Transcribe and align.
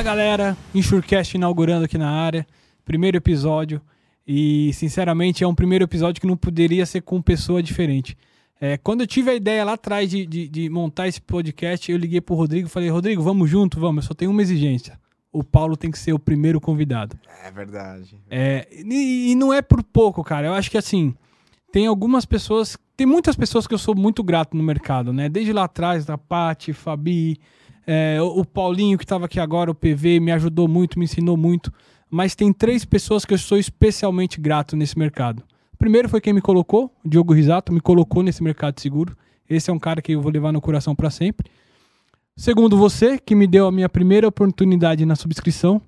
Fala 0.00 0.16
galera, 0.16 0.56
Insurecast 0.74 1.36
inaugurando 1.36 1.84
aqui 1.84 1.98
na 1.98 2.10
área, 2.10 2.46
primeiro 2.86 3.18
episódio 3.18 3.82
e 4.26 4.72
sinceramente 4.72 5.44
é 5.44 5.46
um 5.46 5.54
primeiro 5.54 5.84
episódio 5.84 6.22
que 6.22 6.26
não 6.26 6.38
poderia 6.38 6.86
ser 6.86 7.02
com 7.02 7.20
pessoa 7.20 7.62
diferente. 7.62 8.16
É, 8.58 8.78
quando 8.78 9.02
eu 9.02 9.06
tive 9.06 9.30
a 9.30 9.34
ideia 9.34 9.62
lá 9.62 9.74
atrás 9.74 10.08
de, 10.08 10.24
de, 10.24 10.48
de, 10.48 10.70
montar 10.70 11.06
esse 11.06 11.20
podcast, 11.20 11.92
eu 11.92 11.98
liguei 11.98 12.18
pro 12.18 12.34
Rodrigo 12.34 12.66
e 12.66 12.70
falei, 12.70 12.88
Rodrigo, 12.88 13.22
vamos 13.22 13.50
junto? 13.50 13.78
Vamos, 13.78 14.04
eu 14.04 14.08
só 14.08 14.14
tenho 14.14 14.30
uma 14.30 14.40
exigência. 14.40 14.98
O 15.30 15.44
Paulo 15.44 15.76
tem 15.76 15.90
que 15.90 15.98
ser 15.98 16.14
o 16.14 16.18
primeiro 16.18 16.62
convidado. 16.62 17.18
É 17.44 17.50
verdade. 17.50 18.18
É, 18.30 18.66
e, 18.72 19.32
e 19.32 19.34
não 19.34 19.52
é 19.52 19.60
por 19.60 19.82
pouco, 19.82 20.24
cara. 20.24 20.46
Eu 20.46 20.54
acho 20.54 20.70
que 20.70 20.78
assim, 20.78 21.14
tem 21.70 21.86
algumas 21.86 22.24
pessoas, 22.24 22.74
tem 22.96 23.06
muitas 23.06 23.36
pessoas 23.36 23.66
que 23.66 23.74
eu 23.74 23.78
sou 23.78 23.94
muito 23.94 24.22
grato 24.22 24.56
no 24.56 24.62
mercado, 24.62 25.12
né? 25.12 25.28
Desde 25.28 25.52
lá 25.52 25.64
atrás, 25.64 26.06
da 26.06 26.16
Paty, 26.16 26.72
Fabi, 26.72 27.38
é, 27.86 28.20
o, 28.20 28.44
Paulinho 28.44 28.98
que 28.98 29.04
estava 29.04 29.26
aqui 29.26 29.40
agora, 29.40 29.70
o 29.70 29.74
PV, 29.74 30.20
me 30.20 30.32
ajudou 30.32 30.68
muito, 30.68 30.98
me 30.98 31.04
ensinou 31.04 31.36
muito. 31.36 31.72
Mas 32.10 32.34
tem 32.34 32.52
três 32.52 32.84
pessoas 32.84 33.24
que 33.24 33.34
eu 33.34 33.38
sou 33.38 33.58
especialmente 33.58 34.40
grato 34.40 34.76
nesse 34.76 34.98
mercado. 34.98 35.42
Primeiro 35.78 36.08
foi 36.08 36.20
quem 36.20 36.32
me 36.32 36.40
colocou, 36.40 36.92
o 37.04 37.08
Diogo 37.08 37.32
Risato, 37.32 37.72
me 37.72 37.80
colocou 37.80 38.22
nesse 38.22 38.42
mercado 38.42 38.80
seguro. 38.80 39.16
Esse 39.48 39.70
é 39.70 39.72
um 39.72 39.78
cara 39.78 40.02
que 40.02 40.12
eu 40.12 40.20
vou 40.20 40.30
levar 40.30 40.52
no 40.52 40.60
coração 40.60 40.94
para 40.94 41.10
sempre. 41.10 41.50
Segundo, 42.36 42.76
você, 42.76 43.18
que 43.18 43.34
me 43.34 43.46
deu 43.46 43.66
a 43.66 43.72
minha 43.72 43.88
primeira 43.88 44.26
oportunidade 44.26 45.04
na 45.04 45.16
subscrição. 45.16 45.80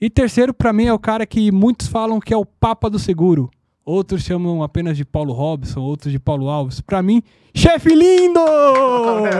E 0.00 0.08
terceiro, 0.08 0.54
para 0.54 0.72
mim, 0.72 0.86
é 0.86 0.92
o 0.92 0.98
cara 0.98 1.26
que 1.26 1.52
muitos 1.52 1.86
falam 1.86 2.20
que 2.20 2.32
é 2.32 2.36
o 2.36 2.44
Papa 2.44 2.88
do 2.88 2.98
Seguro. 2.98 3.50
Outros 3.84 4.22
chamam 4.22 4.62
apenas 4.62 4.96
de 4.96 5.04
Paulo 5.04 5.32
Robson, 5.32 5.80
outros 5.80 6.12
de 6.12 6.18
Paulo 6.18 6.48
Alves. 6.48 6.80
Para 6.80 7.02
mim, 7.02 7.22
chefe 7.54 7.94
lindo! 7.94 8.40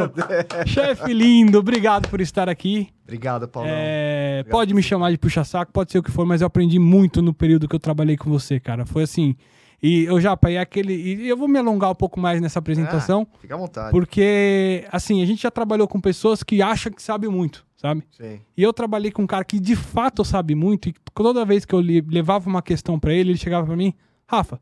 chefe 0.67 1.13
lindo, 1.13 1.59
obrigado 1.59 2.09
por 2.09 2.21
estar 2.21 2.49
aqui. 2.49 2.89
Obrigado, 3.05 3.47
Paulo. 3.47 3.69
É, 3.71 4.45
pode 4.51 4.73
me 4.73 4.83
chamar 4.83 5.11
de 5.11 5.19
puxa-saco, 5.19 5.73
pode 5.73 5.93
ser 5.93 5.99
o 5.99 6.03
que 6.03 6.11
for, 6.11 6.25
mas 6.25 6.41
eu 6.41 6.47
aprendi 6.47 6.79
muito 6.79 7.21
no 7.21 7.35
período 7.35 7.69
que 7.69 7.75
eu 7.75 7.81
trabalhei 7.81 8.17
com 8.17 8.31
você, 8.31 8.59
cara. 8.59 8.87
Foi 8.87 9.03
assim, 9.03 9.37
e 9.83 10.05
eu 10.05 10.21
já 10.21 10.33
apanhei 10.33 10.59
aquele. 10.59 10.95
E 10.95 11.29
eu 11.29 11.37
vou 11.37 11.49
me 11.49 11.59
alongar 11.59 11.91
um 11.91 11.95
pouco 11.95 12.21
mais 12.21 12.41
nessa 12.41 12.59
apresentação. 12.59 13.27
Ah, 13.33 13.39
fica 13.41 13.55
à 13.55 13.59
vontade. 13.59 13.91
Porque, 13.91 14.87
assim, 14.93 15.23
a 15.23 15.27
gente 15.27 15.43
já 15.43 15.51
trabalhou 15.51 15.89
com 15.89 16.01
pessoas 16.01 16.43
que 16.43 16.61
acham 16.61 16.93
que 16.93 17.03
sabe 17.03 17.29
muito, 17.29 17.65
sabe? 17.77 18.03
Sim. 18.11 18.41
E 18.57 18.63
eu 18.63 18.73
trabalhei 18.73 19.11
com 19.11 19.23
um 19.23 19.27
cara 19.27 19.45
que 19.45 19.59
de 19.59 19.75
fato 19.75 20.25
sabe 20.25 20.55
muito. 20.55 20.89
E 20.89 20.95
toda 21.15 21.45
vez 21.45 21.65
que 21.65 21.75
eu 21.75 21.81
levava 21.81 22.49
uma 22.49 22.61
questão 22.61 22.99
para 22.99 23.13
ele, 23.13 23.31
ele 23.31 23.39
chegava 23.39 23.67
para 23.67 23.77
mim: 23.77 23.95
Rafa, 24.31 24.61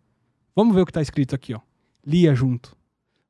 vamos 0.57 0.75
ver 0.75 0.81
o 0.81 0.87
que 0.87 0.93
tá 0.95 1.03
escrito 1.03 1.35
aqui, 1.35 1.53
ó. 1.53 1.61
Lia 2.03 2.35
junto. 2.35 2.75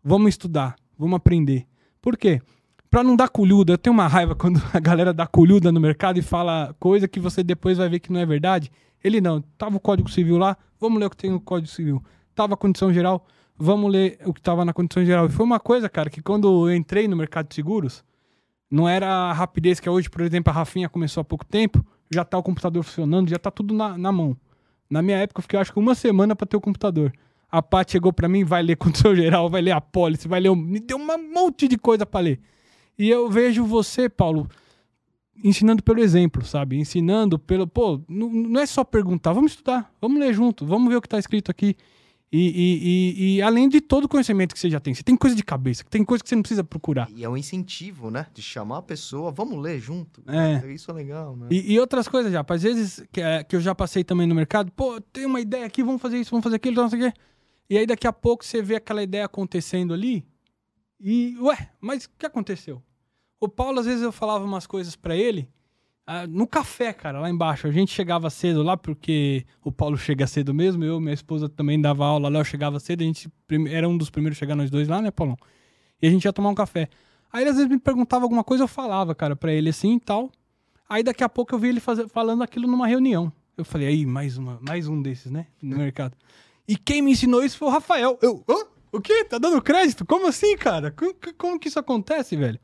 Vamos 0.04 0.28
estudar. 0.28 0.76
Vamos 0.96 1.16
aprender. 1.16 1.66
Por 2.00 2.16
quê? 2.16 2.40
Pra 2.88 3.02
não 3.02 3.16
dar 3.16 3.28
colhuda, 3.28 3.72
eu 3.72 3.78
tenho 3.78 3.92
uma 3.92 4.06
raiva 4.06 4.36
quando 4.38 4.62
a 4.72 4.78
galera 4.78 5.12
dá 5.12 5.26
colhuda 5.26 5.72
no 5.72 5.80
mercado 5.80 6.16
e 6.16 6.22
fala 6.22 6.76
coisa 6.78 7.08
que 7.08 7.18
você 7.18 7.42
depois 7.42 7.78
vai 7.78 7.88
ver 7.88 7.98
que 7.98 8.12
não 8.12 8.20
é 8.20 8.24
verdade. 8.24 8.70
Ele 9.02 9.20
não, 9.20 9.42
tava 9.58 9.78
o 9.78 9.80
Código 9.80 10.08
Civil 10.08 10.38
lá, 10.38 10.56
vamos 10.78 11.00
ler 11.00 11.06
o 11.06 11.10
que 11.10 11.16
tem 11.16 11.28
no 11.28 11.40
Código 11.40 11.72
Civil. 11.72 12.00
Tava 12.36 12.54
a 12.54 12.56
condição 12.56 12.92
geral, 12.92 13.26
vamos 13.56 13.90
ler 13.90 14.20
o 14.24 14.32
que 14.32 14.40
tava 14.40 14.64
na 14.64 14.72
condição 14.72 15.04
geral. 15.04 15.26
E 15.26 15.30
foi 15.30 15.44
uma 15.44 15.58
coisa, 15.58 15.88
cara, 15.88 16.08
que 16.08 16.22
quando 16.22 16.68
eu 16.68 16.76
entrei 16.76 17.08
no 17.08 17.16
mercado 17.16 17.48
de 17.48 17.56
seguros, 17.56 18.04
não 18.70 18.88
era 18.88 19.08
a 19.12 19.32
rapidez 19.32 19.80
que 19.80 19.88
é 19.88 19.90
hoje, 19.90 20.08
por 20.08 20.20
exemplo, 20.20 20.52
a 20.52 20.54
Rafinha 20.54 20.88
começou 20.88 21.20
há 21.20 21.24
pouco 21.24 21.44
tempo, 21.44 21.84
já 22.08 22.24
tá 22.24 22.38
o 22.38 22.44
computador 22.44 22.84
funcionando, 22.84 23.28
já 23.28 23.40
tá 23.40 23.50
tudo 23.50 23.74
na, 23.74 23.98
na 23.98 24.12
mão. 24.12 24.36
Na 24.90 25.02
minha 25.02 25.18
época, 25.18 25.40
eu 25.40 25.42
fiquei 25.42 25.58
acho 25.58 25.72
que 25.72 25.78
uma 25.78 25.94
semana 25.94 26.34
para 26.34 26.46
ter 26.46 26.56
o 26.56 26.60
computador. 26.60 27.12
A 27.50 27.62
Paty 27.62 27.92
chegou 27.92 28.12
para 28.12 28.28
mim, 28.28 28.44
vai 28.44 28.62
ler 28.62 28.76
condição 28.78 29.14
geral, 29.14 29.48
vai 29.48 29.62
ler 29.62 29.72
a 29.72 29.80
pólice, 29.80 30.28
vai 30.28 30.40
ler. 30.40 30.54
Me 30.54 30.80
deu 30.80 30.96
um 30.96 31.32
monte 31.32 31.68
de 31.68 31.76
coisa 31.78 32.04
para 32.04 32.20
ler. 32.20 32.40
E 32.98 33.08
eu 33.08 33.30
vejo 33.30 33.64
você, 33.64 34.08
Paulo, 34.08 34.48
ensinando 35.42 35.82
pelo 35.82 36.00
exemplo, 36.00 36.44
sabe? 36.44 36.76
Ensinando 36.76 37.38
pelo. 37.38 37.66
Pô, 37.66 38.00
não, 38.08 38.28
não 38.28 38.60
é 38.60 38.66
só 38.66 38.84
perguntar, 38.84 39.32
vamos 39.32 39.52
estudar, 39.52 39.92
vamos 40.00 40.18
ler 40.18 40.32
junto, 40.34 40.66
vamos 40.66 40.88
ver 40.88 40.96
o 40.96 41.00
que 41.00 41.06
está 41.06 41.18
escrito 41.18 41.50
aqui. 41.50 41.76
E, 42.30 42.38
e, 42.40 42.78
e, 42.82 43.36
e, 43.36 43.42
além 43.42 43.70
de 43.70 43.80
todo 43.80 44.04
o 44.04 44.08
conhecimento 44.08 44.52
que 44.52 44.60
você 44.60 44.68
já 44.68 44.78
tem, 44.78 44.92
você 44.92 45.02
tem 45.02 45.16
coisa 45.16 45.34
de 45.34 45.42
cabeça, 45.42 45.82
tem 45.88 46.04
coisa 46.04 46.22
que 46.22 46.28
você 46.28 46.36
não 46.36 46.42
precisa 46.42 46.62
procurar. 46.62 47.08
E 47.10 47.24
é 47.24 47.28
um 47.28 47.36
incentivo, 47.36 48.10
né? 48.10 48.26
De 48.34 48.42
chamar 48.42 48.78
a 48.78 48.82
pessoa, 48.82 49.30
vamos 49.30 49.58
ler 49.62 49.80
junto. 49.80 50.22
É. 50.26 50.70
Isso 50.70 50.90
é 50.90 50.94
legal, 50.94 51.34
né? 51.34 51.48
E, 51.50 51.80
outras 51.80 52.06
coisas 52.06 52.30
já. 52.30 52.44
Às 52.46 52.62
vezes, 52.62 53.02
que, 53.10 53.22
é, 53.22 53.42
que 53.42 53.56
eu 53.56 53.60
já 53.60 53.74
passei 53.74 54.04
também 54.04 54.26
no 54.26 54.34
mercado, 54.34 54.70
pô, 54.72 55.00
tem 55.00 55.24
uma 55.24 55.40
ideia 55.40 55.64
aqui, 55.64 55.82
vamos 55.82 56.02
fazer 56.02 56.18
isso, 56.18 56.30
vamos 56.30 56.44
fazer 56.44 56.56
aquilo, 56.56 56.76
não 56.76 56.90
sei 56.90 57.00
o 57.00 57.10
quê. 57.10 57.18
E 57.70 57.78
aí 57.78 57.86
daqui 57.86 58.06
a 58.06 58.12
pouco 58.12 58.44
você 58.44 58.60
vê 58.60 58.76
aquela 58.76 59.02
ideia 59.02 59.24
acontecendo 59.24 59.94
ali. 59.94 60.26
E, 61.00 61.34
ué, 61.40 61.70
mas 61.80 62.04
o 62.04 62.10
que 62.18 62.26
aconteceu? 62.26 62.82
O 63.40 63.48
Paulo, 63.48 63.80
às 63.80 63.86
vezes, 63.86 64.02
eu 64.02 64.12
falava 64.12 64.44
umas 64.44 64.66
coisas 64.66 64.96
para 64.96 65.16
ele. 65.16 65.48
Ah, 66.10 66.26
no 66.26 66.46
café, 66.46 66.90
cara, 66.90 67.20
lá 67.20 67.28
embaixo. 67.28 67.66
A 67.66 67.70
gente 67.70 67.92
chegava 67.92 68.30
cedo 68.30 68.62
lá, 68.62 68.78
porque 68.78 69.44
o 69.62 69.70
Paulo 69.70 69.98
chega 69.98 70.26
cedo 70.26 70.54
mesmo. 70.54 70.82
Eu, 70.82 70.98
minha 70.98 71.12
esposa 71.12 71.50
também 71.50 71.78
dava 71.78 72.06
aula 72.06 72.30
lá, 72.30 72.38
eu 72.38 72.44
chegava 72.46 72.80
cedo. 72.80 73.02
A 73.02 73.04
gente 73.04 73.30
era 73.70 73.86
um 73.86 73.94
dos 73.94 74.08
primeiros 74.08 74.38
a 74.38 74.40
chegar 74.40 74.56
nós 74.56 74.70
dois 74.70 74.88
lá, 74.88 75.02
né, 75.02 75.10
Paulão? 75.10 75.36
E 76.00 76.06
a 76.06 76.10
gente 76.10 76.24
ia 76.24 76.32
tomar 76.32 76.48
um 76.48 76.54
café. 76.54 76.88
Aí 77.30 77.42
ele 77.42 77.50
às 77.50 77.56
vezes 77.56 77.70
me 77.70 77.78
perguntava 77.78 78.24
alguma 78.24 78.42
coisa, 78.42 78.64
eu 78.64 78.68
falava, 78.68 79.14
cara, 79.14 79.36
pra 79.36 79.52
ele 79.52 79.68
assim 79.68 79.96
e 79.96 80.00
tal. 80.00 80.32
Aí 80.88 81.02
daqui 81.02 81.22
a 81.22 81.28
pouco 81.28 81.54
eu 81.54 81.58
vi 81.58 81.68
ele 81.68 81.78
fazer, 81.78 82.08
falando 82.08 82.42
aquilo 82.42 82.66
numa 82.66 82.86
reunião. 82.86 83.30
Eu 83.54 83.64
falei, 83.66 83.88
aí, 83.88 84.06
mais, 84.06 84.38
uma, 84.38 84.58
mais 84.66 84.88
um 84.88 85.02
desses, 85.02 85.30
né? 85.30 85.46
No 85.60 85.76
mercado. 85.76 86.16
E 86.66 86.74
quem 86.74 87.02
me 87.02 87.10
ensinou 87.10 87.44
isso 87.44 87.58
foi 87.58 87.68
o 87.68 87.70
Rafael. 87.70 88.18
Eu, 88.22 88.42
hã? 88.48 88.64
O 88.90 88.98
quê? 88.98 89.24
Tá 89.24 89.36
dando 89.36 89.60
crédito? 89.60 90.06
Como 90.06 90.26
assim, 90.26 90.56
cara? 90.56 90.90
Como, 90.90 91.14
como 91.36 91.60
que 91.60 91.68
isso 91.68 91.78
acontece, 91.78 92.34
velho? 92.34 92.58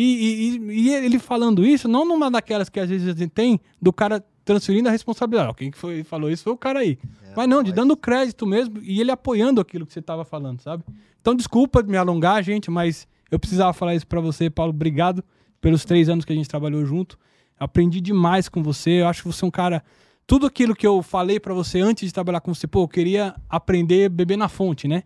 E, 0.00 0.60
e, 0.60 0.82
e, 0.82 0.94
ele 0.94 1.18
falando 1.18 1.66
isso, 1.66 1.88
não 1.88 2.06
numa 2.06 2.30
daquelas 2.30 2.68
que 2.68 2.78
às 2.78 2.88
vezes 2.88 3.08
a 3.08 3.18
gente 3.18 3.30
tem, 3.30 3.58
do 3.82 3.92
cara 3.92 4.24
transferindo 4.44 4.88
a 4.88 4.92
responsabilidade. 4.92 5.52
Quem 5.56 5.72
foi, 5.72 6.04
falou 6.04 6.30
isso 6.30 6.44
foi 6.44 6.52
o 6.52 6.56
cara 6.56 6.78
aí. 6.78 6.96
É, 7.24 7.32
mas 7.36 7.48
não, 7.48 7.64
de 7.64 7.72
dando 7.72 7.96
crédito 7.96 8.46
mesmo 8.46 8.78
e 8.80 9.00
ele 9.00 9.10
apoiando 9.10 9.60
aquilo 9.60 9.84
que 9.84 9.92
você 9.92 9.98
estava 9.98 10.24
falando, 10.24 10.60
sabe? 10.60 10.84
Então, 11.20 11.34
desculpa 11.34 11.82
me 11.82 11.96
alongar, 11.96 12.44
gente, 12.44 12.70
mas 12.70 13.08
eu 13.28 13.40
precisava 13.40 13.72
falar 13.72 13.96
isso 13.96 14.06
para 14.06 14.20
você, 14.20 14.48
Paulo. 14.48 14.70
Obrigado 14.70 15.24
pelos 15.60 15.84
três 15.84 16.08
anos 16.08 16.24
que 16.24 16.32
a 16.32 16.36
gente 16.36 16.48
trabalhou 16.48 16.86
junto. 16.86 17.18
Aprendi 17.58 18.00
demais 18.00 18.48
com 18.48 18.62
você. 18.62 19.02
Eu 19.02 19.08
acho 19.08 19.22
que 19.22 19.28
você 19.28 19.44
é 19.44 19.48
um 19.48 19.50
cara. 19.50 19.82
Tudo 20.28 20.46
aquilo 20.46 20.76
que 20.76 20.86
eu 20.86 21.02
falei 21.02 21.40
para 21.40 21.52
você 21.52 21.80
antes 21.80 22.06
de 22.06 22.14
trabalhar 22.14 22.40
com 22.40 22.54
você, 22.54 22.68
pô, 22.68 22.84
eu 22.84 22.88
queria 22.88 23.34
aprender 23.48 24.04
a 24.04 24.08
beber 24.08 24.38
na 24.38 24.48
fonte, 24.48 24.86
né? 24.86 25.02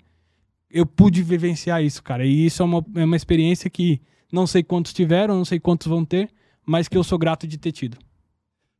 Eu 0.70 0.84
pude 0.84 1.22
vivenciar 1.22 1.82
isso, 1.82 2.02
cara. 2.02 2.26
E 2.26 2.44
isso 2.44 2.60
é 2.60 2.66
uma, 2.66 2.84
é 2.96 3.04
uma 3.06 3.16
experiência 3.16 3.70
que 3.70 4.02
não 4.32 4.46
sei 4.46 4.62
quantos 4.62 4.94
tiveram, 4.94 5.36
não 5.36 5.44
sei 5.44 5.60
quantos 5.60 5.86
vão 5.86 6.04
ter, 6.04 6.30
mas 6.66 6.88
que 6.88 6.96
eu 6.96 7.04
sou 7.04 7.18
grato 7.18 7.46
de 7.46 7.58
ter 7.58 7.70
tido. 7.70 7.98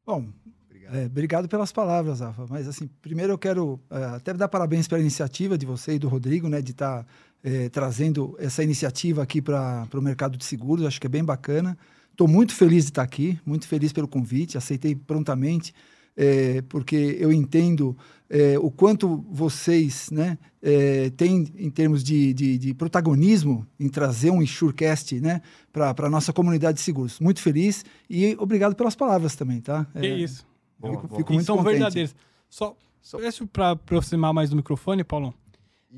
Bom, 0.04 0.26
obrigado, 0.66 0.96
é, 0.96 1.06
obrigado 1.06 1.48
pelas 1.48 1.70
palavras, 1.70 2.20
Rafa. 2.20 2.46
Mas 2.48 2.66
assim, 2.66 2.88
primeiro 3.00 3.34
eu 3.34 3.38
quero 3.38 3.78
é, 3.90 4.04
até 4.16 4.32
dar 4.32 4.48
parabéns 4.48 4.88
pela 4.88 5.00
iniciativa 5.00 5.58
de 5.58 5.66
você 5.66 5.94
e 5.94 5.98
do 5.98 6.08
Rodrigo, 6.08 6.48
né, 6.48 6.62
de 6.62 6.72
estar 6.72 7.04
tá, 7.04 7.06
é, 7.44 7.68
trazendo 7.68 8.34
essa 8.38 8.64
iniciativa 8.64 9.22
aqui 9.22 9.42
para 9.42 9.86
o 9.94 10.00
mercado 10.00 10.38
de 10.38 10.44
seguros. 10.44 10.86
Acho 10.86 11.00
que 11.00 11.06
é 11.06 11.10
bem 11.10 11.24
bacana. 11.24 11.76
Estou 12.10 12.26
muito 12.26 12.54
feliz 12.54 12.84
de 12.84 12.90
estar 12.90 13.02
aqui, 13.02 13.38
muito 13.44 13.66
feliz 13.68 13.92
pelo 13.92 14.08
convite. 14.08 14.58
Aceitei 14.58 14.94
prontamente 14.94 15.74
é, 16.16 16.62
porque 16.62 17.16
eu 17.18 17.32
entendo 17.32 17.96
é, 18.28 18.58
o 18.58 18.70
quanto 18.70 19.24
vocês 19.30 20.10
né, 20.10 20.38
é, 20.62 21.10
têm 21.10 21.52
em 21.56 21.70
termos 21.70 22.02
de, 22.02 22.32
de, 22.32 22.58
de, 22.58 22.74
protagonismo 22.74 23.66
em 23.78 23.88
trazer 23.88 24.30
um 24.30 24.42
Insurecast 24.42 25.20
né, 25.20 25.42
para 25.72 25.94
a 25.98 26.10
nossa 26.10 26.32
comunidade 26.32 26.78
de 26.78 26.82
seguros. 26.82 27.20
Muito 27.20 27.40
feliz 27.42 27.84
e 28.08 28.34
obrigado 28.38 28.74
pelas 28.74 28.94
palavras 28.94 29.36
também, 29.36 29.60
tá? 29.60 29.86
É, 29.94 30.06
isso. 30.06 30.46
Boa, 30.78 30.94
fico, 30.94 31.08
boa. 31.08 31.18
fico 31.18 31.32
muito 31.32 31.46
são 31.46 31.56
contente. 31.58 31.72
verdadeiros. 31.72 32.14
Só, 32.48 32.76
só... 33.02 33.18
para 33.52 33.72
aproximar 33.72 34.32
mais 34.32 34.50
do 34.50 34.56
microfone, 34.56 35.04
Paulão. 35.04 35.34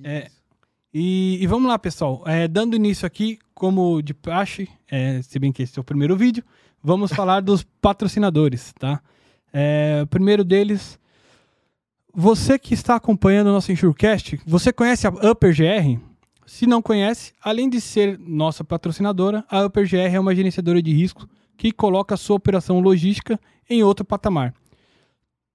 É, 0.03 0.29
e, 0.93 1.39
e, 1.41 1.47
vamos 1.47 1.69
lá, 1.69 1.79
pessoal. 1.79 2.23
É, 2.27 2.49
dando 2.49 2.77
início 2.77 3.07
aqui, 3.07 3.39
como 3.55 4.03
de 4.03 4.13
praxe, 4.13 4.69
é, 4.89 5.23
se 5.23 5.39
bem 5.39 5.53
que 5.53 5.63
esse 5.63 5.79
é 5.79 5.81
o 5.81 5.85
primeiro 5.85 6.17
vídeo, 6.17 6.45
vamos 6.83 7.13
falar 7.13 7.41
dos 7.41 7.65
patrocinadores, 7.81 8.73
tá? 8.79 9.01
É, 9.57 10.01
o 10.03 10.07
primeiro 10.09 10.43
deles, 10.43 10.99
você 12.13 12.59
que 12.59 12.75
está 12.75 12.97
acompanhando 12.97 13.47
o 13.47 13.53
nosso 13.53 13.71
Insurecast, 13.71 14.41
você 14.45 14.73
conhece 14.73 15.07
a 15.07 15.11
Upper 15.11 15.55
GR? 15.55 16.01
Se 16.45 16.67
não 16.67 16.83
conhece, 16.83 17.33
além 17.41 17.71
de 17.71 17.81
ser 17.81 18.19
nossa 18.19 18.65
patrocinadora, 18.65 19.45
a 19.49 19.65
Upper 19.65 19.89
GR 19.89 20.13
é 20.13 20.19
uma 20.19 20.35
gerenciadora 20.35 20.83
de 20.83 20.93
risco 20.93 21.29
que 21.57 21.71
coloca 21.71 22.17
a 22.17 22.19
sua 22.19 22.35
operação 22.35 22.81
logística 22.81 23.39
em 23.71 23.85
outro 23.85 24.05
patamar. 24.05 24.53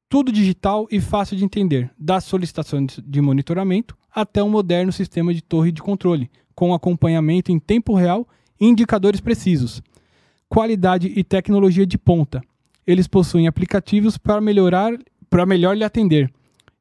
Tudo 0.08 0.32
digital 0.32 0.88
e 0.90 1.02
fácil 1.02 1.36
de 1.36 1.44
entender, 1.44 1.92
das 2.00 2.24
solicitações 2.24 3.00
de 3.06 3.22
monitoramento 3.22 3.98
até 4.10 4.42
um 4.42 4.50
moderno 4.50 4.94
sistema 4.94 5.34
de 5.34 5.42
torre 5.42 5.74
de 5.74 5.84
controle, 5.84 6.32
com 6.56 6.74
acompanhamento 6.74 7.52
em 7.52 7.60
tempo 7.60 7.94
real 7.94 8.26
e 8.60 8.66
indicadores 8.66 9.20
precisos. 9.20 9.84
Qualidade 10.48 11.14
e 11.16 11.24
tecnologia 11.24 11.86
de 11.86 11.98
ponta, 11.98 12.42
eles 12.86 13.08
possuem 13.08 13.48
aplicativos 13.48 14.18
para 14.18 14.42
melhorar, 14.42 14.98
para 15.30 15.46
melhor 15.46 15.76
lhe 15.76 15.84
atender 15.84 16.32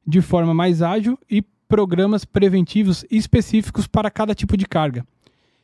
de 0.05 0.21
forma 0.21 0.53
mais 0.53 0.81
ágil 0.81 1.17
e 1.29 1.43
programas 1.67 2.25
preventivos 2.25 3.05
específicos 3.11 3.85
para 3.85 4.09
cada 4.09 4.33
tipo 4.33 4.57
de 4.57 4.65
carga. 4.65 5.05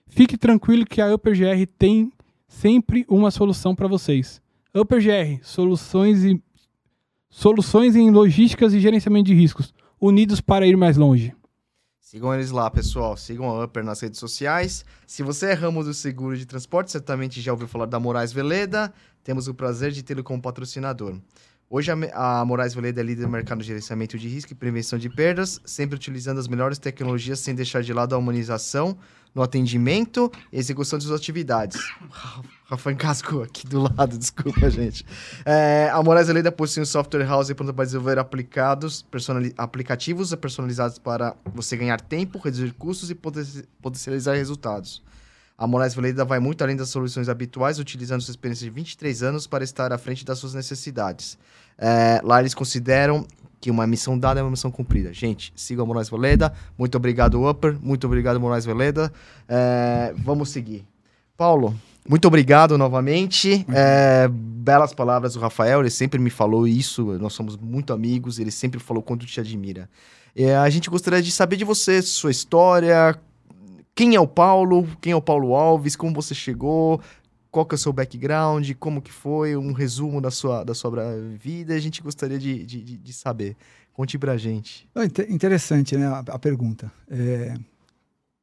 Fique 0.07 0.37
tranquilo 0.37 0.85
que 0.85 1.01
a 1.01 1.13
UpperGR 1.13 1.65
tem 1.79 2.13
sempre 2.47 3.03
uma 3.09 3.31
solução 3.31 3.75
para 3.75 3.87
vocês. 3.87 4.39
Upper 4.73 5.01
GR, 5.01 5.43
soluções, 5.43 6.23
e, 6.23 6.41
soluções 7.29 7.95
em 7.95 8.11
logísticas 8.11 8.73
e 8.73 8.79
gerenciamento 8.79 9.25
de 9.25 9.33
riscos, 9.33 9.73
unidos 9.99 10.39
para 10.39 10.67
ir 10.67 10.77
mais 10.77 10.95
longe. 10.95 11.33
Sigam 11.99 12.33
eles 12.33 12.51
lá, 12.51 12.69
pessoal. 12.69 13.17
Sigam 13.17 13.49
a 13.49 13.65
Upper 13.65 13.83
nas 13.83 13.99
redes 13.99 14.19
sociais. 14.19 14.85
Se 15.07 15.23
você 15.23 15.47
é 15.47 15.53
ramo 15.53 15.83
do 15.83 15.93
seguro 15.93 16.37
de 16.37 16.45
transporte, 16.45 16.91
certamente 16.91 17.41
já 17.41 17.51
ouviu 17.51 17.67
falar 17.67 17.87
da 17.87 17.99
Moraes 17.99 18.31
Veleda. 18.31 18.93
Temos 19.25 19.47
o 19.47 19.55
prazer 19.55 19.91
de 19.91 20.03
tê-lo 20.03 20.23
como 20.23 20.39
patrocinador. 20.39 21.19
Hoje 21.67 21.89
a, 21.91 22.41
a 22.41 22.45
Moraes 22.45 22.75
Veleda 22.75 23.01
é 23.01 23.03
líder 23.03 23.23
no 23.23 23.29
mercado 23.29 23.57
de 23.57 23.65
gerenciamento 23.65 24.19
de 24.19 24.27
risco 24.27 24.51
e 24.51 24.55
prevenção 24.55 24.99
de 24.99 25.09
perdas, 25.09 25.59
sempre 25.65 25.95
utilizando 25.95 26.39
as 26.39 26.47
melhores 26.47 26.77
tecnologias 26.77 27.39
sem 27.39 27.55
deixar 27.55 27.81
de 27.81 27.91
lado 27.91 28.13
a 28.13 28.19
humanização 28.19 28.95
no 29.33 29.41
atendimento 29.41 30.31
e 30.53 30.59
execução 30.59 30.99
de 30.99 31.05
suas 31.05 31.19
atividades. 31.19 31.81
Rafa 32.65 32.91
encascou 32.91 33.41
aqui 33.41 33.65
do 33.65 33.81
lado, 33.81 34.13
desculpa, 34.15 34.69
gente. 34.69 35.03
É, 35.43 35.89
a 35.91 36.03
Moraes 36.03 36.27
Veleda 36.27 36.51
possui 36.51 36.83
um 36.83 36.85
software 36.85 37.25
house 37.25 37.51
pronto 37.53 37.73
para 37.73 37.83
desenvolver 37.83 38.19
aplicados, 38.19 39.03
aplicativos 39.57 40.35
personalizados 40.35 40.99
para 40.99 41.35
você 41.45 41.75
ganhar 41.75 41.99
tempo, 41.99 42.37
reduzir 42.37 42.71
custos 42.73 43.09
e 43.09 43.15
potencializar 43.15 44.35
resultados. 44.35 45.01
A 45.57 45.65
Moraes 45.65 45.95
Veleda 45.95 46.25
vai 46.25 46.39
muito 46.39 46.63
além 46.63 46.75
das 46.75 46.89
soluções 46.89 47.29
habituais, 47.29 47.79
utilizando 47.79 48.21
sua 48.21 48.31
experiência 48.31 48.65
de 48.65 48.71
23 48.71 49.23
anos 49.23 49.47
para 49.47 49.63
estar 49.63 49.93
à 49.93 49.97
frente 49.97 50.25
das 50.25 50.37
suas 50.37 50.53
necessidades. 50.53 51.37
É, 51.77 52.19
lá 52.23 52.39
eles 52.39 52.53
consideram 52.53 53.25
que 53.61 53.71
uma 53.71 53.87
missão 53.87 54.19
dada 54.19 54.39
é 54.39 54.43
uma 54.43 54.51
missão 54.51 54.69
cumprida. 54.69 55.13
Gente, 55.13 55.53
siga 55.55 55.81
a 55.81 55.85
Moraes 55.85 56.09
Veleda. 56.09 56.53
Muito 56.77 56.95
obrigado, 56.95 57.49
Upper. 57.49 57.77
Muito 57.81 58.05
obrigado, 58.05 58.39
Moraes 58.39 58.65
Veleda. 58.65 59.11
É, 59.47 60.13
vamos 60.17 60.49
seguir. 60.49 60.85
Paulo, 61.37 61.73
muito 62.07 62.27
obrigado 62.27 62.77
novamente. 62.77 63.65
É, 63.73 64.27
belas 64.29 64.93
palavras 64.93 65.33
do 65.33 65.39
Rafael, 65.39 65.79
ele 65.79 65.89
sempre 65.89 66.19
me 66.19 66.29
falou 66.29 66.67
isso. 66.67 67.17
Nós 67.17 67.33
somos 67.33 67.57
muito 67.57 67.93
amigos, 67.93 68.39
ele 68.39 68.51
sempre 68.51 68.79
falou 68.79 69.01
quanto 69.01 69.25
te 69.25 69.39
admira. 69.39 69.89
É, 70.35 70.55
a 70.55 70.69
gente 70.69 70.89
gostaria 70.89 71.21
de 71.21 71.31
saber 71.31 71.55
de 71.55 71.63
você, 71.63 72.01
sua 72.01 72.29
história, 72.29 73.17
quem 73.95 74.13
é 74.13 74.19
o 74.19 74.27
Paulo? 74.27 74.85
Quem 74.99 75.13
é 75.13 75.15
o 75.15 75.21
Paulo 75.21 75.55
Alves? 75.55 75.95
Como 75.95 76.13
você 76.13 76.35
chegou? 76.35 77.01
Qual 77.49 77.65
que 77.65 77.73
é 77.73 77.77
o 77.77 77.79
seu 77.79 77.93
background? 77.93 78.69
Como 78.77 79.01
que 79.01 79.11
foi? 79.11 79.55
Um 79.55 79.71
resumo 79.71 80.19
da 80.19 80.29
sua, 80.29 80.65
da 80.65 80.75
sua 80.75 80.91
vida. 81.39 81.73
A 81.73 81.79
gente 81.79 82.03
gostaria 82.03 82.37
de, 82.37 82.65
de, 82.65 82.81
de 82.81 83.13
saber. 83.13 83.55
Conte 83.93 84.17
pra 84.17 84.35
gente. 84.35 84.89
Interessante, 85.29 85.97
né, 85.97 86.05
a, 86.07 86.19
a 86.19 86.37
pergunta. 86.37 86.91
É, 87.09 87.55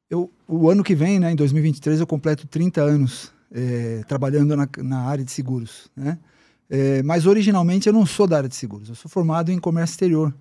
eu, 0.09 0.31
o 0.49 0.71
ano 0.71 0.83
que 0.83 0.95
vem, 0.95 1.21
né, 1.21 1.31
em 1.31 1.37
2023, 1.37 2.01
eu 2.01 2.07
completo 2.07 2.47
30 2.47 2.81
anos 2.81 3.31
é, 3.51 4.03
trabalhando 4.09 4.57
na, 4.57 4.67
na, 4.79 5.03
área 5.03 5.23
de 5.23 5.31
seguros, 5.31 5.91
né? 5.95 6.19
É, 6.71 7.03
mas 7.03 7.27
originalmente 7.27 7.87
eu 7.87 7.93
não 7.93 8.07
sou 8.07 8.27
da 8.27 8.39
área 8.39 8.49
de 8.49 8.57
seguros, 8.57 8.89
eu 8.89 8.95
sou 8.95 9.11
formado 9.11 9.53
em 9.53 9.59
comércio 9.59 9.93
exterior. 9.93 10.35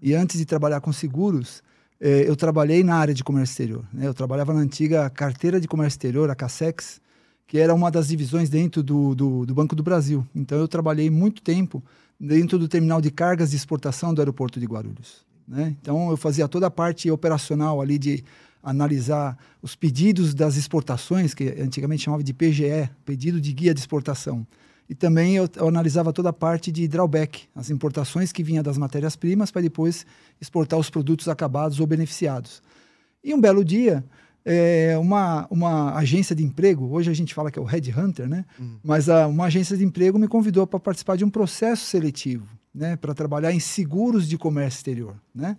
E 0.00 0.14
antes 0.14 0.38
de 0.38 0.44
trabalhar 0.44 0.80
com 0.80 0.92
seguros, 0.92 1.60
é, 2.04 2.28
eu 2.28 2.34
trabalhei 2.34 2.82
na 2.82 2.96
área 2.96 3.14
de 3.14 3.22
comércio 3.22 3.52
exterior. 3.52 3.84
Né? 3.92 4.08
Eu 4.08 4.12
trabalhava 4.12 4.52
na 4.52 4.58
antiga 4.58 5.08
carteira 5.08 5.60
de 5.60 5.68
comércio 5.68 5.96
exterior, 5.96 6.28
a 6.28 6.34
Cassex, 6.34 7.00
que 7.46 7.58
era 7.58 7.72
uma 7.72 7.92
das 7.92 8.08
divisões 8.08 8.50
dentro 8.50 8.82
do, 8.82 9.14
do, 9.14 9.46
do, 9.46 9.54
Banco 9.54 9.76
do 9.76 9.84
Brasil. 9.84 10.26
Então, 10.34 10.58
eu 10.58 10.66
trabalhei 10.66 11.08
muito 11.08 11.40
tempo 11.40 11.80
dentro 12.18 12.58
do 12.58 12.66
terminal 12.66 13.00
de 13.00 13.12
cargas 13.12 13.50
de 13.50 13.56
exportação 13.56 14.12
do 14.12 14.20
aeroporto 14.20 14.58
de 14.58 14.66
Guarulhos. 14.66 15.24
Né? 15.46 15.76
Então, 15.80 16.10
eu 16.10 16.16
fazia 16.16 16.48
toda 16.48 16.66
a 16.66 16.70
parte 16.70 17.08
operacional 17.08 17.80
ali 17.80 17.98
de 17.98 18.24
analisar 18.60 19.38
os 19.60 19.76
pedidos 19.76 20.34
das 20.34 20.56
exportações, 20.56 21.34
que 21.34 21.54
antigamente 21.60 22.02
chamava 22.02 22.24
de 22.24 22.34
PGE, 22.34 22.90
pedido 23.04 23.40
de 23.40 23.52
guia 23.52 23.72
de 23.72 23.78
exportação. 23.78 24.44
E 24.88 24.94
também 24.94 25.36
eu, 25.36 25.48
eu, 25.56 25.68
analisava 25.68 26.12
toda 26.12 26.28
a 26.30 26.32
parte 26.32 26.70
de 26.70 26.86
drawback, 26.86 27.44
as 27.54 27.70
importações 27.70 28.32
que 28.32 28.42
vinham 28.42 28.62
das 28.62 28.76
matérias-primas 28.76 29.50
para 29.50 29.62
depois 29.62 30.04
exportar 30.40 30.78
os 30.78 30.90
produtos 30.90 31.28
acabados 31.28 31.80
ou 31.80 31.86
beneficiados. 31.86 32.62
E 33.24 33.32
um 33.32 33.40
belo 33.40 33.64
dia, 33.64 34.04
é, 34.44 34.96
uma, 34.98 35.46
uma 35.50 35.94
agência 35.94 36.34
de 36.34 36.42
emprego, 36.44 36.88
hoje 36.92 37.10
a 37.10 37.14
gente 37.14 37.32
fala 37.32 37.50
que 37.50 37.58
é 37.58 37.62
o 37.62 37.64
Headhunter, 37.64 38.28
né? 38.28 38.44
Uhum. 38.58 38.78
Mas 38.82 39.08
a, 39.08 39.26
uma 39.26 39.44
agência 39.44 39.76
de 39.76 39.84
emprego 39.84 40.18
me 40.18 40.26
convidou 40.26 40.66
para 40.66 40.80
participar 40.80 41.16
de 41.16 41.24
um 41.24 41.30
processo 41.30 41.84
seletivo, 41.86 42.46
né? 42.74 42.96
Para 42.96 43.14
trabalhar 43.14 43.52
em 43.52 43.60
seguros 43.60 44.28
de 44.28 44.36
comércio 44.36 44.78
exterior, 44.78 45.14
né? 45.34 45.56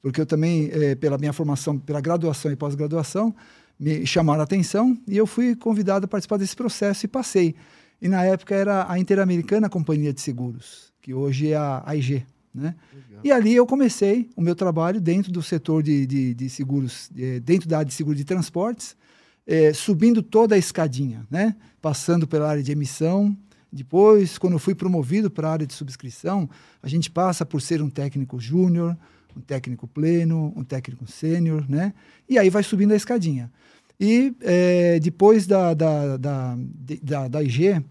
Porque 0.00 0.20
eu 0.20 0.26
também, 0.26 0.70
é, 0.72 0.94
pela 0.94 1.18
minha 1.18 1.32
formação, 1.32 1.78
pela 1.78 2.00
graduação 2.00 2.50
e 2.50 2.56
pós-graduação, 2.56 3.34
me 3.78 4.06
chamaram 4.06 4.40
a 4.40 4.44
atenção 4.44 4.96
e 5.08 5.16
eu 5.16 5.26
fui 5.26 5.56
convidado 5.56 6.04
a 6.04 6.08
participar 6.08 6.36
desse 6.36 6.54
processo 6.54 7.06
e 7.06 7.08
passei. 7.08 7.54
E 8.00 8.08
na 8.08 8.24
época 8.24 8.54
era 8.54 8.90
a 8.90 8.98
Interamericana 8.98 9.68
Companhia 9.68 10.12
de 10.12 10.20
Seguros, 10.20 10.92
que 11.00 11.12
hoje 11.12 11.52
é 11.52 11.56
a 11.56 11.82
AIG. 11.86 12.24
Né? 12.52 12.74
E 13.22 13.30
ali 13.30 13.54
eu 13.54 13.66
comecei 13.66 14.28
o 14.34 14.40
meu 14.40 14.56
trabalho 14.56 15.00
dentro 15.00 15.30
do 15.30 15.42
setor 15.42 15.82
de, 15.82 16.06
de, 16.06 16.34
de 16.34 16.50
seguros, 16.50 17.10
dentro 17.42 17.68
da 17.68 17.78
área 17.78 17.88
de 17.88 17.94
seguro 17.94 18.16
de 18.16 18.24
transportes, 18.24 18.96
é, 19.46 19.72
subindo 19.72 20.22
toda 20.22 20.54
a 20.54 20.58
escadinha, 20.58 21.26
né? 21.30 21.54
passando 21.80 22.26
pela 22.26 22.48
área 22.48 22.62
de 22.62 22.72
emissão. 22.72 23.36
Depois, 23.72 24.36
quando 24.36 24.54
eu 24.54 24.58
fui 24.58 24.74
promovido 24.74 25.30
para 25.30 25.48
a 25.48 25.52
área 25.52 25.66
de 25.66 25.74
subscrição, 25.74 26.48
a 26.82 26.88
gente 26.88 27.10
passa 27.10 27.46
por 27.46 27.60
ser 27.60 27.80
um 27.80 27.90
técnico 27.90 28.40
júnior, 28.40 28.96
um 29.36 29.40
técnico 29.40 29.86
pleno, 29.86 30.52
um 30.56 30.64
técnico 30.64 31.06
sênior, 31.06 31.64
né? 31.68 31.94
E 32.28 32.36
aí 32.36 32.50
vai 32.50 32.64
subindo 32.64 32.92
a 32.92 32.96
escadinha. 32.96 33.50
E 34.00 34.34
é, 34.40 34.98
depois 34.98 35.46
da, 35.46 35.74
da, 35.74 36.16
da, 36.16 36.56
da, 37.02 37.28
da 37.28 37.42
IG, 37.42 37.68
é, 37.68 37.82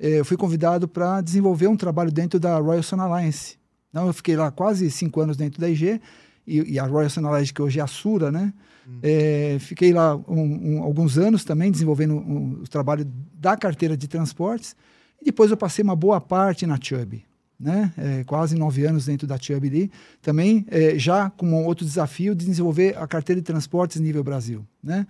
eu 0.00 0.24
fui 0.24 0.36
convidado 0.36 0.88
para 0.88 1.20
desenvolver 1.20 1.66
um 1.66 1.76
trabalho 1.76 2.10
dentro 2.10 2.40
da 2.40 2.58
Royal 2.58 2.82
Sun 2.82 2.98
Alliance. 3.00 3.58
Então, 3.90 4.06
eu 4.06 4.12
fiquei 4.14 4.34
lá 4.34 4.50
quase 4.50 4.90
cinco 4.90 5.20
anos 5.20 5.36
dentro 5.36 5.60
da 5.60 5.68
IG, 5.68 6.00
e, 6.46 6.72
e 6.72 6.78
a 6.78 6.86
Royal 6.86 7.10
Sun 7.10 7.26
Alliance, 7.26 7.52
que 7.52 7.60
hoje 7.60 7.80
é 7.80 7.82
a 7.82 7.86
Sura, 7.86 8.32
né? 8.32 8.54
Hum. 8.88 8.98
É, 9.02 9.58
fiquei 9.60 9.92
lá 9.92 10.16
um, 10.16 10.76
um, 10.76 10.82
alguns 10.82 11.18
anos 11.18 11.44
também 11.44 11.70
desenvolvendo 11.70 12.14
um, 12.14 12.60
o 12.62 12.68
trabalho 12.68 13.06
da 13.34 13.54
carteira 13.54 13.94
de 13.94 14.08
transportes. 14.08 14.74
E 15.20 15.26
depois 15.26 15.50
eu 15.50 15.56
passei 15.56 15.82
uma 15.82 15.94
boa 15.96 16.18
parte 16.18 16.66
na 16.66 16.78
Chubb, 16.80 17.22
né? 17.60 17.92
É, 17.98 18.24
quase 18.24 18.56
nove 18.56 18.86
anos 18.86 19.04
dentro 19.04 19.26
da 19.26 19.36
Chubb 19.36 19.68
ali. 19.68 19.90
Também 20.22 20.64
é, 20.70 20.98
já 20.98 21.28
com 21.28 21.46
um 21.46 21.66
outro 21.66 21.84
desafio 21.84 22.34
de 22.34 22.46
desenvolver 22.46 22.96
a 22.96 23.06
carteira 23.06 23.40
de 23.40 23.44
transportes 23.44 24.00
nível 24.00 24.24
Brasil, 24.24 24.64
né? 24.82 25.06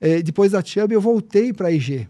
É, 0.00 0.22
depois 0.22 0.52
da 0.52 0.64
Chubb, 0.64 0.94
eu 0.94 1.00
voltei 1.00 1.52
para 1.52 1.68
a 1.68 1.72
IG, 1.72 2.08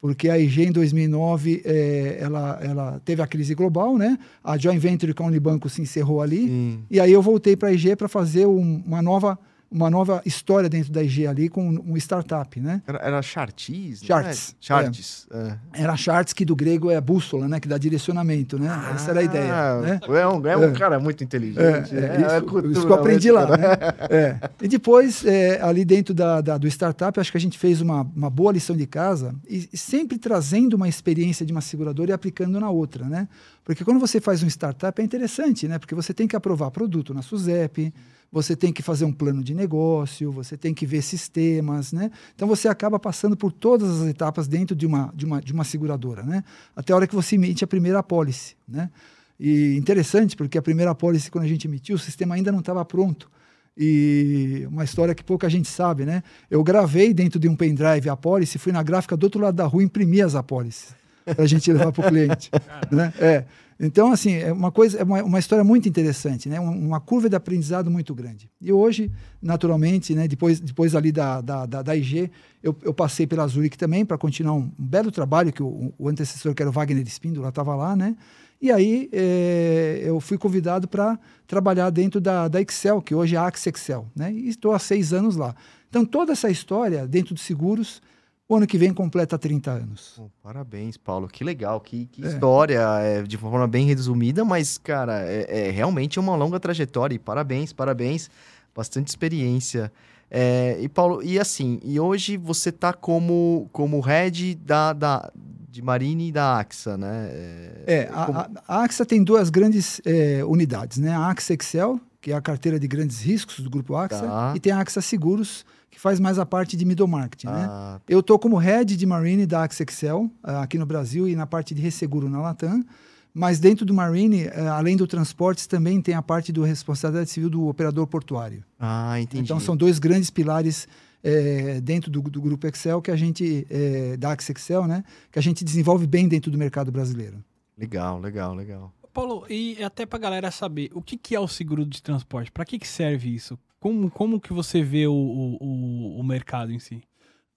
porque 0.00 0.30
a 0.30 0.38
IG 0.38 0.64
em 0.66 0.72
2009 0.72 1.62
é, 1.64 2.18
ela, 2.20 2.58
ela 2.62 3.02
teve 3.04 3.20
a 3.20 3.26
crise 3.26 3.54
global, 3.54 3.98
né? 3.98 4.18
A 4.42 4.56
joint 4.56 4.80
venture 4.80 5.12
com 5.12 5.24
a 5.24 5.26
Unibanco 5.26 5.68
se 5.68 5.82
encerrou 5.82 6.22
ali, 6.22 6.48
Sim. 6.48 6.82
e 6.90 6.98
aí 6.98 7.12
eu 7.12 7.20
voltei 7.20 7.54
para 7.56 7.68
a 7.68 7.72
IG 7.72 7.94
para 7.96 8.08
fazer 8.08 8.46
um, 8.46 8.82
uma 8.86 9.02
nova 9.02 9.38
uma 9.70 9.88
nova 9.88 10.20
história 10.26 10.68
dentro 10.68 10.92
da 10.92 11.02
IG 11.02 11.26
ali 11.28 11.48
com 11.48 11.62
um 11.68 11.96
startup, 11.96 12.58
né? 12.58 12.82
Era, 12.86 12.98
era 12.98 13.22
Chartis? 13.22 14.02
Charts. 14.02 14.50
É? 14.50 14.54
Charts. 14.60 15.28
É. 15.30 15.56
Era 15.74 15.96
Charts, 15.96 16.32
que 16.32 16.44
do 16.44 16.56
grego 16.56 16.90
é 16.90 17.00
bússola, 17.00 17.46
né? 17.46 17.60
Que 17.60 17.68
dá 17.68 17.78
direcionamento, 17.78 18.58
né? 18.58 18.68
Ah, 18.68 18.92
Essa 18.94 19.12
era 19.12 19.20
a 19.20 19.22
ideia. 19.22 19.80
Né? 19.80 20.00
É 20.08 20.26
um, 20.26 20.46
é 20.46 20.56
um 20.56 20.64
é. 20.64 20.72
cara 20.72 20.98
muito 20.98 21.22
inteligente. 21.22 21.96
É, 21.96 22.00
é, 22.00 22.20
isso, 22.20 22.66
isso 22.66 22.86
que 22.86 22.92
eu 22.92 22.96
aprendi 22.96 23.30
lá, 23.30 23.46
né? 23.46 24.40
E 24.60 24.68
depois, 24.68 25.24
ali 25.62 25.84
dentro 25.84 26.12
da, 26.12 26.40
da, 26.40 26.58
do 26.58 26.66
startup, 26.66 27.18
acho 27.18 27.30
que 27.30 27.38
a 27.38 27.40
gente 27.40 27.58
fez 27.58 27.80
uma, 27.80 28.02
uma 28.14 28.28
boa 28.28 28.52
lição 28.52 28.76
de 28.76 28.86
casa 28.86 29.34
e, 29.48 29.68
e 29.72 29.78
sempre 29.78 30.18
trazendo 30.18 30.74
uma 30.74 30.88
experiência 30.88 31.46
de 31.46 31.52
uma 31.52 31.60
seguradora 31.60 32.10
e 32.10 32.12
aplicando 32.12 32.58
na 32.58 32.70
outra, 32.70 33.06
né? 33.06 33.28
Porque 33.64 33.84
quando 33.84 34.00
você 34.00 34.20
faz 34.20 34.42
um 34.42 34.48
startup 34.48 35.00
é 35.00 35.04
interessante, 35.04 35.68
né? 35.68 35.78
Porque 35.78 35.94
você 35.94 36.12
tem 36.12 36.26
que 36.26 36.34
aprovar 36.34 36.70
produto 36.70 37.14
na 37.14 37.22
SUSEP, 37.22 37.92
você 38.32 38.54
tem 38.54 38.72
que 38.72 38.82
fazer 38.82 39.04
um 39.04 39.12
plano 39.12 39.42
de 39.42 39.54
negócio, 39.54 40.30
você 40.30 40.56
tem 40.56 40.72
que 40.72 40.86
ver 40.86 41.02
sistemas, 41.02 41.92
né? 41.92 42.10
Então 42.34 42.46
você 42.46 42.68
acaba 42.68 42.98
passando 42.98 43.36
por 43.36 43.50
todas 43.50 44.00
as 44.00 44.08
etapas 44.08 44.46
dentro 44.46 44.76
de 44.76 44.86
uma, 44.86 45.12
de 45.14 45.26
uma, 45.26 45.40
de 45.40 45.52
uma 45.52 45.64
seguradora, 45.64 46.22
né? 46.22 46.44
Até 46.74 46.92
a 46.92 46.96
hora 46.96 47.06
que 47.06 47.14
você 47.14 47.34
emite 47.34 47.64
a 47.64 47.66
primeira 47.66 47.98
apólice, 47.98 48.54
né? 48.68 48.90
E 49.38 49.76
interessante, 49.76 50.36
porque 50.36 50.58
a 50.58 50.62
primeira 50.62 50.90
apólice, 50.90 51.30
quando 51.30 51.44
a 51.44 51.48
gente 51.48 51.66
emitiu, 51.66 51.96
o 51.96 51.98
sistema 51.98 52.34
ainda 52.34 52.52
não 52.52 52.60
estava 52.60 52.84
pronto. 52.84 53.30
E 53.76 54.66
uma 54.70 54.84
história 54.84 55.14
que 55.14 55.24
pouca 55.24 55.48
gente 55.48 55.68
sabe, 55.68 56.04
né? 56.04 56.22
Eu 56.50 56.62
gravei 56.62 57.14
dentro 57.14 57.40
de 57.40 57.48
um 57.48 57.56
pendrive 57.56 58.08
a 58.10 58.12
apólice, 58.12 58.58
fui 58.58 58.72
na 58.72 58.82
gráfica 58.82 59.16
do 59.16 59.24
outro 59.24 59.40
lado 59.40 59.54
da 59.54 59.64
rua 59.64 59.82
imprimir 59.82 60.24
as 60.24 60.34
apólices 60.34 60.94
para 61.24 61.44
a 61.44 61.46
gente 61.46 61.72
levar 61.72 61.90
para 61.90 62.06
o 62.06 62.08
cliente. 62.08 62.50
né? 62.90 63.12
É. 63.18 63.44
Então, 63.82 64.12
assim, 64.12 64.34
é 64.34 64.52
uma 64.52 64.70
coisa, 64.70 64.98
é 64.98 65.02
uma, 65.02 65.22
uma 65.22 65.38
história 65.38 65.64
muito 65.64 65.88
interessante, 65.88 66.50
né? 66.50 66.60
Uma, 66.60 66.70
uma, 66.70 67.00
curva 67.00 67.30
de 67.30 67.36
aprendizado 67.36 67.90
muito 67.90 68.14
grande. 68.14 68.50
E 68.60 68.70
hoje, 68.70 69.10
naturalmente, 69.40 70.14
né? 70.14 70.28
Depois, 70.28 70.60
depois 70.60 70.94
ali 70.94 71.10
da, 71.10 71.40
da, 71.40 71.64
da, 71.64 71.80
da 71.80 71.96
IG, 71.96 72.30
eu, 72.62 72.76
eu, 72.82 72.92
passei 72.92 73.26
pela 73.26 73.46
Zurich 73.46 73.78
também 73.78 74.04
para 74.04 74.18
continuar 74.18 74.52
um, 74.52 74.70
um, 74.78 74.86
belo 74.86 75.10
trabalho 75.10 75.50
que 75.50 75.62
o, 75.62 75.94
o, 75.98 76.10
antecessor, 76.10 76.54
que 76.54 76.62
era 76.62 76.68
o 76.68 76.72
Wagner 76.72 77.06
Espíndola, 77.06 77.48
estava 77.48 77.74
lá, 77.74 77.96
né? 77.96 78.14
E 78.60 78.70
aí 78.70 79.08
é, 79.12 80.02
eu 80.04 80.20
fui 80.20 80.36
convidado 80.36 80.86
para 80.86 81.18
trabalhar 81.46 81.88
dentro 81.88 82.20
da, 82.20 82.48
da 82.48 82.60
Excel, 82.60 83.00
que 83.00 83.14
hoje 83.14 83.34
é 83.34 83.38
a 83.38 83.46
Axe 83.46 83.70
Excel, 83.70 84.06
né? 84.14 84.30
E 84.30 84.48
estou 84.48 84.74
há 84.74 84.78
seis 84.78 85.14
anos 85.14 85.36
lá. 85.36 85.54
Então, 85.88 86.04
toda 86.04 86.32
essa 86.32 86.50
história 86.50 87.06
dentro 87.06 87.34
de 87.34 87.40
seguros 87.40 88.02
O 88.50 88.56
ano 88.56 88.66
que 88.66 88.76
vem 88.76 88.92
completa 88.92 89.38
30 89.38 89.70
anos. 89.70 90.14
Pô, 90.16 90.28
parabéns, 90.42 90.96
Paulo. 90.96 91.28
Que 91.28 91.44
legal, 91.44 91.80
que, 91.80 92.06
que 92.06 92.24
é. 92.24 92.26
história, 92.26 92.80
é, 92.98 93.22
de 93.22 93.36
forma 93.36 93.64
bem 93.68 93.86
resumida, 93.86 94.44
mas, 94.44 94.76
cara, 94.76 95.22
é, 95.24 95.68
é, 95.68 95.70
realmente 95.70 96.18
uma 96.18 96.34
longa 96.34 96.58
trajetória. 96.58 97.14
E 97.14 97.18
parabéns, 97.20 97.72
parabéns. 97.72 98.28
Bastante 98.74 99.06
experiência. 99.06 99.92
É, 100.28 100.76
e, 100.80 100.88
Paulo, 100.88 101.22
e 101.22 101.38
assim, 101.38 101.78
e 101.84 102.00
hoje 102.00 102.36
você 102.36 102.72
tá 102.72 102.92
como, 102.92 103.68
como 103.70 104.00
head 104.00 104.56
da, 104.56 104.94
da, 104.94 105.30
de 105.70 105.80
Marine 105.80 106.30
e 106.30 106.32
da 106.32 106.58
AXA, 106.58 106.96
né? 106.96 107.28
É, 107.30 107.84
é 107.86 108.04
como... 108.06 108.36
a, 108.36 108.50
a, 108.66 108.82
AXA 108.82 109.06
tem 109.06 109.22
duas 109.22 109.48
grandes 109.48 110.00
é, 110.04 110.44
unidades, 110.44 110.98
né? 110.98 111.14
A 111.14 111.30
AXA 111.30 111.54
Excel, 111.54 112.00
que 112.20 112.32
é 112.32 112.34
a 112.34 112.40
carteira 112.40 112.80
de 112.80 112.88
grandes 112.88 113.20
riscos 113.20 113.60
do 113.60 113.70
grupo 113.70 113.94
AXA, 113.94 114.22
tá. 114.22 114.52
e 114.56 114.58
tem 114.58 114.72
a 114.72 114.80
AXA 114.80 115.00
Seguros, 115.00 115.64
que 115.90 116.00
faz 116.00 116.20
mais 116.20 116.38
a 116.38 116.46
parte 116.46 116.76
de 116.76 116.84
middle 116.84 117.08
market, 117.08 117.44
né? 117.44 117.66
ah. 117.68 117.94
né? 117.94 118.00
Eu 118.08 118.20
estou 118.20 118.38
como 118.38 118.56
head 118.56 118.96
de 118.96 119.06
Marine 119.06 119.44
da 119.46 119.64
Excel, 119.64 120.30
ah, 120.42 120.62
aqui 120.62 120.78
no 120.78 120.86
Brasil 120.86 121.28
e 121.28 121.34
na 121.34 121.46
parte 121.46 121.74
de 121.74 121.82
resseguro 121.82 122.28
na 122.28 122.40
Latam. 122.40 122.84
Mas 123.32 123.60
dentro 123.60 123.86
do 123.86 123.94
Marine, 123.94 124.46
eh, 124.46 124.66
além 124.66 124.96
do 124.96 125.06
transportes, 125.06 125.64
também 125.64 126.00
tem 126.02 126.14
a 126.14 126.22
parte 126.22 126.50
do 126.52 126.64
responsabilidade 126.64 127.30
civil 127.30 127.48
do 127.48 127.68
operador 127.68 128.04
portuário. 128.08 128.64
Ah, 128.78 129.20
entendi. 129.20 129.44
Então 129.44 129.60
são 129.60 129.76
dois 129.76 130.00
grandes 130.00 130.30
pilares 130.30 130.88
é, 131.22 131.80
dentro 131.80 132.10
do, 132.10 132.20
do, 132.22 132.40
grupo 132.40 132.66
Excel 132.66 133.00
que 133.00 133.10
a 133.10 133.16
gente 133.16 133.66
é, 133.70 134.16
da 134.16 134.32
Axel 134.32 134.54
Excel, 134.56 134.86
né? 134.86 135.04
Que 135.30 135.38
a 135.38 135.42
gente 135.42 135.64
desenvolve 135.64 136.08
bem 136.08 136.26
dentro 136.26 136.50
do 136.50 136.58
mercado 136.58 136.90
brasileiro. 136.90 137.44
Legal, 137.78 138.18
legal, 138.18 138.54
legal. 138.54 138.92
Paulo, 139.12 139.44
e 139.48 139.82
até 139.82 140.04
para 140.06 140.18
a 140.18 140.22
galera 140.22 140.50
saber, 140.50 140.90
o 140.92 141.02
que, 141.02 141.16
que 141.16 141.34
é 141.34 141.40
o 141.40 141.48
seguro 141.48 141.84
de 141.84 142.02
transporte? 142.02 142.50
Para 142.50 142.64
que, 142.64 142.78
que 142.78 142.88
serve 142.88 143.32
isso? 143.32 143.58
Como, 143.80 144.10
como 144.10 144.38
que 144.38 144.52
você 144.52 144.82
vê 144.82 145.06
o, 145.06 145.12
o, 145.12 146.20
o 146.20 146.22
mercado 146.22 146.70
em 146.70 146.78
si? 146.78 147.02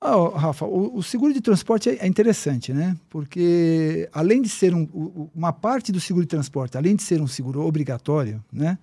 Oh, 0.02 0.30
Rafa, 0.30 0.66
o, 0.66 0.98
o, 0.98 1.04
seguro 1.04 1.34
de 1.34 1.40
transporte 1.40 1.90
é, 1.90 1.98
é, 1.98 2.08
interessante, 2.08 2.74
né? 2.74 2.98
Porque 3.10 4.10
além 4.12 4.42
de 4.42 4.50
ser 4.50 4.74
um, 4.74 5.30
uma 5.34 5.54
parte 5.54 5.92
do 5.92 6.00
seguro 6.00 6.26
de 6.26 6.30
transporte, 6.30 6.78
além 6.78 6.96
de 6.96 7.04
ser 7.04 7.22
um 7.22 7.28
seguro 7.28 7.62
obrigatório, 7.62 8.44
né? 8.52 8.78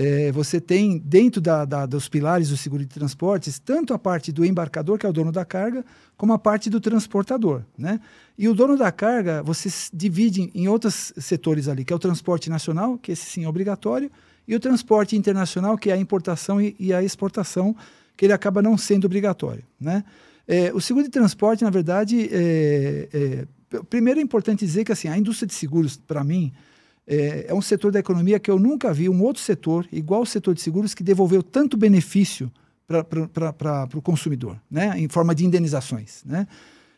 É, 0.00 0.30
você 0.30 0.60
tem 0.60 0.98
dentro 0.98 1.40
da, 1.40 1.64
da, 1.64 1.84
dos 1.84 2.08
pilares 2.08 2.50
do 2.50 2.56
seguro 2.56 2.84
de 2.84 2.88
transportes 2.88 3.58
tanto 3.58 3.92
a 3.92 3.98
parte 3.98 4.30
do 4.30 4.44
embarcador, 4.44 4.96
que 4.96 5.04
é 5.04 5.08
o 5.08 5.12
dono 5.12 5.32
da 5.32 5.44
carga, 5.44 5.84
como 6.16 6.32
a 6.32 6.38
parte 6.38 6.70
do 6.70 6.80
transportador. 6.80 7.64
Né? 7.76 7.98
E 8.36 8.48
o 8.48 8.54
dono 8.54 8.76
da 8.76 8.92
carga, 8.92 9.42
você 9.42 9.68
divide 9.92 10.52
em 10.54 10.68
outros 10.68 11.12
setores 11.16 11.66
ali, 11.66 11.84
que 11.84 11.92
é 11.92 11.96
o 11.96 11.98
transporte 11.98 12.48
nacional, 12.48 12.96
que 12.96 13.10
esse 13.10 13.26
sim 13.26 13.44
é 13.44 13.48
obrigatório, 13.48 14.08
e 14.48 14.56
o 14.56 14.60
transporte 14.60 15.14
internacional, 15.14 15.76
que 15.76 15.90
é 15.90 15.92
a 15.92 15.98
importação 15.98 16.60
e, 16.60 16.74
e 16.80 16.94
a 16.94 17.02
exportação, 17.02 17.76
que 18.16 18.24
ele 18.24 18.32
acaba 18.32 18.62
não 18.62 18.78
sendo 18.78 19.04
obrigatório. 19.04 19.62
Né? 19.78 20.02
É, 20.48 20.72
o 20.72 20.80
seguro 20.80 21.04
de 21.04 21.10
transporte, 21.10 21.62
na 21.62 21.70
verdade, 21.70 22.30
é, 22.32 23.08
é, 23.12 23.46
primeiro 23.90 24.18
é 24.18 24.22
importante 24.22 24.64
dizer 24.64 24.84
que 24.84 24.90
assim, 24.90 25.06
a 25.06 25.18
indústria 25.18 25.46
de 25.46 25.52
seguros, 25.52 25.98
para 25.98 26.24
mim, 26.24 26.50
é, 27.06 27.46
é, 27.48 27.54
um 27.54 27.60
setor 27.60 27.92
da 27.92 27.98
economia 27.98 28.40
que 28.40 28.50
eu 28.50 28.58
nunca 28.58 28.92
vi 28.92 29.08
um 29.08 29.22
outro 29.22 29.42
setor, 29.42 29.86
igual 29.92 30.22
o 30.22 30.26
setor 30.26 30.54
de 30.54 30.62
seguros, 30.62 30.94
que 30.94 31.02
devolveu 31.02 31.42
tanto 31.42 31.76
benefício 31.76 32.50
para 32.86 33.88
o 33.94 34.00
consumidor, 34.00 34.58
né? 34.70 34.94
em 34.96 35.08
forma 35.08 35.34
de 35.34 35.44
indenizações. 35.44 36.22
Né? 36.24 36.46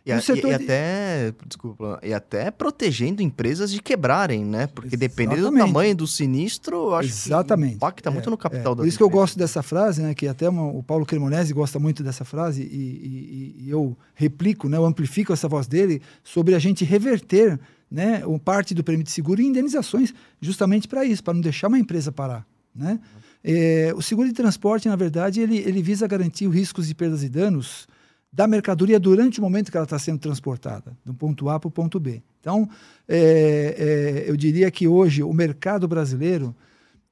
E, 0.04 0.10
a, 0.10 0.18
e, 0.18 0.40
e, 0.46 0.54
até, 0.54 1.34
desculpa, 1.46 2.00
e 2.02 2.14
até 2.14 2.50
protegendo 2.50 3.20
empresas 3.20 3.70
de 3.70 3.82
quebrarem, 3.82 4.44
né? 4.44 4.66
Porque 4.66 4.96
Exatamente. 4.96 5.08
dependendo 5.08 5.50
do 5.50 5.56
tamanho 5.58 5.94
do 5.94 6.06
sinistro, 6.06 6.94
acho 6.94 7.08
Exatamente. 7.08 7.72
que 7.72 7.76
impacta 7.76 8.08
é, 8.08 8.12
muito 8.12 8.30
no 8.30 8.38
capital 8.38 8.72
é. 8.72 8.76
da 8.76 8.82
Por 8.82 8.88
isso 8.88 8.96
que 8.96 9.02
eu 9.02 9.10
gosto 9.10 9.38
dessa 9.38 9.62
frase, 9.62 10.00
né? 10.00 10.14
Que 10.14 10.26
até 10.26 10.48
uma, 10.48 10.64
o 10.64 10.82
Paulo 10.82 11.04
Cremonese 11.04 11.52
gosta 11.52 11.78
muito 11.78 12.02
dessa 12.02 12.24
frase 12.24 12.62
e, 12.62 13.56
e, 13.60 13.70
eu 13.70 13.94
replico, 14.14 14.70
né? 14.70 14.78
Eu 14.78 14.86
amplifico 14.86 15.34
essa 15.34 15.46
voz 15.46 15.66
dele 15.66 16.00
sobre 16.24 16.54
a 16.54 16.58
gente 16.58 16.82
reverter 16.82 17.60
né, 17.90 18.22
parte 18.44 18.72
do 18.72 18.84
prêmio 18.84 19.04
de 19.04 19.10
seguro 19.10 19.42
em 19.42 19.46
indenizações, 19.46 20.14
justamente 20.40 20.86
para 20.86 21.04
isso, 21.04 21.22
para 21.22 21.34
não 21.34 21.40
deixar 21.40 21.68
uma 21.68 21.78
empresa 21.78 22.12
parar. 22.12 22.46
Né? 22.74 23.00
É, 23.42 23.92
o 23.96 24.00
seguro 24.00 24.28
de 24.28 24.34
transporte, 24.34 24.88
na 24.88 24.96
verdade, 24.96 25.40
ele, 25.40 25.58
ele 25.58 25.82
visa 25.82 26.06
garantir 26.06 26.46
os 26.46 26.54
riscos 26.54 26.86
de 26.86 26.94
perdas 26.94 27.24
e 27.24 27.28
danos 27.28 27.88
da 28.32 28.46
mercadoria 28.46 29.00
durante 29.00 29.40
o 29.40 29.42
momento 29.42 29.70
que 29.70 29.76
ela 29.76 29.84
está 29.84 29.98
sendo 29.98 30.18
transportada, 30.18 30.96
do 31.04 31.12
ponto 31.12 31.48
A 31.48 31.58
para 31.58 31.68
o 31.68 31.70
ponto 31.70 31.98
B. 31.98 32.22
Então, 32.40 32.68
é, 33.08 34.24
é, 34.26 34.30
eu 34.30 34.36
diria 34.36 34.70
que 34.70 34.86
hoje 34.86 35.22
o 35.22 35.32
mercado 35.32 35.88
brasileiro 35.88 36.54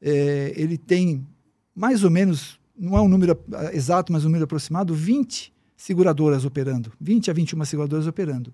é, 0.00 0.52
ele 0.56 0.78
tem 0.78 1.26
mais 1.74 2.04
ou 2.04 2.10
menos, 2.10 2.58
não 2.76 2.96
é 2.96 3.00
um 3.00 3.08
número 3.08 3.38
exato, 3.72 4.12
mas 4.12 4.24
um 4.24 4.28
número 4.28 4.44
aproximado, 4.44 4.94
20 4.94 5.52
seguradoras 5.76 6.44
operando, 6.44 6.92
20 7.00 7.30
a 7.30 7.34
21 7.34 7.64
seguradoras 7.64 8.06
operando. 8.06 8.52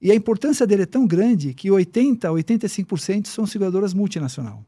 E 0.00 0.10
a 0.10 0.14
importância 0.14 0.66
dele 0.66 0.82
é 0.82 0.86
tão 0.86 1.06
grande 1.06 1.54
que 1.54 1.68
80% 1.68 2.24
a 2.24 2.30
85% 2.30 3.26
são 3.26 3.46
seguradoras 3.46 3.94
multinacional. 3.94 4.64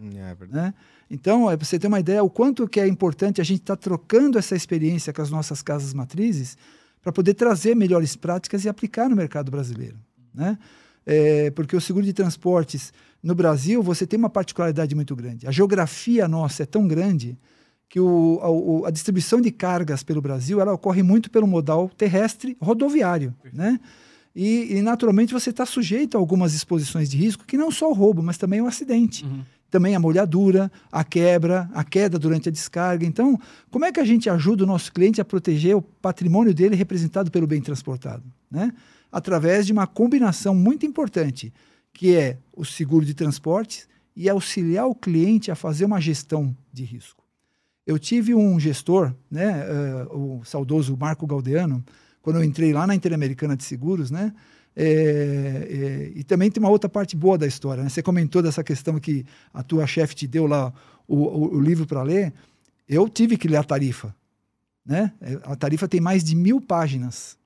É, 0.00 0.30
é 0.32 0.46
né? 0.48 0.74
Então, 1.10 1.50
é, 1.50 1.56
para 1.56 1.64
você 1.64 1.78
ter 1.78 1.86
uma 1.86 2.00
ideia, 2.00 2.24
o 2.24 2.30
quanto 2.30 2.66
que 2.66 2.80
é 2.80 2.86
importante 2.86 3.40
a 3.40 3.44
gente 3.44 3.60
estar 3.60 3.76
tá 3.76 3.82
trocando 3.82 4.38
essa 4.38 4.56
experiência 4.56 5.12
com 5.12 5.22
as 5.22 5.30
nossas 5.30 5.62
casas 5.62 5.92
matrizes 5.92 6.56
para 7.02 7.12
poder 7.12 7.34
trazer 7.34 7.74
melhores 7.74 8.14
práticas 8.16 8.64
e 8.64 8.68
aplicar 8.68 9.10
no 9.10 9.16
mercado 9.16 9.50
brasileiro. 9.50 9.98
Né? 10.32 10.56
É, 11.04 11.50
porque 11.50 11.76
o 11.76 11.80
seguro 11.80 12.06
de 12.06 12.12
transportes 12.12 12.92
no 13.22 13.34
Brasil, 13.34 13.82
você 13.82 14.06
tem 14.06 14.18
uma 14.18 14.30
particularidade 14.30 14.94
muito 14.94 15.14
grande. 15.14 15.46
A 15.46 15.50
geografia 15.50 16.26
nossa 16.28 16.62
é 16.62 16.66
tão 16.66 16.86
grande 16.86 17.36
que 17.88 18.00
o, 18.00 18.82
a, 18.84 18.88
a, 18.88 18.90
distribuição 18.90 19.40
de 19.40 19.50
cargas 19.50 20.02
pelo 20.02 20.22
Brasil 20.22 20.60
ela 20.60 20.72
ocorre 20.72 21.02
muito 21.02 21.30
pelo 21.30 21.46
modal 21.46 21.90
terrestre 21.90 22.56
rodoviário. 22.60 23.34
Né? 23.52 23.78
E, 24.34 24.76
e 24.76 24.82
naturalmente 24.82 25.32
você 25.32 25.50
está 25.50 25.66
sujeito 25.66 26.16
a 26.16 26.20
algumas 26.20 26.54
exposições 26.54 27.10
de 27.10 27.18
risco, 27.18 27.44
que 27.44 27.56
não 27.56 27.70
só 27.70 27.90
o 27.90 27.92
roubo, 27.92 28.22
mas 28.22 28.38
também 28.38 28.60
o 28.60 28.66
acidente. 28.66 29.24
Uhum. 29.24 29.42
Também 29.72 29.96
a 29.96 29.98
molhadura, 29.98 30.70
a 30.92 31.02
quebra, 31.02 31.70
a 31.72 31.82
queda 31.82 32.18
durante 32.18 32.50
a 32.50 32.52
descarga. 32.52 33.06
Então, 33.06 33.40
como 33.70 33.86
é 33.86 33.90
que 33.90 33.98
a 33.98 34.04
gente 34.04 34.28
ajuda 34.28 34.64
o 34.64 34.66
nosso 34.66 34.92
cliente 34.92 35.18
a 35.18 35.24
proteger 35.24 35.74
o 35.74 35.80
patrimônio 35.80 36.52
dele 36.52 36.76
representado 36.76 37.30
pelo 37.30 37.46
bem 37.46 37.62
transportado? 37.62 38.22
Né? 38.50 38.70
Através 39.10 39.64
de 39.64 39.72
uma 39.72 39.86
combinação 39.86 40.54
muito 40.54 40.84
importante, 40.84 41.50
que 41.90 42.14
é 42.14 42.36
o 42.54 42.66
seguro 42.66 43.06
de 43.06 43.14
transportes 43.14 43.88
e 44.14 44.28
auxiliar 44.28 44.86
o 44.86 44.94
cliente 44.94 45.50
a 45.50 45.54
fazer 45.54 45.86
uma 45.86 46.02
gestão 46.02 46.54
de 46.70 46.84
risco. 46.84 47.24
Eu 47.86 47.98
tive 47.98 48.34
um 48.34 48.60
gestor, 48.60 49.14
né, 49.30 49.64
uh, 50.10 50.38
o 50.38 50.44
saudoso 50.44 50.94
Marco 51.00 51.26
Galdeano, 51.26 51.82
quando 52.20 52.36
eu 52.36 52.44
entrei 52.44 52.74
lá 52.74 52.86
na 52.86 52.94
Interamericana 52.94 53.56
de 53.56 53.64
Seguros, 53.64 54.10
né? 54.10 54.34
É, 54.74 54.84
é, 54.84 56.12
e 56.18 56.24
também 56.24 56.50
tem 56.50 56.62
uma 56.62 56.70
outra 56.70 56.88
parte 56.88 57.16
boa 57.16 57.36
da 57.36 57.46
história. 57.46 57.82
Né? 57.82 57.88
Você 57.88 58.02
comentou 58.02 58.42
dessa 58.42 58.64
questão 58.64 58.98
que 58.98 59.24
a 59.52 59.62
tua 59.62 59.86
chefe 59.86 60.14
te 60.14 60.26
deu 60.26 60.46
lá 60.46 60.72
o, 61.06 61.16
o, 61.16 61.56
o 61.56 61.60
livro 61.60 61.86
para 61.86 62.02
ler. 62.02 62.32
Eu 62.88 63.08
tive 63.08 63.36
que 63.36 63.48
ler 63.48 63.58
a 63.58 63.64
tarifa. 63.64 64.14
Né? 64.84 65.12
A 65.44 65.54
tarifa 65.54 65.86
tem 65.86 66.00
mais 66.00 66.24
de 66.24 66.34
mil 66.34 66.60
páginas. 66.60 67.36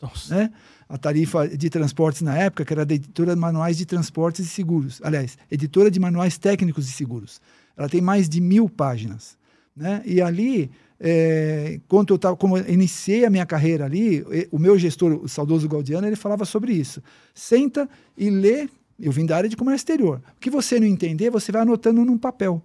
Nossa. 0.00 0.34
Né? 0.34 0.52
A 0.88 0.96
tarifa 0.96 1.48
de 1.48 1.68
transportes 1.68 2.22
na 2.22 2.36
época, 2.36 2.64
que 2.64 2.72
era 2.72 2.86
da 2.86 2.94
editora 2.94 3.34
de 3.34 3.40
manuais 3.40 3.76
de 3.76 3.84
transportes 3.84 4.46
e 4.46 4.48
seguros. 4.48 5.00
Aliás, 5.02 5.36
editora 5.50 5.90
de 5.90 5.98
manuais 5.98 6.38
técnicos 6.38 6.86
de 6.86 6.92
seguros. 6.92 7.40
Ela 7.76 7.88
tem 7.88 8.00
mais 8.00 8.28
de 8.28 8.40
mil 8.40 8.68
páginas. 8.68 9.36
Né? 9.74 10.02
E 10.06 10.22
ali 10.22 10.70
é, 10.98 11.78
quando 11.88 12.14
eu 12.14 12.18
tava, 12.18 12.36
como 12.36 12.56
eu 12.56 12.68
iniciei 12.68 13.24
a 13.24 13.30
minha 13.30 13.46
carreira 13.46 13.84
ali, 13.84 14.24
o 14.50 14.58
meu 14.58 14.78
gestor, 14.78 15.12
o 15.12 15.28
saudoso 15.28 15.68
Gaudiano, 15.68 16.06
ele 16.06 16.16
falava 16.16 16.44
sobre 16.44 16.72
isso. 16.72 17.02
Senta 17.34 17.88
e 18.16 18.30
lê. 18.30 18.68
Eu 18.98 19.12
vim 19.12 19.26
da 19.26 19.36
área 19.36 19.48
de 19.48 19.56
comércio 19.56 19.82
exterior. 19.82 20.22
O 20.36 20.40
que 20.40 20.48
você 20.48 20.80
não 20.80 20.86
entender, 20.86 21.30
você 21.30 21.52
vai 21.52 21.62
anotando 21.62 22.04
num 22.04 22.16
papel. 22.16 22.62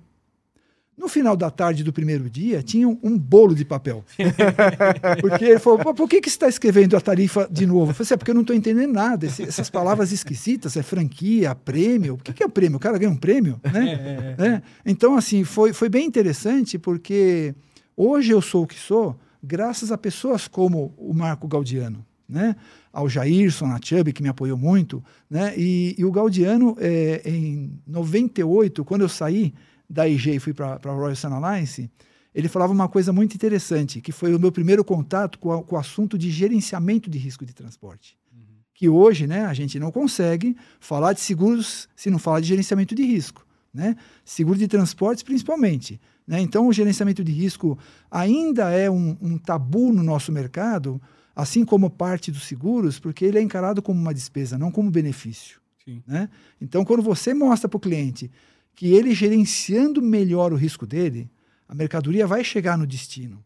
No 0.97 1.07
final 1.07 1.35
da 1.35 1.49
tarde 1.49 1.83
do 1.83 1.91
primeiro 1.91 2.29
dia, 2.29 2.61
tinha 2.61 2.87
um, 2.87 2.97
um 3.01 3.17
bolo 3.17 3.55
de 3.55 3.65
papel. 3.65 4.05
porque 5.19 5.45
ele 5.45 5.59
falou: 5.59 5.95
por 5.95 6.07
que, 6.07 6.21
que 6.21 6.29
você 6.29 6.35
está 6.35 6.47
escrevendo 6.47 6.95
a 6.95 7.01
tarifa 7.01 7.47
de 7.51 7.65
novo? 7.65 7.89
Eu 7.89 7.95
falei 7.95 8.05
assim: 8.05 8.13
é 8.13 8.17
porque 8.17 8.29
eu 8.29 8.35
não 8.35 8.41
estou 8.41 8.55
entendendo 8.55 8.93
nada. 8.93 9.25
Esse, 9.25 9.41
essas 9.41 9.69
palavras 9.69 10.11
esquisitas, 10.11 10.77
é 10.77 10.83
franquia, 10.83 11.55
prêmio. 11.55 12.13
O 12.13 12.17
que, 12.17 12.31
que 12.31 12.43
é 12.43 12.45
o 12.45 12.49
prêmio? 12.49 12.77
O 12.77 12.79
cara 12.79 12.99
ganha 12.99 13.11
um 13.11 13.17
prêmio? 13.17 13.59
Né? 13.73 14.35
É. 14.37 14.45
é. 14.45 14.61
Então, 14.85 15.15
assim, 15.15 15.43
foi, 15.43 15.73
foi 15.73 15.89
bem 15.89 16.05
interessante, 16.05 16.77
porque 16.77 17.55
Hoje 17.95 18.31
eu 18.31 18.41
sou 18.41 18.63
o 18.63 18.67
que 18.67 18.77
sou 18.77 19.19
graças 19.43 19.91
a 19.91 19.97
pessoas 19.97 20.47
como 20.47 20.93
o 20.97 21.13
Marco 21.13 21.47
Gaudiano, 21.47 22.05
né? 22.27 22.55
ao 22.91 23.07
Jairson, 23.07 23.65
a 23.67 23.79
Chubb, 23.81 24.11
que 24.13 24.21
me 24.21 24.29
apoiou 24.29 24.57
muito. 24.57 25.03
Né? 25.29 25.53
E, 25.57 25.95
e 25.97 26.05
o 26.05 26.11
Gaudiano, 26.11 26.75
é, 26.79 27.21
em 27.25 27.79
98, 27.87 28.83
quando 28.83 29.01
eu 29.01 29.09
saí 29.09 29.53
da 29.89 30.07
IG 30.07 30.35
e 30.35 30.39
fui 30.39 30.53
para 30.53 30.79
a 30.83 30.91
Royal 30.91 31.15
Sun 31.15 31.33
Alliance, 31.33 31.89
ele 32.33 32.47
falava 32.47 32.71
uma 32.71 32.87
coisa 32.87 33.11
muito 33.11 33.35
interessante, 33.35 33.99
que 33.99 34.11
foi 34.11 34.33
o 34.33 34.39
meu 34.39 34.51
primeiro 34.51 34.83
contato 34.83 35.37
com, 35.37 35.51
a, 35.51 35.63
com 35.63 35.75
o 35.75 35.79
assunto 35.79 36.17
de 36.17 36.31
gerenciamento 36.31 37.09
de 37.09 37.17
risco 37.17 37.45
de 37.45 37.53
transporte. 37.53 38.17
Uhum. 38.31 38.39
Que 38.73 38.87
hoje 38.87 39.27
né, 39.27 39.45
a 39.45 39.53
gente 39.53 39.77
não 39.79 39.91
consegue 39.91 40.55
falar 40.79 41.13
de 41.13 41.19
seguros 41.19 41.89
se 41.95 42.09
não 42.09 42.19
falar 42.19 42.39
de 42.39 42.47
gerenciamento 42.47 42.95
de 42.95 43.03
risco. 43.03 43.45
Né? 43.73 43.95
Seguro 44.25 44.57
de 44.57 44.67
transportes, 44.67 45.23
principalmente. 45.23 45.99
Né? 46.27 46.41
Então, 46.41 46.67
o 46.67 46.73
gerenciamento 46.73 47.23
de 47.23 47.31
risco 47.31 47.77
ainda 48.09 48.69
é 48.71 48.89
um, 48.89 49.17
um 49.21 49.37
tabu 49.37 49.93
no 49.93 50.03
nosso 50.03 50.31
mercado, 50.31 51.01
assim 51.35 51.63
como 51.63 51.89
parte 51.89 52.31
dos 52.31 52.43
seguros, 52.43 52.99
porque 52.99 53.25
ele 53.25 53.37
é 53.37 53.41
encarado 53.41 53.81
como 53.81 53.99
uma 53.99 54.13
despesa, 54.13 54.57
não 54.57 54.71
como 54.71 54.91
benefício. 54.91 55.61
Né? 56.05 56.29
Então, 56.59 56.85
quando 56.85 57.01
você 57.01 57.33
mostra 57.33 57.67
para 57.67 57.77
o 57.77 57.81
cliente 57.81 58.31
que 58.75 58.87
ele 58.93 59.13
gerenciando 59.13 60.01
melhor 60.01 60.53
o 60.53 60.55
risco 60.55 60.85
dele, 60.85 61.29
a 61.67 61.75
mercadoria 61.75 62.27
vai 62.27 62.43
chegar 62.43 62.77
no 62.77 62.87
destino, 62.87 63.43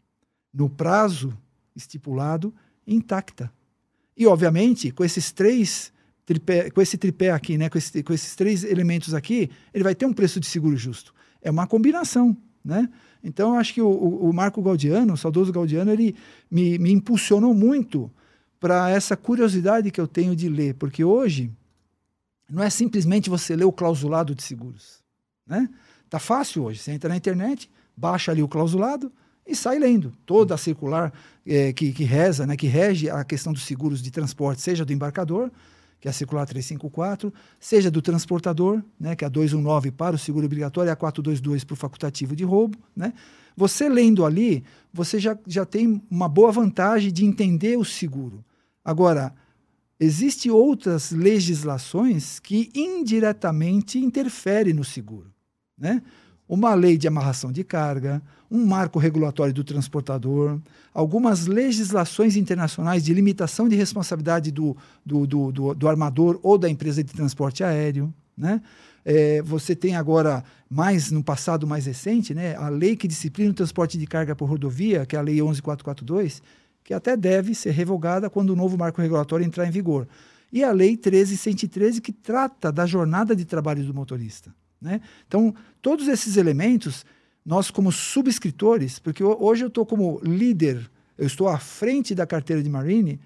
no 0.52 0.68
prazo 0.68 1.36
estipulado, 1.74 2.54
intacta. 2.86 3.52
E, 4.16 4.26
obviamente, 4.26 4.90
com 4.90 5.04
esses 5.04 5.30
três 5.30 5.92
tripé, 6.26 6.68
com 6.70 6.82
esse 6.82 6.98
tripé 6.98 7.30
aqui, 7.30 7.56
né, 7.56 7.70
com, 7.70 7.78
esse, 7.78 8.02
com 8.02 8.12
esses 8.12 8.34
três 8.34 8.64
elementos 8.64 9.14
aqui, 9.14 9.48
ele 9.72 9.84
vai 9.84 9.94
ter 9.94 10.04
um 10.04 10.12
preço 10.12 10.40
de 10.40 10.46
seguro 10.46 10.76
justo. 10.76 11.14
É 11.40 11.50
uma 11.50 11.66
combinação, 11.66 12.36
né? 12.64 12.90
Então, 13.22 13.54
eu 13.54 13.60
acho 13.60 13.72
que 13.72 13.82
o, 13.82 13.88
o, 13.88 14.32
Marco 14.32 14.60
Gaudiano, 14.60 15.14
o 15.14 15.16
saudoso 15.16 15.52
Gaudiano, 15.52 15.90
ele 15.90 16.14
me, 16.50 16.78
me 16.78 16.92
impulsionou 16.92 17.54
muito 17.54 18.10
para 18.60 18.90
essa 18.90 19.16
curiosidade 19.16 19.90
que 19.90 20.00
eu 20.00 20.06
tenho 20.06 20.34
de 20.34 20.48
ler, 20.48 20.74
porque 20.74 21.04
hoje 21.04 21.50
não 22.50 22.62
é 22.62 22.70
simplesmente 22.70 23.30
você 23.30 23.56
ler 23.56 23.64
o 23.64 23.72
clausulado 23.72 24.34
de 24.34 24.42
seguros, 24.42 25.02
né? 25.46 25.68
Tá 26.08 26.18
fácil 26.18 26.64
hoje, 26.64 26.78
você 26.78 26.92
entra 26.92 27.08
na 27.08 27.16
internet, 27.16 27.68
baixa 27.96 28.30
ali 28.30 28.42
o 28.42 28.48
clausulado 28.48 29.12
e 29.44 29.56
sai 29.56 29.78
lendo 29.78 30.12
toda 30.24 30.54
a 30.54 30.58
circular 30.58 31.12
é, 31.44 31.72
que, 31.72 31.92
que 31.92 32.04
reza, 32.04 32.46
né, 32.46 32.56
que 32.56 32.66
rege 32.66 33.10
a 33.10 33.24
questão 33.24 33.52
dos 33.52 33.64
seguros 33.64 34.00
de 34.00 34.10
transporte, 34.10 34.62
seja 34.62 34.84
do 34.84 34.92
embarcador, 34.92 35.50
que 36.00 36.08
é 36.08 36.10
a 36.10 36.14
circular 36.14 36.46
354, 36.46 37.32
seja 37.58 37.90
do 37.90 38.02
transportador, 38.02 38.82
né, 38.98 39.16
que 39.16 39.24
é 39.24 39.26
a 39.26 39.30
219 39.30 39.90
para 39.90 40.16
o 40.16 40.18
seguro 40.18 40.46
obrigatório 40.46 40.90
e 40.90 40.92
a 40.92 40.96
422 40.96 41.64
para 41.64 41.74
o 41.74 41.76
facultativo 41.76 42.36
de 42.36 42.44
roubo. 42.44 42.78
Né? 42.94 43.12
Você 43.56 43.88
lendo 43.88 44.24
ali, 44.24 44.62
você 44.92 45.18
já, 45.18 45.36
já 45.46 45.64
tem 45.64 46.02
uma 46.10 46.28
boa 46.28 46.52
vantagem 46.52 47.12
de 47.12 47.24
entender 47.24 47.78
o 47.78 47.84
seguro. 47.84 48.44
Agora, 48.84 49.34
existem 49.98 50.52
outras 50.52 51.10
legislações 51.10 52.38
que 52.38 52.70
indiretamente 52.74 53.98
interferem 53.98 54.74
no 54.74 54.84
seguro. 54.84 55.32
Né? 55.78 56.02
Uma 56.48 56.74
lei 56.74 56.96
de 56.96 57.08
amarração 57.08 57.50
de 57.50 57.64
carga, 57.64 58.22
um 58.50 58.64
marco 58.64 58.98
regulatório 58.98 59.52
do 59.52 59.64
transportador, 59.64 60.60
algumas 60.94 61.46
legislações 61.46 62.36
internacionais 62.36 63.04
de 63.04 63.12
limitação 63.12 63.68
de 63.68 63.74
responsabilidade 63.74 64.50
do, 64.52 64.76
do, 65.04 65.26
do, 65.26 65.52
do, 65.52 65.74
do 65.74 65.88
armador 65.88 66.38
ou 66.42 66.56
da 66.56 66.68
empresa 66.68 67.02
de 67.02 67.12
transporte 67.12 67.64
aéreo. 67.64 68.14
Né? 68.36 68.60
É, 69.04 69.40
você 69.42 69.74
tem 69.74 69.96
agora, 69.96 70.44
mais 70.68 71.10
no 71.10 71.22
passado 71.22 71.66
mais 71.66 71.86
recente, 71.86 72.34
né, 72.34 72.56
a 72.56 72.68
lei 72.68 72.96
que 72.96 73.06
disciplina 73.06 73.50
o 73.50 73.54
transporte 73.54 73.96
de 73.96 74.06
carga 74.06 74.34
por 74.34 74.48
rodovia, 74.48 75.06
que 75.06 75.14
é 75.14 75.18
a 75.18 75.22
Lei 75.22 75.40
11442, 75.40 76.42
que 76.82 76.92
até 76.92 77.16
deve 77.16 77.54
ser 77.54 77.70
revogada 77.70 78.28
quando 78.28 78.50
o 78.50 78.56
novo 78.56 78.76
marco 78.76 79.00
regulatório 79.00 79.46
entrar 79.46 79.66
em 79.66 79.70
vigor. 79.70 80.08
E 80.52 80.62
a 80.62 80.72
Lei 80.72 80.96
13113, 80.96 82.00
que 82.00 82.12
trata 82.12 82.72
da 82.72 82.84
jornada 82.84 83.34
de 83.34 83.44
trabalho 83.44 83.84
do 83.84 83.94
motorista. 83.94 84.52
Né? 84.80 85.00
Então, 85.26 85.54
todos 85.80 86.08
esses 86.08 86.36
elementos 86.36 87.04
nós 87.44 87.70
como 87.70 87.92
subscritores, 87.92 88.98
porque 88.98 89.22
hoje 89.22 89.62
eu 89.64 89.68
estou 89.68 89.86
como 89.86 90.20
líder, 90.24 90.90
eu 91.16 91.26
estou 91.26 91.48
à 91.48 91.58
frente 91.58 92.12
da 92.12 92.26
carteira 92.26 92.60
de 92.60 92.68
Marine, 92.68 93.20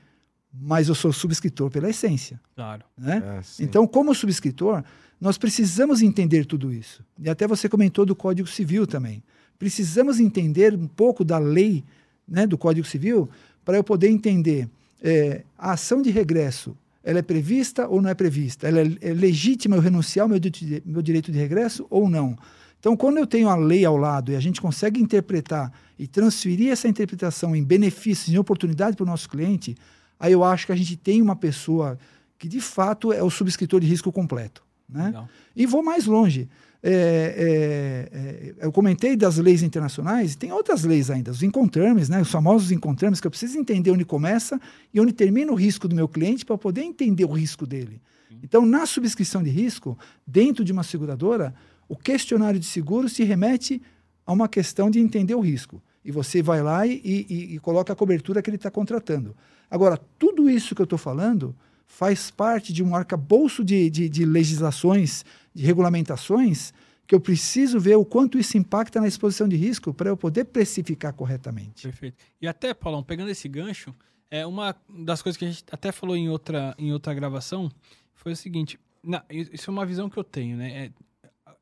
mas 0.52 0.88
eu 0.88 0.94
sou 0.94 1.10
subscritor 1.10 1.70
pela 1.70 1.88
essência. 1.88 2.38
Claro. 2.54 2.84
Né? 2.98 3.22
É, 3.24 3.64
então, 3.64 3.86
como 3.86 4.14
subscritor, 4.14 4.84
nós 5.18 5.38
precisamos 5.38 6.02
entender 6.02 6.44
tudo 6.44 6.72
isso. 6.72 7.02
E 7.18 7.30
até 7.30 7.46
você 7.46 7.68
comentou 7.68 8.04
do 8.04 8.14
Código 8.14 8.48
Civil 8.48 8.86
também. 8.86 9.22
Precisamos 9.58 10.20
entender 10.20 10.74
um 10.74 10.86
pouco 10.86 11.24
da 11.24 11.38
lei 11.38 11.82
né, 12.28 12.46
do 12.46 12.58
Código 12.58 12.86
Civil 12.86 13.28
para 13.64 13.76
eu 13.76 13.84
poder 13.84 14.08
entender 14.08 14.68
é, 15.02 15.44
a 15.56 15.72
ação 15.72 16.02
de 16.02 16.10
regresso. 16.10 16.76
Ela 17.02 17.20
é 17.20 17.22
prevista 17.22 17.88
ou 17.88 18.02
não 18.02 18.10
é 18.10 18.14
prevista? 18.14 18.68
Ela 18.68 18.80
é, 18.80 18.96
é 19.00 19.14
legítima 19.14 19.76
eu 19.76 19.80
renunciar 19.80 20.24
ao 20.24 20.28
meu, 20.28 20.38
meu 20.84 21.02
direito 21.02 21.32
de 21.32 21.38
regresso 21.38 21.86
ou 21.88 22.08
não? 22.08 22.36
Então, 22.78 22.96
quando 22.96 23.18
eu 23.18 23.26
tenho 23.26 23.48
a 23.48 23.56
lei 23.56 23.84
ao 23.84 23.96
lado 23.96 24.32
e 24.32 24.36
a 24.36 24.40
gente 24.40 24.60
consegue 24.60 25.00
interpretar 25.00 25.70
e 25.98 26.06
transferir 26.06 26.72
essa 26.72 26.88
interpretação 26.88 27.54
em 27.54 27.62
benefícios, 27.62 28.34
em 28.34 28.38
oportunidade 28.38 28.96
para 28.96 29.04
o 29.04 29.06
nosso 29.06 29.28
cliente, 29.28 29.76
aí 30.18 30.32
eu 30.32 30.42
acho 30.42 30.66
que 30.66 30.72
a 30.72 30.76
gente 30.76 30.96
tem 30.96 31.20
uma 31.20 31.36
pessoa 31.36 31.98
que 32.38 32.48
de 32.48 32.60
fato 32.60 33.12
é 33.12 33.22
o 33.22 33.28
subscritor 33.28 33.80
de 33.80 33.86
risco 33.86 34.10
completo. 34.10 34.64
Né? 34.88 35.12
E 35.54 35.66
vou 35.66 35.82
mais 35.82 36.06
longe. 36.06 36.48
É, 36.82 36.92
é, 36.92 38.62
é, 38.62 38.66
eu 38.66 38.72
comentei 38.72 39.14
das 39.14 39.36
leis 39.36 39.62
internacionais, 39.62 40.34
tem 40.34 40.50
outras 40.50 40.82
leis 40.82 41.10
ainda, 41.10 41.30
os 41.30 41.42
inconterms, 41.42 42.08
né, 42.08 42.22
os 42.22 42.30
famosos 42.30 42.72
inconterms, 42.72 43.20
que 43.20 43.26
eu 43.26 43.30
preciso 43.30 43.58
entender 43.58 43.90
onde 43.90 44.04
começa 44.04 44.58
e 44.92 44.98
onde 44.98 45.12
termina 45.12 45.52
o 45.52 45.54
risco 45.54 45.86
do 45.86 45.94
meu 45.94 46.08
cliente 46.08 46.44
para 46.44 46.56
poder 46.56 46.82
entender 46.82 47.24
o 47.24 47.32
risco 47.32 47.66
dele. 47.66 48.00
Então, 48.42 48.64
na 48.64 48.86
subscrição 48.86 49.42
de 49.42 49.50
risco, 49.50 49.98
dentro 50.26 50.64
de 50.64 50.72
uma 50.72 50.82
seguradora, 50.82 51.54
o 51.88 51.96
questionário 51.96 52.58
de 52.58 52.66
seguro 52.66 53.08
se 53.08 53.24
remete 53.24 53.82
a 54.24 54.32
uma 54.32 54.48
questão 54.48 54.90
de 54.90 55.00
entender 55.00 55.34
o 55.34 55.40
risco. 55.40 55.82
E 56.02 56.10
você 56.10 56.40
vai 56.40 56.62
lá 56.62 56.86
e, 56.86 57.00
e, 57.04 57.54
e 57.54 57.58
coloca 57.58 57.92
a 57.92 57.96
cobertura 57.96 58.40
que 58.40 58.48
ele 58.48 58.56
está 58.56 58.70
contratando. 58.70 59.36
Agora, 59.70 59.98
tudo 60.18 60.48
isso 60.48 60.74
que 60.74 60.80
eu 60.80 60.84
estou 60.84 60.98
falando 60.98 61.54
faz 61.90 62.30
parte 62.30 62.72
de 62.72 62.82
um 62.82 62.94
arcabouço 62.94 63.64
de, 63.64 63.90
de, 63.90 64.08
de 64.08 64.24
legislações, 64.24 65.24
de 65.52 65.66
regulamentações, 65.66 66.72
que 67.06 67.14
eu 67.14 67.20
preciso 67.20 67.80
ver 67.80 67.96
o 67.96 68.04
quanto 68.04 68.38
isso 68.38 68.56
impacta 68.56 69.00
na 69.00 69.08
exposição 69.08 69.48
de 69.48 69.56
risco 69.56 69.92
para 69.92 70.08
eu 70.08 70.16
poder 70.16 70.44
precificar 70.44 71.12
corretamente. 71.12 71.82
Perfeito. 71.82 72.16
E 72.40 72.46
até, 72.46 72.72
Paulão, 72.72 73.02
pegando 73.02 73.30
esse 73.30 73.48
gancho, 73.48 73.92
é 74.30 74.46
uma 74.46 74.74
das 74.88 75.20
coisas 75.20 75.36
que 75.36 75.44
a 75.44 75.50
gente 75.50 75.64
até 75.70 75.90
falou 75.90 76.16
em 76.16 76.30
outra, 76.30 76.74
em 76.78 76.92
outra 76.92 77.12
gravação 77.12 77.68
foi 78.14 78.32
o 78.32 78.36
seguinte: 78.36 78.78
na, 79.02 79.24
isso 79.28 79.68
é 79.68 79.72
uma 79.72 79.84
visão 79.84 80.08
que 80.08 80.16
eu 80.16 80.24
tenho, 80.24 80.56
né? 80.56 80.86
É, 80.86 80.92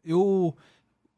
eu 0.05 0.55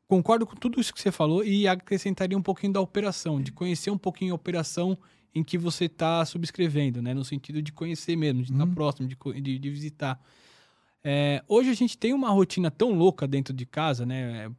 concordo 0.06 0.46
com 0.46 0.54
tudo 0.54 0.80
isso 0.80 0.94
que 0.94 1.00
você 1.00 1.10
falou 1.10 1.44
e 1.44 1.66
acrescentaria 1.66 2.38
um 2.38 2.42
pouquinho 2.42 2.72
da 2.72 2.80
operação, 2.80 3.40
de 3.40 3.50
conhecer 3.50 3.90
um 3.90 3.98
pouquinho 3.98 4.32
a 4.32 4.36
operação 4.36 4.96
em 5.34 5.42
que 5.42 5.56
você 5.56 5.84
está 5.84 6.24
subscrevendo, 6.24 7.00
né? 7.00 7.14
No 7.14 7.24
sentido 7.24 7.62
de 7.62 7.72
conhecer 7.72 8.16
mesmo, 8.16 8.42
de 8.42 8.52
estar 8.52 8.64
uhum. 8.64 8.74
próximo, 8.74 9.08
de, 9.08 9.16
de, 9.40 9.58
de 9.58 9.70
visitar. 9.70 10.20
É, 11.02 11.42
hoje 11.48 11.70
a 11.70 11.74
gente 11.74 11.96
tem 11.96 12.12
uma 12.12 12.30
rotina 12.30 12.70
tão 12.70 12.92
louca 12.92 13.26
dentro 13.26 13.54
de 13.54 13.64
casa, 13.64 14.04
né? 14.04 14.50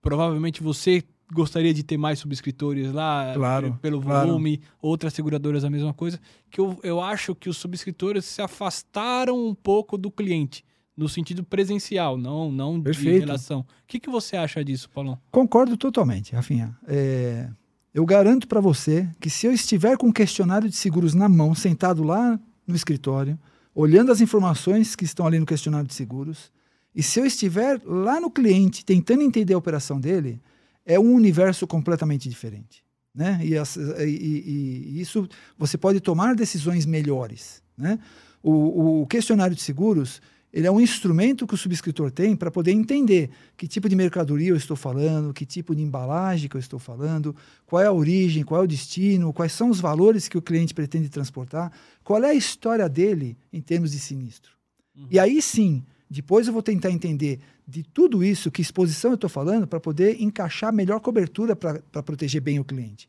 Provavelmente 0.00 0.62
você 0.62 1.04
gostaria 1.32 1.72
de 1.72 1.82
ter 1.82 1.96
mais 1.96 2.18
subscritores 2.18 2.92
lá 2.92 3.32
claro, 3.34 3.78
pelo 3.80 4.00
volume, 4.00 4.58
claro. 4.58 4.72
outras 4.80 5.14
seguradoras 5.14 5.64
a 5.64 5.70
mesma 5.70 5.94
coisa, 5.94 6.18
que 6.50 6.60
eu, 6.60 6.78
eu 6.82 7.00
acho 7.00 7.34
que 7.34 7.48
os 7.48 7.56
subscritores 7.56 8.24
se 8.24 8.42
afastaram 8.42 9.46
um 9.46 9.54
pouco 9.54 9.96
do 9.96 10.10
cliente 10.10 10.64
no 10.96 11.08
sentido 11.08 11.42
presencial, 11.42 12.18
não, 12.18 12.50
não 12.52 12.82
Perfeito. 12.82 13.20
de 13.20 13.20
relação. 13.20 13.60
O 13.60 13.66
que, 13.86 13.98
que 13.98 14.10
você 14.10 14.36
acha 14.36 14.62
disso, 14.62 14.90
Paulão? 14.90 15.18
Concordo 15.30 15.76
totalmente, 15.76 16.34
Rafinha. 16.34 16.76
É, 16.86 17.48
eu 17.92 18.06
garanto 18.06 18.46
para 18.46 18.60
você 18.60 19.08
que 19.20 19.28
se 19.28 19.46
eu 19.46 19.52
estiver 19.52 19.96
com 19.96 20.08
um 20.08 20.12
questionário 20.12 20.68
de 20.68 20.76
seguros 20.76 21.14
na 21.14 21.28
mão, 21.28 21.54
sentado 21.54 22.02
lá 22.02 22.38
no 22.66 22.76
escritório, 22.76 23.38
olhando 23.74 24.12
as 24.12 24.20
informações 24.20 24.94
que 24.94 25.04
estão 25.04 25.26
ali 25.26 25.38
no 25.38 25.46
questionário 25.46 25.86
de 25.86 25.94
seguros, 25.94 26.52
e 26.94 27.02
se 27.02 27.20
eu 27.20 27.26
estiver 27.26 27.80
lá 27.84 28.20
no 28.20 28.30
cliente 28.30 28.84
tentando 28.84 29.22
entender 29.22 29.54
a 29.54 29.58
operação 29.58 30.00
dele, 30.00 30.40
é 30.84 30.98
um 30.98 31.14
universo 31.14 31.66
completamente 31.66 32.28
diferente. 32.28 32.84
Né? 33.14 33.40
E, 33.42 33.54
e, 33.54 34.04
e, 34.04 34.96
e 34.96 35.00
isso 35.00 35.28
você 35.58 35.76
pode 35.76 36.00
tomar 36.00 36.34
decisões 36.34 36.86
melhores. 36.86 37.62
Né? 37.76 37.98
O, 38.42 39.02
o 39.02 39.06
questionário 39.06 39.54
de 39.54 39.62
seguros 39.62 40.20
ele 40.52 40.66
é 40.66 40.70
um 40.70 40.80
instrumento 40.80 41.46
que 41.46 41.54
o 41.54 41.56
subscritor 41.56 42.10
tem 42.10 42.34
para 42.34 42.50
poder 42.50 42.72
entender 42.72 43.30
que 43.56 43.68
tipo 43.68 43.88
de 43.88 43.94
mercadoria 43.94 44.48
eu 44.48 44.56
estou 44.56 44.76
falando, 44.76 45.32
que 45.32 45.46
tipo 45.46 45.74
de 45.74 45.82
embalagem 45.82 46.48
que 46.48 46.56
eu 46.56 46.60
estou 46.60 46.78
falando, 46.78 47.34
qual 47.64 47.80
é 47.82 47.86
a 47.86 47.92
origem, 47.92 48.42
qual 48.42 48.60
é 48.60 48.64
o 48.64 48.66
destino, 48.66 49.32
quais 49.32 49.52
são 49.52 49.70
os 49.70 49.80
valores 49.80 50.26
que 50.28 50.36
o 50.36 50.42
cliente 50.42 50.74
pretende 50.74 51.08
transportar, 51.08 51.72
qual 52.02 52.22
é 52.24 52.30
a 52.30 52.34
história 52.34 52.88
dele 52.88 53.36
em 53.52 53.60
termos 53.60 53.92
de 53.92 53.98
sinistro. 54.00 54.52
Uhum. 54.96 55.06
E 55.10 55.18
aí 55.18 55.40
sim, 55.40 55.84
depois 56.10 56.48
eu 56.48 56.52
vou 56.52 56.62
tentar 56.62 56.90
entender 56.90 57.38
de 57.66 57.84
tudo 57.84 58.24
isso, 58.24 58.50
que 58.50 58.60
exposição 58.60 59.12
eu 59.12 59.14
estou 59.14 59.30
falando, 59.30 59.66
para 59.66 59.78
poder 59.78 60.20
encaixar 60.20 60.72
melhor 60.72 60.98
cobertura 60.98 61.54
para 61.54 62.02
proteger 62.02 62.40
bem 62.40 62.58
o 62.58 62.64
cliente. 62.64 63.08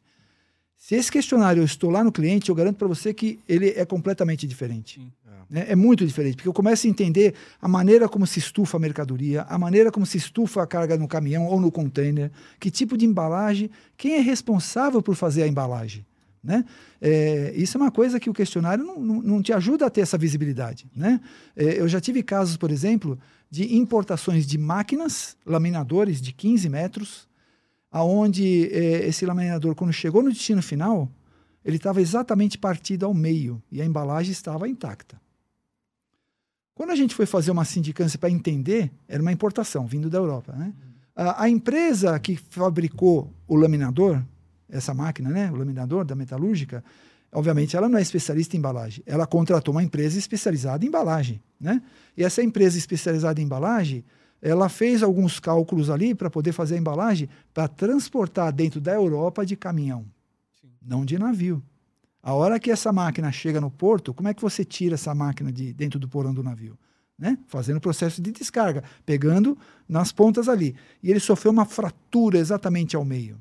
Se 0.82 0.96
esse 0.96 1.12
questionário 1.12 1.62
eu 1.62 1.66
estou 1.66 1.92
lá 1.92 2.04
no 2.04 2.12
cliente, 2.12 2.50
eu 2.50 2.56
garanto 2.56 2.78
para 2.78 2.88
você 2.88 3.14
que 3.14 3.40
ele 3.48 3.70
é 3.70 3.86
completamente 3.86 4.48
diferente. 4.48 5.00
É. 5.28 5.32
Né? 5.48 5.66
é. 5.70 5.76
muito 5.76 6.04
diferente, 6.04 6.38
porque 6.38 6.50
eu 6.50 6.54
começo 6.54 6.88
a 6.88 6.90
entender 6.90 7.36
a 7.62 7.68
maneira 7.68 8.10
como 8.10 8.26
se 8.26 8.40
estufa 8.40 8.78
a 8.78 8.80
mercadoria, 8.80 9.44
a 9.44 9.60
maneira 9.60 9.92
como 9.92 10.08
se 10.08 10.18
estufa 10.18 10.64
a 10.64 10.66
carga 10.66 10.98
no 10.98 11.08
caminhão 11.08 11.46
ou 11.46 11.62
no 11.62 11.72
container, 11.72 12.32
que 12.60 12.72
tipo 12.72 12.98
de 12.98 13.06
embalagem, 13.06 13.70
quem 13.96 14.16
é 14.16 14.22
responsável 14.22 15.04
por 15.04 15.16
fazer 15.16 15.44
a 15.44 15.48
embalagem. 15.48 16.04
Né? 16.44 16.66
É, 17.00 17.54
isso 17.56 17.78
é 17.78 17.80
uma 17.80 17.92
coisa 17.92 18.20
que 18.20 18.28
o 18.28 18.34
questionário 18.34 18.84
não, 18.84 19.00
não, 19.00 19.22
não 19.22 19.42
te 19.44 19.54
ajuda 19.54 19.86
a 19.86 19.90
ter 19.90 20.02
essa 20.02 20.18
visibilidade. 20.18 20.88
Né? 20.96 21.22
É, 21.56 21.80
eu 21.80 21.88
já 21.88 22.02
tive 22.02 22.24
casos, 22.24 22.58
por 22.58 22.72
exemplo, 22.72 23.20
de 23.52 23.76
importações 23.76 24.48
de 24.48 24.58
máquinas, 24.58 25.38
laminadores 25.46 26.20
de 26.20 26.34
15 26.34 26.68
metros, 26.70 27.30
aonde 27.92 28.68
é, 28.72 29.08
esse 29.08 29.26
laminador, 29.26 29.76
quando 29.76 29.92
chegou 29.92 30.24
no 30.24 30.32
destino 30.32 30.62
final, 30.62 31.12
ele 31.64 31.76
estava 31.76 32.02
exatamente 32.02 32.58
partido 32.58 33.06
ao 33.06 33.14
meio 33.14 33.62
e 33.72 33.82
a 33.82 33.86
embalagem 33.86 34.32
estava 34.32 34.68
intacta. 34.68 35.20
Quando 36.74 36.92
a 36.92 36.96
gente 36.96 37.14
foi 37.14 37.26
fazer 37.26 37.52
uma 37.52 37.66
sindicância 37.66 38.18
para 38.18 38.30
entender, 38.30 38.92
era 39.08 39.22
uma 39.22 39.32
importação 39.32 39.86
vindo 39.86 40.10
da 40.10 40.18
Europa. 40.18 40.54
Né? 40.54 40.74
A, 41.16 41.44
a, 41.44 41.50
empresa 41.50 42.18
que 42.20 42.38
fabricou 42.38 43.32
o 43.48 43.56
laminador, 43.56 44.24
essa 44.70 44.94
máquina, 44.94 45.30
né, 45.30 45.52
o 45.52 45.56
laminador 45.56 46.06
da 46.06 46.16
metalúrgica, 46.16 46.84
obviamente 47.32 47.76
ela 47.76 47.90
não 47.90 48.00
é 48.00 48.02
especialista 48.02 48.56
em 48.56 48.60
embalagem. 48.60 49.04
Ela 49.06 49.28
contratou 49.28 49.74
uma 49.74 49.84
empresa 49.84 50.18
especializada 50.18 50.84
em 50.84 50.88
embalagem. 50.88 51.42
Né? 51.60 51.82
E 52.18 52.24
essa 52.24 52.42
empresa 52.42 52.78
especializada 52.78 53.40
em 53.40 53.44
embalagem, 53.44 54.04
ela 54.42 54.68
fez 54.70 55.04
alguns 55.04 55.40
cálculos 55.40 55.90
ali 55.90 56.16
para 56.16 56.30
poder 56.30 56.52
fazer 56.52 56.76
a 56.76 56.78
embalagem 56.78 57.30
para 57.54 57.68
transportar 57.68 58.52
dentro 58.52 58.82
da 58.82 58.94
Europa 58.94 59.46
de 59.46 59.56
caminhão, 59.56 60.06
Sim. 60.60 60.70
não 60.82 61.06
de 61.06 61.20
navio. 61.20 61.62
A 62.24 62.34
hora 62.34 62.60
que 62.60 62.72
essa 62.72 62.92
máquina 62.92 63.32
chega 63.32 63.62
no 63.62 63.70
porto, 63.70 64.14
como 64.14 64.30
é 64.30 64.34
que 64.34 64.42
você 64.42 64.64
tira 64.64 64.96
essa 64.96 65.14
máquina 65.14 65.52
de 65.52 65.74
dentro 65.74 66.00
do 66.00 66.08
porão 66.08 66.34
do 66.34 66.44
navio? 66.44 66.78
Né? 67.18 67.38
Fazendo 67.48 67.78
o 67.78 67.82
processo 67.82 68.22
de 68.22 68.32
descarga, 68.32 68.84
pegando 69.06 69.58
nas 69.88 70.12
pontas 70.12 70.50
ali. 70.50 70.76
E 71.04 71.12
ele 71.12 71.20
sofreu 71.20 71.52
uma 71.52 71.66
fratura 71.66 72.38
exatamente 72.38 72.96
ao 72.96 73.06
meio. 73.06 73.40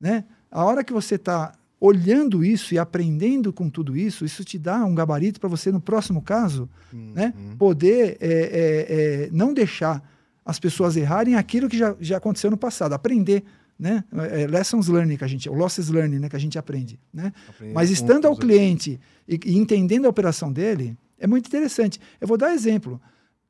Né? 0.00 0.24
A 0.50 0.64
hora 0.64 0.82
que 0.82 0.92
você 0.92 1.14
está 1.14 1.52
olhando 1.80 2.44
isso 2.44 2.74
e 2.74 2.78
aprendendo 2.78 3.52
com 3.52 3.68
tudo 3.68 3.96
isso, 3.96 4.24
isso 4.24 4.44
te 4.44 4.58
dá 4.58 4.84
um 4.84 4.94
gabarito 4.94 5.38
para 5.38 5.48
você, 5.48 5.70
no 5.70 5.80
próximo 5.80 6.22
caso, 6.22 6.68
uhum. 6.92 7.12
né, 7.14 7.34
poder 7.58 8.16
é, 8.20 8.28
é, 8.28 9.26
é, 9.26 9.28
não 9.30 9.52
deixar 9.52 10.02
as 10.46 10.58
pessoas 10.60 10.96
errarem 10.96 11.34
aquilo 11.34 11.68
que 11.68 11.76
já, 11.76 11.94
já 12.00 12.16
aconteceu 12.16 12.50
no 12.50 12.56
passado, 12.56 12.94
aprender 12.94 13.44
né? 13.78 14.04
É, 14.30 14.46
lessons 14.46 14.88
learning 14.88 15.16
que 15.16 15.24
a 15.24 15.26
gente, 15.26 15.48
o 15.48 15.52
losses 15.52 15.88
learning, 15.88 16.18
né, 16.18 16.28
que 16.28 16.36
a 16.36 16.38
gente 16.38 16.58
aprende, 16.58 16.98
né? 17.12 17.32
Mas 17.74 17.90
estando 17.90 18.26
ao 18.26 18.34
cliente 18.34 18.98
e, 19.28 19.38
e, 19.44 19.56
entendendo 19.56 20.06
a 20.06 20.08
operação 20.08 20.50
dele, 20.50 20.96
é 21.18 21.26
muito 21.26 21.46
interessante. 21.46 22.00
Eu 22.20 22.26
vou 22.26 22.38
dar 22.38 22.54
exemplo. 22.54 23.00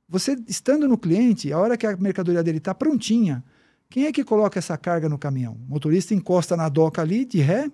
Você 0.09 0.37
estando 0.49 0.89
no 0.89 0.99
cliente, 0.99 1.53
a 1.53 1.59
hora 1.59 1.77
que 1.77 1.87
a 1.87 1.97
mercadoria 1.97 2.43
dele 2.43 2.59
está 2.59 2.75
prontinha, 2.75 3.43
quem 3.89 4.07
é 4.07 4.13
que 4.13 4.25
coloca 4.25 4.59
essa 4.59 4.77
carga 4.77 5.09
no 5.09 5.19
caminhão? 5.19 5.57
O 5.69 5.71
motorista 5.71 6.13
encosta 6.13 6.57
na 6.57 6.69
doca 6.69 7.03
ali 7.03 7.25
de 7.25 7.41
ré, 7.41 7.67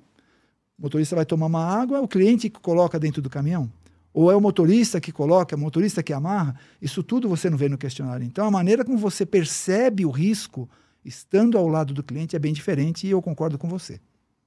o 0.78 0.82
motorista 0.82 1.16
vai 1.16 1.24
tomar 1.24 1.46
uma 1.46 1.64
água, 1.64 2.00
o 2.00 2.08
cliente 2.08 2.50
que 2.50 2.60
coloca 2.60 2.98
dentro 2.98 3.22
do 3.22 3.30
caminhão. 3.30 3.70
Ou 4.14 4.30
é 4.30 4.36
o 4.36 4.40
motorista 4.40 5.00
que 5.00 5.10
coloca, 5.10 5.54
é 5.54 5.56
o 5.56 5.60
motorista 5.60 6.02
que 6.02 6.12
amarra. 6.12 6.54
Isso 6.80 7.02
tudo 7.02 7.28
você 7.28 7.48
não 7.48 7.56
vê 7.56 7.68
no 7.68 7.78
questionário. 7.78 8.24
Então, 8.24 8.46
a 8.46 8.50
maneira 8.50 8.84
como 8.84 8.98
você 8.98 9.24
percebe 9.24 10.04
o 10.04 10.10
risco 10.10 10.68
estando 11.04 11.56
ao 11.56 11.66
lado 11.66 11.94
do 11.94 12.02
cliente 12.02 12.36
é 12.36 12.38
bem 12.38 12.52
diferente 12.52 13.06
e 13.06 13.10
eu 13.10 13.22
concordo 13.22 13.58
com 13.58 13.68
você. 13.68 14.00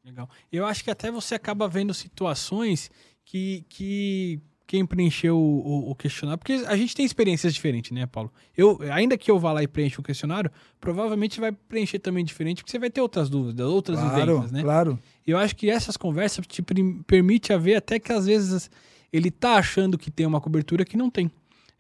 Legal. 0.04 0.30
Eu 0.51 0.65
acho 0.65 0.84
que 0.84 0.91
até 0.91 1.10
você 1.10 1.34
acaba 1.34 1.67
vendo 1.67 1.93
situações 1.93 2.91
que, 3.25 3.65
que 3.67 4.39
quem 4.67 4.86
preencheu 4.86 5.38
o, 5.38 5.91
o, 5.91 5.95
questionário, 5.95 6.38
porque 6.39 6.54
a 6.54 6.75
gente 6.75 6.95
tem 6.95 7.06
experiências 7.06 7.54
diferentes, 7.54 7.91
né, 7.91 8.06
Paulo? 8.06 8.32
Eu, 8.56 8.80
ainda 8.91 9.17
que 9.17 9.30
eu 9.30 9.39
vá 9.39 9.51
lá 9.51 9.63
e 9.63 9.67
preencha 9.67 9.99
o 9.99 10.04
questionário, 10.04 10.51
provavelmente 10.80 11.39
vai 11.39 11.51
preencher 11.51 11.99
também 11.99 12.23
diferente, 12.23 12.58
porque 12.58 12.71
você 12.71 12.80
vai 12.80 12.89
ter 12.89 13.01
outras 13.01 13.30
dúvidas, 13.30 13.65
outras 13.67 13.99
claro, 13.99 14.15
vivências, 14.15 14.51
né? 14.51 14.62
Claro. 14.62 14.99
Eu 15.25 15.38
acho 15.38 15.56
que 15.56 15.69
essas 15.69 15.97
conversas 15.97 16.45
te 16.47 16.63
permite 17.06 17.54
a 17.54 17.58
ver 17.58 17.75
até 17.75 17.99
que 17.99 18.12
às 18.12 18.25
vezes 18.25 18.69
ele 19.15 19.32
tá 19.32 19.56
achando 19.56 19.97
que 19.97 20.12
tem 20.12 20.25
uma 20.25 20.41
cobertura 20.41 20.84
que 20.84 20.97
não 20.97 21.10
tem. 21.10 21.32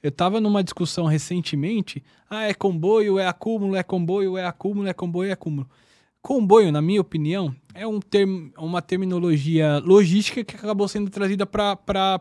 Eu 0.01 0.09
estava 0.09 0.39
numa 0.39 0.63
discussão 0.63 1.05
recentemente, 1.05 2.03
ah, 2.29 2.43
é 2.43 2.53
comboio, 2.53 3.17
é 3.17 3.27
acúmulo, 3.27 3.75
é 3.75 3.83
comboio, 3.83 4.37
é 4.37 4.45
acúmulo, 4.45 4.87
é 4.87 4.93
comboio, 4.93 5.29
é 5.29 5.33
acúmulo. 5.33 5.69
Comboio, 6.21 6.71
na 6.71 6.81
minha 6.81 7.01
opinião, 7.01 7.55
é 7.73 7.85
um 7.85 7.99
term, 7.99 8.49
uma 8.57 8.81
terminologia 8.81 9.79
logística 9.79 10.43
que 10.43 10.55
acabou 10.55 10.87
sendo 10.87 11.09
trazida 11.09 11.45
para 11.45 11.77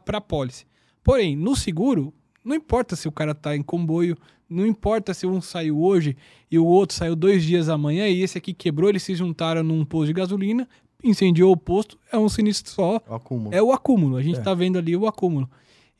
a 0.06 0.20
pólice. 0.20 0.66
Porém, 1.02 1.36
no 1.36 1.54
seguro, 1.54 2.12
não 2.42 2.56
importa 2.56 2.96
se 2.96 3.06
o 3.06 3.12
cara 3.12 3.32
está 3.32 3.54
em 3.54 3.62
comboio, 3.62 4.16
não 4.48 4.66
importa 4.66 5.14
se 5.14 5.26
um 5.26 5.40
saiu 5.40 5.80
hoje 5.80 6.16
e 6.50 6.58
o 6.58 6.66
outro 6.66 6.96
saiu 6.96 7.16
dois 7.16 7.42
dias 7.44 7.68
amanhã 7.68 8.08
e 8.08 8.22
esse 8.22 8.38
aqui 8.38 8.52
quebrou, 8.52 8.90
eles 8.90 9.02
se 9.02 9.14
juntaram 9.14 9.62
num 9.62 9.84
posto 9.84 10.06
de 10.06 10.12
gasolina, 10.12 10.68
incendiou 11.04 11.52
o 11.52 11.56
posto, 11.56 11.98
é 12.10 12.18
um 12.18 12.28
sinistro 12.28 12.72
só. 12.72 13.00
O 13.08 13.14
acúmulo. 13.14 13.54
É 13.54 13.62
o 13.62 13.72
acúmulo. 13.72 14.16
A 14.16 14.22
gente 14.22 14.38
está 14.38 14.52
é. 14.52 14.54
vendo 14.54 14.78
ali 14.78 14.96
o 14.96 15.06
acúmulo. 15.06 15.48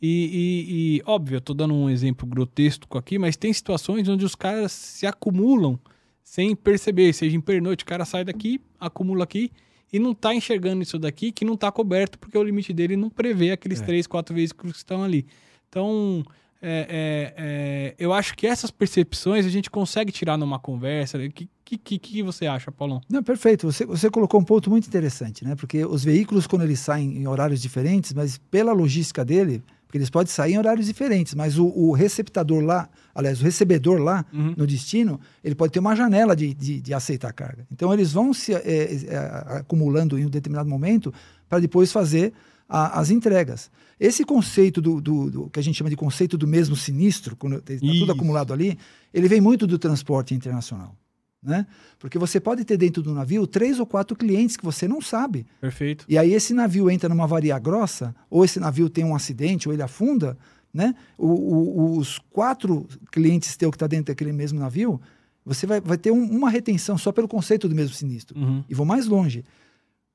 E, 0.00 0.08
e, 0.08 0.96
e, 0.98 1.02
óbvio, 1.06 1.36
eu 1.36 1.40
tô 1.40 1.54
dando 1.54 1.74
um 1.74 1.88
exemplo 1.88 2.26
grotesco 2.26 2.98
aqui, 2.98 3.18
mas 3.18 3.36
tem 3.36 3.52
situações 3.52 4.08
onde 4.08 4.24
os 4.24 4.34
caras 4.34 4.72
se 4.72 5.06
acumulam 5.06 5.78
sem 6.22 6.56
perceber, 6.56 7.12
seja 7.12 7.36
em 7.36 7.40
pernoite, 7.40 7.84
o 7.84 7.86
cara 7.86 8.04
sai 8.04 8.24
daqui, 8.24 8.60
acumula 8.80 9.24
aqui 9.24 9.52
e 9.92 9.98
não 9.98 10.12
tá 10.12 10.34
enxergando 10.34 10.82
isso 10.82 10.98
daqui 10.98 11.30
que 11.30 11.44
não 11.44 11.56
tá 11.56 11.70
coberto 11.70 12.18
porque 12.18 12.36
o 12.36 12.42
limite 12.42 12.72
dele 12.72 12.96
não 12.96 13.08
prevê 13.08 13.52
aqueles 13.52 13.80
é. 13.80 13.84
três, 13.84 14.06
quatro 14.06 14.34
veículos 14.34 14.72
que 14.72 14.78
estão 14.78 15.04
ali. 15.04 15.26
Então, 15.68 16.24
é, 16.60 16.86
é, 16.88 17.34
é, 17.36 17.94
eu 17.98 18.12
acho 18.12 18.34
que 18.34 18.46
essas 18.46 18.70
percepções 18.70 19.44
a 19.44 19.50
gente 19.50 19.70
consegue 19.70 20.10
tirar 20.10 20.36
numa 20.38 20.58
conversa. 20.58 21.18
O 21.18 21.30
que, 21.30 21.48
que, 21.64 21.98
que, 21.98 22.22
você 22.22 22.46
acha, 22.46 22.72
Paulão? 22.72 23.00
Não, 23.08 23.22
perfeito. 23.22 23.70
Você, 23.70 23.84
você 23.84 24.10
colocou 24.10 24.40
um 24.40 24.44
ponto 24.44 24.70
muito 24.70 24.86
interessante, 24.86 25.44
né? 25.44 25.54
Porque 25.54 25.84
os 25.84 26.04
veículos, 26.04 26.46
quando 26.46 26.62
eles 26.62 26.80
saem 26.80 27.18
em 27.18 27.26
horários 27.26 27.60
diferentes, 27.60 28.12
mas 28.12 28.38
pela 28.38 28.72
logística 28.72 29.24
dele, 29.24 29.62
porque 29.94 29.98
eles 29.98 30.10
podem 30.10 30.32
sair 30.32 30.54
em 30.54 30.58
horários 30.58 30.86
diferentes, 30.86 31.34
mas 31.34 31.56
o, 31.56 31.66
o 31.66 31.92
receptador 31.92 32.64
lá, 32.64 32.88
aliás, 33.14 33.40
o 33.40 33.44
recebedor 33.44 34.00
lá 34.00 34.24
uhum. 34.32 34.54
no 34.56 34.66
destino, 34.66 35.20
ele 35.42 35.54
pode 35.54 35.72
ter 35.72 35.78
uma 35.78 35.94
janela 35.94 36.34
de, 36.34 36.52
de, 36.52 36.80
de 36.80 36.92
aceitar 36.92 37.28
a 37.28 37.32
carga. 37.32 37.66
Então 37.70 37.92
eles 37.94 38.12
vão 38.12 38.34
se 38.34 38.52
é, 38.52 38.58
é, 39.06 39.16
acumulando 39.58 40.18
em 40.18 40.26
um 40.26 40.28
determinado 40.28 40.68
momento 40.68 41.14
para 41.48 41.60
depois 41.60 41.92
fazer 41.92 42.32
a, 42.68 42.98
as 42.98 43.10
entregas. 43.10 43.70
Esse 43.98 44.24
conceito 44.24 44.80
do, 44.80 45.00
do, 45.00 45.30
do, 45.30 45.50
que 45.50 45.59
a 45.59 45.62
gente 45.62 45.76
chama 45.76 45.90
de 45.90 45.96
conceito 45.96 46.37
do 46.37 46.46
mesmo 46.46 46.74
sinistro, 46.74 47.37
quando 47.37 47.57
está 47.57 47.74
tudo 47.78 48.12
acumulado 48.12 48.52
ali, 48.52 48.78
ele 49.12 49.28
vem 49.28 49.40
muito 49.40 49.66
do 49.66 49.78
transporte 49.78 50.35
internacional. 50.35 50.96
Né? 51.42 51.66
Porque 51.98 52.18
você 52.18 52.40
pode 52.40 52.64
ter 52.64 52.78
dentro 52.78 53.02
do 53.02 53.12
navio 53.12 53.46
três 53.46 53.78
ou 53.78 53.85
quatro 53.85 54.16
clientes 54.16 54.57
que 54.57 54.64
você 54.64 54.88
não 54.88 55.02
sabe. 55.02 55.46
Perfeito. 55.61 56.07
E 56.09 56.16
aí 56.16 56.33
esse 56.33 56.54
navio 56.54 56.90
entra 56.90 57.09
numa 57.09 57.26
varia 57.26 57.59
grossa, 57.59 58.14
ou 58.30 58.44
esse 58.44 58.59
navio 58.59 58.88
tem 58.88 59.04
um 59.04 59.14
acidente, 59.14 59.68
ou 59.68 59.74
ele 59.74 59.83
afunda, 59.83 60.38
né? 60.72 60.94
O, 61.18 61.28
o, 61.28 61.98
os 61.98 62.18
quatro 62.30 62.87
clientes 63.12 63.57
teu 63.57 63.70
que 63.70 63.76
está 63.76 63.87
dentro 63.87 64.07
daquele 64.07 64.33
mesmo 64.33 64.59
navio, 64.59 65.00
você 65.44 65.66
vai, 65.66 65.80
vai 65.80 65.98
ter 65.98 66.11
um, 66.11 66.24
uma 66.24 66.48
retenção 66.48 66.96
só 66.96 67.12
pelo 67.12 67.28
conceito 67.28 67.68
do 67.68 67.74
mesmo 67.74 67.94
sinistro. 67.94 68.38
Uhum. 68.40 68.64
E 68.68 68.74
vou 68.74 68.87
mais 68.87 69.07
longe. 69.07 69.44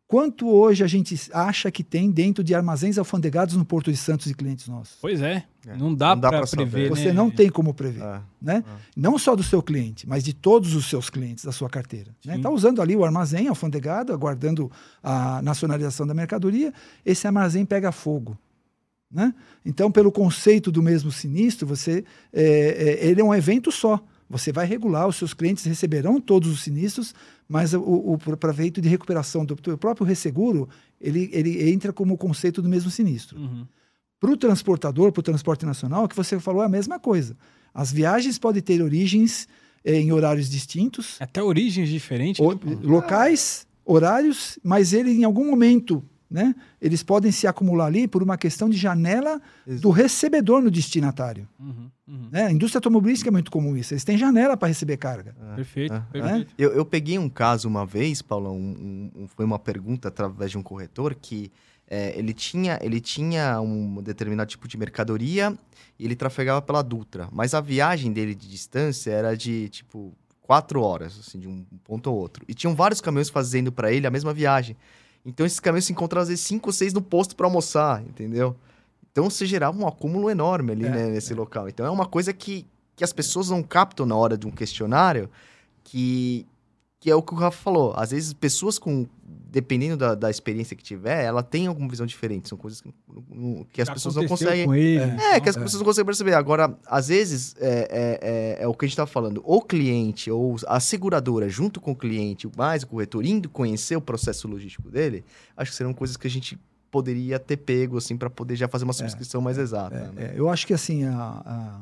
Quanto 0.10 0.50
hoje 0.50 0.84
a 0.84 0.88
gente 0.88 1.16
acha 1.32 1.70
que 1.70 1.84
tem 1.84 2.10
dentro 2.10 2.44
de 2.44 2.56
armazéns 2.56 2.98
alfandegados 2.98 3.56
no 3.56 3.64
Porto 3.64 3.92
de 3.92 3.98
Santos 3.98 4.26
e 4.26 4.34
clientes 4.34 4.68
nossos? 4.68 4.98
Pois 5.00 5.22
é, 5.22 5.46
é. 5.68 5.78
não 5.78 5.94
dá, 5.94 6.16
dá 6.16 6.30
para 6.30 6.48
prever. 6.48 6.90
Né? 6.90 6.90
Você 6.90 7.14
não 7.14 7.30
tem 7.30 7.48
como 7.48 7.76
prever, 7.76 8.02
é. 8.02 8.22
né? 8.42 8.64
É. 8.68 8.72
Não 8.98 9.20
só 9.20 9.36
do 9.36 9.44
seu 9.44 9.62
cliente, 9.62 10.10
mas 10.10 10.24
de 10.24 10.34
todos 10.34 10.74
os 10.74 10.90
seus 10.90 11.12
clientes 11.12 11.46
da 11.46 11.52
sua 11.52 11.70
carteira. 11.70 12.10
Está 12.22 12.36
né? 12.36 12.42
Tá 12.42 12.50
usando 12.50 12.82
ali 12.82 12.96
o 12.96 13.06
armazém 13.06 13.50
alfandegado, 13.50 14.12
aguardando 14.12 14.72
a 15.04 15.44
nacionalização 15.44 16.08
da 16.08 16.16
mercadoria. 16.16 16.74
Esse 17.06 17.28
armazém 17.28 17.64
pega 17.64 17.92
fogo. 17.92 18.36
Né? 19.12 19.32
Então, 19.64 19.92
pelo 19.92 20.12
conceito 20.12 20.72
do 20.72 20.82
mesmo 20.82 21.12
sinistro, 21.12 21.68
você 21.68 22.04
é, 22.34 22.98
é 23.04 23.08
ele 23.08 23.22
é 23.22 23.24
um 23.24 23.36
evento 23.36 23.72
só. 23.72 24.04
Você 24.30 24.52
vai 24.52 24.66
regular, 24.66 25.08
os 25.08 25.16
seus 25.16 25.34
clientes 25.34 25.66
receberão 25.66 26.22
todos 26.22 26.52
os 26.52 26.62
sinistros, 26.62 27.16
mas 27.48 27.74
o, 27.74 27.82
o 27.82 28.20
efeito 28.50 28.80
de 28.80 28.88
recuperação 28.88 29.44
do, 29.44 29.56
do, 29.56 29.78
próprio 29.78 30.06
resseguro, 30.06 30.70
ele, 31.02 31.30
ele 31.34 31.72
entra 31.72 31.92
como 31.92 32.16
conceito 32.16 32.62
do 32.62 32.70
mesmo 32.70 32.92
sinistro. 32.92 33.40
Uhum. 33.40 33.66
Para 34.20 34.32
o 34.32 34.38
transportador, 34.38 35.12
para 35.12 35.22
o 35.22 35.24
transporte 35.24 35.66
nacional, 35.66 36.08
que 36.08 36.16
você 36.16 36.40
falou 36.40 36.62
é 36.62 36.66
a 36.66 36.70
mesma 36.70 37.00
coisa. 37.00 37.36
As 37.74 37.92
viagens 37.92 38.38
podem 38.38 38.62
ter 38.62 38.82
origens 38.84 39.48
eh, 39.84 40.00
em 40.00 40.12
horários 40.12 40.50
distintos. 40.50 41.16
Até 41.20 41.42
origens 41.42 41.90
diferentes. 41.90 42.40
O, 42.40 42.60
locais, 42.84 43.66
horários, 43.84 44.60
mas 44.64 44.94
ele 44.94 45.12
em 45.12 45.24
algum 45.24 45.50
momento 45.50 46.04
né? 46.30 46.54
Eles 46.80 47.02
podem 47.02 47.32
se 47.32 47.48
acumular 47.48 47.88
ali 47.88 48.08
por 48.08 48.22
uma 48.22 48.38
questão 48.38 48.70
de 48.70 48.78
janela 48.78 49.42
Exato. 49.66 49.82
do 49.82 49.90
recebedor 49.90 50.62
no 50.62 50.70
destinatário. 50.70 51.48
Uhum, 51.60 51.90
uhum. 52.08 52.30
Né? 52.32 52.46
A 52.46 52.52
indústria 52.52 52.78
automobilística 52.78 53.30
é 53.30 53.32
muito 53.32 53.50
comum 53.50 53.76
isso. 53.76 53.94
Eles 53.94 54.04
têm 54.04 54.18
janela 54.18 54.56
para 54.56 54.68
receber 54.68 54.98
carga. 54.98 55.36
É, 55.54 55.56
perfeito. 55.56 55.94
É, 55.94 56.00
perfeito. 56.12 56.52
É. 56.52 56.64
Eu, 56.64 56.72
eu, 56.72 56.86
peguei 56.86 57.18
um 57.18 57.30
caso 57.30 57.68
uma 57.68 57.86
vez, 57.86 58.22
Paulo, 58.22 58.52
um, 58.52 59.12
um, 59.16 59.28
foi 59.28 59.44
uma 59.44 59.58
pergunta 59.58 60.10
através 60.10 60.52
de 60.52 60.58
um 60.58 60.64
corretor 60.64 61.16
que 61.16 61.52
é, 61.90 62.14
ele, 62.18 62.34
tinha, 62.34 62.78
ele 62.84 63.00
tinha 63.00 63.60
um 63.60 64.02
determinado 64.04 64.50
tipo 64.50 64.68
de 64.68 64.78
mercadoria 64.78 65.58
e 65.98 66.06
ele 66.06 66.16
trafegava 66.16 66.62
pela 66.62 66.84
Dutra. 66.84 67.28
Mas 67.32 67.56
a 67.56 67.62
viagem 67.62 68.14
dele 68.14 68.36
de 68.36 68.48
distância 68.48 69.12
era 69.12 69.36
de, 69.36 69.68
tipo, 69.70 70.14
quatro 70.44 70.82
horas, 70.82 71.20
assim, 71.20 71.40
de 71.40 71.48
um 71.48 71.66
ponto 71.84 72.08
ao 72.08 72.16
outro. 72.16 72.46
E 72.48 72.54
tinham 72.54 72.76
vários 72.76 73.02
caminhões 73.02 73.30
fazendo 73.30 73.72
para 73.72 73.92
ele 73.92 74.06
a 74.06 74.12
mesma 74.12 74.32
viagem. 74.32 74.78
Então 75.30 75.46
esses 75.46 75.60
caminhões 75.60 75.86
se 75.86 75.92
encontram 75.92 76.22
às 76.22 76.28
vezes 76.28 76.44
5 76.46 76.68
ou 76.68 76.74
6 76.74 76.94
no 76.94 77.02
posto 77.02 77.36
para 77.36 77.46
almoçar, 77.46 78.02
entendeu? 78.02 78.56
Então 79.12 79.30
você 79.30 79.46
gerava 79.46 79.78
um 79.78 79.88
acúmulo 79.88 80.30
enorme 80.30 80.72
ali, 80.72 80.86
é, 80.86 80.90
né, 80.90 81.08
nesse 81.08 81.34
é. 81.34 81.36
local. 81.36 81.70
Então 81.70 81.86
é 81.86 81.90
uma 81.90 82.06
coisa 82.06 82.34
que, 82.34 82.66
que 82.96 83.04
as 83.04 83.14
pessoas 83.14 83.50
não 83.50 83.62
captam 83.62 84.06
na 84.06 84.16
hora 84.16 84.38
de 84.38 84.48
um 84.48 84.52
questionário, 84.52 85.30
que, 85.84 86.46
que 87.00 87.10
é 87.10 87.16
o 87.16 87.22
que 87.22 87.34
o 87.34 87.38
Rafa 87.38 87.58
falou. 87.58 87.94
Às 87.96 88.12
vezes 88.12 88.34
pessoas 88.34 88.80
com 88.80 89.08
dependendo 89.52 89.98
da, 89.98 90.16
da 90.16 90.30
experiência 90.30 90.76
que 90.76 90.84
tiver, 90.84 91.24
ela 91.24 91.42
tem 91.44 91.68
alguma 91.68 91.88
visão 91.90 92.06
diferente. 92.06 92.48
São 92.50 92.58
coisas 92.58 92.82
que, 92.82 92.94
que 93.72 93.82
as 93.82 93.90
pessoas 93.90 94.16
não 94.16 94.28
conseguem. 94.28 94.72
ele, 94.74 94.98
É, 95.22 95.40
que 95.40 95.50
as 95.50 95.56
então, 95.56 95.64
pessoas 95.64 95.82
não 95.82 95.86
conseguem 95.86 96.06
perceber. 96.06 96.34
Agora, 96.34 96.78
às 96.86 97.08
vezes, 97.08 97.56
é, 97.60 97.88
é, 97.90 98.60
é, 98.60 98.64
é 98.64 98.68
o 98.68 98.74
que 98.74 98.86
a 98.86 98.88
gente 98.88 98.96
tá 98.98 99.06
falando. 99.08 99.42
O 99.46 99.62
cliente 99.62 100.30
ou 100.32 100.56
a 100.68 100.80
seguradora, 100.80 101.50
junto 101.50 101.82
com 101.82 101.92
o 101.92 101.96
cliente, 101.96 102.50
mais 102.58 102.84
o 102.84 102.88
corretor, 102.88 103.26
indo 103.26 103.50
conhecer 103.50 103.96
o 103.96 104.02
processo 104.02 104.48
logístico 104.48 104.90
dele, 104.90 105.24
acho 105.58 105.72
que 105.72 105.78
serão 105.78 105.94
coisas 105.94 106.16
que 106.16 106.28
a 106.28 106.30
gente 106.30 106.58
poderia 106.92 107.38
ter 107.40 107.58
pego, 107.58 107.98
assim, 107.98 108.18
para 108.18 108.30
poder 108.30 108.56
já 108.56 108.68
fazer 108.68 108.84
uma 108.84 108.94
subscrição 108.94 109.42
mais 109.42 109.58
exata. 109.58 109.96
É, 109.96 110.12
né? 110.12 110.32
é, 110.36 110.40
eu 110.40 110.50
acho 110.50 110.66
que 110.66 110.74
assim, 110.74 111.04
a- 111.06 111.42
a- 111.46 111.82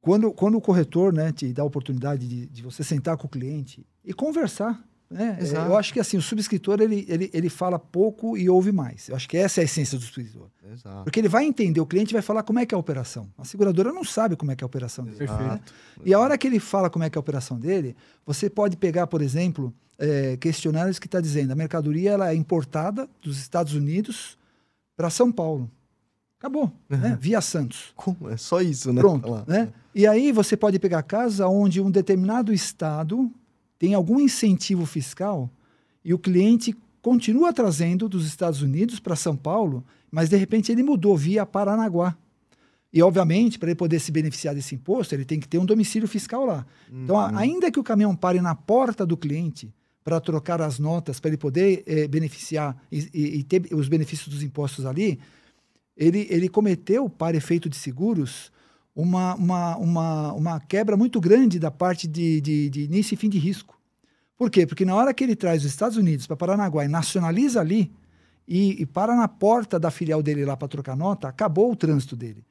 quando, 0.00 0.32
quando 0.32 0.56
o 0.56 0.60
corretor 0.60 1.12
né, 1.12 1.32
te 1.32 1.50
dá 1.52 1.62
a 1.62 1.66
oportunidade 1.66 2.28
de, 2.28 2.46
de 2.46 2.62
você 2.62 2.84
sentar 2.84 3.16
com 3.16 3.26
o 3.26 3.30
cliente 3.30 3.86
e 4.04 4.12
conversar, 4.12 4.84
né? 5.14 5.36
é, 5.38 5.42
Exato. 5.42 5.70
eu 5.70 5.76
acho 5.76 5.92
que 5.92 6.00
assim, 6.00 6.16
o 6.16 6.22
subscritor 6.22 6.80
ele, 6.80 7.06
ele, 7.08 7.30
ele 7.32 7.48
fala 7.48 7.78
pouco 7.78 8.36
e 8.36 8.50
ouve 8.50 8.72
mais. 8.72 9.08
Eu 9.08 9.16
acho 9.16 9.28
que 9.28 9.36
essa 9.36 9.60
é 9.60 9.62
a 9.62 9.64
essência 9.64 9.96
do 9.96 10.04
subscritor. 10.04 10.48
Exato. 10.72 11.04
Porque 11.04 11.20
ele 11.20 11.28
vai 11.28 11.44
entender, 11.44 11.80
o 11.80 11.86
cliente 11.86 12.12
vai 12.12 12.22
falar 12.22 12.42
como 12.42 12.58
é 12.58 12.66
que 12.66 12.74
é 12.74 12.76
a 12.76 12.78
operação. 12.78 13.28
A 13.38 13.44
seguradora 13.44 13.92
não 13.92 14.02
sabe 14.02 14.34
como 14.34 14.50
é 14.50 14.56
que 14.56 14.64
é 14.64 14.66
a 14.66 14.66
operação 14.66 15.04
dele. 15.04 15.18
Perfeito. 15.18 15.42
né? 15.42 15.60
E 16.04 16.12
a 16.12 16.18
hora 16.18 16.36
que 16.36 16.46
ele 16.46 16.58
fala 16.58 16.90
como 16.90 17.04
é 17.04 17.10
que 17.10 17.16
é 17.16 17.18
a 17.18 17.20
operação 17.20 17.58
dele, 17.58 17.96
você 18.26 18.50
pode 18.50 18.76
pegar, 18.76 19.06
por 19.06 19.22
exemplo, 19.22 19.72
eh, 19.98 20.36
questionários 20.40 20.98
que 20.98 21.06
está 21.06 21.20
dizendo 21.20 21.52
a 21.52 21.54
mercadoria 21.54 22.10
ela 22.10 22.30
é 22.30 22.34
importada 22.34 23.08
dos 23.22 23.38
Estados 23.38 23.74
Unidos 23.74 24.36
para 24.96 25.10
São 25.10 25.30
Paulo. 25.30 25.70
Acabou, 26.38 26.72
né? 26.90 27.16
Via 27.20 27.40
Santos. 27.40 27.92
Como? 27.94 28.28
É 28.28 28.36
só 28.36 28.60
isso, 28.60 28.92
né? 28.92 29.00
Pronto, 29.00 29.30
Lá. 29.30 29.44
né? 29.46 29.72
E 29.94 30.06
aí 30.06 30.32
você 30.32 30.56
pode 30.56 30.78
pegar 30.78 31.02
casos 31.04 31.40
onde 31.40 31.80
um 31.80 31.90
determinado 31.90 32.52
estado 32.52 33.30
tem 33.84 33.92
algum 33.92 34.18
incentivo 34.18 34.86
fiscal 34.86 35.50
e 36.02 36.14
o 36.14 36.18
cliente 36.18 36.74
continua 37.02 37.52
trazendo 37.52 38.08
dos 38.08 38.26
Estados 38.26 38.62
Unidos 38.62 38.98
para 38.98 39.14
São 39.14 39.36
Paulo, 39.36 39.84
mas 40.10 40.30
de 40.30 40.36
repente 40.36 40.72
ele 40.72 40.82
mudou 40.82 41.14
via 41.18 41.44
Paranaguá. 41.44 42.16
E, 42.90 43.02
obviamente, 43.02 43.58
para 43.58 43.68
ele 43.68 43.74
poder 43.76 43.98
se 44.00 44.10
beneficiar 44.10 44.54
desse 44.54 44.74
imposto, 44.74 45.14
ele 45.14 45.24
tem 45.26 45.38
que 45.38 45.46
ter 45.46 45.58
um 45.58 45.66
domicílio 45.66 46.08
fiscal 46.08 46.46
lá. 46.46 46.64
Então, 46.90 47.18
a- 47.18 47.36
ainda 47.36 47.70
que 47.70 47.78
o 47.78 47.82
caminhão 47.82 48.16
pare 48.16 48.40
na 48.40 48.54
porta 48.54 49.04
do 49.04 49.16
cliente 49.18 49.70
para 50.02 50.18
trocar 50.18 50.62
as 50.62 50.78
notas, 50.78 51.20
para 51.20 51.28
ele 51.30 51.36
poder 51.36 51.82
eh, 51.86 52.08
beneficiar 52.08 52.74
e, 52.90 53.08
e- 53.12 53.38
e 53.40 53.42
ter 53.42 53.68
os 53.74 53.86
benefícios 53.88 54.28
dos 54.28 54.42
impostos 54.42 54.86
ali, 54.86 55.18
ele, 55.94 56.26
ele 56.30 56.48
cometeu, 56.48 57.08
para 57.10 57.36
efeito 57.36 57.68
de 57.68 57.76
seguros, 57.76 58.50
uma, 58.96 59.34
uma, 59.34 59.76
uma, 59.76 60.32
uma 60.32 60.60
quebra 60.60 60.96
muito 60.96 61.20
grande 61.20 61.58
da 61.58 61.70
parte 61.70 62.06
de, 62.06 62.40
de, 62.40 62.70
de 62.70 62.82
início 62.84 63.12
e 63.14 63.16
fim 63.18 63.28
de 63.28 63.38
risco. 63.38 63.73
Por 64.36 64.50
quê? 64.50 64.66
Porque 64.66 64.84
na 64.84 64.94
hora 64.94 65.14
que 65.14 65.22
ele 65.22 65.36
traz 65.36 65.64
os 65.64 65.70
Estados 65.70 65.96
Unidos 65.96 66.26
para 66.26 66.36
Paranaguá 66.36 66.84
e 66.84 66.88
nacionaliza 66.88 67.60
ali, 67.60 67.92
e, 68.46 68.82
e 68.82 68.86
para 68.86 69.14
na 69.16 69.28
porta 69.28 69.78
da 69.78 69.90
filial 69.90 70.22
dele 70.22 70.44
lá 70.44 70.56
para 70.56 70.68
trocar 70.68 70.96
nota, 70.96 71.28
acabou 71.28 71.70
o 71.72 71.76
trânsito 71.76 72.14
dele. 72.16 72.44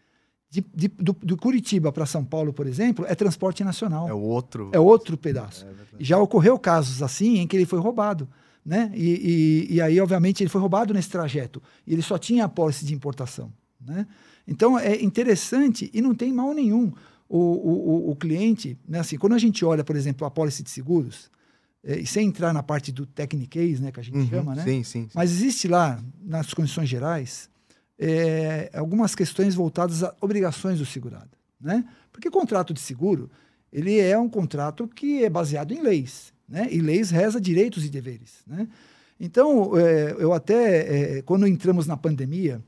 De, 0.50 0.64
de- 0.74 0.88
do, 0.88 1.14
do 1.14 1.36
Curitiba 1.36 1.92
para 1.92 2.06
São 2.06 2.24
Paulo, 2.24 2.54
por 2.54 2.68
exemplo, 2.68 3.06
é 3.08 3.14
transporte 3.16 3.64
nacional. 3.64 4.08
É 4.08 4.14
outro. 4.14 4.70
É 4.72 4.80
outro 4.80 5.18
pedaço. 5.18 5.66
É. 5.66 5.70
E 6.00 6.06
já 6.06 6.18
ocorreu 6.18 6.58
casos 6.60 7.02
assim 7.04 7.40
em 7.40 7.48
que 7.48 7.56
ele 7.56 7.66
foi 7.66 7.80
roubado. 7.80 8.28
Né? 8.66 8.92
E, 8.96 9.68
e, 9.70 9.76
e 9.76 9.82
aí, 9.82 10.00
obviamente, 10.00 10.42
ele 10.42 10.50
foi 10.50 10.62
roubado 10.62 10.94
nesse 10.94 11.10
trajeto. 11.10 11.62
E 11.86 11.92
ele 11.94 12.02
só 12.02 12.18
tinha 12.18 12.46
a 12.46 12.50
pólice 12.50 12.86
de 12.86 12.94
importação. 12.94 13.52
Né? 13.86 14.08
Então, 14.48 14.80
é 14.80 15.02
interessante 15.02 15.90
e 15.94 16.02
não 16.02 16.16
tem 16.16 16.32
mal 16.32 16.54
nenhum 16.54 16.92
o, 17.28 17.38
o, 17.38 18.08
o- 18.08 18.12
o 18.12 18.16
cliente. 18.16 18.78
Né? 18.88 19.00
Assim, 19.00 19.18
quando 19.18 19.34
a 19.34 19.38
gente 19.40 19.66
olha, 19.66 19.84
por 19.84 19.96
exemplo, 19.96 20.26
a 20.26 20.32
pólice 20.32 20.64
de 20.64 20.70
seguros, 20.70 21.30
e 21.84 22.06
sem 22.08 22.28
entrar 22.28 22.54
na 22.54 22.64
parte 22.64 22.92
do 22.92 23.06
techniquez, 23.06 23.80
né, 23.80 23.92
que 23.92 24.00
a 24.00 24.04
gente 24.04 24.18
Uhum, 24.18 24.28
chama, 24.30 24.56
né? 24.56 24.64
Sim, 24.64 24.84
sim. 24.84 25.04
sim. 25.04 25.10
Mas 25.14 25.32
existe 25.32 25.68
lá, 25.68 26.02
nas 26.22 26.54
condições 26.54 26.88
gerais, 26.88 27.50
é, 28.00 28.72
algumas 28.74 29.14
questões 29.16 29.54
voltadas 29.56 30.04
a 30.04 30.16
obrigações 30.22 30.80
do 30.80 30.86
segurado. 30.86 31.32
Né? 31.60 31.86
Porque 32.12 32.30
contrato 32.30 32.74
de 32.74 32.80
seguro, 32.80 33.30
ele 33.72 34.00
é 34.00 34.18
um 34.18 34.30
contrato 34.30 34.88
que 34.88 35.24
é 35.24 35.30
baseado 35.30 35.74
em 35.74 35.82
leis. 35.82 36.34
Né? 36.48 36.68
E 36.72 36.80
leis 36.80 37.10
reza 37.10 37.40
direitos 37.40 37.86
e 37.86 37.90
deveres. 37.90 38.44
Né? 38.46 38.68
Então, 39.20 39.78
é, 39.78 40.16
eu 40.20 40.34
até, 40.34 41.18
é, 41.18 41.22
quando 41.22 41.48
entramos 41.48 41.88
na 41.88 41.96
pandemia 41.96 42.62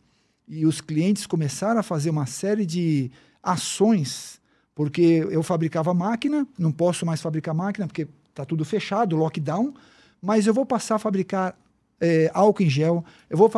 e 0.48 0.66
os 0.66 0.80
clientes 0.80 1.26
começaram 1.26 1.80
a 1.80 1.84
fazer 1.84 2.10
uma 2.10 2.26
série 2.26 2.66
de 2.66 3.12
ações, 3.42 4.40
porque 4.74 5.26
eu 5.30 5.44
fabricava 5.44 5.94
máquina, 5.94 6.48
não 6.58 6.72
posso 6.72 7.06
mais 7.06 7.22
fabricar 7.22 7.54
máquina 7.54 7.88
porque 7.88 8.08
está 8.36 8.46
tudo 8.46 8.66
fechado, 8.66 9.16
lockdown, 9.16 9.74
mas 10.22 10.46
eu 10.46 10.54
vou 10.54 10.66
passar 10.66 10.96
a 10.96 11.00
fabricar 11.00 11.58
é, 12.02 12.30
álcool 12.34 12.64
em 12.64 12.70
gel, 12.70 13.04
eu 13.30 13.38
vou 13.38 13.50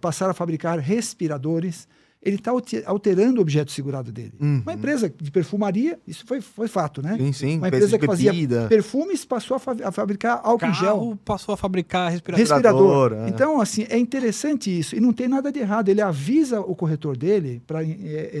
passar 0.00 0.30
a 0.30 0.34
fabricar 0.34 0.78
respiradores. 0.78 1.86
Ele 2.22 2.36
está 2.36 2.52
alterando 2.84 3.38
o 3.38 3.40
objeto 3.40 3.72
segurado 3.72 4.12
dele. 4.12 4.34
Uhum. 4.38 4.60
Uma 4.60 4.74
empresa 4.74 5.08
de 5.08 5.30
perfumaria, 5.30 5.98
isso 6.06 6.26
foi, 6.26 6.42
foi 6.42 6.68
fato, 6.68 7.00
né? 7.00 7.16
Sim, 7.16 7.32
sim. 7.32 7.56
Uma 7.56 7.68
empresa 7.68 7.98
que 7.98 8.04
fazia 8.04 8.30
bebida. 8.30 8.66
perfumes 8.68 9.24
passou 9.24 9.54
a, 9.56 9.58
fa- 9.58 9.74
a 9.82 9.90
fabricar 9.90 10.38
álcool 10.44 10.66
em 10.66 10.74
gel. 10.74 10.86
Carro 10.98 11.16
passou 11.24 11.54
a 11.54 11.56
fabricar 11.56 12.10
respirador. 12.12 12.46
Respirador. 12.46 13.12
É. 13.14 13.28
Então, 13.30 13.58
assim, 13.58 13.86
é 13.88 13.96
interessante 13.96 14.68
isso. 14.78 14.94
E 14.94 15.00
não 15.00 15.14
tem 15.14 15.28
nada 15.28 15.50
de 15.50 15.60
errado. 15.60 15.88
Ele 15.88 16.02
avisa 16.02 16.60
o 16.60 16.74
corretor 16.76 17.16
dele 17.16 17.62
para 17.66 17.82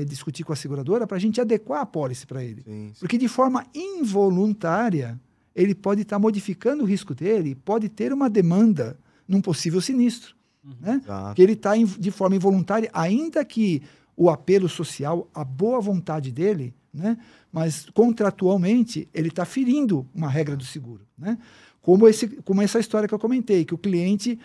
discutir 0.06 0.44
com 0.44 0.52
a 0.52 0.56
seguradora 0.56 1.06
para 1.06 1.16
a 1.16 1.20
gente 1.20 1.40
adequar 1.40 1.80
a 1.80 1.86
pólice 1.86 2.26
para 2.26 2.44
ele. 2.44 2.60
Sim, 2.62 2.90
sim. 2.92 3.00
Porque 3.00 3.16
de 3.16 3.28
forma 3.28 3.64
involuntária, 3.74 5.18
ele 5.54 5.74
pode 5.74 6.02
estar 6.02 6.18
modificando 6.18 6.84
o 6.84 6.86
risco 6.86 7.14
dele, 7.14 7.54
pode 7.54 7.88
ter 7.88 8.12
uma 8.12 8.30
demanda 8.30 8.98
num 9.26 9.40
possível 9.40 9.80
sinistro. 9.80 10.34
Né? 10.80 11.00
Exato. 11.02 11.34
Que 11.34 11.42
ele 11.42 11.52
está 11.52 11.72
de 11.76 12.10
forma 12.10 12.36
involuntária, 12.36 12.90
ainda 12.92 13.44
que 13.44 13.82
o 14.16 14.28
apelo 14.28 14.68
social, 14.68 15.28
a 15.34 15.42
boa 15.44 15.80
vontade 15.80 16.30
dele, 16.30 16.74
né? 16.92 17.16
mas 17.50 17.86
contratualmente 17.94 19.08
ele 19.14 19.28
está 19.28 19.44
ferindo 19.44 20.06
uma 20.14 20.28
regra 20.28 20.56
do 20.56 20.64
seguro. 20.64 21.06
Né? 21.16 21.38
Como, 21.80 22.06
esse, 22.06 22.28
como 22.42 22.60
essa 22.60 22.78
história 22.78 23.08
que 23.08 23.14
eu 23.14 23.18
comentei, 23.18 23.64
que 23.64 23.74
o 23.74 23.78
cliente, 23.78 24.38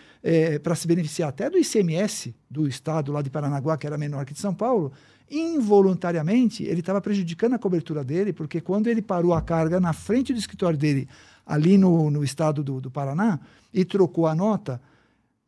para 0.62 0.74
se 0.74 0.86
beneficiar 0.86 1.28
até 1.28 1.50
do 1.50 1.58
ICMS 1.58 2.34
do 2.50 2.66
estado 2.66 3.12
lá 3.12 3.20
de 3.20 3.28
Paranaguá, 3.28 3.76
que 3.76 3.86
era 3.86 3.98
menor 3.98 4.24
que 4.24 4.32
de 4.32 4.40
São 4.40 4.54
Paulo, 4.54 4.90
involuntariamente 5.30 6.62
ele 6.64 6.80
estava 6.80 7.00
prejudicando 7.00 7.54
a 7.54 7.58
cobertura 7.58 8.04
dele, 8.04 8.32
porque 8.32 8.60
quando 8.60 8.86
ele 8.86 9.02
parou 9.02 9.34
a 9.34 9.42
carga 9.42 9.80
na 9.80 9.92
frente 9.92 10.32
do 10.32 10.38
escritório 10.38 10.78
dele, 10.78 11.08
ali 11.44 11.76
no, 11.78 12.10
no 12.10 12.22
estado 12.24 12.62
do, 12.62 12.80
do 12.80 12.90
Paraná, 12.90 13.38
e 13.72 13.84
trocou 13.84 14.26
a 14.26 14.34
nota, 14.34 14.80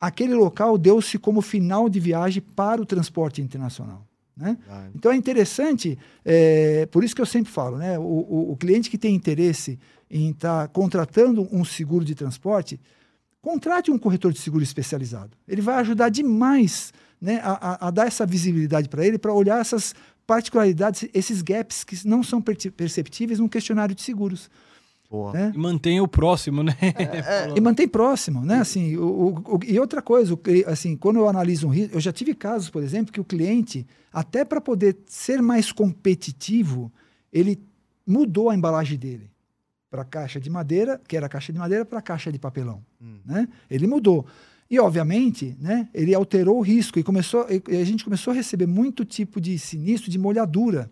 aquele 0.00 0.34
local 0.34 0.76
deu-se 0.78 1.18
como 1.18 1.40
final 1.40 1.88
de 1.88 1.98
viagem 2.00 2.42
para 2.42 2.80
o 2.80 2.86
transporte 2.86 3.40
internacional. 3.40 4.06
Né? 4.36 4.56
Verdade. 4.66 4.90
Então 4.94 5.10
é 5.10 5.16
interessante, 5.16 5.98
é, 6.24 6.86
por 6.86 7.02
isso 7.02 7.14
que 7.14 7.20
eu 7.20 7.26
sempre 7.26 7.50
falo, 7.50 7.76
né? 7.76 7.98
O, 7.98 8.02
o- 8.02 8.52
o 8.52 8.56
cliente 8.56 8.88
que 8.88 8.96
tem 8.96 9.12
interesse 9.14 9.78
em 10.08 10.30
estar 10.30 10.68
contratando 10.68 11.48
um 11.50 11.64
seguro 11.64 12.04
de 12.04 12.14
transporte, 12.14 12.78
contrate 13.42 13.90
um 13.90 13.98
corretor 13.98 14.32
de 14.32 14.38
seguro 14.38 14.62
especializado. 14.62 15.30
Ele 15.46 15.60
vai 15.60 15.74
ajudar 15.76 16.08
demais 16.08 16.92
né, 17.20 17.40
a, 17.42 17.52
a- 17.85 17.88
a 17.88 17.90
dar 17.90 18.07
essa 18.07 18.24
visibilidade 18.26 18.88
para 18.88 19.07
ele, 19.07 19.18
para 19.18 19.33
olhar 19.33 19.61
essas 19.61 19.94
particularidades, 20.26 21.09
esses 21.14 21.40
gaps 21.42 21.85
que 21.85 22.07
não 22.07 22.22
são 22.22 22.40
perceptíveis 22.42 23.38
num 23.40 23.48
questionário 23.48 23.94
de 23.94 24.02
seguros. 24.02 24.50
Né? 25.33 25.52
E 25.54 25.59
mantenha 25.59 26.02
o 26.02 26.09
próximo, 26.09 26.62
né? 26.62 26.76
E 27.57 27.61
mantém 27.62 27.88
próximo, 27.88 28.44
né? 28.44 28.61
Assim, 28.61 28.94
o, 28.98 29.07
o- 29.46 29.54
o- 29.57 29.61
e 29.66 29.81
outra 29.81 30.02
coisa, 30.02 30.38
assim, 30.66 30.94
quando 30.96 31.16
eu 31.18 31.26
analiso 31.28 31.66
um 31.66 31.70
risco, 31.70 31.96
eu 31.96 32.00
já 32.00 32.12
tive 32.12 32.35
casos, 32.35 32.68
por 32.68 32.83
exemplo, 32.83 33.11
que 33.11 33.18
o 33.20 33.24
cliente, 33.24 33.87
até 34.12 34.44
para 34.44 34.61
poder 34.61 34.98
ser 35.07 35.40
mais 35.40 35.72
competitivo, 35.72 36.92
ele 37.33 37.59
mudou 38.07 38.50
a 38.50 38.54
embalagem 38.54 38.98
dele 38.98 39.31
para 39.90 40.04
caixa 40.04 40.38
de 40.38 40.50
madeira, 40.50 41.00
que 41.09 41.16
era 41.16 41.26
caixa 41.28 41.52
de 41.54 41.59
madeira, 41.59 41.85
para 41.87 42.02
caixa 42.02 42.31
de 42.31 42.38
papelão, 42.38 42.83
Hum. 43.00 43.20
né? 43.24 43.48
Ele 43.70 43.87
mudou. 43.87 44.26
E, 44.70 44.78
obviamente, 44.78 45.57
né, 45.59 45.88
ele 45.94 46.14
alterou 46.14 46.59
o 46.59 46.61
risco 46.61 46.98
e, 46.98 47.02
começou, 47.02 47.46
e 47.48 47.76
a 47.76 47.85
gente 47.85 48.04
começou 48.04 48.33
a 48.33 48.35
receber 48.35 48.66
muito 48.66 49.04
tipo 49.04 49.40
de 49.40 49.59
sinistro 49.59 50.11
de 50.11 50.18
molhadura, 50.18 50.90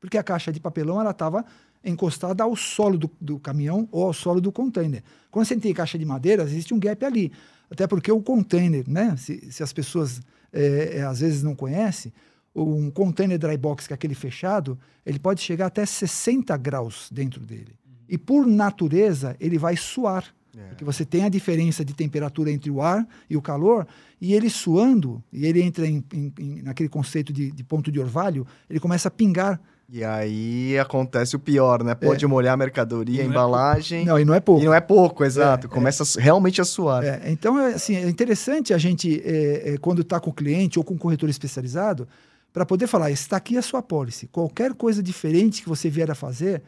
porque 0.00 0.16
a 0.16 0.22
caixa 0.22 0.50
de 0.50 0.58
papelão 0.58 1.06
estava 1.08 1.44
encostada 1.84 2.42
ao 2.42 2.56
solo 2.56 2.96
do, 2.96 3.10
do 3.20 3.38
caminhão 3.38 3.88
ou 3.92 4.04
ao 4.04 4.12
solo 4.12 4.40
do 4.40 4.50
container. 4.50 5.02
Quando 5.30 5.46
você 5.46 5.56
tem 5.56 5.74
caixa 5.74 5.98
de 5.98 6.04
madeira, 6.04 6.42
existe 6.42 6.72
um 6.72 6.78
gap 6.78 7.04
ali. 7.04 7.32
Até 7.70 7.86
porque 7.86 8.10
o 8.10 8.22
container, 8.22 8.88
né, 8.88 9.14
se, 9.16 9.52
se 9.52 9.62
as 9.62 9.72
pessoas 9.72 10.20
é, 10.52 10.98
é, 10.98 11.02
às 11.02 11.20
vezes 11.20 11.42
não 11.42 11.54
conhecem, 11.54 12.12
um 12.54 12.90
container 12.90 13.38
dry 13.38 13.56
box, 13.56 13.86
que 13.86 13.92
é 13.92 13.94
aquele 13.94 14.14
fechado, 14.14 14.78
ele 15.06 15.18
pode 15.18 15.40
chegar 15.40 15.66
até 15.66 15.86
60 15.86 16.56
graus 16.56 17.08
dentro 17.12 17.40
dele. 17.44 17.76
E 18.08 18.18
por 18.18 18.46
natureza, 18.46 19.36
ele 19.38 19.56
vai 19.56 19.76
suar. 19.76 20.34
É. 20.56 20.62
Porque 20.70 20.84
você 20.84 21.04
tem 21.04 21.24
a 21.24 21.28
diferença 21.28 21.84
de 21.84 21.94
temperatura 21.94 22.50
entre 22.50 22.70
o 22.70 22.82
ar 22.82 23.06
e 23.28 23.36
o 23.36 23.42
calor, 23.42 23.86
e 24.20 24.34
ele 24.34 24.50
suando, 24.50 25.22
e 25.32 25.46
ele 25.46 25.62
entra 25.62 25.86
em, 25.86 26.04
em- 26.12 26.32
em- 26.38 26.62
naquele 26.62 26.88
conceito 26.88 27.32
de, 27.32 27.50
de 27.52 27.62
ponto 27.64 27.90
de 27.92 28.00
orvalho, 28.00 28.46
ele 28.68 28.80
começa 28.80 29.08
a 29.08 29.10
pingar 29.10 29.60
E 29.92 30.04
aí 30.04 30.78
acontece 30.78 31.34
o 31.34 31.38
pior, 31.38 31.82
né? 31.82 31.94
Pode 31.94 32.24
molhar 32.26 32.54
a 32.54 32.56
mercadoria, 32.56 33.22
a 33.22 33.24
é 33.24 33.26
embalagem. 33.26 34.04
Não, 34.04 34.18
e 34.18 34.24
não 34.24 34.34
é 34.34 34.40
pouco. 34.40 34.62
E 34.62 34.64
não 34.64 34.72
é 34.74 34.80
pouco, 34.80 35.24
exato. 35.24 35.68
Começa 35.68 36.02
a 36.04 36.06
su- 36.06 36.18
realmente 36.20 36.60
a 36.60 36.64
suar. 36.64 37.02
É, 37.04 37.30
então, 37.30 37.58
é, 37.58 37.74
assim, 37.74 37.96
é 37.96 38.08
interessante 38.08 38.72
a 38.74 38.78
gente, 38.78 39.20
é, 39.24 39.72
é, 39.74 39.78
quando 39.78 40.02
está 40.02 40.20
com 40.20 40.30
o 40.30 40.32
cliente 40.32 40.78
ou 40.78 40.84
com 40.84 40.94
um 40.94 40.98
corretor 40.98 41.28
especializado, 41.28 42.06
para 42.52 42.64
poder 42.66 42.86
falar, 42.88 43.10
está 43.12 43.36
aqui 43.36 43.56
a 43.56 43.62
sua 43.62 43.80
policy. 43.82 44.26
Qualquer 44.28 44.74
coisa 44.74 45.00
diferente 45.02 45.62
que 45.62 45.68
você 45.68 45.88
vier 45.88 46.10
a 46.10 46.14
fazer, 46.14 46.62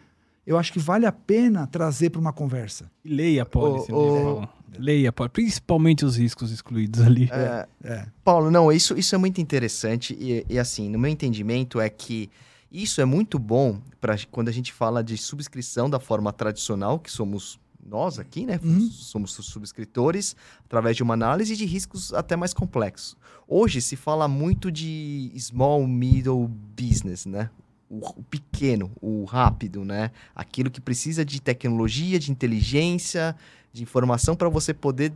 eu 0.46 0.58
acho 0.58 0.72
que 0.72 0.78
vale 0.78 1.06
a 1.06 1.12
pena 1.12 1.66
trazer 1.66 2.10
para 2.10 2.20
uma 2.20 2.32
conversa. 2.32 2.90
E 3.04 3.14
Leia 3.14 3.42
né, 3.42 3.44
Paulo? 3.44 4.48
Leia 4.78 5.10
a 5.10 5.12
pólice, 5.12 5.32
principalmente 5.32 6.04
os 6.04 6.16
riscos 6.16 6.50
excluídos 6.50 7.00
ali. 7.00 7.28
É, 7.30 7.66
É. 7.84 8.06
Paulo, 8.24 8.50
não, 8.50 8.72
isso, 8.72 8.96
isso 8.98 9.14
é 9.14 9.18
muito 9.18 9.40
interessante. 9.40 10.16
E, 10.18 10.44
e, 10.48 10.58
assim, 10.58 10.88
no 10.88 10.98
meu 10.98 11.10
entendimento 11.10 11.80
é 11.80 11.88
que 11.88 12.30
isso 12.70 13.00
é 13.00 13.04
muito 13.04 13.38
bom 13.38 13.80
para 14.00 14.16
quando 14.30 14.48
a 14.48 14.52
gente 14.52 14.72
fala 14.72 15.04
de 15.04 15.16
subscrição 15.18 15.90
da 15.90 16.00
forma 16.00 16.32
tradicional, 16.32 16.98
que 16.98 17.10
somos 17.10 17.60
nós 17.84 18.18
aqui, 18.18 18.46
né? 18.46 18.58
Uhum. 18.62 18.88
Somos 18.90 19.38
os 19.38 19.46
subscritores, 19.46 20.36
através 20.64 20.96
de 20.96 21.02
uma 21.02 21.14
análise 21.14 21.56
de 21.56 21.66
riscos 21.66 22.14
até 22.14 22.36
mais 22.36 22.54
complexos. 22.54 23.16
Hoje 23.46 23.82
se 23.82 23.96
fala 23.96 24.28
muito 24.28 24.70
de 24.70 25.30
small, 25.36 25.86
middle 25.86 26.48
business, 26.48 27.26
né? 27.26 27.50
O, 27.94 27.98
o 28.20 28.22
pequeno, 28.22 28.90
o 29.02 29.24
rápido, 29.24 29.84
né? 29.84 30.10
Aquilo 30.34 30.70
que 30.70 30.80
precisa 30.80 31.24
de 31.26 31.42
tecnologia, 31.42 32.18
de 32.18 32.30
inteligência, 32.32 33.36
de 33.70 33.82
informação 33.82 34.34
para 34.34 34.48
você 34.48 34.72
poder 34.72 35.12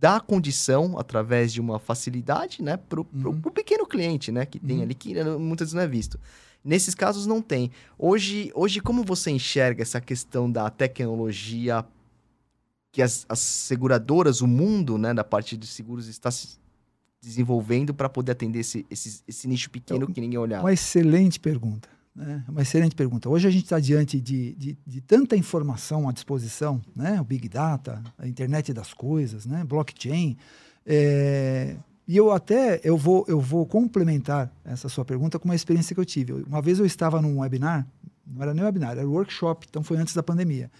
dar 0.00 0.22
condição 0.22 0.98
através 0.98 1.52
de 1.52 1.60
uma 1.60 1.78
facilidade, 1.78 2.62
né, 2.62 2.78
pro, 2.78 3.04
pro, 3.04 3.30
Uhum. 3.32 3.40
pequeno 3.42 3.86
cliente, 3.86 4.32
né, 4.32 4.46
que 4.46 4.58
tem 4.58 4.78
Uhum. 4.78 4.82
ali 4.84 4.94
que 4.94 5.12
muitas 5.38 5.66
vezes 5.66 5.74
não 5.74 5.82
é 5.82 5.86
visto. 5.86 6.18
Nesses 6.64 6.94
casos 6.94 7.26
não 7.26 7.42
tem. 7.42 7.70
Hoje, 7.98 8.50
hoje 8.54 8.80
como 8.80 9.04
você 9.04 9.30
enxerga 9.30 9.82
essa 9.82 10.00
questão 10.00 10.50
da 10.50 10.70
tecnologia 10.70 11.84
que 12.92 13.02
as, 13.02 13.26
as 13.28 13.38
seguradoras, 13.38 14.40
o 14.40 14.46
mundo, 14.46 14.96
né, 14.96 15.12
da 15.12 15.22
parte 15.22 15.56
de 15.56 15.66
seguros 15.66 16.08
está 16.08 16.30
se 16.30 16.58
desenvolvendo 17.20 17.92
para 17.92 18.08
poder 18.08 18.32
atender 18.32 18.60
esse, 18.60 18.86
esse, 18.90 19.22
esse 19.28 19.46
nicho 19.46 19.70
pequeno 19.70 20.04
Então, 20.04 20.14
que 20.14 20.20
ninguém 20.20 20.38
olhava? 20.38 20.64
Uma 20.64 20.72
excelente 20.72 21.38
pergunta. 21.38 21.88
Né? 22.14 22.44
Uma 22.48 22.62
excelente 22.62 22.94
pergunta. 22.94 23.28
Hoje 23.28 23.46
a 23.46 23.50
gente 23.50 23.64
está 23.64 23.78
diante 23.78 24.20
de, 24.20 24.54
de, 24.54 24.78
de 24.86 25.00
tanta 25.00 25.36
informação 25.36 26.08
à 26.08 26.12
disposição, 26.12 26.80
né? 26.94 27.20
o 27.20 27.24
Big 27.24 27.48
Data, 27.48 28.02
a 28.18 28.26
internet 28.26 28.72
das 28.72 28.92
coisas, 28.92 29.46
né? 29.46 29.64
blockchain. 29.64 30.36
É, 30.86 31.76
E 32.08 32.16
eu 32.16 32.32
até 32.32 32.80
eu 32.82 32.96
vou, 32.96 33.24
eu 33.28 33.40
vou 33.40 33.64
complementar 33.66 34.50
essa 34.64 34.88
sua 34.88 35.04
pergunta 35.04 35.38
com 35.38 35.44
uma 35.44 35.54
experiência 35.54 35.94
que 35.94 36.00
eu 36.00 36.04
tive. 36.04 36.32
Uma 36.32 36.60
vez 36.60 36.78
eu 36.78 36.86
estava 36.86 37.22
num 37.22 37.38
webinar, 37.38 37.86
não 38.26 38.42
era 38.42 38.52
nem 38.54 38.64
webinar, 38.64 38.92
era 38.92 39.06
workshop, 39.06 39.66
então 39.68 39.82
foi 39.82 39.96
antes 39.96 40.14
da 40.14 40.22
pandemia. 40.22 40.70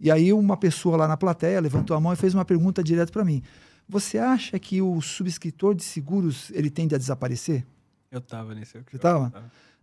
E 0.00 0.10
aí 0.10 0.32
uma 0.32 0.56
pessoa 0.56 0.96
lá 0.96 1.06
na 1.06 1.16
plateia 1.16 1.60
levantou 1.60 1.96
a 1.96 2.00
mão 2.00 2.12
e 2.12 2.16
fez 2.16 2.34
uma 2.34 2.44
pergunta 2.44 2.82
direto 2.82 3.12
para 3.12 3.24
mim. 3.24 3.42
Você 3.88 4.18
acha 4.18 4.58
que 4.58 4.80
o 4.80 5.00
subscritor 5.00 5.74
de 5.74 5.82
seguros 5.82 6.50
ele 6.52 6.70
tende 6.70 6.94
a 6.94 6.98
desaparecer? 6.98 7.64
Eu 8.10 8.20
tava 8.20 8.54
nesse. 8.54 8.78
Você 8.90 8.98
tava? 8.98 9.32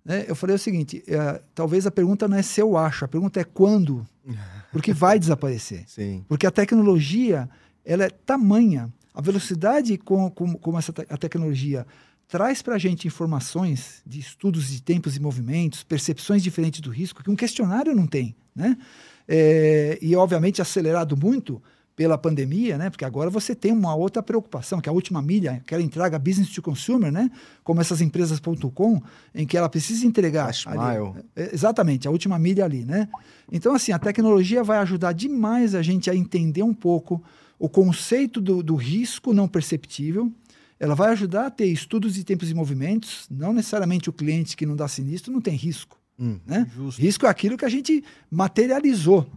né? 0.03 0.25
Eu 0.27 0.35
falei 0.35 0.55
o 0.55 0.59
seguinte: 0.59 1.03
é, 1.07 1.41
talvez 1.53 1.85
a 1.85 1.91
pergunta 1.91 2.27
não 2.27 2.37
é 2.37 2.41
se 2.41 2.61
eu 2.61 2.77
acho, 2.77 3.05
a 3.05 3.07
pergunta 3.07 3.39
é 3.39 3.43
quando, 3.43 4.07
porque 4.71 4.93
vai 4.93 5.17
desaparecer. 5.19 5.83
Sim. 5.87 6.23
Porque 6.27 6.47
a 6.47 6.51
tecnologia 6.51 7.49
ela 7.85 8.03
é 8.03 8.09
tamanha, 8.09 8.91
a 9.13 9.21
velocidade 9.21 9.97
com, 9.97 10.29
com, 10.29 10.53
como 10.55 10.77
essa 10.77 10.93
te- 10.93 11.05
a 11.09 11.17
tecnologia 11.17 11.85
traz 12.27 12.61
para 12.61 12.75
a 12.75 12.77
gente 12.77 13.07
informações 13.07 14.03
de 14.05 14.19
estudos 14.19 14.69
de 14.69 14.81
tempos 14.83 15.15
e 15.15 15.19
movimentos, 15.19 15.83
percepções 15.83 16.43
diferentes 16.43 16.79
do 16.79 16.91
risco 16.91 17.23
que 17.23 17.29
um 17.31 17.35
questionário 17.35 17.95
não 17.95 18.05
tem, 18.05 18.35
né? 18.55 18.77
É, 19.27 19.97
e 20.01 20.15
obviamente 20.15 20.61
acelerado 20.61 21.15
muito 21.17 21.61
pela 21.99 22.17
pandemia, 22.17 22.77
né? 22.77 22.89
Porque 22.89 23.03
agora 23.03 23.29
você 23.29 23.53
tem 23.53 23.73
uma 23.73 23.93
outra 23.93 24.23
preocupação, 24.23 24.79
que 24.79 24.87
é 24.87 24.89
a 24.89 24.93
última 24.93 25.21
milha, 25.21 25.55
aquela 25.55 25.81
entrega 25.83 26.17
business 26.17 26.49
to 26.49 26.61
consumer, 26.61 27.11
né? 27.11 27.29
Como 27.61 27.81
essas 27.81 27.99
empresas.com, 27.99 29.01
em 29.35 29.45
que 29.45 29.57
ela 29.57 29.67
precisa 29.67 30.07
entregar 30.07 30.45
Last 30.45 30.69
ali- 30.69 30.79
mile. 30.97 31.25
é, 31.35 31.53
Exatamente, 31.53 32.07
a 32.07 32.11
última 32.11 32.39
milha 32.39 32.63
ali, 32.63 32.85
né? 32.85 33.09
Então, 33.51 33.75
assim, 33.75 33.91
a 33.91 33.99
tecnologia 33.99 34.63
vai 34.63 34.77
ajudar 34.77 35.11
demais 35.11 35.75
a 35.75 35.81
gente 35.81 36.09
a 36.09 36.15
entender 36.15 36.63
um 36.63 36.73
pouco 36.73 37.21
o 37.59 37.67
conceito 37.67 38.39
do, 38.39 38.63
do 38.63 38.75
risco 38.77 39.33
não 39.33 39.45
perceptível. 39.45 40.31
Ela 40.79 40.95
vai 40.95 41.11
ajudar 41.11 41.47
a 41.47 41.51
ter 41.51 41.65
estudos 41.65 42.13
de 42.13 42.23
tempos 42.23 42.49
e 42.49 42.53
movimentos. 42.53 43.27
Não 43.29 43.51
necessariamente 43.51 44.09
o 44.09 44.13
cliente 44.13 44.55
que 44.55 44.65
não 44.65 44.73
dá 44.77 44.87
sinistro 44.87 45.33
não 45.33 45.41
tem 45.41 45.53
risco, 45.57 45.99
Hum. 46.17 46.39
né? 46.47 46.65
Justo. 46.73 47.01
Risco 47.01 47.25
é 47.25 47.29
aquilo 47.29 47.57
que 47.57 47.65
a 47.65 47.69
gente 47.69 48.01
materializou, 48.31 49.27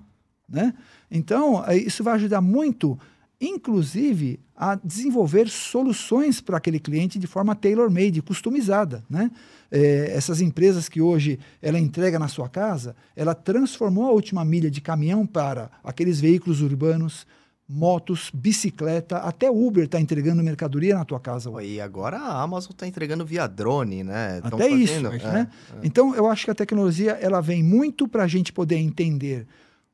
né? 0.53 0.75
Então, 1.11 1.65
eh, 1.67 1.79
isso 1.79 2.05
vai 2.05 2.15
ajudar 2.15 2.41
muito, 2.41 2.99
inclusive, 3.41 4.39
a 4.57 4.77
desenvolver 4.77 5.49
soluções 5.49 6.41
para 6.41 6.57
aquele 6.59 6.79
cliente 6.79 7.19
de 7.19 7.27
forma 7.27 7.55
tailor-made, 7.57 8.23
customizada, 8.23 9.03
né? 9.11 9.31
Eh, 9.71 10.13
essas 10.15 10.41
empresas 10.41 10.89
que 10.89 11.01
hoje 11.01 11.39
ela 11.61 11.79
entrega 11.79 12.19
na 12.19 12.29
sua 12.29 12.49
casa, 12.49 12.95
ela 13.17 13.35
transformou 13.35 14.07
a 14.07 14.13
última 14.13 14.45
milha 14.45 14.71
de 14.71 14.81
caminhão 14.81 15.27
para 15.27 15.71
aqueles 15.83 16.21
veículos 16.21 16.61
urbanos, 16.61 17.27
motos, 17.69 18.31
bicicleta, 18.35 19.17
até 19.19 19.51
Uber 19.51 19.85
está 19.85 19.99
entregando 19.99 20.43
mercadoria 20.43 20.95
na 20.95 21.05
tua 21.07 21.19
casa. 21.19 21.51
E 21.63 21.81
agora 21.81 22.19
a 22.19 22.43
Amazon 22.43 22.73
está 22.73 22.87
entregando 22.87 23.25
via 23.25 23.47
drone, 23.47 24.05
né? 24.05 24.41
Tão 24.43 24.59
Até 24.59 24.69
isso, 24.69 25.01
fazendo- 25.01 25.11
né? 25.33 25.49
é. 25.75 25.79
Então, 25.83 26.15
eu 26.15 26.29
acho 26.29 26.45
que 26.45 26.51
a 26.51 26.55
tecnologia 26.55 27.13
ela 27.13 27.41
vem 27.41 27.63
muito 27.63 28.07
para 28.07 28.25
a 28.25 28.29
gente 28.29 28.53
poder 28.53 28.77
entender 28.77 29.47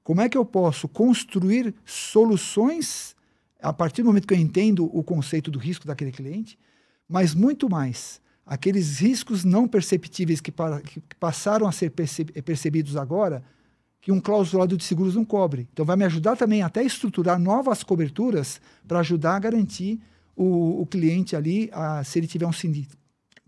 como 0.09 0.23
é 0.23 0.29
que 0.31 0.39
eu 0.39 0.45
posso 0.47 0.89
construir 0.89 1.75
soluções 1.85 3.15
a 3.61 3.75
partir 3.75 4.01
do 4.01 4.07
momento 4.07 4.27
que 4.27 4.33
eu 4.33 4.39
entendo 4.39 4.87
o 4.97 5.03
conceito 5.03 5.51
do 5.51 5.59
risco 5.59 5.87
daquele 5.87 6.11
cliente, 6.11 6.59
mas 7.07 7.35
muito 7.35 7.69
mais 7.69 8.19
aqueles 8.47 9.01
riscos 9.01 9.45
não 9.45 9.69
perceptíveis 9.69 10.41
que, 10.41 10.51
para- 10.51 10.81
que 10.81 11.03
passaram 11.21 11.69
a 11.69 11.73
ser 11.73 11.91
perce- 11.91 12.25
percebidos 12.25 12.97
agora 12.97 13.45
que 14.01 14.11
um 14.11 14.19
clausulado 14.19 14.79
de 14.79 14.85
seguros 14.85 15.15
não 15.15 15.27
cobre. 15.27 15.69
Então, 15.75 15.85
vai 15.85 15.95
me 15.95 16.07
ajudar 16.07 16.39
também 16.39 16.63
até 16.63 16.81
a 16.81 16.85
estruturar 16.85 17.39
novas 17.39 17.83
coberturas 17.83 18.63
para 18.87 19.01
ajudar 19.01 19.37
a 19.37 19.41
garantir 19.41 20.01
o, 20.35 20.81
o 20.81 20.87
cliente 20.87 21.37
ali, 21.37 21.69
a, 21.71 22.03
se 22.03 22.19
ele 22.19 22.27
tiver 22.27 22.47
um 22.47 22.53
sinistro. 22.53 22.97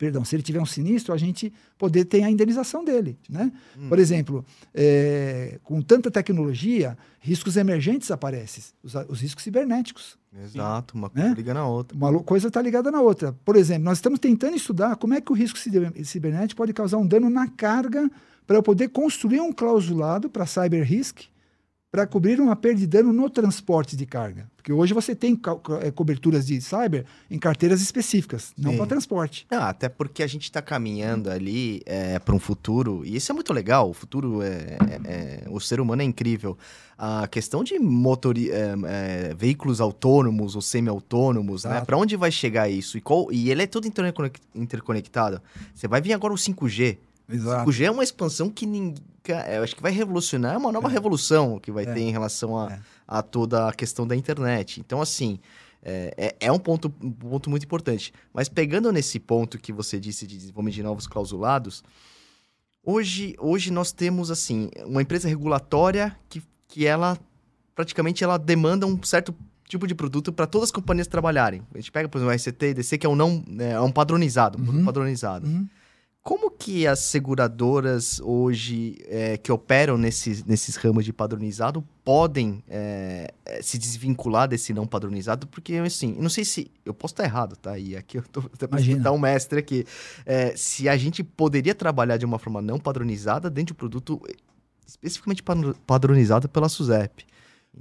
Perdão, 0.01 0.25
se 0.25 0.35
ele 0.35 0.43
tiver 0.43 0.59
um 0.63 0.65
sinistro, 0.67 1.13
a 1.13 1.19
gente 1.19 1.53
poder 1.77 2.07
ter 2.07 2.23
a 2.23 2.31
indenização 2.31 2.83
dele. 2.83 3.19
Né? 3.29 3.53
Por 3.87 3.99
exemplo, 3.99 4.43
é, 4.75 5.59
com 5.63 5.83
tanta 5.83 6.11
tecnologia, 6.11 6.97
riscos 7.21 7.55
emergentes 7.59 8.11
aparecem, 8.11 8.65
os, 8.83 8.95
os 9.11 9.21
riscos 9.21 9.45
cibernéticos. 9.45 10.17
Exato, 10.43 10.95
uma 10.97 11.11
Né? 11.15 11.23
coisa 11.25 11.35
liga 11.37 11.53
na 11.53 11.67
outra. 11.67 11.95
Uma 11.95 12.19
coisa 12.23 12.49
está 12.49 12.63
ligada 12.63 12.91
na 12.91 13.03
outra. 13.03 13.35
Por 13.45 13.57
exemplo, 13.57 13.85
nós 13.85 13.99
estamos 13.99 14.19
tentando 14.19 14.57
estudar 14.57 14.97
como 14.97 15.13
é 15.13 15.21
que 15.21 15.31
o 15.31 15.35
risco 15.35 15.59
ciber- 15.59 15.93
cibernético 16.03 16.57
pode 16.57 16.73
causar 16.73 16.97
um 16.97 17.07
dano 17.07 17.29
na 17.29 17.47
carga 17.49 18.11
para 18.47 18.57
eu 18.57 18.63
poder 18.63 18.89
construir 18.89 19.41
um 19.43 19.53
clausulado 19.53 20.31
para 20.31 20.47
cyber 20.47 20.83
risk 20.83 21.25
para 21.91 22.07
cobrir 22.07 22.41
uma 22.41 22.55
perda 22.55 22.79
de 22.81 22.87
dano 22.87 23.13
no 23.13 23.29
transporte 23.29 23.97
de 23.97 24.07
carga. 24.07 24.49
Porque 24.57 24.73
hoje 24.73 24.95
você 24.95 25.13
tem 25.15 25.35
co- 25.35 25.61
eh, 25.83 25.91
coberturas 25.91 26.47
de 26.47 26.61
cyber 26.61 27.05
em 27.29 27.39
carteiras 27.39 27.81
específicas, 27.81 28.53
não 28.57 28.77
para 28.77 28.87
transporte. 28.87 29.45
Ah, 29.51 29.71
até 29.71 29.89
porque 29.89 30.23
a 30.23 30.27
gente 30.27 30.45
está 30.45 30.63
caminhando 30.63 31.29
ali 31.31 31.83
para 32.25 32.35
um 32.35 32.39
futuro, 32.39 33.03
e 33.05 33.17
isso 33.17 33.33
é 33.33 33.35
muito 33.35 33.53
legal, 33.53 33.91
o 33.91 33.93
futuro 33.95 34.41
é, 34.43 34.47
é- 34.49 35.45
é- 35.45 35.51
O 35.51 35.59
ser 35.59 35.81
humano 35.81 36.03
é 36.03 36.05
incrível. 36.05 36.57
A 36.97 37.27
questão 37.27 37.65
de 37.65 37.77
motori, 37.79 38.51
é, 38.51 38.75
é, 38.85 39.35
veículos 39.37 39.81
autônomos 39.81 40.55
ou 40.55 40.63
semi-autônomos, 40.63 41.65
né? 41.65 41.81
Para 41.85 41.97
onde 41.97 42.15
vai 42.15 42.31
chegar 42.31 42.69
isso? 42.69 42.99
E, 42.99 43.01
qual- 43.01 43.33
e 43.33 43.51
ele 43.51 43.63
é 43.63 43.67
todo 43.67 43.87
interconec- 43.89 44.39
interconectado. 44.55 45.41
Você 45.75 45.89
vai 45.89 46.01
vir 46.01 46.13
agora 46.13 46.33
o 46.33 46.37
5G. 46.39 46.99
Exato. 47.31 47.71
5G 47.71 47.85
é 47.85 47.91
uma 47.91 48.03
expansão 48.05 48.49
que 48.51 48.67
ninguém. 48.67 49.03
Eu 49.55 49.63
acho 49.63 49.77
que 49.77 49.83
vai 49.83 49.93
revolucionar, 49.93 50.55
é 50.55 50.59
uma 50.59 50.73
nova 50.73 50.89
revolução 50.89 51.59
que 51.61 51.71
vai 51.71 51.85
É. 51.85 51.93
ter 51.95 52.01
em 52.01 52.11
relação 52.11 52.59
a, 52.59 52.73
É. 52.73 52.81
a 53.07 53.23
toda 53.23 53.69
a 53.69 53.73
questão 53.73 54.07
da 54.07 54.17
internet. 54.17 54.81
Então, 54.81 55.01
assim, 55.01 55.39
é, 55.83 56.13
é- 56.17 56.47
é 56.47 56.53
um, 56.53 56.59
ponto, 56.59 56.93
um 57.01 57.11
ponto 57.13 57.49
muito 57.49 57.65
importante. 57.65 58.13
Mas 58.35 58.49
pegando 58.49 58.91
nesse 58.93 59.21
ponto 59.21 59.59
que 59.59 59.73
você 59.73 60.01
disse 60.01 60.27
de 60.27 60.37
desenvolvimento 60.37 60.75
de 60.75 60.83
novos 60.83 61.07
clausulados, 61.07 61.83
hoje, 62.85 63.35
hoje 63.39 63.71
nós 63.71 63.93
temos, 63.93 64.31
assim, 64.31 64.69
uma 64.87 65.03
empresa 65.03 65.29
regulatória 65.29 66.17
que, 66.29 66.43
que 66.69 66.87
ela 66.87 67.19
praticamente 67.75 68.23
ela 68.23 68.37
demanda 68.39 68.87
um 68.87 69.01
certo 69.03 69.35
tipo 69.67 69.87
de 69.87 69.95
produto 69.95 70.33
para 70.33 70.47
todas 70.47 70.69
as 70.69 70.73
companhias 70.73 71.07
trabalharem. 71.07 71.63
A 71.73 71.79
gente 71.79 71.93
pega, 71.93 72.09
por 72.09 72.19
exemplo, 72.19 72.33
o 72.33 72.35
RCT 72.37 72.67
e 72.71 72.75
DC, 72.75 72.99
que 72.99 73.07
é 73.07 73.09
um 73.09 73.15
não 73.17 73.45
é 73.59 73.81
um 73.81 73.91
padronizado, 73.93 74.59
um 74.59 74.63
produto 74.63 74.81
Uhum. 74.81 74.85
padronizado. 74.87 75.47
Uhum. 75.47 75.67
Como 76.23 76.51
que 76.51 76.87
as 76.87 76.99
seguradoras 76.99 78.21
hoje 78.21 78.99
é, 79.07 79.39
que 79.39 79.51
operam 79.51 79.97
nesses, 79.97 80.45
nesses 80.45 80.77
ramos 80.77 81.07
de 81.07 81.15
padronizado 81.15 81.83
podem 82.05 82.63
é, 82.69 83.33
é 83.47 83.63
se 83.63 83.79
desvincular 83.79 84.47
desse 84.47 84.75
não 84.75 84.87
padronizado? 84.87 85.47
Porque, 85.47 85.77
assim, 85.77 86.15
não 86.21 86.29
sei 86.29 86.45
se... 86.45 86.71
Eu 86.85 86.93
posso 86.93 87.15
estar 87.15 87.25
errado, 87.25 87.57
tá? 87.57 87.79
E 87.79 87.97
aqui 87.97 88.19
eu 88.19 88.23
tô 88.23 88.41
até 88.53 89.11
um 89.11 89.19
mestre 89.19 89.61
aqui. 89.61 89.87
É, 90.27 90.55
se 90.55 90.91
a 90.91 90.97
gente 90.97 91.25
poderia 91.25 91.75
trabalhar 91.75 92.19
de 92.19 92.27
uma 92.27 92.39
forma 92.39 92.61
não 92.61 92.79
padronizada 92.79 93.49
dentro 93.49 93.69
de 93.69 93.73
um 93.73 93.77
produto 93.77 94.21
especificamente 94.87 95.43
padronizado 95.87 96.51
pela 96.51 96.69
SUSEP. 96.69 97.25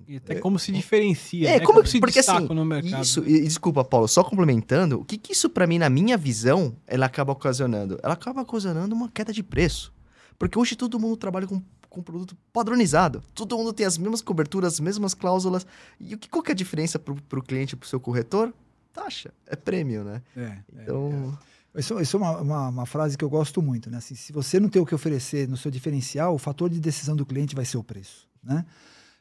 E 0.08 0.18
até 0.18 0.36
como 0.36 0.60
se 0.60 0.72
diferencia, 0.72 1.50
é, 1.50 1.54
né? 1.54 1.60
como, 1.60 1.80
como 1.80 1.88
se 1.88 2.00
porque 2.00 2.20
assim, 2.20 2.46
no 2.46 2.64
mercado. 2.64 3.02
Isso, 3.02 3.24
e, 3.28 3.42
desculpa, 3.42 3.84
Paulo, 3.84 4.08
só 4.08 4.24
complementando, 4.24 5.00
o 5.00 5.06
que, 5.06 5.18
que 5.18 5.34
isso 5.34 5.50
para 5.50 5.66
mim, 5.66 5.80
na 5.80 5.90
minha 5.90 6.16
visão, 6.16 6.76
ela 6.86 7.08
acaba 7.08 7.34
ocasionando? 7.34 8.00
Ela 8.04 8.14
acaba 8.14 8.42
ocasionando 8.42 8.94
uma 8.94 9.10
queda 9.10 9.34
de 9.34 9.42
preço. 9.42 9.92
Porque 10.38 10.58
hoje 10.58 10.76
todo 10.76 11.00
mundo 11.00 11.18
trabalha 11.18 11.48
com, 11.48 11.62
com 11.90 12.02
produto 12.02 12.38
padronizado. 12.54 13.24
Todo 13.34 13.58
mundo 13.58 13.74
tem 13.74 13.86
as 13.86 13.98
mesmas 13.98 14.22
coberturas, 14.22 14.74
as 14.74 14.80
mesmas 14.80 15.14
cláusulas. 15.14 15.66
E 16.00 16.16
o 16.16 16.18
que, 16.18 16.30
qual 16.30 16.44
que 16.44 16.52
é 16.52 16.54
a 16.54 16.56
diferença 16.56 16.98
para 16.98 17.14
o 17.14 17.44
cliente, 17.44 17.76
para 17.76 17.86
o 17.86 17.90
seu 17.90 18.00
corretor? 18.00 18.54
Taxa, 18.94 19.34
é 19.46 19.56
prêmio, 19.56 20.04
né? 20.04 20.22
É, 20.36 20.42
é 20.42 20.64
então... 20.84 21.38
É, 21.76 21.80
Isso, 21.80 22.00
isso, 22.00 22.18
é 22.18 22.20
uma, 22.20 22.38
uma, 22.42 22.70
uma, 22.70 22.86
frase 22.86 23.18
que 23.18 23.24
eu 23.24 23.30
gosto 23.30 23.62
muito, 23.62 23.90
né? 23.92 23.98
Assim, 23.98 24.16
se 24.16 24.34
você 24.34 24.60
não 24.60 24.70
tem 24.70 24.82
o 24.82 24.86
que 24.86 24.96
oferecer 24.96 25.48
no 25.48 25.56
seu 25.56 25.70
diferencial, 25.70 26.34
o 26.34 26.38
fator 26.40 26.70
de 26.70 26.80
decisão 26.80 27.16
do 27.16 27.26
cliente 27.26 27.56
vai 27.56 27.64
ser 27.64 27.78
o 27.78 27.84
preço, 27.84 28.28
né? 28.44 28.66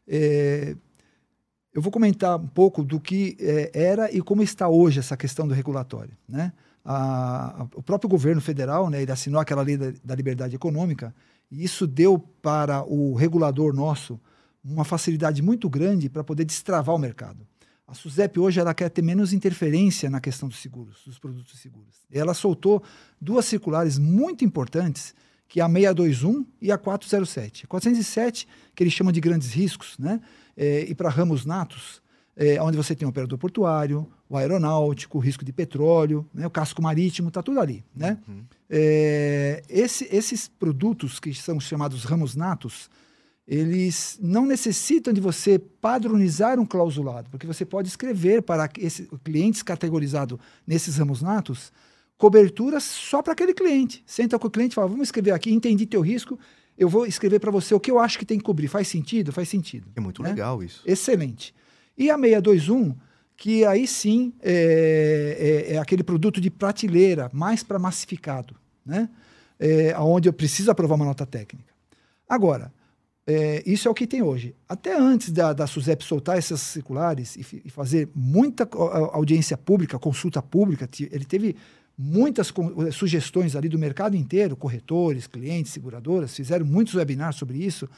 É, 0.08 0.74
eu 1.74 1.82
vou 1.82 1.92
comentar 1.92 2.40
um 2.40 2.48
pouco 2.48 2.82
do 2.82 2.98
que 2.98 3.36
é, 3.38 3.70
era 3.74 4.10
e 4.10 4.22
como 4.22 4.42
está 4.42 4.68
hoje 4.68 4.98
essa 4.98 5.16
questão 5.16 5.46
do 5.46 5.54
regulatório. 5.54 6.16
Né? 6.28 6.52
A, 6.84 7.62
a, 7.62 7.68
o 7.74 7.82
próprio 7.82 8.08
governo 8.08 8.40
federal 8.40 8.88
né, 8.88 9.02
ele 9.02 9.12
assinou 9.12 9.40
aquela 9.40 9.62
lei 9.62 9.76
da, 9.76 9.92
da 10.02 10.14
liberdade 10.14 10.56
econômica 10.56 11.14
e 11.50 11.62
isso 11.62 11.86
deu 11.86 12.18
para 12.18 12.82
o 12.84 13.14
regulador 13.14 13.74
nosso 13.74 14.18
uma 14.64 14.84
facilidade 14.84 15.40
muito 15.40 15.68
grande 15.68 16.08
para 16.08 16.24
poder 16.24 16.44
destravar 16.44 16.94
o 16.94 16.98
mercado. 16.98 17.46
A 17.86 17.94
SUSEP 17.94 18.38
hoje 18.38 18.60
ela 18.60 18.74
quer 18.74 18.90
ter 18.90 19.00
menos 19.00 19.32
interferência 19.32 20.10
na 20.10 20.20
questão 20.20 20.48
dos 20.48 20.58
seguros, 20.58 21.02
dos 21.06 21.18
produtos 21.18 21.58
seguros. 21.58 21.94
Ela 22.12 22.34
soltou 22.34 22.82
duas 23.20 23.46
circulares 23.46 23.98
muito 23.98 24.44
importantes 24.44 25.14
que 25.48 25.60
é 25.60 25.64
a 25.64 25.68
621 25.68 26.46
e 26.60 26.70
a 26.70 26.76
407. 26.76 27.64
A 27.64 27.68
407, 27.68 28.46
que 28.74 28.82
ele 28.82 28.90
chama 28.90 29.12
de 29.12 29.20
grandes 29.20 29.52
riscos, 29.52 29.96
né? 29.98 30.20
É, 30.56 30.82
e 30.82 30.94
para 30.94 31.08
ramos 31.08 31.46
natos, 31.46 32.02
é, 32.36 32.60
onde 32.62 32.76
você 32.76 32.94
tem 32.94 33.06
o 33.06 33.08
operador 33.08 33.38
portuário, 33.38 34.06
o 34.28 34.36
aeronáutico, 34.36 35.18
o 35.18 35.20
risco 35.20 35.44
de 35.44 35.52
petróleo, 35.52 36.28
né? 36.32 36.46
o 36.46 36.50
casco 36.50 36.82
marítimo, 36.82 37.28
está 37.28 37.42
tudo 37.42 37.60
ali. 37.60 37.84
Né? 37.94 38.18
Uhum. 38.28 38.44
É, 38.68 39.62
esse, 39.68 40.06
esses 40.10 40.46
produtos 40.46 41.18
que 41.18 41.32
são 41.34 41.58
chamados 41.58 42.04
ramos 42.04 42.36
natos, 42.36 42.90
eles 43.46 44.18
não 44.20 44.44
necessitam 44.44 45.12
de 45.12 45.20
você 45.20 45.58
padronizar 45.58 46.60
um 46.60 46.66
clausulado, 46.66 47.30
porque 47.30 47.46
você 47.46 47.64
pode 47.64 47.88
escrever 47.88 48.42
para 48.42 48.68
esses 48.78 49.08
clientes 49.24 49.62
categorizados 49.62 50.38
nesses 50.66 50.98
ramos 50.98 51.22
natos 51.22 51.72
cobertura 52.18 52.80
só 52.80 53.22
para 53.22 53.32
aquele 53.32 53.54
cliente. 53.54 54.02
Senta 54.04 54.38
com 54.38 54.48
o 54.48 54.50
cliente 54.50 54.72
e 54.72 54.74
fala: 54.74 54.88
vamos 54.88 55.08
escrever 55.08 55.30
aqui, 55.30 55.52
entendi 55.52 55.86
teu 55.86 56.00
risco, 56.00 56.38
eu 56.76 56.88
vou 56.88 57.06
escrever 57.06 57.38
para 57.38 57.50
você 57.50 57.74
o 57.74 57.80
que 57.80 57.90
eu 57.90 57.98
acho 57.98 58.18
que 58.18 58.26
tem 58.26 58.36
que 58.36 58.44
cobrir. 58.44 58.68
Faz 58.68 58.88
sentido? 58.88 59.32
Faz 59.32 59.48
sentido. 59.48 59.88
É 59.96 60.00
muito 60.00 60.22
né? 60.22 60.30
legal 60.30 60.62
isso. 60.62 60.82
Excelente. 60.84 61.54
E 61.96 62.10
a 62.10 62.18
621, 62.18 62.94
que 63.36 63.64
aí 63.64 63.86
sim 63.86 64.34
é, 64.40 65.66
é, 65.70 65.74
é 65.74 65.78
aquele 65.78 66.02
produto 66.02 66.40
de 66.40 66.50
prateleira, 66.50 67.30
mais 67.32 67.62
para 67.62 67.78
massificado, 67.78 68.54
né? 68.84 69.08
É, 69.60 69.98
onde 69.98 70.28
eu 70.28 70.32
preciso 70.32 70.70
aprovar 70.70 70.94
uma 70.94 71.04
nota 71.04 71.26
técnica. 71.26 71.72
Agora, 72.28 72.72
é, 73.26 73.62
isso 73.66 73.88
é 73.88 73.90
o 73.90 73.94
que 73.94 74.06
tem 74.06 74.22
hoje. 74.22 74.54
Até 74.68 74.96
antes 74.96 75.32
da, 75.32 75.52
da 75.52 75.66
SUSEP 75.66 76.04
soltar 76.04 76.38
essas 76.38 76.60
circulares 76.60 77.34
e, 77.34 77.62
e 77.64 77.70
fazer 77.70 78.08
muita 78.14 78.68
audiência 79.12 79.56
pública, 79.56 79.98
consulta 79.98 80.40
pública, 80.40 80.88
ele 81.10 81.24
teve 81.24 81.56
muitas 81.98 82.52
eh, 82.86 82.90
sugestões 82.92 83.56
ali 83.56 83.68
do 83.68 83.76
mercado 83.76 84.16
inteiro, 84.16 84.56
corretores, 84.56 85.26
clientes, 85.26 85.72
seguradoras, 85.72 86.36
fizeram 86.36 86.64
muitos 86.64 86.94
webinars 86.94 87.34
sobre 87.34 87.58
isso, 87.58 87.88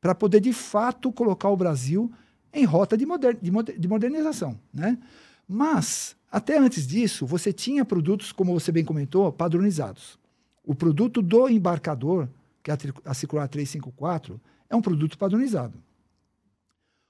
para 0.00 0.14
poder 0.14 0.40
de 0.40 0.52
fato 0.52 1.12
colocar 1.12 1.48
o 1.48 1.56
Brasil 1.56 2.12
em 2.52 2.64
rota 2.64 2.96
de, 2.96 3.06
moder 3.06 3.38
de, 3.40 3.50
moder 3.52 3.78
de 3.78 3.86
modernização. 3.86 4.58
Né? 4.72 4.98
Mas, 5.48 6.16
até 6.30 6.58
antes 6.58 6.86
disso, 6.86 7.24
você 7.24 7.52
tinha 7.52 7.84
produtos, 7.84 8.32
como 8.32 8.52
você 8.52 8.72
bem 8.72 8.84
comentou, 8.84 9.30
padronizados. 9.32 10.18
O 10.64 10.74
produto 10.74 11.22
do 11.22 11.48
embarcador, 11.48 12.28
que 12.62 12.70
é 12.70 12.76
a 13.04 13.14
circular 13.14 13.46
354, 13.46 14.40
é 14.68 14.74
um 14.74 14.82
produto 14.82 15.16
padronizado. 15.16 15.78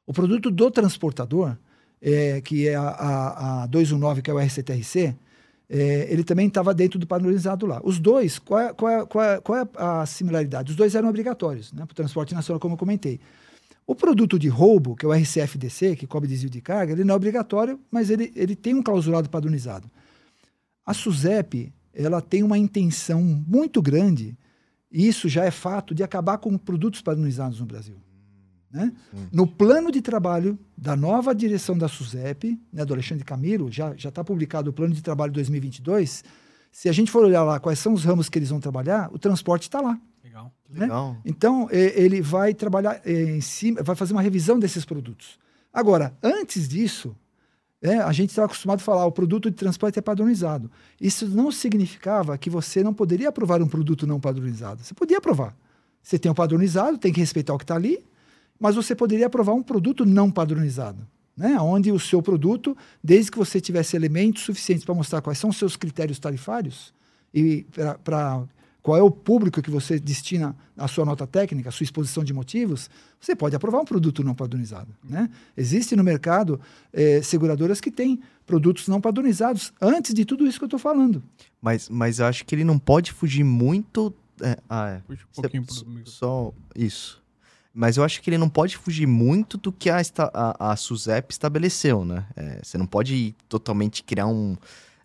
O 0.06 0.12
produto 0.12 0.50
do 0.50 0.70
transportador, 0.70 1.56
é, 2.02 2.40
que 2.42 2.68
é 2.68 2.74
a, 2.74 2.82
a, 2.82 3.62
a 3.62 3.66
219, 3.66 4.20
que 4.20 4.30
é 4.30 4.34
o 4.34 4.38
RCTRC, 4.38 5.16
é, 5.68 6.06
ele 6.10 6.22
também 6.22 6.48
estava 6.48 6.74
dentro 6.74 6.98
do 6.98 7.06
padronizado 7.06 7.66
lá. 7.66 7.80
Os 7.82 7.98
dois, 7.98 8.38
qual 8.38 8.60
é, 8.60 8.72
qual 8.72 8.92
é, 8.92 9.06
qual 9.06 9.24
é, 9.24 9.40
qual 9.40 9.58
é 9.58 9.68
a 9.76 10.06
similaridade? 10.06 10.70
Os 10.70 10.76
dois 10.76 10.94
eram 10.94 11.08
obrigatórios 11.08 11.72
né, 11.72 11.84
para 11.84 11.92
o 11.92 11.96
transporte 11.96 12.34
nacional, 12.34 12.60
como 12.60 12.74
eu 12.74 12.78
comentei. 12.78 13.20
O 13.86 13.94
produto 13.94 14.38
de 14.38 14.48
roubo, 14.48 14.96
que 14.96 15.04
é 15.04 15.08
o 15.08 15.12
RCFDC, 15.12 15.96
que 15.96 16.06
cobre 16.06 16.28
desvio 16.28 16.50
de 16.50 16.60
carga, 16.60 16.92
ele 16.92 17.04
não 17.04 17.14
é 17.14 17.16
obrigatório, 17.16 17.78
mas 17.90 18.08
ele, 18.10 18.32
ele 18.34 18.56
tem 18.56 18.74
um 18.74 18.82
clausulado 18.82 19.28
padronizado. 19.28 19.90
A 20.86 20.94
SUSEP 20.94 21.72
ela 21.94 22.20
tem 22.20 22.42
uma 22.42 22.58
intenção 22.58 23.22
muito 23.22 23.80
grande, 23.80 24.36
e 24.90 25.06
isso 25.06 25.28
já 25.28 25.44
é 25.44 25.50
fato, 25.50 25.94
de 25.94 26.02
acabar 26.02 26.38
com 26.38 26.56
produtos 26.58 27.00
padronizados 27.00 27.60
no 27.60 27.66
Brasil. 27.66 27.96
Né? 28.74 28.92
No 29.30 29.46
plano 29.46 29.92
de 29.92 30.02
trabalho 30.02 30.58
da 30.76 30.96
nova 30.96 31.32
direção 31.32 31.78
da 31.78 31.86
SUSEP, 31.86 32.60
né, 32.72 32.84
do 32.84 32.92
Alexandre 32.92 33.24
Camilo, 33.24 33.70
já 33.70 33.94
está 33.94 34.24
publicado 34.24 34.70
o 34.70 34.72
plano 34.72 34.92
de 34.92 35.00
trabalho 35.00 35.32
2022. 35.32 36.24
Se 36.72 36.88
a 36.88 36.92
gente 36.92 37.08
for 37.08 37.24
olhar 37.24 37.44
lá 37.44 37.60
quais 37.60 37.78
são 37.78 37.92
os 37.92 38.04
ramos 38.04 38.28
que 38.28 38.36
eles 38.36 38.50
vão 38.50 38.58
trabalhar, 38.58 39.08
o 39.12 39.18
transporte 39.18 39.62
está 39.62 39.80
lá. 39.80 39.96
Legal. 40.24 40.52
Né? 40.68 40.80
Legal. 40.80 41.16
Então, 41.24 41.68
ele 41.70 42.20
vai 42.20 42.52
trabalhar 42.52 43.00
em 43.06 43.40
cima, 43.40 43.80
vai 43.80 43.94
fazer 43.94 44.12
uma 44.12 44.20
revisão 44.22 44.58
desses 44.58 44.84
produtos. 44.84 45.38
Agora, 45.72 46.12
antes 46.20 46.68
disso, 46.68 47.16
é, 47.80 47.98
a 47.98 48.10
gente 48.10 48.30
estava 48.30 48.46
acostumado 48.46 48.80
a 48.80 48.82
falar 48.82 49.06
o 49.06 49.12
produto 49.12 49.48
de 49.48 49.56
transporte 49.56 50.00
é 50.00 50.02
padronizado. 50.02 50.68
Isso 51.00 51.28
não 51.28 51.52
significava 51.52 52.36
que 52.36 52.50
você 52.50 52.82
não 52.82 52.92
poderia 52.92 53.28
aprovar 53.28 53.62
um 53.62 53.68
produto 53.68 54.04
não 54.04 54.18
padronizado. 54.18 54.82
Você 54.82 54.94
podia 54.94 55.18
aprovar. 55.18 55.56
Você 56.02 56.18
tem 56.18 56.28
o 56.28 56.32
um 56.32 56.34
padronizado, 56.34 56.98
tem 56.98 57.12
que 57.12 57.20
respeitar 57.20 57.54
o 57.54 57.58
que 57.58 57.64
está 57.64 57.76
ali, 57.76 58.04
mas 58.64 58.76
você 58.76 58.94
poderia 58.94 59.26
aprovar 59.26 59.52
um 59.52 59.62
produto 59.62 60.06
não 60.06 60.30
padronizado, 60.30 61.06
né? 61.36 61.60
onde 61.60 61.92
o 61.92 62.00
seu 62.00 62.22
produto, 62.22 62.74
desde 63.02 63.30
que 63.30 63.36
você 63.36 63.60
tivesse 63.60 63.94
elementos 63.94 64.42
suficientes 64.42 64.86
para 64.86 64.94
mostrar 64.94 65.20
quais 65.20 65.38
são 65.38 65.50
os 65.50 65.58
seus 65.58 65.76
critérios 65.76 66.18
tarifários 66.18 66.94
e 67.34 67.66
para 68.02 68.42
qual 68.80 68.96
é 68.96 69.02
o 69.02 69.10
público 69.10 69.60
que 69.60 69.70
você 69.70 70.00
destina 70.00 70.56
a 70.78 70.88
sua 70.88 71.04
nota 71.04 71.26
técnica, 71.26 71.68
a 71.68 71.72
sua 71.72 71.84
exposição 71.84 72.24
de 72.24 72.32
motivos, 72.32 72.88
você 73.20 73.36
pode 73.36 73.54
aprovar 73.54 73.80
um 73.80 73.84
produto 73.84 74.24
não 74.24 74.34
padronizado. 74.34 74.94
Né? 75.04 75.28
Existe 75.54 75.94
no 75.94 76.02
mercado 76.02 76.58
eh, 76.90 77.20
seguradoras 77.20 77.82
que 77.82 77.90
têm 77.90 78.18
produtos 78.46 78.88
não 78.88 78.98
padronizados 78.98 79.74
antes 79.78 80.14
de 80.14 80.24
tudo 80.24 80.46
isso 80.46 80.58
que 80.58 80.64
eu 80.64 80.68
estou 80.68 80.80
falando. 80.80 81.22
Mas, 81.60 81.90
mas 81.90 82.18
eu 82.18 82.24
acho 82.24 82.46
que 82.46 82.54
ele 82.54 82.64
não 82.64 82.78
pode 82.78 83.12
fugir 83.12 83.44
muito. 83.44 84.14
É, 84.40 84.56
ah, 84.70 84.88
é. 84.88 85.00
Puxa 85.06 85.26
um 85.36 85.42
pouquinho 85.42 85.66
Cê, 85.70 85.84
só 86.06 86.50
isso. 86.74 87.23
Mas 87.74 87.96
eu 87.96 88.04
acho 88.04 88.22
que 88.22 88.30
ele 88.30 88.38
não 88.38 88.48
pode 88.48 88.76
fugir 88.76 89.06
muito 89.06 89.58
do 89.58 89.72
que 89.72 89.90
a, 89.90 90.00
a, 90.32 90.72
a 90.72 90.76
SUSEP 90.76 91.32
estabeleceu, 91.32 92.04
né? 92.04 92.24
É, 92.36 92.60
você 92.62 92.78
não 92.78 92.86
pode 92.86 93.34
totalmente 93.48 94.04
criar 94.04 94.28
um. 94.28 94.56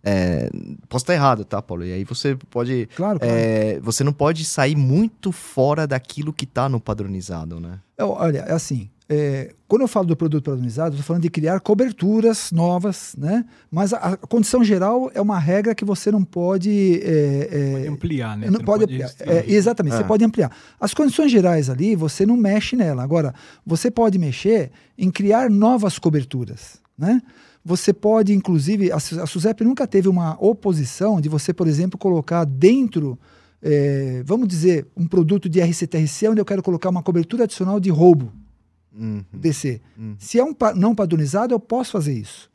É, 0.04 0.50
posso 0.88 1.04
estar 1.04 1.16
errado, 1.16 1.44
tá, 1.44 1.62
Paulo? 1.64 1.84
E 1.84 1.92
aí 1.92 2.04
você 2.04 2.36
pode. 2.50 2.88
Claro, 2.96 3.20
claro. 3.20 3.34
É, 3.34 3.80
você 3.80 4.04
não 4.04 4.14
pode 4.14 4.46
sair 4.46 4.76
muito 4.76 5.32
fora 5.32 5.88
daquilo 5.88 6.32
que 6.32 6.46
está 6.46 6.70
no 6.70 6.80
padronizado, 6.80 7.60
né? 7.60 7.80
olha, 8.00 8.46
é 8.48 8.54
assim. 8.54 8.88
É, 9.12 9.56
quando 9.68 9.82
eu 9.82 9.88
falo 9.88 10.06
do 10.06 10.16
produto 10.16 10.44
padronizado, 10.44 10.92
estou 10.92 11.04
falando 11.04 11.24
de 11.24 11.32
criar 11.32 11.60
coberturas 11.62 12.52
novas, 12.52 13.16
né? 13.18 13.44
Mas 13.72 13.92
a, 13.92 13.98
a, 13.98 14.18
condição 14.18 14.64
geral 14.64 15.10
é 15.16 15.20
uma 15.20 15.40
regra 15.40 15.74
que 15.74 15.84
você 15.84 16.12
não 16.12 16.24
pode, 16.24 17.02
é, 17.04 17.50
é, 17.52 17.72
pode 17.72 17.88
ampliar, 17.88 18.38
né? 18.38 18.52
Não, 18.52 18.60
pode, 18.60 18.86
pode 18.86 19.02
é, 19.22 19.46
exatamente, 19.48 19.96
você 19.96 20.04
é. 20.04 20.06
pode 20.06 20.24
ampliar. 20.24 20.56
As 20.80 20.94
condições 20.94 21.32
gerais 21.32 21.72
ali, 21.72 21.96
você 21.96 22.24
não 22.24 22.38
mexe 22.38 22.76
nela. 22.76 23.02
Agora, 23.02 23.34
você 23.66 23.90
pode 23.90 24.20
mexer 24.20 24.70
em 24.96 25.10
criar 25.10 25.50
novas 25.50 25.98
coberturas, 25.98 26.80
né? 26.96 27.20
Você 27.66 27.92
pode, 27.92 28.32
inclusive, 28.32 28.92
a, 28.92 28.98
a 28.98 29.26
SUSEP 29.26 29.64
nunca 29.64 29.88
teve 29.88 30.08
uma 30.08 30.38
oposição 30.40 31.20
de 31.20 31.28
você, 31.28 31.52
por 31.52 31.68
exemplo, 31.68 31.98
colocar 31.98 32.46
dentro 32.46 33.18
é, 33.62 34.22
vamos 34.24 34.48
dizer, 34.48 34.88
um 34.96 35.06
produto 35.06 35.50
de 35.50 35.60
RCTRC 35.60 36.30
onde 36.30 36.40
eu 36.40 36.46
quero 36.46 36.64
colocar 36.64 36.90
uma 36.90 37.04
cobertura 37.04 37.44
adicional 37.44 37.78
de 37.80 37.90
roubo 37.90 38.32
uhum. 38.94 39.24
descer. 39.34 39.82
Uhum. 39.98 40.16
Se 40.20 40.40
é 40.40 40.44
um 40.44 40.54
pa 40.54 40.74
não 40.74 40.94
padronizado, 40.96 41.54
eu 41.54 41.60
posso 41.60 41.92
fazer 41.92 42.14
isso. 42.14 42.50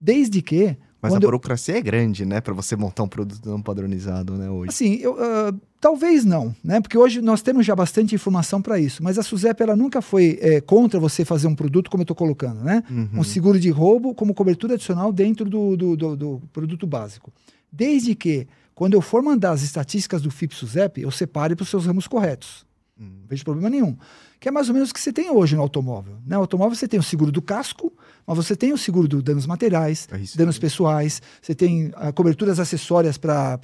Desde 0.00 0.42
que. 0.42 0.76
Mas 1.00 1.12
a 1.12 1.16
eu- 1.16 1.20
burocracia 1.20 1.76
é 1.78 1.80
grande, 1.80 2.24
né? 2.24 2.40
Pra 2.40 2.52
você 2.54 2.74
montar 2.74 3.02
um 3.02 3.08
produto 3.08 3.48
não 3.48 3.62
padronizado, 3.62 4.34
né? 4.36 4.50
Hoje. 4.50 4.70
Assim, 4.70 4.94
eu, 4.96 5.16
ah, 5.18 5.54
talvez 5.80 6.24
não, 6.24 6.54
né? 6.64 6.80
Porque 6.80 6.98
hoje 6.98 7.20
nós 7.20 7.42
temos 7.42 7.64
já 7.64 7.76
bastante 7.76 8.14
informação 8.14 8.60
para 8.60 8.78
isso. 8.78 9.02
Mas 9.02 9.18
a 9.18 9.22
SUSEP 9.22 9.62
ela 9.62 9.76
nunca 9.76 10.02
foi 10.02 10.38
eh, 10.40 10.60
contra 10.60 10.98
você 10.98 11.24
fazer 11.24 11.46
um 11.46 11.54
produto 11.54 11.90
como 11.90 12.00
eu 12.00 12.04
estou 12.04 12.16
colocando, 12.16 12.62
né? 12.64 12.82
Uhum. 12.90 13.20
Um 13.20 13.24
seguro 13.24 13.58
de 13.60 13.70
roubo 13.70 14.14
como 14.14 14.34
cobertura 14.34 14.74
adicional 14.74 15.12
dentro 15.12 15.48
do, 15.48 15.76
do, 15.76 15.96
do- 15.96 16.16
do 16.16 16.42
produto 16.52 16.86
básico. 16.86 17.32
Desde 17.70 18.14
que, 18.14 18.46
quando 18.74 18.94
eu 18.94 19.00
for 19.02 19.22
mandar 19.22 19.52
as 19.52 19.62
estatísticas 19.62 20.22
do 20.22 20.30
FIP-SUSEP, 20.30 21.02
eu 21.02 21.10
separe 21.10 21.54
para 21.54 21.62
os 21.62 21.68
seus 21.68 21.86
ramos 21.86 22.06
corretos. 22.08 22.66
Uhum. 22.98 23.06
Não 23.20 23.28
vejo 23.28 23.44
problema 23.44 23.70
nenhum. 23.70 23.96
Que 24.38 24.48
é 24.48 24.52
mais 24.52 24.68
ou 24.68 24.74
menos 24.74 24.90
o 24.90 24.94
que 24.94 25.00
você 25.00 25.12
tem 25.12 25.30
hoje 25.30 25.56
no 25.56 25.62
automóvel. 25.62 26.14
No 26.26 26.36
automóvel 26.36 26.74
você 26.76 26.86
tem 26.86 27.00
o 27.00 27.02
seguro 27.02 27.32
do 27.32 27.40
casco, 27.40 27.92
mas 28.26 28.36
você 28.36 28.54
tem 28.54 28.72
o 28.72 28.78
seguro 28.78 29.08
dos 29.08 29.22
danos 29.22 29.46
materiais, 29.46 30.06
É 30.12 30.18
danos 30.36 30.58
pessoais, 30.58 31.22
você 31.40 31.54
tem 31.54 31.90
ah, 31.94 32.12
coberturas 32.12 32.58
acessórias 32.60 33.16
para 33.16 33.56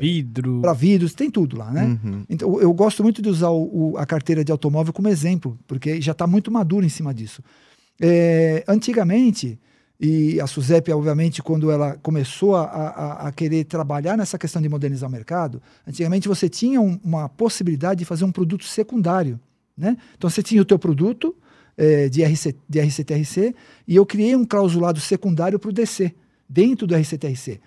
Vidro. 0.00 0.60
para 0.62 0.72
vidros, 0.72 1.14
tem 1.14 1.30
tudo 1.30 1.58
lá, 1.58 1.70
né? 1.70 1.98
Uhum. 2.04 2.24
Então, 2.28 2.60
eu 2.60 2.72
gosto 2.72 3.02
muito 3.02 3.20
de 3.20 3.28
usar 3.28 3.50
o- 3.50 3.92
o- 3.92 3.98
a 3.98 4.06
carteira 4.06 4.44
de 4.44 4.50
automóvel 4.50 4.92
como 4.92 5.08
exemplo, 5.08 5.58
porque 5.66 6.00
já 6.00 6.12
está 6.12 6.26
muito 6.26 6.50
maduro 6.50 6.86
em 6.86 6.88
cima 6.88 7.12
disso. 7.12 7.42
É, 8.00 8.64
antigamente, 8.66 9.58
e 10.00 10.40
a 10.40 10.46
SUSEP, 10.46 10.90
obviamente, 10.90 11.42
quando 11.42 11.70
ela 11.70 11.96
começou 12.02 12.56
a, 12.56 12.62
a- 12.64 13.28
a 13.28 13.32
querer 13.32 13.64
trabalhar 13.64 14.16
nessa 14.16 14.38
questão 14.38 14.60
de 14.60 14.68
modernizar 14.68 15.08
o 15.08 15.12
mercado, 15.12 15.62
antigamente 15.86 16.26
você 16.28 16.48
tinha 16.48 16.80
um- 16.80 16.98
uma 17.04 17.28
possibilidade 17.28 17.98
de 18.00 18.04
fazer 18.04 18.24
um 18.24 18.32
produto 18.32 18.64
secundário. 18.64 19.38
Né? 19.76 19.96
Então 20.16 20.28
você 20.28 20.42
tinha 20.42 20.60
o 20.60 20.64
teu 20.64 20.78
produto 20.78 21.34
é, 21.76 22.08
de, 22.08 22.22
RC, 22.22 22.54
de 22.68 22.80
RCTRC 22.80 23.54
e 23.86 23.96
eu 23.96 24.04
criei 24.04 24.36
um 24.36 24.44
clausulado 24.44 25.00
secundário 25.00 25.58
para 25.58 25.70
o 25.70 25.72
DC, 25.72 26.14
dentro 26.48 26.86
do 26.86 26.94
RCTRC. 26.94 27.60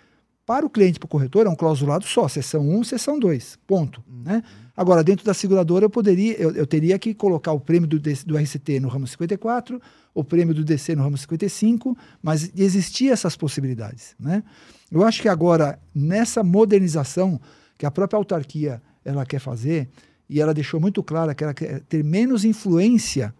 Para 0.46 0.64
o 0.64 0.70
cliente, 0.70 1.00
para 1.00 1.08
o 1.08 1.10
corretor, 1.10 1.48
é 1.48 1.50
um 1.50 1.56
clausulado 1.56 2.06
só, 2.06 2.28
seção 2.28 2.70
1, 2.70 2.84
seção 2.84 3.18
2, 3.18 3.58
ponto. 3.66 4.04
Né? 4.24 4.44
Agora, 4.78 5.04
dentro 5.04 5.26
da 5.26 5.34
seguradora, 5.34 5.86
eu 5.86 5.90
poderia, 5.90 6.36
eu, 6.40 6.52
eu 6.52 6.68
teria 6.68 7.00
que 7.00 7.16
colocar 7.16 7.52
o 7.52 7.60
prêmio 7.60 7.88
do, 7.88 8.00
DC 8.00 8.26
do 8.28 8.38
RCT 8.38 8.80
no 8.80 8.88
ramo 8.88 9.08
54, 9.08 9.82
o 10.14 10.24
prêmio 10.24 10.54
do 10.54 10.64
DC 10.64 10.96
no 10.96 11.02
ramo 11.02 11.18
55, 11.18 11.98
mas 12.22 12.52
existiam 12.56 13.12
essas 13.12 13.36
possibilidades. 13.36 14.16
Né? 14.20 14.44
Eu 14.92 15.04
acho 15.04 15.20
que 15.20 15.28
agora, 15.28 15.80
nessa 15.96 16.44
modernização 16.44 17.42
que 17.76 17.86
a 17.86 17.92
própria 17.92 18.18
autarquia 18.18 18.82
ela 19.04 19.26
quer 19.26 19.40
fazer, 19.40 19.90
e 20.30 20.42
ela 20.42 20.54
deixou 20.54 20.80
muito 20.80 21.04
clara 21.04 21.36
que 21.36 21.44
ela 21.44 21.54
quer 21.54 21.82
ter 21.82 22.04
menos 22.04 22.44
influência 22.44 23.34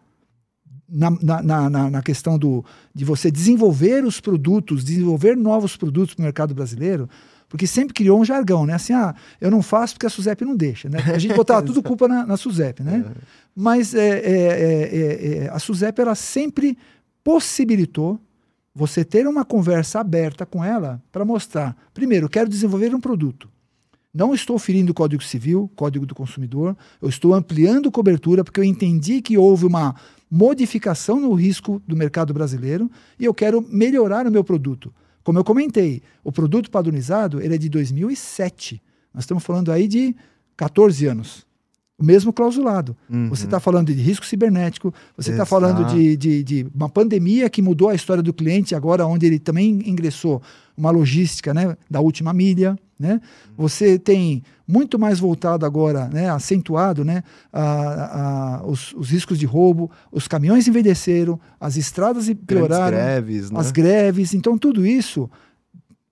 na, 0.88 1.10
na, 1.12 1.70
na, 1.70 1.90
na- 1.90 2.02
questão 2.02 2.38
do, 2.38 2.64
de 2.94 3.04
você 3.04 3.32
desenvolver 3.32 4.06
os 4.06 4.20
produtos, 4.20 4.84
desenvolver 4.84 5.36
novos 5.36 5.76
produtos 5.76 6.14
para 6.14 6.22
o 6.22 6.26
mercado 6.26 6.54
brasileiro, 6.54 7.10
porque 7.50 7.66
sempre 7.66 7.94
criou 7.94 8.20
um 8.20 8.26
jargão, 8.26 8.66
né? 8.66 8.74
Assim, 8.74 8.94
ah, 8.94 9.16
eu 9.40 9.50
não 9.50 9.62
faço 9.62 9.94
porque 9.96 10.06
a 10.06 10.10
SUSEP 10.10 10.44
não 10.46 10.56
deixa, 10.56 10.90
né? 10.90 11.00
A 11.14 11.18
gente 11.18 11.36
botava 11.36 11.62
tudo 11.66 11.82
culpa 11.82 12.08
na, 12.08 12.26
na 12.26 12.38
SUSEP, 12.38 12.84
né? 12.84 13.04
Mas 13.56 13.96
é, 13.96 14.20
é, 14.20 14.32
é, 14.32 14.96
é, 14.96 15.38
é, 15.46 15.50
a 15.50 15.60
SUSEP, 15.60 16.00
ela 16.02 16.16
sempre 16.16 16.78
possibilitou 17.24 18.20
você 18.74 19.06
ter 19.06 19.26
uma 19.28 19.46
conversa 19.46 20.00
aberta 20.00 20.46
com 20.46 20.64
ela 20.64 21.02
para 21.12 21.24
mostrar, 21.24 21.76
primeiro, 21.94 22.26
eu 22.26 22.30
quero 22.30 22.50
desenvolver 22.50 22.94
um 22.94 23.00
produto. 23.00 23.50
Não 24.16 24.34
estou 24.34 24.58
ferindo 24.58 24.94
o 24.94 24.96
Código 24.96 25.22
Civil, 25.22 25.70
Código 25.76 26.06
do 26.06 26.16
Consumidor, 26.16 26.78
eu 27.02 27.10
estou 27.10 27.34
ampliando 27.34 27.92
cobertura 27.92 28.46
porque 28.46 28.62
eu 28.62 28.64
entendi 28.64 29.22
que 29.22 29.38
houve 29.38 29.66
uma 29.66 29.94
modificação 30.32 31.20
no 31.20 31.34
risco 31.34 31.82
do 31.86 31.98
mercado 31.98 32.34
brasileiro 32.34 32.90
e 33.20 33.26
eu 33.26 33.34
quero 33.34 33.62
melhorar 33.70 34.26
o 34.26 34.32
meu 34.32 34.42
produto. 34.42 34.94
Como 35.22 35.38
eu 35.38 35.44
comentei, 35.44 36.02
o 36.24 36.32
produto 36.32 36.72
padronizado 36.72 37.42
ele 37.42 37.56
é 37.56 37.58
de 37.58 37.68
2007. 37.68 38.82
Nós 39.14 39.24
estamos 39.24 39.44
falando 39.44 39.70
aí 39.70 39.86
de 39.86 40.16
14 40.56 41.06
anos. 41.08 41.46
O 42.00 42.04
mesmo 42.06 42.32
clausulado. 42.32 42.96
Uhum. 43.10 43.28
Você 43.28 43.44
está 43.44 43.60
falando 43.60 43.94
de 43.94 44.02
risco 44.02 44.26
cibernético, 44.26 44.94
você 45.18 45.32
está 45.32 45.46
falando 45.46 45.86
de, 45.88 46.16
de, 46.16 46.42
de 46.42 46.68
uma 46.74 46.88
pandemia 46.88 47.50
que 47.50 47.62
mudou 47.62 47.90
a 47.90 47.96
história 47.96 48.24
do 48.24 48.34
cliente, 48.34 48.76
agora 48.76 49.06
onde 49.06 49.26
ele 49.26 49.40
também 49.40 49.82
ingressou 49.86 50.42
uma 50.78 50.90
logística 50.90 51.54
né, 51.54 51.76
da 51.90 52.00
última 52.00 52.32
milha. 52.34 52.78
Né? 52.98 53.20
Você 53.58 54.00
tem 54.00 54.42
muito 54.66 54.98
mais 54.98 55.20
voltado 55.20 55.66
agora, 55.66 56.08
né, 56.08 56.30
acentuado, 56.30 57.04
né, 57.04 57.24
a, 57.52 58.62
a- 58.62 58.66
os, 58.66 58.94
os 58.94 59.10
riscos 59.10 59.38
de 59.38 59.46
roubo, 59.46 59.92
os 60.12 60.28
caminhões 60.30 60.66
envelheceram, 60.68 61.38
as 61.60 61.76
estradas 61.76 62.30
pioraram, 62.48 62.98
greves, 62.98 63.52
né? 63.52 63.60
as 63.60 63.70
greves. 63.72 64.34
Então, 64.34 64.58
tudo 64.58 64.86
isso 64.86 65.30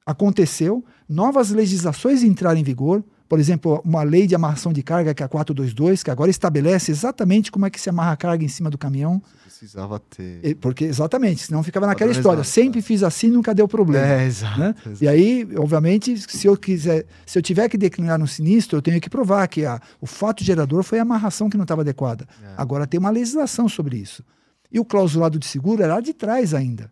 aconteceu, 0.06 0.84
novas 1.08 1.52
legislações 1.52 2.24
entraram 2.24 2.60
em 2.60 2.64
vigor. 2.64 3.04
Por 3.28 3.40
exemplo, 3.40 3.82
uma 3.84 4.04
lei 4.04 4.28
de 4.28 4.36
amarração 4.36 4.72
de 4.72 4.84
carga, 4.84 5.14
que 5.14 5.24
é 5.24 5.26
a 5.26 5.30
422, 5.30 6.04
que 6.04 6.12
agora 6.12 6.30
estabelece 6.30 6.92
exatamente 6.92 7.52
como 7.52 7.66
é 7.66 7.70
que 7.70 7.80
se 7.82 7.90
amarra 7.90 8.12
a 8.12 8.18
carga 8.18 8.44
em 8.44 8.48
cima 8.48 8.70
do 8.70 8.78
caminhão. 8.78 9.22
Precisava 9.44 10.00
ter. 10.00 10.40
E- 10.44 10.54
Porque, 10.56 10.84
exatamente, 10.84 11.42
senão 11.44 11.64
ficava 11.64 11.88
naquela 11.88 12.10
Padronizado, 12.10 12.42
história. 12.42 12.68
Sempre 12.70 12.82
fiz 12.82 13.02
assim, 13.02 13.30
nunca 13.30 13.56
deu 13.56 13.68
problema. 13.68 14.06
É, 14.06 14.26
exato. 14.26 14.60
né? 14.60 14.76
exato. 14.86 15.04
E 15.04 15.08
aí, 15.08 15.48
obviamente, 15.58 16.16
se 16.18 16.48
eu 16.48 16.56
quiser, 16.58 17.06
se 17.26 17.38
eu 17.40 17.42
tiver 17.42 17.68
que 17.70 17.78
declinar 17.78 18.22
um 18.22 18.28
sinistro, 18.28 18.78
eu 18.78 18.82
tenho 18.82 19.00
que 19.00 19.10
provar 19.10 19.48
que 19.48 19.66
a, 19.66 19.80
o 20.02 20.06
fato 20.06 20.44
gerador 20.44 20.84
foi 20.84 21.00
a 21.00 21.02
amarração 21.02 21.50
que 21.50 21.58
não 21.58 21.64
estava 21.64 21.82
adequada. 21.82 22.28
É. 22.44 22.54
Agora 22.58 22.86
tem 22.86 23.00
uma 23.00 23.10
legislação 23.10 23.68
sobre 23.70 23.98
isso. 23.98 24.24
E 24.72 24.80
o 24.80 24.86
clausulado 24.86 25.40
de 25.40 25.46
seguro 25.46 25.82
é 25.82 25.88
lá 25.88 26.02
de 26.02 26.14
trás 26.14 26.54
ainda. 26.54 26.92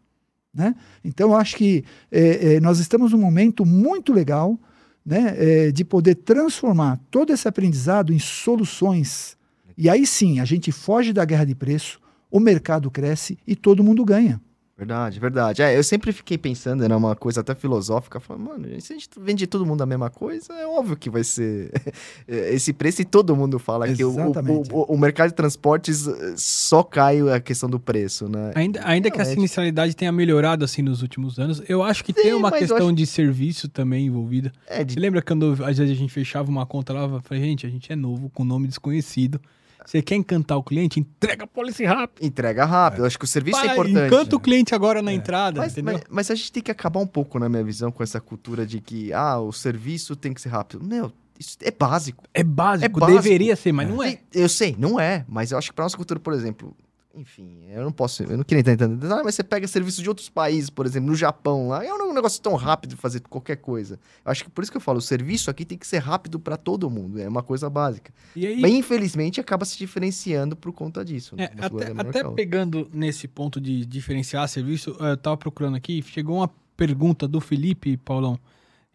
Né? 0.53 0.75
Então, 1.03 1.29
eu 1.31 1.35
acho 1.35 1.55
que 1.55 1.83
eh, 2.11 2.55
eh, 2.55 2.59
nós 2.59 2.79
estamos 2.79 3.11
num 3.11 3.17
momento 3.19 3.65
muito 3.65 4.11
legal 4.13 4.59
né, 5.05 5.35
eh, 5.37 5.71
de 5.71 5.83
poder 5.83 6.15
transformar 6.15 6.99
todo 7.09 7.33
esse 7.33 7.47
aprendizado 7.47 8.13
em 8.13 8.19
soluções. 8.19 9.37
E 9.77 9.89
aí 9.89 10.05
sim, 10.05 10.39
a 10.39 10.45
gente 10.45 10.71
foge 10.71 11.11
da 11.11 11.25
guerra 11.25 11.45
de 11.45 11.55
preço, 11.55 11.99
o 12.29 12.39
mercado 12.39 12.89
cresce 12.89 13.37
e 13.45 13.55
todo 13.55 13.83
mundo 13.83 14.05
ganha. 14.05 14.39
Verdade, 14.81 15.19
verdade. 15.19 15.61
É, 15.61 15.77
eu 15.77 15.83
sempre 15.83 16.11
fiquei 16.11 16.39
pensando, 16.39 16.83
era 16.83 16.97
uma 16.97 17.15
coisa 17.15 17.41
até 17.41 17.53
filosófica, 17.53 18.19
falando, 18.19 18.45
mano, 18.45 18.81
se 18.81 18.91
a 18.91 18.95
gente 18.95 19.07
vende 19.19 19.45
todo 19.45 19.63
mundo 19.63 19.83
a 19.83 19.85
mesma 19.85 20.09
coisa, 20.09 20.51
é 20.53 20.65
óbvio 20.65 20.97
que 20.97 21.07
vai 21.07 21.23
ser 21.23 21.71
esse 22.27 22.73
preço 22.73 22.99
e 23.03 23.05
todo 23.05 23.35
mundo 23.35 23.59
fala 23.59 23.87
que 23.87 24.03
o, 24.03 24.09
Exatamente. 24.09 24.73
o, 24.73 24.77
o, 24.77 24.95
o 24.95 24.97
mercado 24.97 25.29
de 25.29 25.35
transportes 25.35 26.07
eh, 26.07 26.33
só 26.35 26.81
cai 26.81 27.19
a 27.29 27.39
questão 27.39 27.69
do 27.69 27.79
preço, 27.79 28.27
né? 28.27 28.53
Ainda, 28.55 28.81
ainda 28.83 29.11
que 29.11 29.17
Realmente. 29.17 29.37
inicialidade 29.37 29.95
tenha 29.95 30.11
melhorado 30.11 30.65
assim 30.65 30.81
nos 30.81 31.03
últimos 31.03 31.37
anos, 31.37 31.61
eu 31.69 31.83
acho 31.83 32.03
que 32.03 32.11
tem 32.11 32.33
uma 32.33 32.51
questão 32.51 32.87
acho- 32.87 32.93
de 32.95 33.05
serviço 33.05 33.69
também 33.69 34.07
envolvida. 34.07 34.51
É, 34.65 34.83
de 34.83 34.93
Você 34.95 34.99
lembra 34.99 35.21
quando 35.21 35.51
às 35.63 35.77
vezes 35.77 35.91
a 35.95 35.95
gente 35.95 36.11
fechava 36.11 36.49
uma 36.49 36.65
conta 36.65 36.91
lá 36.91 37.21
falei, 37.21 37.43
gente, 37.43 37.67
a 37.67 37.69
gente 37.69 37.93
é 37.93 37.95
novo, 37.95 38.31
com 38.31 38.43
nome 38.43 38.67
desconhecido. 38.67 39.39
Você 39.85 40.01
quer 40.01 40.15
encantar 40.15 40.57
o 40.57 40.63
cliente? 40.63 40.99
Entrega 40.99 41.43
a 41.43 41.47
policy 41.47 41.83
rápido. 41.85 42.25
entrega 42.25 42.65
rápido. 42.65 42.99
Eu 43.01 43.05
acho 43.05 43.17
que 43.17 43.25
o 43.25 43.27
serviço 43.27 43.59
é 43.59 43.73
importante. 43.73 44.07
Encanta 44.07 44.35
o 44.35 44.39
cliente 44.39 44.75
agora 44.75 45.01
na 45.01 45.11
entrada, 45.13 45.59
Mas, 45.59 45.71
entendeu? 45.73 45.93
mas, 45.95 46.03
mas 46.09 46.31
a 46.31 46.35
gente 46.35 46.51
tem 46.51 46.63
que 46.63 46.71
acabar 46.71 46.99
um 46.99 47.07
pouco, 47.07 47.39
na 47.39 47.49
minha 47.49 47.63
visão, 47.63 47.91
com 47.91 48.03
essa 48.03 48.19
cultura 48.21 48.65
de 48.65 48.79
que, 48.79 49.11
ah, 49.13 49.39
o 49.39 49.51
serviço 49.51 50.15
tem 50.15 50.33
que 50.33 50.41
ser 50.41 50.49
rápido. 50.49 50.83
Meu, 50.85 51.11
isso 51.39 51.57
é 51.61 51.71
básico. 51.71 52.23
É 52.33 52.43
básico, 52.43 52.85
É 52.85 52.89
básico. 52.99 53.21
deveria 53.21 53.55
ser, 53.55 53.71
mas 53.71 53.89
não 53.89 54.01
é. 54.03 54.19
Eu 54.33 54.47
sei, 54.49 54.75
não 54.77 54.99
é, 54.99 55.25
mas 55.27 55.51
eu 55.51 55.57
acho 55.57 55.69
que 55.69 55.75
pra 55.75 55.85
nossa 55.85 55.97
cultura, 55.97 56.19
por 56.19 56.33
exemplo, 56.33 56.75
enfim, 57.15 57.65
eu 57.69 57.83
não 57.83 57.91
posso, 57.91 58.23
eu 58.23 58.37
não 58.37 58.43
queria 58.43 58.61
entrar 58.61 58.73
entrando. 58.73 59.13
Ah, 59.13 59.21
mas 59.23 59.35
você 59.35 59.43
pega 59.43 59.67
serviços 59.67 60.01
de 60.01 60.07
outros 60.09 60.29
países, 60.29 60.69
por 60.69 60.85
exemplo, 60.85 61.09
no 61.09 61.15
Japão 61.15 61.67
lá, 61.67 61.83
é 61.85 61.93
um 61.93 62.13
negócio 62.13 62.41
tão 62.41 62.55
rápido 62.55 62.91
de 62.91 62.95
fazer 62.95 63.19
qualquer 63.21 63.57
coisa. 63.57 63.99
Eu 64.23 64.31
acho 64.31 64.43
que 64.43 64.49
por 64.49 64.61
isso 64.61 64.71
que 64.71 64.77
eu 64.77 64.81
falo, 64.81 64.99
o 64.99 65.01
serviço 65.01 65.49
aqui 65.49 65.65
tem 65.65 65.77
que 65.77 65.85
ser 65.85 65.99
rápido 65.99 66.39
pra 66.39 66.57
todo 66.57 66.89
mundo, 66.89 67.19
é 67.19 67.27
uma 67.27 67.43
coisa 67.43 67.69
básica. 67.69 68.13
E 68.35 68.47
aí, 68.47 68.61
Mas 68.61 68.71
infelizmente 68.71 69.39
acaba 69.41 69.65
se 69.65 69.77
diferenciando 69.77 70.55
por 70.55 70.71
conta 70.71 71.03
disso. 71.03 71.35
né? 71.35 71.49
É, 71.57 71.65
até, 71.65 71.83
é 71.85 71.91
até 71.91 72.19
outra. 72.19 72.31
pegando 72.31 72.89
nesse 72.93 73.27
ponto 73.27 73.59
de 73.59 73.85
diferenciar 73.85 74.47
serviço, 74.47 74.95
eu 74.99 75.17
tava 75.17 75.37
procurando 75.37 75.75
aqui, 75.75 76.01
chegou 76.01 76.37
uma 76.37 76.49
pergunta 76.77 77.27
do 77.27 77.39
Felipe, 77.41 77.97
Paulão, 77.97 78.39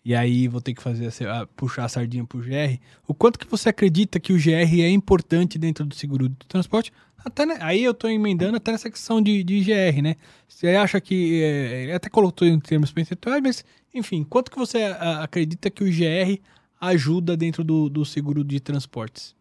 e 0.07 0.15
aí 0.15 0.47
vou 0.47 0.61
ter 0.61 0.73
que 0.73 0.81
fazer 0.81 1.11
a- 1.29 1.49
puxar 1.57 1.85
a 1.85 1.89
sardinha 1.89 2.25
pro 2.25 2.39
GR. 2.39 2.79
O 3.09 3.13
quanto 3.13 3.41
que 3.41 3.51
você 3.51 3.71
acredita 3.71 4.21
que 4.21 4.33
o 4.33 4.39
GR 4.39 4.81
é 4.81 4.89
importante 4.89 5.59
dentro 5.59 5.85
do 5.85 5.97
seguro 5.97 6.29
do 6.29 6.47
transporte? 6.47 6.93
Até, 7.25 7.45
né, 7.45 7.59
aí 7.61 7.83
eu 7.83 7.93
tô 7.93 8.07
emendando 8.07 8.57
até 8.57 8.71
nessa 8.71 8.89
questão 8.89 9.21
de, 9.21 9.43
de 9.43 9.65
GR, 9.65 10.01
né? 10.01 10.15
Você 10.47 10.69
acha 10.69 11.01
que. 11.01 11.13
ele 11.43 11.93
até 11.93 12.09
colocou 12.09 12.47
em 12.47 12.61
termos 12.61 12.93
percentuais, 12.93 13.43
mas, 13.43 13.65
enfim, 13.93 14.23
quanto 14.23 14.49
que 14.49 14.57
você 14.57 14.85
ah, 14.85 15.25
acredita 15.25 15.69
que 15.69 15.83
o 15.83 15.89
GR 15.89 16.41
ajuda 16.81 17.37
dentro 17.37 17.65
do, 17.65 17.89
do 17.89 18.05
seguro 18.05 18.45
de 18.45 18.61
transportes? 18.61 19.35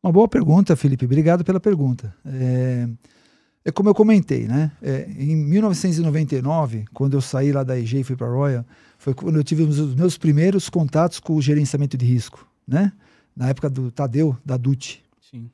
Uma 0.00 0.12
boa 0.12 0.28
pergunta, 0.28 0.76
Felipe. 0.76 1.04
Obrigado 1.04 1.42
pela 1.42 1.58
pergunta. 1.58 2.14
É, 2.24 2.88
é 3.64 3.72
como 3.72 3.88
eu 3.88 3.94
comentei, 3.94 4.46
né? 4.46 4.70
É, 4.80 5.10
em 5.18 5.34
1999, 5.34 6.84
quando 6.94 7.14
eu 7.14 7.20
saí 7.20 7.50
lá 7.50 7.64
da 7.64 7.76
EG 7.76 7.98
e 7.98 8.04
fui 8.04 8.14
para 8.14 8.28
a 8.28 8.30
Royal, 8.30 8.64
foi 9.02 9.14
quando 9.14 9.34
eu 9.34 9.42
tive 9.42 9.64
os 9.64 9.96
meus 9.96 10.16
primeiros 10.16 10.70
contatos 10.70 11.18
com 11.18 11.34
o 11.34 11.42
gerenciamento 11.42 11.96
de 11.96 12.06
risco, 12.06 12.46
né? 12.64 12.92
Na 13.34 13.48
época 13.48 13.68
do 13.68 13.90
Tadeu, 13.90 14.38
da 14.44 14.56
DUT. 14.56 15.02
Sim. 15.28 15.50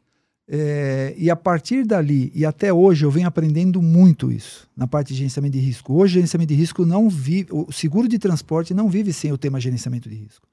É, 0.47 1.15
e 1.17 1.31
a 1.31 1.37
partir 1.37 1.83
dali 1.87 2.31
e 2.35 2.45
até 2.45 2.71
hoje 2.71 3.07
eu 3.07 3.11
venho 3.11 3.27
aprendendo 3.27 3.81
muito 3.81 4.31
isso 4.31 4.69
na 4.77 4.87
parte 4.87 5.15
de 5.15 5.15
gerenciamento 5.15 5.57
de 5.57 5.61
risco. 5.61 5.95
Hoje, 5.95 6.15
gerenciamento 6.15 6.53
de 6.53 6.61
risco 6.61 6.85
não 6.85 7.09
vive, 7.09 7.49
o 7.51 7.73
seguro 7.73 8.07
de 8.07 8.19
transporte 8.19 8.75
não 8.75 8.87
vive 8.87 9.15
sem 9.15 9.33
o 9.33 9.39
tema 9.39 9.59
gerenciamento 9.59 10.11
de 10.11 10.17
risco. 10.17 10.47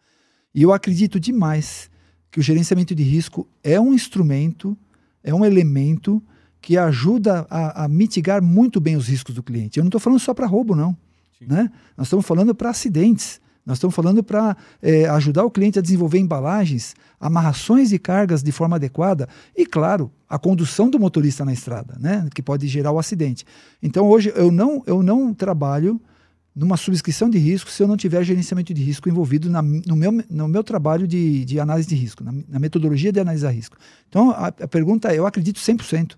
E 0.53 0.61
eu 0.61 0.71
acredito 0.71 1.19
demais 1.19 1.89
que 2.31 2.39
o 2.39 2.43
gerenciamento 2.43 2.95
de 2.95 3.03
risco 3.03 3.45
é 3.61 3.77
um 3.77 3.93
instrumento, 3.93 4.77
é 5.21 5.35
um 5.35 5.43
elemento 5.43 6.23
que 6.61 6.77
ajuda 6.77 7.45
a, 7.49 7.83
a 7.83 7.87
mitigar 7.89 8.41
muito 8.41 8.79
bem 8.79 8.95
os 8.95 9.09
riscos 9.09 9.35
do 9.35 9.43
cliente. 9.43 9.79
Eu 9.79 9.83
não 9.83 9.89
estou 9.89 9.99
falando 9.99 10.19
só 10.19 10.33
para 10.33 10.47
roubo, 10.47 10.73
não. 10.73 10.95
Né? 11.41 11.69
Nós 11.97 12.07
estamos 12.07 12.25
falando 12.25 12.53
para 12.53 12.69
acidentes. 12.69 13.41
Nós 13.65 13.77
estamos 13.77 13.95
falando 13.95 14.23
para 14.23 14.55
é, 14.79 15.07
ajudar 15.07 15.43
o 15.43 15.49
cliente 15.49 15.79
a 15.79 15.81
desenvolver 15.81 16.19
embalagens, 16.19 16.93
amarrações 17.19 17.89
de 17.89 17.97
cargas 17.97 18.43
de 18.43 18.51
forma 18.51 18.75
adequada 18.75 19.27
e, 19.57 19.65
claro, 19.65 20.11
a 20.29 20.37
condução 20.37 20.87
do 20.87 20.99
motorista 20.99 21.43
na 21.43 21.51
estrada, 21.51 21.97
né, 21.99 22.27
que 22.33 22.43
pode 22.43 22.67
gerar 22.67 22.91
o 22.91 22.99
acidente. 22.99 23.43
Então, 23.81 24.07
hoje, 24.07 24.31
eu 24.35 24.51
não, 24.51 24.83
eu 24.85 25.01
não 25.01 25.33
trabalho 25.33 25.99
numa 26.55 26.77
subscrição 26.77 27.27
de 27.27 27.39
risco 27.39 27.69
se 27.69 27.81
eu 27.81 27.87
não 27.87 27.97
tiver 27.97 28.23
gerenciamento 28.23 28.73
de 28.73 28.83
risco 28.83 29.09
envolvido 29.09 29.49
na, 29.49 29.61
no, 29.61 29.95
meu, 29.95 30.11
no 30.29 30.47
meu 30.47 30.63
trabalho 30.63 31.07
de, 31.07 31.43
de 31.43 31.59
análise 31.59 31.89
de 31.89 31.95
risco, 31.95 32.23
na, 32.23 32.31
na 32.47 32.59
metodologia 32.59 33.11
de 33.11 33.19
analisar 33.19 33.49
risco. 33.49 33.77
Então, 34.07 34.29
a, 34.29 34.47
a 34.47 34.67
pergunta 34.67 35.11
é, 35.11 35.17
eu 35.17 35.25
acredito 35.25 35.59
100%. 35.59 36.15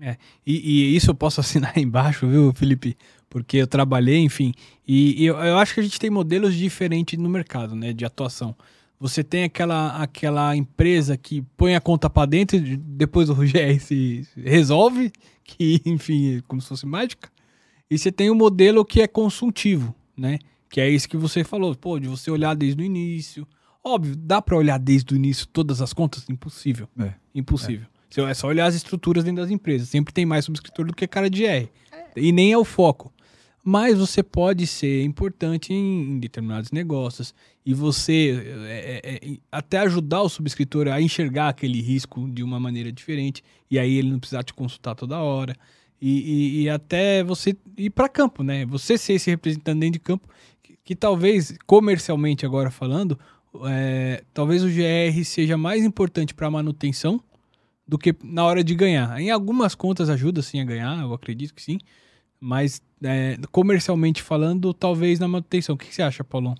É, 0.00 0.16
e, 0.44 0.92
e, 0.92 0.96
isso 0.96 1.10
eu 1.10 1.14
posso 1.14 1.40
assinar 1.40 1.76
embaixo, 1.78 2.28
viu, 2.28 2.52
Felipe? 2.54 2.96
Porque 3.32 3.56
eu 3.56 3.66
trabalhei, 3.66 4.18
enfim, 4.18 4.52
e, 4.86 5.22
e 5.22 5.24
eu, 5.24 5.38
eu, 5.38 5.56
acho 5.56 5.72
que 5.72 5.80
a 5.80 5.82
gente 5.82 5.98
tem 5.98 6.10
modelos 6.10 6.54
diferentes 6.54 7.18
no 7.18 7.30
mercado, 7.30 7.74
né, 7.74 7.90
de 7.94 8.04
atuação. 8.04 8.54
Você 9.00 9.24
tem 9.24 9.44
aquela, 9.44 9.96
aquela 9.96 10.54
empresa 10.54 11.16
que 11.16 11.40
põe 11.56 11.74
a 11.74 11.80
conta 11.80 12.10
para 12.10 12.26
dentro, 12.26 12.60
depois 12.60 13.30
o 13.30 13.34
GR 13.40 13.80
se 13.80 14.28
resolve, 14.36 15.10
que, 15.44 15.80
enfim, 15.86 16.36
é 16.36 16.40
como 16.42 16.60
se 16.60 16.68
fosse 16.68 16.84
mágica. 16.84 17.30
E 17.90 17.96
você 17.96 18.12
tem 18.12 18.28
o 18.28 18.34
um 18.34 18.36
modelo 18.36 18.84
que 18.84 19.00
é 19.00 19.08
consultivo, 19.08 19.94
né? 20.14 20.38
Que 20.68 20.82
é 20.82 20.90
isso 20.90 21.08
que 21.08 21.16
você 21.16 21.42
falou, 21.42 21.74
pô, 21.74 21.98
de 21.98 22.08
você 22.08 22.30
olhar 22.30 22.54
desde 22.54 22.82
o 22.82 22.84
início. 22.84 23.48
Óbvio, 23.82 24.14
dá 24.14 24.42
para 24.42 24.58
olhar 24.58 24.78
desde 24.78 25.14
o 25.14 25.16
início 25.16 25.46
todas 25.46 25.80
as 25.80 25.94
contas? 25.94 26.28
Impossível. 26.28 26.86
É. 26.98 27.14
Impossível. 27.34 27.86
É. 28.14 28.30
é 28.30 28.34
só 28.34 28.46
olhar 28.46 28.66
as 28.66 28.74
estruturas 28.74 29.24
dentro 29.24 29.40
das 29.40 29.50
empresas. 29.50 29.88
Sempre 29.88 30.12
tem 30.12 30.26
mais 30.26 30.44
subscritor 30.44 30.84
do 30.84 30.94
que 30.94 31.08
cara 31.08 31.30
de 31.30 31.46
R. 31.46 31.70
É. 31.90 32.04
E 32.14 32.30
nem 32.30 32.52
é 32.52 32.58
o 32.58 32.64
foco. 32.64 33.10
Mas 33.64 33.96
você 33.96 34.22
pode 34.24 34.66
ser 34.66 35.04
importante 35.04 35.72
em, 35.72 36.14
em 36.14 36.18
determinados 36.18 36.72
negócios 36.72 37.32
e 37.64 37.72
você 37.72 38.42
é, 38.66 39.00
é, 39.04 39.30
é, 39.32 39.38
até 39.52 39.78
ajudar 39.78 40.22
o 40.22 40.28
subscritor 40.28 40.88
a 40.88 41.00
enxergar 41.00 41.48
aquele 41.48 41.80
risco 41.80 42.28
de 42.28 42.42
uma 42.42 42.58
maneira 42.58 42.90
diferente 42.90 43.42
e 43.70 43.78
aí 43.78 43.96
ele 43.98 44.10
não 44.10 44.18
precisar 44.18 44.42
te 44.42 44.52
consultar 44.52 44.96
toda 44.96 45.18
hora. 45.18 45.54
E, 46.00 46.10
e, 46.10 46.62
e 46.62 46.68
até 46.68 47.22
você 47.22 47.56
ir 47.76 47.90
para 47.90 48.08
campo, 48.08 48.42
né? 48.42 48.66
Você 48.66 48.98
ser 48.98 49.12
esse 49.12 49.30
representante 49.30 49.78
dentro 49.78 49.92
de 49.92 50.00
campo, 50.00 50.28
que, 50.60 50.76
que 50.84 50.96
talvez, 50.96 51.56
comercialmente 51.64 52.44
agora 52.44 52.72
falando, 52.72 53.16
é, 53.68 54.24
talvez 54.34 54.64
o 54.64 54.66
GR 54.66 55.24
seja 55.24 55.56
mais 55.56 55.84
importante 55.84 56.34
para 56.34 56.50
manutenção 56.50 57.22
do 57.86 57.96
que 57.96 58.12
na 58.24 58.44
hora 58.44 58.64
de 58.64 58.74
ganhar. 58.74 59.20
Em 59.20 59.30
algumas 59.30 59.76
contas 59.76 60.10
ajuda 60.10 60.42
sim 60.42 60.60
a 60.60 60.64
ganhar, 60.64 61.00
eu 61.00 61.12
acredito 61.12 61.54
que 61.54 61.62
sim. 61.62 61.78
Mas 62.44 62.82
é, 63.00 63.38
comercialmente 63.52 64.20
falando, 64.20 64.74
talvez 64.74 65.20
na 65.20 65.28
manutenção. 65.28 65.76
O 65.76 65.78
que, 65.78 65.86
que 65.86 65.94
você 65.94 66.02
acha, 66.02 66.24
Paulão? 66.24 66.56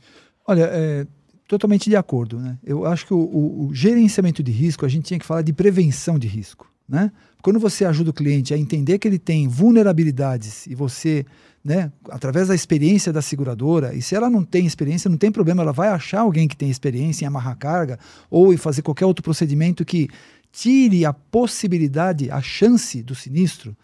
Olha, 0.46 0.68
é, 0.72 1.06
totalmente 1.48 1.90
de 1.90 1.96
acordo. 1.96 2.38
Né? 2.38 2.56
Eu 2.62 2.86
acho 2.86 3.04
que 3.04 3.12
o, 3.12 3.18
o, 3.18 3.66
o, 3.66 3.74
gerenciamento 3.74 4.44
de 4.44 4.52
risco, 4.52 4.86
a 4.86 4.88
gente 4.88 5.06
tinha 5.06 5.18
que 5.18 5.26
falar 5.26 5.42
de 5.42 5.52
prevenção 5.52 6.20
de 6.20 6.28
risco. 6.28 6.70
Né? 6.88 7.10
Quando 7.42 7.58
você 7.58 7.84
ajuda 7.84 8.10
o 8.10 8.12
cliente 8.12 8.54
a 8.54 8.56
entender 8.58 8.98
que 9.00 9.08
ele 9.08 9.18
tem 9.18 9.48
vulnerabilidades 9.48 10.68
e 10.68 10.74
você, 10.76 11.26
né, 11.64 11.90
através 12.10 12.46
da 12.46 12.54
experiência 12.54 13.12
da 13.12 13.20
seguradora, 13.20 13.92
e 13.92 14.00
se 14.00 14.14
ela 14.14 14.30
não 14.30 14.44
tem 14.44 14.64
experiência, 14.64 15.10
não 15.10 15.18
tem 15.18 15.32
problema, 15.32 15.62
ela 15.62 15.72
vai 15.72 15.88
achar 15.88 16.20
alguém 16.20 16.46
que 16.46 16.56
tem 16.56 16.70
experiência 16.70 17.24
em 17.24 17.28
amarrar 17.28 17.56
carga 17.56 17.98
ou 18.30 18.54
em 18.54 18.56
fazer 18.56 18.82
qualquer 18.82 19.06
outro 19.06 19.22
procedimento 19.24 19.84
que 19.84 20.08
tire 20.52 21.04
a 21.04 21.12
possibilidade, 21.12 22.30
a 22.30 22.40
chance 22.40 23.02
do 23.02 23.14
sinistro. 23.14 23.76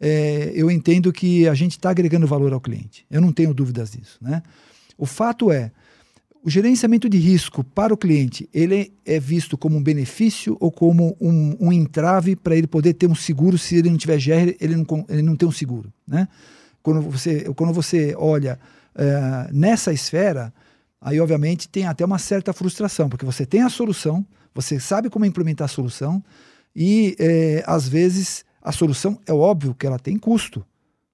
É, 0.00 0.52
eu 0.54 0.70
entendo 0.70 1.12
que 1.12 1.48
a 1.48 1.54
gente 1.54 1.72
está 1.72 1.90
agregando 1.90 2.26
valor 2.26 2.52
ao 2.52 2.60
cliente. 2.60 3.06
Eu 3.10 3.20
não 3.20 3.32
tenho 3.32 3.54
dúvidas 3.54 3.92
disso. 3.92 4.18
Né? 4.20 4.42
O 4.98 5.06
fato 5.06 5.50
é, 5.50 5.70
o 6.44 6.50
gerenciamento 6.50 7.08
de 7.08 7.16
risco 7.16 7.64
para 7.64 7.94
o 7.94 7.96
cliente, 7.96 8.46
ele 8.52 8.92
é 9.06 9.18
visto 9.18 9.56
como 9.56 9.78
um 9.78 9.82
benefício 9.82 10.58
ou 10.60 10.70
como 10.70 11.16
um, 11.18 11.56
um 11.58 11.72
entrave 11.72 12.36
para 12.36 12.54
ele 12.54 12.66
poder 12.66 12.92
ter 12.92 13.06
um 13.06 13.14
seguro 13.14 13.56
se 13.56 13.76
ele 13.76 13.88
não 13.88 13.96
tiver 13.96 14.18
GR, 14.18 14.54
ele 14.60 14.76
não, 14.76 15.06
ele 15.08 15.22
não 15.22 15.36
tem 15.36 15.48
um 15.48 15.52
seguro, 15.52 15.90
né? 16.06 16.28
Quando 16.82 17.00
você, 17.00 17.44
quando 17.54 17.72
você 17.72 18.14
olha 18.18 18.60
uh, 18.94 19.56
nessa 19.56 19.90
esfera, 19.90 20.52
aí 21.00 21.18
obviamente 21.18 21.66
tem 21.66 21.86
até 21.86 22.04
uma 22.04 22.18
certa 22.18 22.52
frustração, 22.52 23.08
porque 23.08 23.24
você 23.24 23.46
tem 23.46 23.62
a 23.62 23.70
solução, 23.70 24.24
você 24.54 24.78
sabe 24.78 25.08
como 25.08 25.24
implementar 25.24 25.64
a 25.64 25.68
solução 25.68 26.22
e 26.76 27.16
uh, 27.18 27.64
às 27.64 27.88
vezes 27.88 28.44
a 28.64 28.72
solução 28.72 29.20
é 29.26 29.32
óbvio 29.32 29.74
que 29.74 29.86
ela 29.86 29.98
tem 29.98 30.16
custo, 30.18 30.64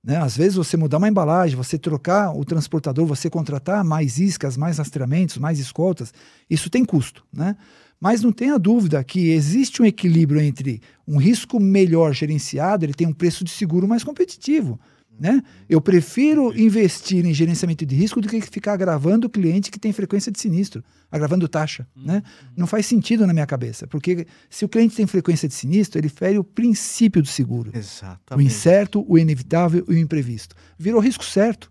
né? 0.03 0.17
Às 0.17 0.37
vezes 0.37 0.55
você 0.55 0.77
mudar 0.77 0.97
uma 0.97 1.09
embalagem, 1.09 1.57
você 1.57 1.79
trocar 1.79 2.35
o 2.35 2.45
transportador, 2.45 3.05
você 3.05 3.29
contratar 3.29 3.85
mais 3.85 4.19
iscas, 4.19 4.57
mais 4.57 4.79
rastreamentos, 4.79 5.37
mais 5.37 5.59
escoltas, 5.59 6.15
isso 6.49 6.71
tem 6.71 6.85
custo. 6.85 7.25
Né? 7.33 7.57
Mas 8.01 8.23
não 8.23 8.33
tenha 8.33 8.59
dúvida 8.59 9.05
que 9.05 9.31
existe 9.31 9.83
um 9.83 9.85
equilíbrio 9.85 10.41
entre 10.41 10.81
um 11.07 11.19
risco 11.19 11.61
melhor 11.61 12.15
gerenciado, 12.15 12.85
ele 12.85 12.95
tem 12.95 13.07
um 13.07 13.13
preço 13.13 13.45
de 13.45 13.51
seguro 13.51 13.87
mais 13.87 14.03
competitivo. 14.03 14.81
Né? 15.21 15.43
Eu 15.69 15.83
prefiro 15.83 16.59
investir 16.59 17.27
em 17.27 17.35
gerenciamento 17.35 17.85
de 17.85 17.95
risco 17.95 18.23
do 18.23 18.29
que 18.29 18.41
ficar 18.41 18.73
agravando 18.73 19.27
o 19.27 19.31
cliente 19.31 19.71
que 19.71 19.79
tem 19.79 19.93
frequência 19.93 20.33
de 20.33 20.41
sinistro, 20.41 20.83
agravando 21.13 21.47
taxa. 21.47 21.87
Uhum. 21.95 22.05
Né? 22.07 22.23
Não 22.57 22.67
faz 22.67 22.87
sentido 22.87 23.27
na 23.27 23.35
minha 23.35 23.47
cabeça, 23.47 23.87
porque 23.87 24.27
se 24.49 24.65
o 24.65 24.69
cliente 24.69 24.97
tem 24.97 25.07
frequência 25.07 25.47
de 25.47 25.53
sinistro, 25.53 26.01
ele 26.01 26.09
fere 26.09 26.39
o 26.39 26.45
princípio 26.45 27.21
do 27.21 27.29
seguro. 27.29 27.71
Exatamente. 27.75 28.35
O 28.35 28.41
incerto, 28.41 29.05
o 29.07 29.19
inevitável 29.19 29.85
e 29.91 29.95
o 29.95 29.99
imprevisto. 29.99 30.57
Virou 30.79 30.99
risco 31.03 31.23
certo. 31.23 31.71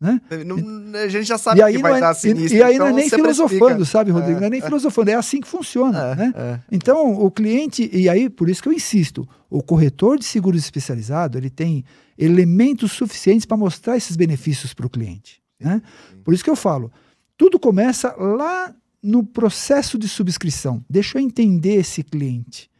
Né? 0.00 0.18
Não, 0.46 0.98
a 0.98 1.08
gente 1.08 1.26
já 1.26 1.36
sabe 1.36 1.60
que 1.60 1.78
vai 1.78 1.98
é, 1.98 2.00
dar 2.00 2.14
sinistro. 2.14 2.56
E, 2.56 2.60
e 2.60 2.62
aí 2.62 2.74
então 2.76 2.86
não 2.86 2.96
é 2.96 3.00
nem 3.00 3.10
filosofando, 3.10 3.84
sabe, 3.84 4.10
Rodrigo? 4.10 4.38
É, 4.38 4.40
não 4.40 4.46
é 4.46 4.50
nem 4.50 4.60
é. 4.60 4.64
filosofando, 4.64 5.10
é 5.10 5.14
assim 5.14 5.40
que 5.40 5.46
funciona. 5.46 6.12
É, 6.12 6.16
né? 6.16 6.32
É. 6.34 6.58
Então, 6.72 7.12
o 7.20 7.30
cliente, 7.30 7.88
e 7.92 8.08
aí 8.08 8.30
por 8.30 8.48
isso 8.48 8.62
que 8.62 8.68
eu 8.68 8.72
insisto, 8.72 9.28
o 9.50 9.62
corretor 9.62 10.18
de 10.18 10.24
seguros 10.24 10.62
especializado, 10.62 11.36
ele 11.36 11.50
tem 11.50 11.84
elementos 12.16 12.92
suficientes 12.92 13.44
para 13.44 13.58
mostrar 13.58 13.96
esses 13.96 14.16
benefícios 14.16 14.72
para 14.72 14.86
o 14.86 14.90
cliente. 14.90 15.42
Né? 15.60 15.82
Por 16.24 16.32
isso 16.32 16.42
que 16.42 16.50
eu 16.50 16.56
falo, 16.56 16.90
tudo 17.36 17.58
começa 17.58 18.14
lá 18.16 18.74
no 19.02 19.22
processo 19.22 19.98
de 19.98 20.08
subscrição. 20.08 20.82
Deixa 20.88 21.18
eu 21.18 21.22
entender 21.22 21.74
esse 21.74 22.02
cliente. 22.02 22.70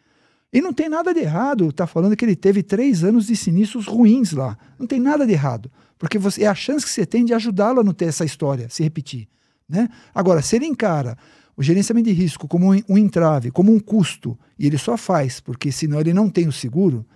E 0.53 0.61
não 0.61 0.73
tem 0.73 0.89
nada 0.89 1.15
de 1.15 1.21
errado, 1.21 1.73
tá 1.73 1.87
falando 1.87 2.17
que 2.17 2.25
ele 2.25 2.35
teve 2.35 2.63
três 2.63 3.05
anos 3.05 3.27
de 3.27 3.37
sinistros 3.37 3.87
ruins 3.87 4.33
lá. 4.33 4.59
Não 4.79 4.87
tem 4.87 4.99
nada 4.99 5.27
de 5.27 5.33
errado. 5.33 5.71
Porque 6.01 6.19
você, 6.19 6.45
é 6.45 6.47
a 6.47 6.55
chance 6.55 6.87
que 6.87 6.91
você 6.91 7.05
tem 7.05 7.27
de 7.27 7.35
ajudá-lo 7.35 7.81
a 7.81 7.85
não 7.85 7.93
ter 7.93 8.07
essa 8.07 8.25
história, 8.25 8.71
se 8.71 8.83
repetir. 8.83 9.29
Né? 9.69 9.87
Agora, 10.15 10.41
se 10.41 10.57
ele 10.57 10.65
encara 10.65 11.17
o 11.55 11.63
gerenciamento 11.63 12.09
de 12.09 12.15
risco 12.15 12.49
como 12.49 12.73
um, 12.73 12.81
um 12.89 12.97
entrave, 12.97 13.51
como 13.51 13.71
um 13.71 13.79
custo, 13.79 14.37
e 14.59 14.67
ele 14.67 14.79
só 14.79 14.97
faz 14.97 15.41
porque 15.41 15.71
senão 15.71 16.01
ele 16.01 16.15
não 16.15 16.31
tem 16.31 16.49
o 16.49 16.53
seguro, 16.53 17.07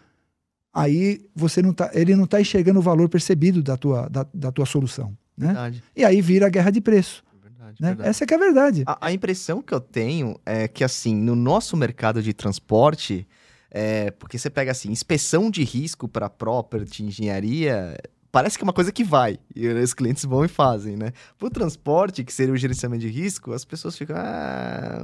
aí 0.70 1.24
você 1.34 1.62
não 1.62 1.72
tá, 1.72 1.90
ele 1.94 2.14
não 2.14 2.24
está 2.24 2.38
enxergando 2.42 2.78
o 2.78 2.82
valor 2.82 3.08
percebido 3.08 3.62
da 3.62 3.74
tua, 3.74 4.06
da, 4.06 4.26
da 4.34 4.52
tua 4.52 4.66
solução. 4.66 5.16
Né? 5.34 5.72
E 5.96 6.04
aí 6.04 6.20
vira 6.20 6.46
a 6.46 6.50
guerra 6.50 6.70
de 6.70 6.82
preço. 6.82 7.24
Verdade, 7.42 7.76
né? 7.80 7.88
verdade. 7.88 8.10
Essa 8.10 8.24
é 8.24 8.26
que 8.26 8.34
é 8.34 8.36
a 8.36 8.40
verdade. 8.40 8.82
A, 8.86 9.06
a, 9.06 9.12
impressão 9.12 9.62
que 9.62 9.72
eu 9.72 9.80
tenho 9.80 10.38
é 10.44 10.68
que, 10.68 10.84
assim, 10.84 11.16
no 11.16 11.34
nosso 11.34 11.74
mercado 11.74 12.22
de 12.22 12.34
transporte, 12.34 13.26
é, 13.70 14.10
porque 14.10 14.36
você 14.36 14.50
pega, 14.50 14.72
assim, 14.72 14.90
inspeção 14.90 15.50
de 15.50 15.64
risco 15.64 16.06
para 16.06 16.28
property, 16.28 17.02
engenharia, 17.02 17.96
parece 18.34 18.58
que 18.58 18.64
é 18.64 18.66
uma 18.66 18.72
coisa 18.72 18.90
que 18.90 19.04
vai, 19.04 19.38
e 19.54 19.68
os 19.68 19.94
clientes 19.94 20.24
vão 20.24 20.44
e 20.44 20.48
fazem, 20.48 20.96
né? 20.96 21.12
Para 21.38 21.46
o 21.46 21.50
transporte, 21.50 22.24
que 22.24 22.32
seria 22.32 22.52
o 22.52 22.56
gerenciamento 22.56 23.00
de 23.02 23.08
risco, 23.08 23.52
as 23.52 23.64
pessoas 23.64 23.96
ficam, 23.96 24.16
ah, 24.18 24.98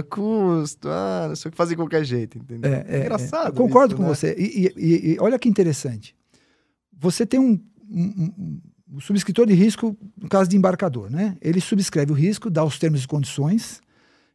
ah 0.00 0.02
custo, 0.10 0.88
ah, 0.88 1.26
não 1.28 1.36
sei 1.36 1.50
o 1.50 1.52
que 1.52 1.56
fazer 1.56 1.74
de 1.74 1.76
qualquer 1.76 2.02
jeito, 2.02 2.36
entendeu? 2.36 2.72
É, 2.72 2.84
é, 2.88 2.96
é 2.96 3.00
engraçado. 3.02 3.50
É. 3.50 3.52
Concordo 3.52 3.94
isso, 3.94 4.02
com 4.02 4.02
né? 4.02 4.08
você. 4.08 4.34
E, 4.36 4.72
e, 4.76 5.12
e, 5.12 5.16
olha 5.20 5.38
que 5.38 5.48
interessante. 5.48 6.16
Você 6.98 7.24
tem 7.24 7.38
um, 7.38 7.60
um, 7.88 8.02
um, 8.02 8.60
um, 8.94 9.00
subscritor 9.00 9.46
de 9.46 9.54
risco, 9.54 9.96
no 10.20 10.28
caso 10.28 10.50
de 10.50 10.56
embarcador, 10.56 11.08
né? 11.08 11.36
Ele 11.40 11.60
subscreve 11.60 12.10
o 12.10 12.16
risco, 12.16 12.50
dá 12.50 12.64
os 12.64 12.76
termos 12.76 13.04
e 13.04 13.06
condições, 13.06 13.80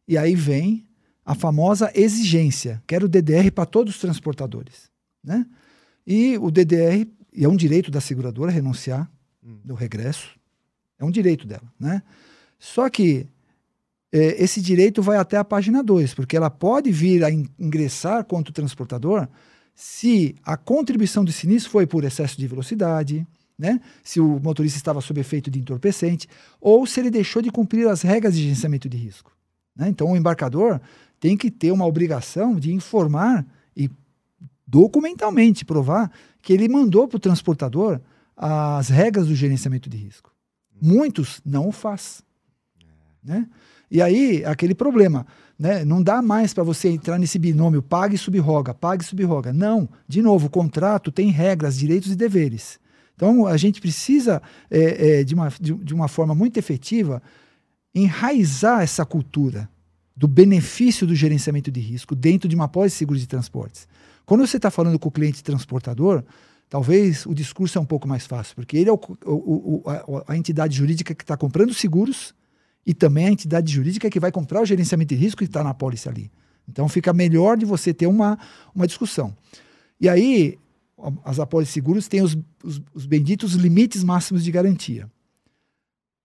e 0.08 0.16
aí 0.16 0.34
vem 0.34 0.86
a 1.26 1.34
famosa 1.34 1.92
exigência, 1.94 2.82
que 2.86 2.94
era 2.94 3.04
o 3.04 3.08
DDR 3.08 3.50
para 3.54 3.66
todos 3.66 3.96
os 3.96 4.00
transportadores, 4.00 4.90
né? 5.22 5.44
E 6.06 6.38
o 6.38 6.50
DDR 6.50 7.06
e 7.34 7.44
é 7.44 7.48
um 7.48 7.56
direito 7.56 7.90
da 7.90 8.00
seguradora 8.00 8.50
renunciar 8.50 9.10
hum. 9.44 9.58
do 9.64 9.74
regresso. 9.74 10.38
É 10.98 11.04
um 11.04 11.10
direito 11.10 11.46
dela, 11.46 11.72
né? 11.78 12.02
Só 12.58 12.88
que 12.88 13.26
é, 14.12 14.42
esse 14.42 14.62
direito 14.62 15.02
vai 15.02 15.16
até 15.16 15.36
a 15.36 15.44
página 15.44 15.82
2, 15.82 16.14
porque 16.14 16.36
ela 16.36 16.48
pode 16.48 16.92
vir 16.92 17.24
a 17.24 17.30
in 17.30 17.46
ingressar 17.58 18.24
contra 18.24 18.50
o 18.50 18.54
transportador 18.54 19.28
se 19.74 20.36
a 20.44 20.56
contribuição 20.56 21.24
do 21.24 21.32
sinistro 21.32 21.72
foi 21.72 21.84
por 21.84 22.04
excesso 22.04 22.38
de 22.38 22.46
velocidade, 22.46 23.26
né? 23.58 23.80
se 24.04 24.20
o 24.20 24.38
motorista 24.38 24.78
estava 24.78 25.00
sob 25.00 25.20
efeito 25.20 25.50
de 25.50 25.58
entorpecente, 25.58 26.28
ou 26.60 26.86
se 26.86 27.00
ele 27.00 27.10
deixou 27.10 27.42
de 27.42 27.50
cumprir 27.50 27.88
as 27.88 28.02
regras 28.02 28.36
de 28.36 28.42
gerenciamento 28.42 28.88
de 28.88 28.96
risco. 28.96 29.32
Né? 29.74 29.88
Então, 29.88 30.12
o 30.12 30.16
embarcador 30.16 30.80
tem 31.18 31.36
que 31.36 31.50
ter 31.50 31.72
uma 31.72 31.86
obrigação 31.86 32.54
de 32.54 32.72
informar 32.72 33.44
documentalmente 34.66 35.64
provar 35.64 36.10
que 36.40 36.52
ele 36.52 36.68
mandou 36.68 37.06
para 37.06 37.16
o 37.16 37.20
transportador 37.20 38.00
as 38.36 38.88
regras 38.88 39.28
do 39.28 39.34
gerenciamento 39.34 39.88
de 39.88 39.96
risco. 39.96 40.32
Muitos 40.80 41.40
não 41.44 41.68
o 41.68 41.72
faz. 41.72 42.22
Né? 43.22 43.46
E 43.90 44.02
aí, 44.02 44.44
aquele 44.44 44.74
problema. 44.74 45.26
Né? 45.58 45.84
Não 45.84 46.02
dá 46.02 46.20
mais 46.20 46.52
para 46.52 46.64
você 46.64 46.88
entrar 46.88 47.18
nesse 47.18 47.38
binômio 47.38 47.80
pague 47.80 48.16
e 48.16 48.18
subroga, 48.18 48.74
pague 48.74 49.04
e 49.04 49.06
subroga. 49.06 49.52
Não. 49.52 49.88
De 50.08 50.20
novo, 50.20 50.48
o 50.48 50.50
contrato 50.50 51.12
tem 51.12 51.30
regras, 51.30 51.78
direitos 51.78 52.10
e 52.10 52.16
deveres. 52.16 52.78
Então, 53.14 53.46
a 53.46 53.56
gente 53.56 53.80
precisa, 53.80 54.42
é, 54.70 55.20
é, 55.20 55.24
de, 55.24 55.34
uma, 55.34 55.48
de, 55.60 55.72
de 55.72 55.94
uma 55.94 56.08
forma 56.08 56.34
muito 56.34 56.58
efetiva, 56.58 57.22
enraizar 57.94 58.82
essa 58.82 59.06
cultura 59.06 59.68
do 60.16 60.26
benefício 60.26 61.06
do 61.06 61.14
gerenciamento 61.14 61.70
de 61.70 61.80
risco 61.80 62.14
dentro 62.14 62.48
de 62.48 62.56
uma 62.56 62.68
pós-seguro 62.68 63.18
de 63.18 63.26
transportes. 63.26 63.86
Quando 64.26 64.46
você 64.46 64.56
está 64.56 64.70
falando 64.70 64.98
com 64.98 65.08
o 65.08 65.12
cliente 65.12 65.42
transportador, 65.42 66.24
talvez 66.68 67.26
o 67.26 67.34
discurso 67.34 67.78
é 67.78 67.80
um 67.80 67.84
pouco 67.84 68.08
mais 68.08 68.26
fácil, 68.26 68.54
porque 68.56 68.76
ele 68.76 68.90
é 68.90 68.92
o, 68.92 69.00
o, 69.26 69.82
o, 69.84 69.90
a, 69.90 70.32
a, 70.32 70.36
entidade 70.36 70.76
jurídica 70.76 71.14
que 71.14 71.22
está 71.22 71.36
comprando 71.36 71.74
seguros 71.74 72.34
e 72.86 72.94
também 72.94 73.26
a 73.26 73.30
entidade 73.30 73.72
jurídica 73.72 74.10
que 74.10 74.20
vai 74.20 74.32
comprar 74.32 74.62
o 74.62 74.66
gerenciamento 74.66 75.14
de 75.14 75.20
risco 75.20 75.38
que 75.38 75.44
está 75.44 75.62
na 75.62 75.74
pólice 75.74 76.08
ali. 76.08 76.30
Então 76.68 76.88
fica 76.88 77.12
melhor 77.12 77.56
de 77.56 77.64
você 77.64 77.92
ter 77.92 78.06
uma, 78.06 78.38
uma 78.74 78.86
discussão. 78.86 79.36
E 80.00 80.08
aí, 80.08 80.58
as 81.24 81.38
apólices 81.38 81.74
seguros 81.74 82.08
têm 82.08 82.22
os, 82.22 82.36
os, 82.62 82.80
os 82.94 83.06
benditos 83.06 83.52
limites 83.52 84.02
máximos 84.02 84.42
de 84.42 84.50
garantia. 84.50 85.08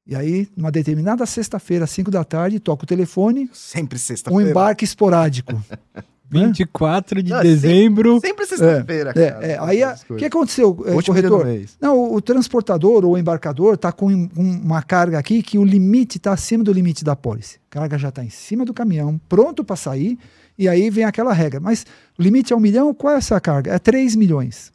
E 0.05 0.15
aí, 0.15 0.49
numa 0.57 0.71
determinada 0.71 1.25
sexta-feira, 1.25 1.83
às 1.83 1.91
5 1.91 2.09
da 2.09 2.23
tarde, 2.23 2.59
toca 2.59 2.83
o 2.83 2.87
telefone. 2.87 3.49
Sempre 3.53 3.99
sexta-feira. 3.99 4.43
Um 4.43 4.49
embarque 4.49 4.83
esporádico. 4.83 5.53
24 6.29 7.23
de 7.23 7.31
Não, 7.31 7.41
dezembro. 7.41 8.19
Sempre, 8.21 8.45
sempre 8.45 8.45
sexta-feira, 8.45 9.09
é, 9.11 9.13
cara. 9.13 9.45
É, 9.45 9.51
é. 9.51 9.59
Aí, 9.59 9.81
o 10.09 10.15
que 10.15 10.25
aconteceu, 10.25 10.85
é, 10.85 11.01
corretor? 11.01 11.47
Não, 11.81 11.97
o, 11.97 12.15
o, 12.15 12.21
transportador 12.21 13.03
ou 13.03 13.13
o 13.13 13.17
embarcador 13.17 13.73
está 13.73 13.91
com 13.91 14.07
uma 14.35 14.81
carga 14.83 15.17
aqui 15.17 15.41
que 15.41 15.57
o 15.57 15.63
limite 15.63 16.17
está 16.17 16.33
acima 16.33 16.63
do 16.63 16.71
limite 16.71 17.03
da 17.03 17.15
pólice. 17.15 17.57
A 17.71 17.71
carga 17.71 17.97
já 17.97 18.09
está 18.09 18.23
em 18.23 18.29
cima 18.29 18.63
do 18.63 18.73
caminhão, 18.73 19.19
pronto 19.27 19.63
para 19.63 19.75
sair, 19.75 20.17
e 20.57 20.67
aí 20.67 20.89
vem 20.89 21.03
aquela 21.03 21.33
regra. 21.33 21.59
Mas 21.59 21.85
o 22.17 22.21
limite 22.21 22.53
é 22.53 22.55
um 22.55 22.59
milhão, 22.59 22.93
qual 22.93 23.15
é 23.15 23.17
essa 23.17 23.39
carga? 23.39 23.73
É 23.73 23.79
3 23.79 24.15
milhões. 24.15 24.71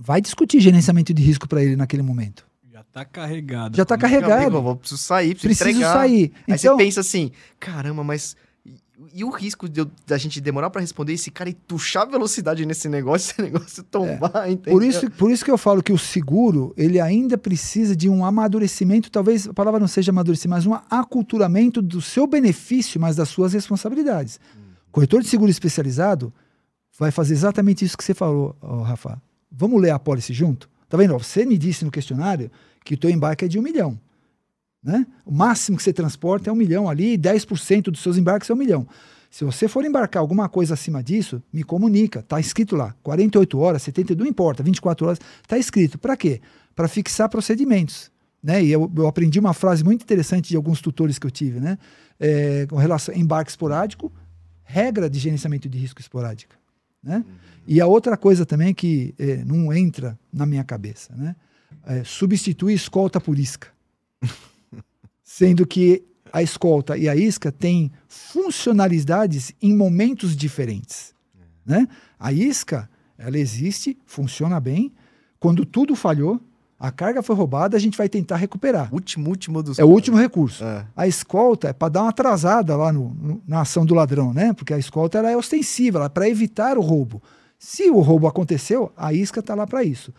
Vai 0.00 0.20
discutir 0.20 0.60
gerenciamento 0.60 1.14
de 1.14 1.22
risco 1.22 1.48
para 1.48 1.62
ele 1.62 1.76
naquele 1.76 2.02
momento. 2.02 2.46
Já 2.72 2.80
está 2.80 3.04
carregado. 3.04 3.76
Já 3.76 3.82
está 3.82 3.98
carregado. 3.98 4.32
Amigo, 4.32 4.56
eu 4.56 4.62
vou, 4.62 4.76
preciso 4.76 5.00
sair, 5.00 5.34
preciso, 5.34 5.64
preciso 5.64 5.70
entregar. 5.70 5.92
sair. 5.92 6.32
Aí 6.46 6.54
então, 6.54 6.76
você 6.76 6.84
pensa 6.84 7.00
assim, 7.00 7.32
caramba, 7.58 8.04
mas 8.04 8.36
e 9.14 9.22
o 9.22 9.30
risco 9.30 9.68
de, 9.68 9.86
da 10.06 10.18
gente 10.18 10.40
demorar 10.40 10.70
para 10.70 10.80
responder 10.80 11.12
esse 11.12 11.30
cara 11.30 11.48
e 11.48 11.54
tuchar 11.54 12.08
velocidade 12.08 12.66
nesse 12.66 12.88
negócio, 12.88 13.30
esse 13.32 13.42
negócio 13.42 13.82
tombar, 13.84 14.50
é. 14.50 14.56
Por 14.56 14.82
isso, 14.82 15.10
por 15.12 15.30
isso 15.30 15.44
que 15.44 15.50
eu 15.50 15.58
falo 15.58 15.82
que 15.82 15.92
o 15.92 15.98
seguro, 15.98 16.74
ele 16.76 17.00
ainda 17.00 17.38
precisa 17.38 17.94
de 17.94 18.08
um 18.08 18.24
amadurecimento, 18.24 19.10
talvez 19.10 19.48
a 19.48 19.54
palavra 19.54 19.78
não 19.78 19.88
seja 19.88 20.10
amadurecimento, 20.10 20.56
mas 20.56 20.66
um 20.66 20.74
aculturamento 20.90 21.80
do 21.80 22.00
seu 22.00 22.26
benefício, 22.26 23.00
mas 23.00 23.16
das 23.16 23.28
suas 23.28 23.52
responsabilidades. 23.52 24.40
Hum. 24.56 24.60
Corretor 24.90 25.22
de 25.22 25.28
seguro 25.28 25.50
especializado 25.50 26.32
vai 26.98 27.10
fazer 27.10 27.34
exatamente 27.34 27.84
isso 27.84 27.96
que 27.96 28.02
você 28.02 28.14
falou, 28.14 28.56
oh, 28.60 28.82
Rafa. 28.82 29.20
Vamos 29.50 29.80
ler 29.80 29.90
a 29.90 29.98
pólice 29.98 30.32
junto? 30.34 30.68
Tá 30.88 30.96
vendo? 30.96 31.16
Você 31.18 31.46
me 31.46 31.56
disse 31.56 31.84
no 31.84 31.90
questionário 31.90 32.50
que 32.84 32.94
o 32.94 32.98
teu 32.98 33.08
embarque 33.08 33.44
é 33.44 33.48
de 33.48 33.58
um 33.58 33.62
milhão. 33.62 33.98
Né? 34.82 35.06
O 35.24 35.32
máximo 35.32 35.76
que 35.76 35.82
você 35.82 35.92
transporta 35.92 36.50
é 36.50 36.52
um 36.52 36.56
milhão 36.56 36.88
ali, 36.88 37.18
10% 37.18 37.84
dos 37.84 38.00
seus 38.00 38.16
embarques 38.16 38.48
é 38.48 38.54
um 38.54 38.56
milhão. 38.56 38.86
Se 39.30 39.44
você 39.44 39.68
for 39.68 39.84
embarcar 39.84 40.20
alguma 40.20 40.48
coisa 40.48 40.74
acima 40.74 41.02
disso, 41.02 41.42
me 41.52 41.62
comunica. 41.62 42.20
Está 42.20 42.40
escrito 42.40 42.74
lá. 42.74 42.94
48 43.02 43.58
horas, 43.58 43.82
72, 43.82 44.24
não 44.24 44.30
importa, 44.30 44.62
24 44.62 45.06
horas. 45.06 45.18
Está 45.42 45.58
escrito. 45.58 45.98
Para 45.98 46.16
quê? 46.16 46.40
Para 46.74 46.88
fixar 46.88 47.28
procedimentos. 47.28 48.10
Né? 48.42 48.64
E 48.64 48.72
eu, 48.72 48.90
eu, 48.96 49.06
aprendi 49.06 49.38
uma 49.38 49.52
frase 49.52 49.84
muito 49.84 50.02
interessante 50.02 50.48
de 50.48 50.56
alguns 50.56 50.80
tutores 50.80 51.18
que 51.18 51.26
eu 51.26 51.30
tive, 51.30 51.60
né? 51.60 51.76
É, 52.20 52.66
com 52.66 52.76
relação 52.76 53.14
embarque 53.14 53.50
esporádico, 53.50 54.12
regra 54.64 55.10
de 55.10 55.18
gerenciamento 55.18 55.68
de 55.68 55.78
risco 55.78 56.00
esporádica. 56.00 56.56
Né? 57.02 57.24
E 57.66 57.80
a 57.80 57.86
outra 57.86 58.16
coisa 58.16 58.46
também 58.46 58.72
que 58.72 59.14
é, 59.18 59.44
não 59.44 59.72
entra 59.72 60.18
na 60.32 60.46
minha 60.46 60.64
cabeça, 60.64 61.14
né? 61.14 61.36
É, 61.84 62.02
substituir 62.04 62.74
escolta 62.74 63.20
por 63.20 63.38
isca. 63.38 63.68
sendo 65.28 65.66
que 65.66 66.02
a 66.32 66.42
escolta 66.42 66.96
e 66.96 67.06
a 67.06 67.14
isca 67.14 67.52
têm 67.52 67.92
funcionalidades 68.08 69.52
em 69.60 69.76
momentos 69.76 70.34
diferentes. 70.34 71.14
Né? 71.66 71.86
A 72.18 72.32
isca, 72.32 72.88
ela 73.18 73.38
existe, 73.38 73.98
funciona 74.06 74.58
bem. 74.58 74.90
Quando 75.38 75.66
tudo 75.66 75.94
falhou, 75.94 76.40
a 76.80 76.90
carga 76.90 77.22
foi 77.22 77.36
roubada, 77.36 77.76
a 77.76 77.80
gente 77.80 77.98
vai 77.98 78.08
tentar 78.08 78.36
recuperar. 78.36 78.88
Último, 78.90 79.28
último 79.28 79.62
dos. 79.62 79.78
É 79.78 79.84
o 79.84 79.88
último 79.88 80.16
recurso. 80.16 80.64
É. 80.64 80.86
A 80.96 81.06
escolta 81.06 81.68
é 81.68 81.72
para 81.74 81.90
dar 81.90 82.02
uma 82.04 82.08
atrasada 82.08 82.74
lá 82.74 82.90
no, 82.90 83.10
no, 83.10 83.42
na 83.46 83.60
ação 83.60 83.84
do 83.84 83.94
ladrão, 83.94 84.32
né? 84.32 84.54
Porque 84.54 84.72
a 84.72 84.78
escolta 84.78 85.18
ela 85.18 85.30
é 85.30 85.36
ostensiva, 85.36 86.06
é 86.06 86.08
para 86.08 86.26
evitar 86.26 86.78
o 86.78 86.80
roubo. 86.80 87.22
Se 87.58 87.90
o 87.90 88.00
roubo 88.00 88.26
aconteceu, 88.26 88.90
a 88.96 89.12
isca 89.12 89.40
está 89.40 89.54
lá 89.54 89.66
para 89.66 89.84
isso. 89.84 90.10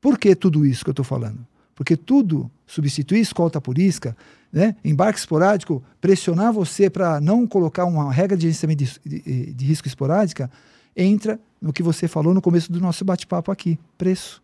Por 0.00 0.18
que 0.18 0.34
tudo 0.34 0.66
isso 0.66 0.82
que 0.82 0.90
eu 0.90 0.92
estou 0.92 1.04
falando? 1.04 1.46
Porque 1.76 1.96
tudo, 1.96 2.50
substituir 2.66 3.20
escolta 3.20 3.60
por 3.60 3.78
isca, 3.78 4.16
né? 4.56 4.74
embarque 4.82 5.18
esporádico, 5.18 5.84
pressionar 6.00 6.50
você 6.50 6.88
para 6.88 7.20
não 7.20 7.46
colocar 7.46 7.84
uma 7.84 8.10
regra 8.10 8.34
de 8.34 8.44
gerenciamento 8.44 8.82
de, 8.82 9.20
de, 9.20 9.52
de 9.52 9.66
risco 9.66 9.86
esporádica, 9.86 10.50
entra 10.96 11.38
no 11.60 11.74
que 11.74 11.82
você 11.82 12.08
falou 12.08 12.32
no 12.32 12.40
começo 12.40 12.72
do 12.72 12.80
nosso 12.80 13.04
bate-papo 13.04 13.52
aqui: 13.52 13.78
preço. 13.98 14.42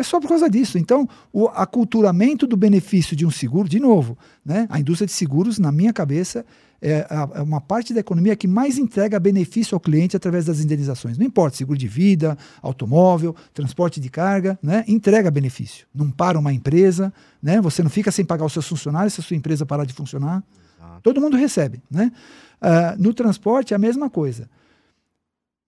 É 0.00 0.02
só 0.02 0.18
por 0.18 0.28
causa 0.28 0.48
disso. 0.48 0.78
Então, 0.78 1.06
o 1.30 1.46
aculturamento 1.48 2.46
do 2.46 2.56
benefício 2.56 3.14
de 3.14 3.26
um 3.26 3.30
seguro, 3.30 3.68
de 3.68 3.78
novo, 3.78 4.16
né? 4.42 4.66
a 4.70 4.80
indústria 4.80 5.06
de 5.06 5.12
seguros, 5.12 5.58
na 5.58 5.70
minha 5.70 5.92
cabeça, 5.92 6.42
é, 6.80 7.06
é 7.34 7.42
uma 7.42 7.60
parte 7.60 7.92
da 7.92 8.00
economia 8.00 8.34
que 8.34 8.48
mais 8.48 8.78
entrega 8.78 9.20
benefício 9.20 9.74
ao 9.74 9.80
cliente 9.80 10.16
através 10.16 10.46
das 10.46 10.58
indenizações. 10.60 11.18
Não 11.18 11.26
importa, 11.26 11.58
seguro 11.58 11.78
de 11.78 11.86
vida, 11.86 12.38
automóvel, 12.62 13.36
transporte 13.52 14.00
de 14.00 14.08
carga, 14.08 14.58
né? 14.62 14.86
entrega 14.88 15.30
benefício. 15.30 15.86
Não 15.94 16.10
para 16.10 16.38
uma 16.38 16.50
empresa, 16.50 17.12
né? 17.42 17.60
você 17.60 17.82
não 17.82 17.90
fica 17.90 18.10
sem 18.10 18.24
pagar 18.24 18.46
os 18.46 18.54
seus 18.54 18.66
funcionários 18.66 19.12
se 19.12 19.20
a 19.20 19.22
sua 19.22 19.36
empresa 19.36 19.66
parar 19.66 19.84
de 19.84 19.92
funcionar. 19.92 20.42
Exato. 20.78 21.00
Todo 21.02 21.20
mundo 21.20 21.36
recebe. 21.36 21.82
Né? 21.90 22.10
Uh, 22.62 23.02
no 23.02 23.12
transporte 23.12 23.74
é 23.74 23.76
a 23.76 23.78
mesma 23.78 24.08
coisa. 24.08 24.48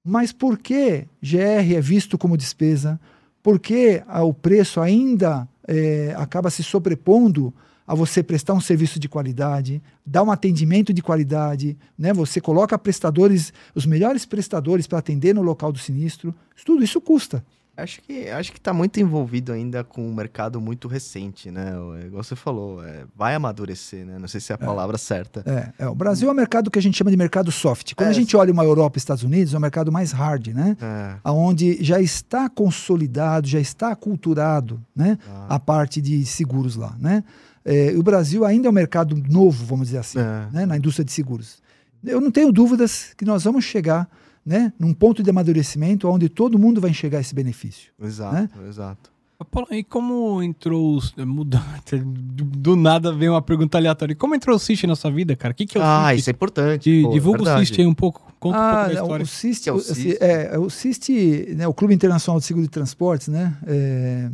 Mas 0.02 0.32
por 0.32 0.56
que 0.56 1.06
GR 1.22 1.74
é 1.76 1.80
visto 1.82 2.16
como 2.16 2.34
despesa? 2.34 2.98
Por 3.42 3.58
que 3.58 4.02
uh, 4.06 4.22
o 4.22 4.32
preço 4.32 4.80
ainda 4.80 5.48
é, 5.66 6.14
acaba 6.16 6.50
se 6.50 6.62
sobrepondo 6.62 7.52
a 7.86 7.94
você 7.94 8.22
prestar 8.22 8.54
um 8.54 8.60
serviço 8.60 8.98
de 8.98 9.08
qualidade, 9.08 9.82
dar 10.06 10.22
um 10.22 10.30
atendimento 10.30 10.92
de 10.92 11.02
qualidade, 11.02 11.76
né? 11.98 12.12
Você 12.12 12.40
coloca 12.40 12.78
prestadores, 12.78 13.52
os 13.74 13.84
melhores 13.84 14.24
prestadores 14.24 14.86
para 14.86 14.98
atender 14.98 15.34
no 15.34 15.42
local 15.42 15.72
do 15.72 15.78
sinistro. 15.78 16.34
Tudo 16.64 16.84
isso 16.84 17.00
custa. 17.00 17.44
Acho 17.74 18.02
que 18.02 18.28
acho 18.28 18.52
que 18.52 18.58
está 18.58 18.72
muito 18.72 19.00
envolvido 19.00 19.50
ainda 19.50 19.82
com 19.82 20.06
um 20.06 20.14
mercado 20.14 20.60
muito 20.60 20.88
recente, 20.88 21.50
né? 21.50 21.72
Igual 22.04 22.22
você 22.22 22.36
falou, 22.36 22.84
é, 22.84 23.04
vai 23.16 23.34
amadurecer, 23.34 24.04
né? 24.04 24.18
Não 24.18 24.28
sei 24.28 24.42
se 24.42 24.52
é 24.52 24.56
a 24.56 24.62
é. 24.62 24.66
palavra 24.66 24.96
é, 24.96 24.98
certa. 24.98 25.42
É, 25.46 25.84
é, 25.84 25.88
o 25.88 25.94
Brasil 25.94 26.28
é 26.28 26.32
um 26.32 26.34
mercado 26.34 26.70
que 26.70 26.78
a 26.78 26.82
gente 26.82 26.98
chama 26.98 27.10
de 27.10 27.16
mercado 27.16 27.50
soft. 27.50 27.94
Quando 27.94 28.08
é, 28.08 28.10
a 28.10 28.14
gente 28.14 28.36
olha 28.36 28.52
uma 28.52 28.62
Europa 28.62 28.96
e 28.96 29.00
Estados 29.00 29.22
Unidos, 29.22 29.54
é 29.54 29.56
um 29.56 29.60
mercado 29.60 29.90
mais 29.90 30.12
hard, 30.12 30.48
né? 30.48 30.76
É. 30.82 31.30
Onde 31.30 31.82
já 31.82 31.98
está 31.98 32.46
consolidado, 32.50 33.48
já 33.48 33.58
está 33.58 33.90
aculturado, 33.90 34.78
né? 34.94 35.16
Ah. 35.26 35.56
A 35.56 35.58
parte 35.58 36.02
de 36.02 36.26
seguros 36.26 36.76
lá, 36.76 36.94
né? 36.98 37.24
É, 37.64 37.94
o 37.96 38.02
Brasil 38.02 38.44
ainda 38.44 38.68
é 38.68 38.70
um 38.70 38.74
mercado 38.74 39.16
novo, 39.16 39.64
vamos 39.64 39.86
dizer 39.86 39.98
assim, 39.98 40.18
é. 40.18 40.48
né, 40.52 40.66
na 40.66 40.76
indústria 40.76 41.04
de 41.04 41.12
seguros. 41.12 41.62
Eu 42.04 42.20
não 42.20 42.30
tenho 42.30 42.52
dúvidas 42.52 43.14
que 43.16 43.24
nós 43.24 43.44
vamos 43.44 43.64
chegar 43.64 44.08
né, 44.44 44.72
num 44.78 44.92
ponto 44.92 45.22
de 45.22 45.30
amadurecimento 45.30 46.08
onde 46.08 46.28
todo 46.28 46.58
mundo 46.58 46.80
vai 46.80 46.90
enxergar 46.90 47.20
esse 47.20 47.34
benefício. 47.34 47.92
Exato, 48.00 48.34
né? 48.34 48.48
exato. 48.68 49.12
Paulo, 49.50 49.68
e 49.72 49.82
como 49.82 50.42
entrou 50.42 50.96
os. 50.96 51.14
Do 51.18 52.76
nada 52.76 53.12
vem 53.12 53.28
uma 53.28 53.42
pergunta 53.42 53.78
aleatória. 53.78 54.14
Como 54.14 54.34
entrou 54.34 54.56
o 54.56 54.58
CIST 54.58 54.86
na 54.86 54.94
sua 54.94 55.10
vida, 55.10 55.34
cara? 55.34 55.52
O 55.52 55.54
que, 55.54 55.66
que 55.66 55.78
é 55.78 55.80
o 55.80 55.84
Ah, 55.84 56.14
isso 56.14 56.30
é 56.30 56.32
importante. 56.32 56.90
De, 56.90 57.02
pô, 57.02 57.10
divulga 57.10 57.38
verdade. 57.38 57.62
o 57.62 57.66
CIST 57.66 57.80
aí 57.80 57.86
um 57.86 57.94
pouco. 57.94 58.32
Conta 58.38 58.56
ah, 58.56 58.60
um 58.60 58.74
pouco 58.74 58.86
da 58.86 59.00
história. 59.00 59.24
O 59.24 59.26
CIST, 59.26 59.68
é 59.68 59.72
o 59.72 59.78
CIST, 59.80 60.18
é, 60.20 60.54
é, 60.54 60.58
o, 60.58 60.70
CIST 60.70 61.54
né, 61.56 61.66
o 61.66 61.74
Clube 61.74 61.94
Internacional 61.94 62.38
de 62.38 62.46
Seguro 62.46 62.64
de 62.64 62.70
Transportes, 62.70 63.28
né? 63.28 63.56
É, 63.66 64.30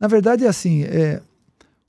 na 0.00 0.08
verdade, 0.08 0.44
é 0.44 0.48
assim: 0.48 0.82
é, 0.82 1.20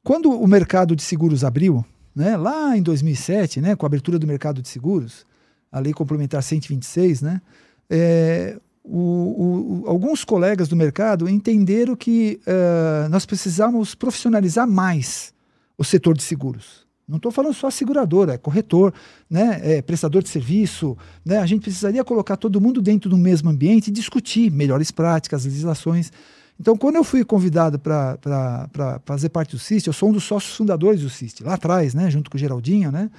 quando 0.04 0.32
o 0.32 0.48
mercado 0.48 0.96
de 0.96 1.04
seguros 1.04 1.44
abriu, 1.44 1.86
né, 2.16 2.38
lá 2.38 2.78
em 2.78 2.82
2007, 2.82 3.62
né, 3.62 3.76
com 3.76 3.86
a 3.86 3.88
abertura 3.88 4.20
do 4.20 4.28
mercado 4.28 4.62
de 4.62 4.68
seguros, 4.68 5.26
a 5.74 5.80
lei 5.80 5.92
complementar 5.92 6.42
126, 6.42 7.22
né, 7.22 7.42
é, 7.90 8.58
o, 8.84 9.82
o, 9.86 9.90
alguns 9.90 10.24
colegas 10.24 10.68
do 10.68 10.76
mercado 10.76 11.28
entenderam 11.28 11.96
que 11.96 12.40
uh, 12.46 13.10
nós 13.10 13.26
precisamos 13.26 13.96
profissionalizar 13.96 14.68
mais 14.68 15.34
o 15.78 15.84
setor 15.84 16.16
de 16.16 16.24
seguros. 16.24 16.84
Não 17.08 17.18
estou 17.18 17.32
falando 17.32 17.54
só 17.54 17.70
seguradora, 17.70 18.34
é 18.34 18.38
corretor, 18.38 18.94
né, 19.30 19.60
é 19.62 19.82
prestador 19.82 20.22
de 20.22 20.30
serviço. 20.30 20.98
Né, 21.26 21.38
a 21.38 21.46
gente 21.46 21.62
precisaria 21.62 22.04
colocar 22.04 22.38
todo 22.38 22.62
mundo 22.62 22.82
dentro 22.82 23.10
do 23.10 23.18
mesmo 23.18 23.50
ambiente 23.50 23.88
e 23.88 23.92
discutir 23.92 24.52
melhores 24.52 24.92
práticas, 24.92 25.46
legislações. 25.46 26.12
Então, 26.60 26.78
quando 26.78 26.96
eu 26.96 27.04
fui 27.04 27.26
convidado 27.26 27.80
para 27.80 29.02
fazer 29.06 29.30
parte 29.30 29.52
do 29.52 29.60
CIST, 29.60 29.88
eu 29.88 29.94
sou 29.94 30.10
um 30.10 30.14
dos 30.14 30.24
sócios 30.24 30.56
fundadores 30.56 31.02
do 31.02 31.10
CIST, 31.10 31.44
lá 31.44 31.56
atrás, 31.56 31.94
né, 31.94 32.10
junto 32.10 32.30
com 32.30 32.38
o 32.38 32.40
Geraldinho, 32.40 32.92
né, 32.92 33.10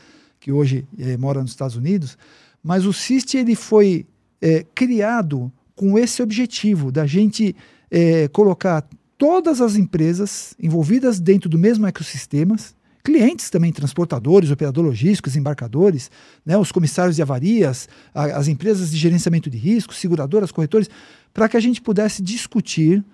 que 0.40 0.52
hoje 0.52 0.86
é, 0.98 1.16
mora 1.16 1.40
nos 1.40 1.50
Estados 1.50 1.76
Unidos. 1.76 2.16
Mas 2.64 2.86
o 2.86 2.92
CIST 2.94 3.36
ele 3.36 3.54
foi 3.54 4.06
é, 4.40 4.64
criado 4.74 5.52
com 5.76 5.98
esse 5.98 6.22
objetivo 6.22 6.90
da 6.90 7.06
gente 7.06 7.54
é, 7.90 8.26
colocar 8.28 8.88
todas 9.18 9.60
as 9.60 9.76
empresas 9.76 10.54
envolvidas 10.58 11.20
dentro 11.20 11.48
do 11.48 11.58
mesmo 11.58 11.86
ecossistema, 11.86 12.56
clientes 13.04 13.50
também, 13.50 13.70
transportadores, 13.70 14.50
operadores 14.50 14.88
logísticos, 14.88 15.36
embarcadores, 15.36 16.10
né, 16.44 16.56
os 16.56 16.72
comissários 16.72 17.16
de 17.16 17.22
avarias, 17.22 17.86
a, 18.14 18.24
as 18.38 18.48
empresas 18.48 18.90
de 18.90 18.96
gerenciamento 18.96 19.50
de 19.50 19.58
risco, 19.58 19.94
seguradoras, 19.94 20.50
corretores, 20.50 20.88
para 21.34 21.48
que 21.50 21.56
a 21.58 21.60
gente 21.60 21.82
pudesse 21.82 22.22
discutir 22.22 23.04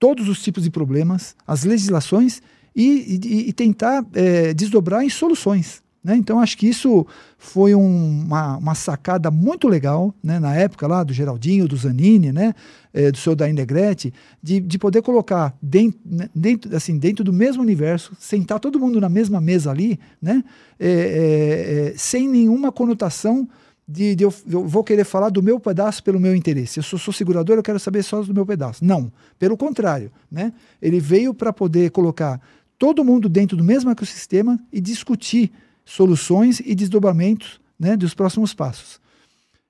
todos 0.00 0.28
os 0.28 0.42
tipos 0.42 0.64
de 0.64 0.70
problemas, 0.70 1.36
as 1.46 1.62
legislações 1.62 2.42
e, 2.74 3.20
e, 3.24 3.48
e 3.48 3.52
tentar 3.52 4.04
é, 4.14 4.52
desdobrar 4.52 5.04
em 5.04 5.10
soluções. 5.10 5.83
Né? 6.04 6.14
Então, 6.16 6.38
acho 6.38 6.58
que 6.58 6.68
isso 6.68 7.06
foi 7.38 7.74
um, 7.74 8.24
uma, 8.26 8.58
uma, 8.58 8.74
sacada 8.74 9.30
muito 9.30 9.66
legal, 9.66 10.14
né? 10.22 10.38
na 10.38 10.54
época 10.54 10.86
lá 10.86 11.02
do 11.02 11.14
Geraldinho, 11.14 11.66
do 11.66 11.76
Zanini, 11.76 12.30
né? 12.30 12.54
É, 12.92 13.10
do 13.10 13.16
seu 13.16 13.34
Dain 13.34 13.54
Negrete, 13.54 14.14
de, 14.40 14.60
de 14.60 14.78
poder 14.78 15.02
colocar 15.02 15.56
dentro, 15.60 15.98
né, 16.04 16.28
dentro, 16.32 16.76
assim, 16.76 16.96
dentro 16.96 17.24
do 17.24 17.32
mesmo 17.32 17.60
universo, 17.60 18.12
sentar 18.20 18.60
todo 18.60 18.78
mundo 18.78 19.00
na 19.00 19.08
mesma 19.08 19.40
mesa 19.40 19.70
ali, 19.72 19.98
né? 20.22 20.44
É, 20.78 20.88
é, 20.88 21.88
é 21.88 21.94
sem 21.96 22.28
nenhuma 22.28 22.70
conotação 22.70 23.48
de, 23.86 24.14
de 24.14 24.24
eu, 24.24 24.32
eu, 24.48 24.66
vou 24.66 24.84
querer 24.84 25.04
falar 25.04 25.30
do 25.30 25.42
meu 25.42 25.58
pedaço 25.58 26.04
pelo 26.04 26.20
meu 26.20 26.36
interesse. 26.36 26.78
Eu 26.78 26.82
sou, 26.82 26.98
sou 26.98 27.12
segurador, 27.12 27.56
eu 27.56 27.62
quero 27.62 27.80
saber 27.80 28.02
só 28.02 28.22
do 28.22 28.34
meu 28.34 28.46
pedaço. 28.46 28.84
Não, 28.84 29.10
pelo 29.38 29.56
contrário. 29.56 30.12
Né? 30.30 30.52
Ele 30.80 31.00
veio 31.00 31.34
para 31.34 31.52
poder 31.52 31.90
colocar 31.90 32.40
todo 32.78 33.04
mundo 33.04 33.28
dentro 33.28 33.56
do 33.56 33.64
mesmo 33.64 33.90
ecossistema 33.90 34.58
e 34.72 34.80
discutir 34.80 35.52
soluções 35.84 36.60
e 36.60 36.74
desdobramentos 36.74 37.60
né, 37.78 37.96
dos 37.96 38.14
próximos 38.14 38.54
passos. 38.54 39.00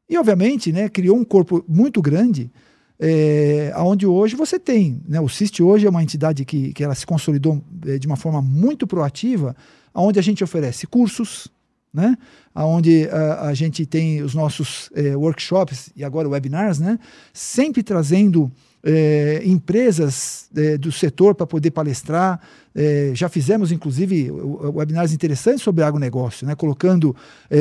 E, 0.08 0.16
obviamente, 0.18 0.72
né, 0.72 0.88
criou 0.88 1.16
um 1.16 1.24
corpo 1.24 1.64
muito 1.66 2.00
grande, 2.02 2.50
é, 2.98 3.72
onde 3.76 4.06
hoje 4.06 4.36
você 4.36 4.58
tem. 4.58 5.00
Né, 5.08 5.20
o 5.20 5.28
CIST 5.28 5.62
hoje 5.62 5.86
é 5.86 5.90
uma 5.90 6.02
entidade 6.02 6.44
que, 6.44 6.72
que 6.72 6.84
ela 6.84 6.94
se 6.94 7.06
consolidou 7.06 7.62
é, 7.86 7.98
de 7.98 8.06
uma 8.06 8.16
forma 8.16 8.40
muito 8.40 8.86
proativa, 8.86 9.56
onde 9.94 10.18
a 10.18 10.22
gente 10.22 10.44
oferece 10.44 10.86
cursos, 10.86 11.48
né, 11.92 12.16
onde 12.54 13.08
a, 13.08 13.48
a 13.48 13.54
gente 13.54 13.86
tem 13.86 14.22
os 14.22 14.34
nossos 14.34 14.90
é, 14.94 15.16
workshops 15.16 15.90
e 15.96 16.04
agora 16.04 16.28
webinars, 16.28 16.78
né, 16.78 16.98
sempre 17.32 17.82
trazendo 17.82 18.50
é, 18.84 19.40
empresas 19.44 20.50
é, 20.54 20.76
do 20.76 20.92
setor 20.92 21.34
para 21.34 21.46
poder 21.46 21.70
palestrar. 21.70 22.38
É, 22.74 23.12
já 23.14 23.28
fizemos, 23.28 23.72
inclusive, 23.72 24.30
webinars 24.30 25.12
interessantes 25.12 25.62
sobre 25.62 25.82
agronegócio, 25.82 26.46
né? 26.46 26.54
colocando 26.54 27.16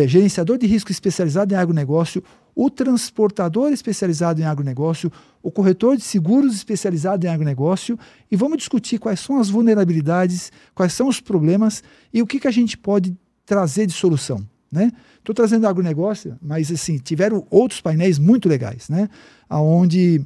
gerenciador 0.08 0.58
de 0.58 0.66
risco 0.66 0.92
especializado 0.92 1.54
em 1.54 1.58
agronegócio, 1.58 2.24
o 2.56 2.70
transportador 2.70 3.72
especializado 3.72 4.42
em 4.42 4.44
agronegócio, 4.44 5.12
o 5.42 5.52
corretor 5.52 5.98
de 5.98 6.04
seguros 6.04 6.56
especializado 6.56 7.26
em 7.26 7.30
agronegócio, 7.30 7.98
e 8.30 8.36
vamos 8.36 8.58
discutir 8.58 9.00
quais 9.00 9.20
são 9.20 9.40
as 9.40 9.50
vulnerabilidades, 9.50 10.52
quais 10.76 10.94
são 10.94 11.08
os 11.08 11.20
problemas 11.20 11.84
e 12.14 12.22
o 12.22 12.28
que, 12.28 12.40
que 12.40 12.48
a 12.48 12.52
gente 12.52 12.78
pode 12.78 13.16
trazer 13.46 13.86
de 13.86 13.94
solução. 13.94 14.46
Né? 14.72 14.92
Estou 15.20 15.36
trazendo 15.36 15.68
agronegócio, 15.68 16.36
mas 16.42 16.72
assim, 16.72 16.98
tiveram 16.98 17.46
outros 17.50 17.80
painéis 17.80 18.18
muito 18.18 18.50
legais, 18.50 18.90
né? 18.90 19.08
onde 19.50 20.26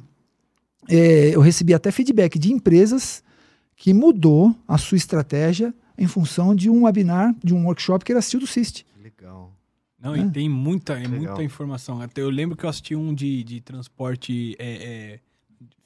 é, 0.88 1.34
eu 1.34 1.40
recebi 1.40 1.74
até 1.74 1.92
feedback 1.92 2.38
de 2.38 2.52
empresas 2.52 3.22
que 3.76 3.92
mudou 3.94 4.54
a 4.66 4.76
sua 4.78 4.96
estratégia 4.96 5.72
em 5.96 6.06
função 6.06 6.54
de 6.54 6.70
um 6.70 6.84
webinar, 6.84 7.34
de 7.42 7.54
um 7.54 7.66
workshop 7.66 8.04
que 8.04 8.12
ele 8.12 8.18
assistiu 8.18 8.40
do 8.40 8.46
CIST. 8.46 8.86
Legal. 9.02 9.52
Não, 10.00 10.14
é. 10.14 10.20
e 10.20 10.30
tem 10.30 10.48
muita, 10.48 10.94
é 10.94 11.06
muita 11.06 11.42
informação. 11.42 12.00
Até 12.00 12.22
eu 12.22 12.30
lembro 12.30 12.56
que 12.56 12.64
eu 12.64 12.70
assisti 12.70 12.94
um 12.94 13.12
de, 13.12 13.42
de 13.42 13.60
transporte 13.60 14.56
é, 14.58 14.72
é, 14.72 15.20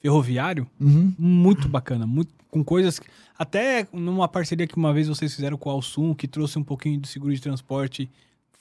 ferroviário, 0.00 0.66
uhum. 0.78 1.12
muito 1.18 1.68
bacana, 1.68 2.06
muito, 2.06 2.32
com 2.50 2.62
coisas. 2.62 3.00
Até 3.38 3.88
numa 3.92 4.28
parceria 4.28 4.66
que 4.66 4.76
uma 4.76 4.92
vez 4.92 5.08
vocês 5.08 5.34
fizeram 5.34 5.56
com 5.56 5.70
o 5.70 5.72
Alsum, 5.72 6.14
que 6.14 6.28
trouxe 6.28 6.58
um 6.58 6.64
pouquinho 6.64 7.00
de 7.00 7.08
seguro 7.08 7.34
de 7.34 7.40
transporte 7.40 8.10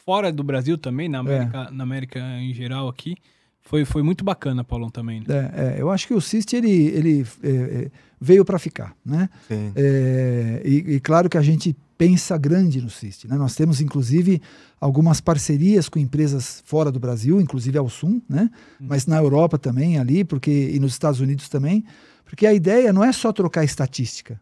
fora 0.06 0.32
do 0.32 0.44
Brasil 0.44 0.78
também, 0.78 1.10
na 1.10 1.20
América, 1.20 1.68
é. 1.70 1.72
na 1.72 1.84
América 1.84 2.20
em 2.40 2.54
geral 2.54 2.88
aqui. 2.88 3.16
Foi, 3.62 3.86
foi 3.86 4.04
muito 4.04 4.24
bacana, 4.24 4.64
Paulão, 4.64 4.90
também. 4.90 5.24
Né? 5.26 5.52
É, 5.54 5.78
é, 5.78 5.82
eu 5.82 5.90
acho 5.90 6.08
que 6.08 6.14
o 6.14 6.22
CIST 6.22 6.56
ele, 6.56 6.88
ele 6.88 7.26
é, 7.44 7.50
é 7.50 7.92
veio 8.20 8.46
para 8.46 8.60
ficar. 8.60 8.96
Né? 9.06 9.30
É, 9.76 10.62
e, 10.66 10.96
e, 10.96 11.00
claro 11.00 11.30
que 11.30 11.38
a 11.38 11.42
gente 11.42 11.76
pensa 11.98 12.38
grande 12.38 12.82
no 12.82 12.90
CIST. 12.90 13.28
Né? 13.28 13.36
Nós 13.36 13.56
temos, 13.56 13.80
inclusive, 13.82 14.42
algumas 14.80 15.22
parcerias 15.22 15.88
com 15.88 16.00
empresas 16.00 16.62
fora 16.66 16.92
do 16.92 17.00
Brasil, 17.00 17.40
inclusive 17.40 17.78
ao 17.78 17.88
Sum, 17.90 18.22
né? 18.28 18.50
Hum. 18.80 18.88
mas 18.90 19.06
na 19.06 19.18
Europa 19.18 19.58
também, 19.58 20.00
ali, 20.00 20.24
porque 20.24 20.72
e 20.74 20.80
nos 20.80 20.94
Estados 20.94 21.20
Unidos 21.20 21.48
também. 21.48 21.86
Porque 22.26 22.48
a 22.48 22.54
ideia 22.54 22.92
não 22.92 23.04
é 23.04 23.12
só 23.12 23.32
trocar 23.32 23.64
estatística. 23.64 24.40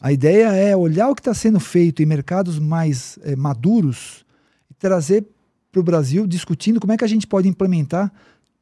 A 0.00 0.10
ideia 0.10 0.52
é 0.54 0.74
olhar 0.74 1.10
o 1.10 1.14
que 1.14 1.20
está 1.20 1.34
sendo 1.34 1.60
feito 1.60 2.02
em 2.02 2.06
mercados 2.06 2.58
mais 2.58 3.18
é, 3.22 3.36
maduros 3.36 4.24
e 4.70 4.74
trazer 4.74 5.26
para 5.70 5.80
o 5.80 5.84
Brasil, 5.84 6.26
discutindo 6.26 6.80
como 6.80 6.92
é 6.92 6.96
que 6.96 7.04
a 7.04 7.08
gente 7.08 7.26
pode 7.26 7.48
implementar 7.48 8.12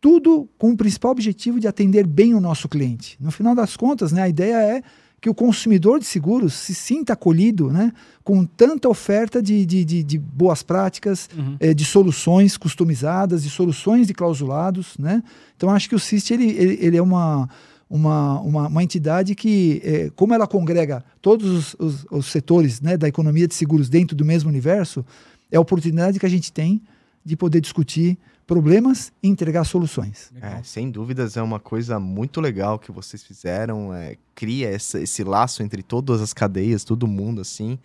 tudo 0.01 0.49
com 0.57 0.71
o 0.71 0.77
principal 0.77 1.11
objetivo 1.11 1.59
de 1.59 1.67
atender 1.67 2.07
bem 2.07 2.35
o 2.35 2.41
nosso 2.41 2.69
cliente. 2.69 3.17
No 3.21 3.31
final 3.31 3.55
das 3.55 3.77
contas, 3.77 4.13
né, 4.13 4.23
a 4.23 4.29
ideia 4.29 4.57
é 4.57 4.83
que 5.21 5.29
o 5.29 5.35
consumidor 5.35 5.99
de 5.99 6.05
seguros 6.05 6.55
se 6.55 6.73
sinta 6.75 7.13
acolhido 7.13 7.71
né, 7.71 7.93
com 8.23 8.45
tanta 8.45 8.89
oferta 8.89 9.43
de, 9.43 9.67
de, 9.67 9.85
de, 9.85 10.05
de 10.05 10.19
boas 10.19 10.63
práticas, 10.63 11.29
uhum. 11.37 11.57
é, 11.59 11.75
de 11.75 11.85
soluções 11.85 12.57
customizadas, 12.57 13.43
de 13.43 13.51
soluções 13.51 14.07
de 14.07 14.15
clausulados. 14.15 14.97
Né? 14.97 15.23
Então, 15.57 15.71
acho 15.71 15.89
que 15.89 15.95
o 15.95 15.99
CIST 15.99 16.33
ele, 16.33 16.51
ele, 16.51 16.79
ele 16.81 16.97
é 16.97 17.03
uma, 17.03 17.49
uma, 17.91 18.41
uma, 18.41 18.69
uma, 18.69 18.83
entidade 18.83 19.35
que, 19.35 19.83
é, 19.85 20.11
como 20.15 20.35
ela 20.35 20.47
congrega 20.47 21.05
todos 21.21 21.51
os, 21.51 21.77
os, 21.79 22.07
os 22.13 22.27
setores 22.27 22.81
né, 22.81 22.97
da 22.97 23.09
economia 23.09 23.49
de 23.49 23.57
seguros 23.57 23.89
dentro 23.89 24.17
do 24.17 24.25
mesmo 24.25 24.49
universo, 24.49 25.05
é 25.51 25.57
a 25.57 25.61
oportunidade 25.61 26.21
que 26.21 26.27
a 26.27 26.31
gente 26.31 26.53
tem 26.53 26.81
de 27.25 27.37
poder 27.37 27.61
discutir 27.61 28.19
problemas 28.47 29.13
e 29.23 29.29
entregar 29.29 29.65
soluções. 29.65 30.33
É, 30.41 30.63
sem 30.63 30.91
dúvidas 30.91 31.37
é 31.37 31.43
uma 31.43 31.61
coisa 31.61 32.01
muito 32.01 32.41
legal 32.41 32.79
que 32.79 32.91
vocês 32.91 33.23
fizeram, 33.23 33.93
é, 33.93 34.17
cria 34.35 34.71
essa, 34.71 34.99
esse 34.99 35.23
laço 35.23 35.63
entre 35.63 35.83
todas 35.83 36.23
as 36.23 36.33
cadeias, 36.33 36.83
todo 36.83 37.07
mundo, 37.07 37.43
assim. 37.43 37.79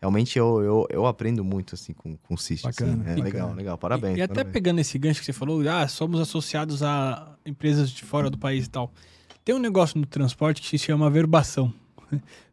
Realmente 0.00 0.38
eu, 0.38 0.60
eu, 0.62 0.86
eu 0.90 1.06
aprendo 1.06 1.44
muito 1.44 1.74
assim 1.74 1.92
com, 1.92 2.16
com 2.16 2.34
o 2.34 2.38
Cisco. 2.38 2.68
Assim. 2.68 2.84
Bacana. 2.84 3.10
Assim. 3.10 3.20
É, 3.20 3.22
legal, 3.22 3.54
legal, 3.54 3.78
parabéns. 3.78 4.16
E, 4.16 4.20
e 4.20 4.22
até 4.22 4.34
parabéns. 4.34 4.52
pegando 4.52 4.80
esse 4.80 4.98
gancho 4.98 5.20
que 5.20 5.26
você 5.26 5.32
falou, 5.32 5.60
ah, 5.68 5.86
somos 5.86 6.20
associados 6.20 6.82
a 6.82 7.36
empresas 7.46 7.90
de 7.90 8.04
fora 8.04 8.28
do 8.28 8.38
país 8.38 8.66
e 8.66 8.70
tal. 8.70 8.92
Tem 9.44 9.54
um 9.54 9.60
negócio 9.60 9.98
no 9.98 10.06
transporte 10.06 10.60
que 10.60 10.68
se 10.68 10.78
chama 10.78 11.08
verbação. 11.08 11.72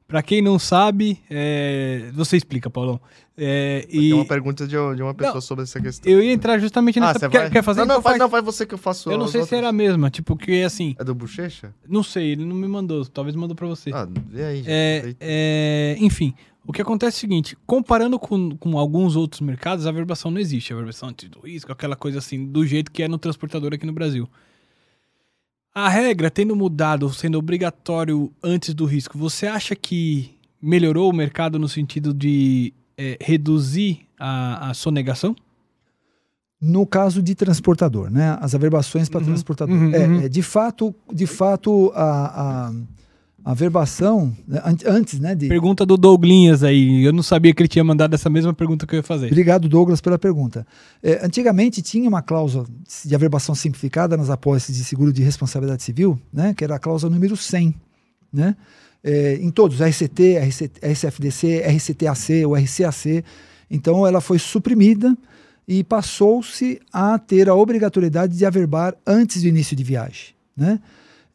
Para 0.07 0.21
quem 0.21 0.41
não 0.41 0.59
sabe, 0.59 1.19
é... 1.29 2.11
você 2.13 2.37
explica, 2.37 2.69
Paulão. 2.69 2.99
É, 3.37 3.85
e... 3.89 3.99
Tem 3.99 4.13
uma 4.13 4.25
pergunta 4.25 4.65
de, 4.65 4.77
uma 4.77 5.13
pessoa 5.13 5.35
não, 5.35 5.41
sobre 5.41 5.63
essa 5.63 5.81
questão. 5.81 6.09
Eu 6.09 6.21
ia 6.21 6.31
entrar 6.31 6.57
justamente 6.57 6.99
nessa. 6.99 7.17
Ah, 7.17 7.19
você 7.19 7.29
quer, 7.29 7.51
quer 7.51 7.63
fazer? 7.63 7.81
Não, 7.81 7.95
não, 7.95 8.01
faz, 8.01 8.17
não, 8.17 8.29
faz 8.29 8.45
você 8.45 8.65
que 8.65 8.73
eu 8.73 8.77
faço. 8.77 9.11
Eu 9.11 9.17
não 9.17 9.27
sei 9.27 9.41
outras. 9.41 9.49
se 9.49 9.55
era 9.55 9.69
a 9.69 9.73
mesma, 9.73 10.09
tipo, 10.09 10.37
que 10.37 10.63
assim. 10.63 10.95
É 10.97 11.03
do 11.03 11.13
Bochecha? 11.13 11.73
Não 11.87 12.01
sei, 12.01 12.31
ele 12.31 12.45
não 12.45 12.55
me 12.55 12.67
mandou, 12.67 13.05
talvez 13.05 13.35
mandou 13.35 13.55
para 13.55 13.67
você. 13.67 13.91
Ah, 13.93 14.07
vê 14.29 14.43
aí. 14.43 14.63
É, 14.65 15.15
é, 15.19 15.97
enfim, 15.99 16.33
o 16.65 16.71
que 16.71 16.81
acontece 16.81 17.17
é 17.17 17.17
o 17.17 17.21
seguinte: 17.21 17.57
comparando 17.65 18.17
com, 18.17 18.55
com 18.55 18.77
alguns 18.77 19.15
outros 19.15 19.41
mercados, 19.41 19.85
a 19.85 19.91
verbação 19.91 20.31
não 20.31 20.39
existe. 20.39 20.71
A 20.71 20.75
verbação 20.75 21.09
antes 21.09 21.29
do 21.29 21.41
risco, 21.41 21.71
aquela 21.71 21.95
coisa 21.95 22.19
assim, 22.19 22.45
do 22.45 22.65
jeito 22.65 22.91
que 22.91 23.03
é 23.03 23.07
no 23.07 23.17
transportador 23.17 23.73
aqui 23.73 23.85
no 23.85 23.93
Brasil. 23.93 24.29
A 25.77 25.89
regra 25.89 26.31
tendo 26.31 26.55
mudado, 26.55 27.13
sendo 27.13 27.37
obrigatório 27.37 28.31
antes 28.41 28.73
do 28.73 28.85
risco, 28.85 29.17
você 29.17 29.45
acha 29.45 29.75
que 29.75 30.33
melhorou 30.61 31.11
o 31.11 31.13
mercado 31.13 31.59
no 31.59 31.67
sentido 31.67 32.13
de 32.13 32.73
é, 32.97 33.17
reduzir 33.19 34.07
a, 34.17 34.69
a 34.69 34.73
sonegação? 34.73 35.35
No 36.61 36.85
caso 36.87 37.21
de 37.21 37.35
transportador, 37.35 38.09
né? 38.09 38.37
As 38.39 38.55
averbações 38.55 39.09
para 39.09 39.19
uhum, 39.19 39.25
transportador. 39.25 39.75
Uhum, 39.75 39.93
é, 39.93 40.07
uhum. 40.07 40.21
é, 40.21 40.29
de 40.29 40.41
fato, 40.41 40.95
de 41.13 41.27
fato 41.27 41.91
a, 41.93 42.67
a, 42.67 42.73
A 43.45 43.53
verbação, 43.53 44.35
né, 44.47 44.59
antes, 44.87 45.19
né? 45.19 45.35
De... 45.35 45.47
Pergunta 45.47 45.85
do 45.85 45.95
Douglinhas 45.97 46.63
aí. 46.63 47.05
Eu 47.05 47.13
não 47.13 47.21
sabia 47.21 47.53
que 47.53 47.61
ele 47.61 47.67
tinha 47.67 47.83
mandado 47.83 48.15
essa 48.15 48.27
mesma 48.27 48.51
pergunta 48.55 48.87
que 48.87 48.95
eu 48.95 48.97
ia 48.97 49.03
fazer. 49.03 49.27
Obrigado, 49.27 49.69
Douglas, 49.69 50.01
pela 50.01 50.17
pergunta. 50.17 50.65
É, 51.03 51.23
antigamente 51.23 51.79
tinha 51.79 52.09
uma 52.09 52.23
cláusula 52.23 52.65
de 53.05 53.13
averbação 53.13 53.53
simplificada 53.53 54.17
nas 54.17 54.31
apólices 54.31 54.75
de 54.75 54.83
seguro 54.83 55.13
de 55.13 55.21
responsabilidade 55.21 55.83
civil, 55.83 56.19
né? 56.33 56.55
Que 56.55 56.63
era 56.63 56.77
a 56.77 56.79
cláusula 56.79 57.13
número 57.13 57.37
100, 57.37 57.75
né? 58.33 58.55
É, 59.03 59.35
em 59.35 59.51
todos, 59.51 59.79
RCT, 59.79 60.39
RCT, 60.39 60.79
RCFDC, 60.81 61.63
RCTAC, 61.67 62.45
o 62.47 62.55
RCAC. 62.55 63.23
Então 63.69 64.07
ela 64.07 64.21
foi 64.21 64.39
suprimida 64.39 65.15
e 65.67 65.83
passou-se 65.83 66.81
a 66.91 67.19
ter 67.19 67.47
a 67.47 67.53
obrigatoriedade 67.53 68.35
de 68.35 68.43
averbar 68.43 68.95
antes 69.05 69.43
do 69.43 69.47
início 69.47 69.75
de 69.75 69.83
viagem, 69.83 70.33
né? 70.57 70.79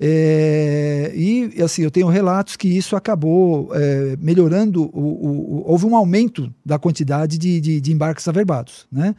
É, 0.03 1.13
e 1.15 1.63
assim, 1.63 1.83
eu 1.83 1.91
tenho 1.91 2.09
relatos 2.09 2.57
que 2.57 2.67
isso 2.67 2.97
acabou 2.97 3.69
é, 3.75 4.17
melhorando, 4.19 4.85
o, 4.85 5.63
o, 5.63 5.63
houve 5.67 5.85
um 5.85 5.95
aumento 5.95 6.53
da 6.65 6.79
quantidade 6.79 7.37
de, 7.37 7.61
de, 7.61 7.81
de 7.81 7.93
embarques 7.93 8.27
averbados. 8.27 8.87
Né? 8.91 9.15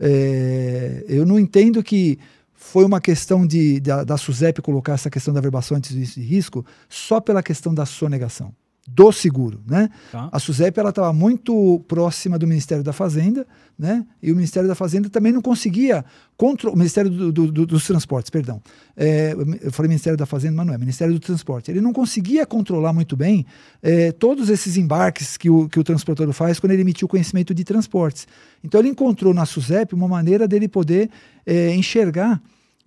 É, 0.00 1.04
eu 1.08 1.24
não 1.24 1.38
entendo 1.38 1.82
que 1.84 2.18
foi 2.52 2.84
uma 2.84 3.00
questão 3.00 3.46
de, 3.46 3.78
da, 3.78 4.02
da 4.02 4.16
SUSEP 4.16 4.60
colocar 4.60 4.94
essa 4.94 5.08
questão 5.08 5.32
da 5.32 5.38
averbação 5.38 5.76
antes 5.76 6.14
de 6.14 6.20
risco 6.20 6.66
só 6.88 7.20
pela 7.20 7.42
questão 7.42 7.72
da 7.72 7.86
sonegação 7.86 8.52
do 8.86 9.10
seguro, 9.10 9.62
né? 9.66 9.88
Tá. 10.12 10.28
A 10.30 10.38
SUSEP 10.38 10.78
ela 10.78 10.90
estava 10.90 11.12
muito 11.12 11.82
próxima 11.88 12.38
do 12.38 12.46
Ministério 12.46 12.84
da 12.84 12.92
Fazenda, 12.92 13.46
né? 13.78 14.04
E 14.22 14.30
o 14.30 14.36
Ministério 14.36 14.68
da 14.68 14.74
Fazenda 14.74 15.08
também 15.08 15.32
não 15.32 15.40
conseguia 15.40 16.04
contra 16.36 16.70
o 16.70 16.76
Ministério 16.76 17.10
do, 17.10 17.32
do, 17.32 17.50
do, 17.50 17.66
dos 17.66 17.86
Transportes, 17.86 18.28
perdão. 18.28 18.60
É, 18.94 19.34
eu 19.62 19.72
falei 19.72 19.88
Ministério 19.88 20.18
da 20.18 20.26
Fazenda, 20.26 20.56
mas 20.56 20.66
não 20.66 20.74
é 20.74 20.78
Ministério 20.78 21.14
do 21.14 21.20
Transporte. 21.20 21.70
Ele 21.70 21.80
não 21.80 21.94
conseguia 21.94 22.44
controlar 22.44 22.92
muito 22.92 23.16
bem 23.16 23.46
é, 23.82 24.12
todos 24.12 24.50
esses 24.50 24.76
embarques 24.76 25.38
que 25.38 25.48
o, 25.48 25.66
que 25.66 25.80
o 25.80 25.84
transportador 25.84 26.34
faz 26.34 26.60
quando 26.60 26.72
ele 26.72 26.82
emitiu 26.82 27.06
o 27.06 27.08
conhecimento 27.08 27.54
de 27.54 27.64
transportes. 27.64 28.28
Então 28.62 28.80
ele 28.80 28.90
encontrou 28.90 29.32
na 29.32 29.46
SUSEP 29.46 29.94
uma 29.94 30.08
maneira 30.08 30.46
dele 30.46 30.68
poder 30.68 31.08
é, 31.46 31.74
enxergar 31.74 32.40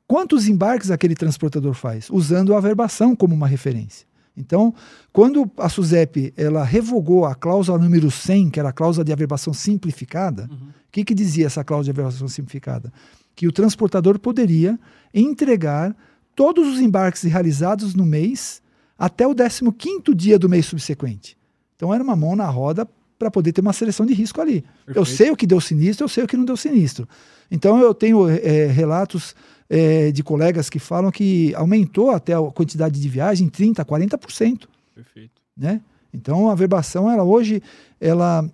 quantos 0.08 0.48
embarques 0.48 0.92
aquele 0.92 1.16
transportador 1.16 1.74
faz, 1.74 2.08
usando 2.12 2.54
a 2.54 2.58
averbação 2.60 3.16
como 3.16 3.34
uma 3.34 3.48
referência. 3.48 4.06
Então, 4.38 4.74
quando 5.12 5.50
a 5.58 5.68
SUSEP 5.68 6.32
ela 6.38 6.64
revogou 6.64 7.26
a 7.26 7.34
cláusula 7.34 7.78
número 7.78 8.12
100, 8.12 8.52
que 8.52 8.60
era 8.60 8.70
a 8.70 8.74
cláusula 8.74 9.04
de 9.04 9.12
averbação 9.12 9.52
simplificada, 9.54 10.48
o 10.50 10.54
uhum. 10.54 10.70
que, 10.92 11.04
que 11.04 11.16
dizia 11.16 11.48
essa 11.48 11.64
cláusula 11.64 11.86
de 11.86 12.00
averbação 12.00 12.28
simplificada? 12.28 12.94
Que 13.36 13.48
o 13.48 13.52
transportador 13.52 14.20
poderia 14.20 14.80
entregar 15.14 15.96
todos 16.36 16.68
os 16.68 16.80
embarques 16.80 17.24
realizados 17.24 17.96
no 17.96 18.06
mês 18.06 18.62
até 18.98 19.28
o 19.28 19.34
15º 19.34 20.14
dia 20.14 20.38
do 20.38 20.48
mês 20.48 20.68
subsequente. 20.68 21.36
Então, 21.76 21.94
era 21.94 22.04
uma 22.04 22.16
mão 22.16 22.36
na 22.36 22.48
roda 22.48 22.88
para 23.18 23.32
poder 23.32 23.52
ter 23.52 23.62
uma 23.62 23.74
seleção 23.74 24.06
de 24.06 24.14
risco 24.14 24.40
ali. 24.40 24.62
Perfeito. 24.62 24.98
Eu 24.98 25.06
sei 25.06 25.32
o 25.32 25.36
que 25.36 25.48
deu 25.48 25.60
sinistro, 25.60 26.06
eu 26.06 26.10
sei 26.10 26.24
o 26.24 26.28
que 26.28 26.38
não 26.38 26.46
deu 26.46 26.56
sinistro. 26.56 27.08
Então, 27.50 27.80
eu 27.80 27.94
tenho 27.94 28.30
é, 28.30 28.68
relatos 28.68 29.36
é, 29.70 30.12
de 30.12 30.24
colegas 30.24 30.70
que 30.70 30.80
falam 30.80 31.12
que 31.12 31.54
aumentou 31.56 32.12
até 32.12 32.34
a 32.34 32.42
quantidade 32.52 33.00
de 33.00 33.10
viagem 33.10 33.50
30%, 33.50 33.86
40%. 33.86 34.68
Perfeito. 34.96 35.42
Né? 35.56 35.82
Então 36.14 36.50
a 36.50 36.56
verbação, 36.56 37.10
ela 37.10 37.24
hoje, 37.24 37.62
ela, 38.00 38.50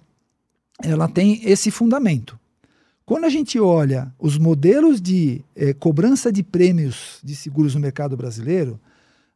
ela 0.82 1.08
tem 1.08 1.42
esse 1.44 1.70
fundamento. 1.70 2.38
Quando 3.06 3.26
a 3.26 3.30
gente 3.30 3.60
olha 3.60 4.12
os 4.18 4.38
modelos 4.38 5.02
de 5.02 5.42
é, 5.56 5.74
cobrança 5.74 6.32
de 6.32 6.42
prêmios 6.42 7.20
de 7.24 7.36
seguros 7.36 7.76
no 7.76 7.82
mercado 7.82 8.16
brasileiro, 8.16 8.80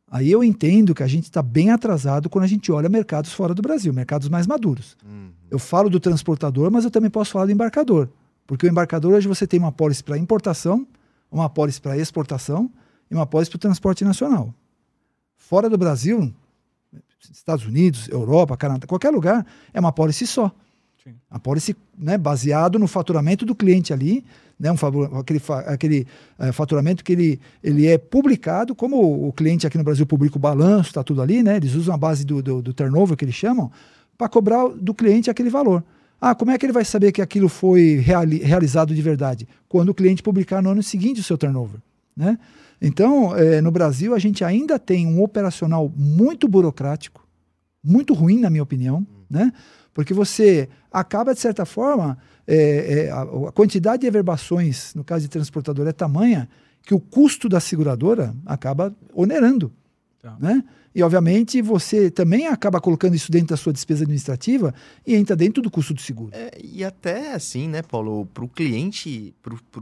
aí 0.10 0.32
eu 0.32 0.42
entendo 0.44 0.96
que 0.96 1.04
a 1.04 1.08
gente 1.08 1.26
está 1.26 1.42
bem 1.42 1.70
atrasado 1.70 2.30
quando 2.30 2.46
a 2.46 2.48
gente 2.48 2.72
olha 2.72 2.88
mercados 2.88 3.34
fora 3.34 3.54
do 3.54 3.62
Brasil, 3.62 3.94
mercados 3.94 4.30
mais 4.30 4.48
maduros. 4.48 4.96
Uhum. 5.06 5.32
Eu 5.52 5.60
falo 5.60 5.90
do 5.90 6.00
transportador, 6.00 6.72
mas 6.72 6.86
eu 6.86 6.92
também 6.92 7.10
posso 7.10 7.32
falar 7.32 7.46
do 7.46 7.52
embarcador. 7.52 8.10
Porque 8.46 8.66
o 8.66 8.70
embarcador 8.70 9.14
hoje 9.14 9.28
você 9.28 9.46
tem 9.46 9.60
uma 9.60 9.72
pólice 9.72 10.02
para 10.02 10.18
importação, 10.18 10.88
uma 11.32 11.46
apólice 11.46 11.80
para 11.80 11.98
exportação 11.98 12.70
e 13.10 13.14
uma 13.14 13.24
apólice 13.24 13.52
para 13.52 13.58
o 13.58 13.60
transporte 13.60 14.04
nacional. 14.04 14.54
Fora 15.36 15.70
do 15.70 15.78
Brasil, 15.78 16.34
Estados 17.32 17.66
Unidos, 17.66 18.08
Europa, 18.10 18.58
Canadá, 18.58 18.88
qualquer 18.88 19.10
lugar, 19.10 19.46
é 19.74 19.80
uma 19.80 19.90
apólice 19.90 20.28
só. 20.28 20.52
Sim. 21.04 21.16
A 21.30 21.38
apólice 21.38 21.76
né, 21.98 22.18
baseado 22.18 22.78
no 22.78 22.88
faturamento 22.88 23.46
do 23.46 23.56
cliente 23.56 23.94
ali, 23.94 24.26
né, 24.60 24.72
um, 24.72 24.76
aquele, 25.20 25.42
aquele 25.68 26.08
é, 26.40 26.52
faturamento 26.52 27.04
que 27.04 27.12
ele, 27.12 27.40
ele 27.64 27.88
é 27.88 27.98
publicado, 27.98 28.76
como 28.76 29.28
o 29.28 29.32
cliente 29.32 29.68
aqui 29.68 29.78
no 29.78 29.84
Brasil 29.84 30.06
publica 30.06 30.38
o 30.38 30.40
balanço, 30.40 30.90
está 30.90 31.04
tudo 31.04 31.22
ali, 31.22 31.44
né, 31.44 31.58
eles 31.58 31.76
usam 31.76 31.94
a 31.94 31.98
base 31.98 32.26
do, 32.26 32.42
do, 32.42 32.62
do 32.62 32.74
turnover 32.74 33.16
que 33.16 33.24
eles 33.24 33.36
chamam, 33.36 33.72
para 34.18 34.28
cobrar 34.28 34.68
do 34.70 34.94
cliente 34.94 35.30
aquele 35.30 35.50
valor. 35.50 35.84
Ah, 36.20 36.34
como 36.34 36.52
é 36.52 36.58
que 36.58 36.66
ele 36.66 36.74
vai 36.74 36.84
saber 36.84 37.12
que 37.12 37.22
aquilo 37.22 37.48
foi 37.48 37.98
reali 37.98 38.38
realizado 38.40 38.94
de 38.94 39.02
verdade? 39.02 39.48
Quando 39.70 39.90
o 39.90 39.94
cliente 39.94 40.24
publicar 40.24 40.62
no 40.62 40.72
ano 40.72 40.82
seguinte 40.82 41.22
o 41.22 41.24
seu 41.24 41.38
turnover. 41.38 41.80
Né? 42.16 42.40
Então, 42.82 43.36
é, 43.36 43.62
no 43.62 43.72
Brasil, 43.72 44.16
a 44.16 44.20
gente 44.20 44.44
ainda 44.44 44.80
tem 44.80 45.06
um 45.06 45.22
operacional 45.22 45.92
muito 45.96 46.48
burocrático, 46.48 47.28
muito 47.84 48.14
ruim, 48.14 48.40
na 48.40 48.50
minha 48.50 48.64
opinião, 48.64 49.06
né? 49.30 49.52
porque 49.94 50.14
você 50.14 50.68
acaba, 50.92 51.34
de 51.34 51.40
certa 51.40 51.66
forma, 51.66 52.18
é, 52.48 53.06
é, 53.06 53.12
a, 53.12 53.22
a, 53.22 53.52
quantidade 53.52 54.02
de 54.02 54.08
averbações, 54.08 54.94
no 54.96 55.04
caso 55.04 55.24
de 55.24 55.28
transportador, 55.28 55.88
é 55.88 55.92
tamanha 55.92 56.50
que 56.84 56.94
o 56.94 57.00
custo 57.00 57.50
da 57.50 57.60
seguradora 57.60 58.34
acaba 58.46 58.96
onerando. 59.14 59.72
Tá. 60.22 60.36
Né? 60.40 60.64
E, 60.96 61.04
obviamente, 61.04 61.62
você 61.62 62.10
também 62.10 62.48
acaba 62.48 62.82
colocando 62.82 63.14
isso 63.14 63.32
dentro 63.32 63.50
da 63.50 63.58
sua 63.58 63.72
despesa 63.72 64.04
administrativa 64.04 64.74
e 65.06 65.16
entra 65.16 65.36
dentro 65.36 65.62
do 65.62 65.70
custo 65.70 65.94
do 65.94 66.02
seguro. 66.02 66.32
É, 66.34 66.58
e 66.64 66.84
até 66.84 67.34
assim, 67.34 67.68
né, 67.68 67.84
Paulo, 67.84 68.26
para 68.34 68.44
o 68.44 68.48
cliente, 68.48 69.32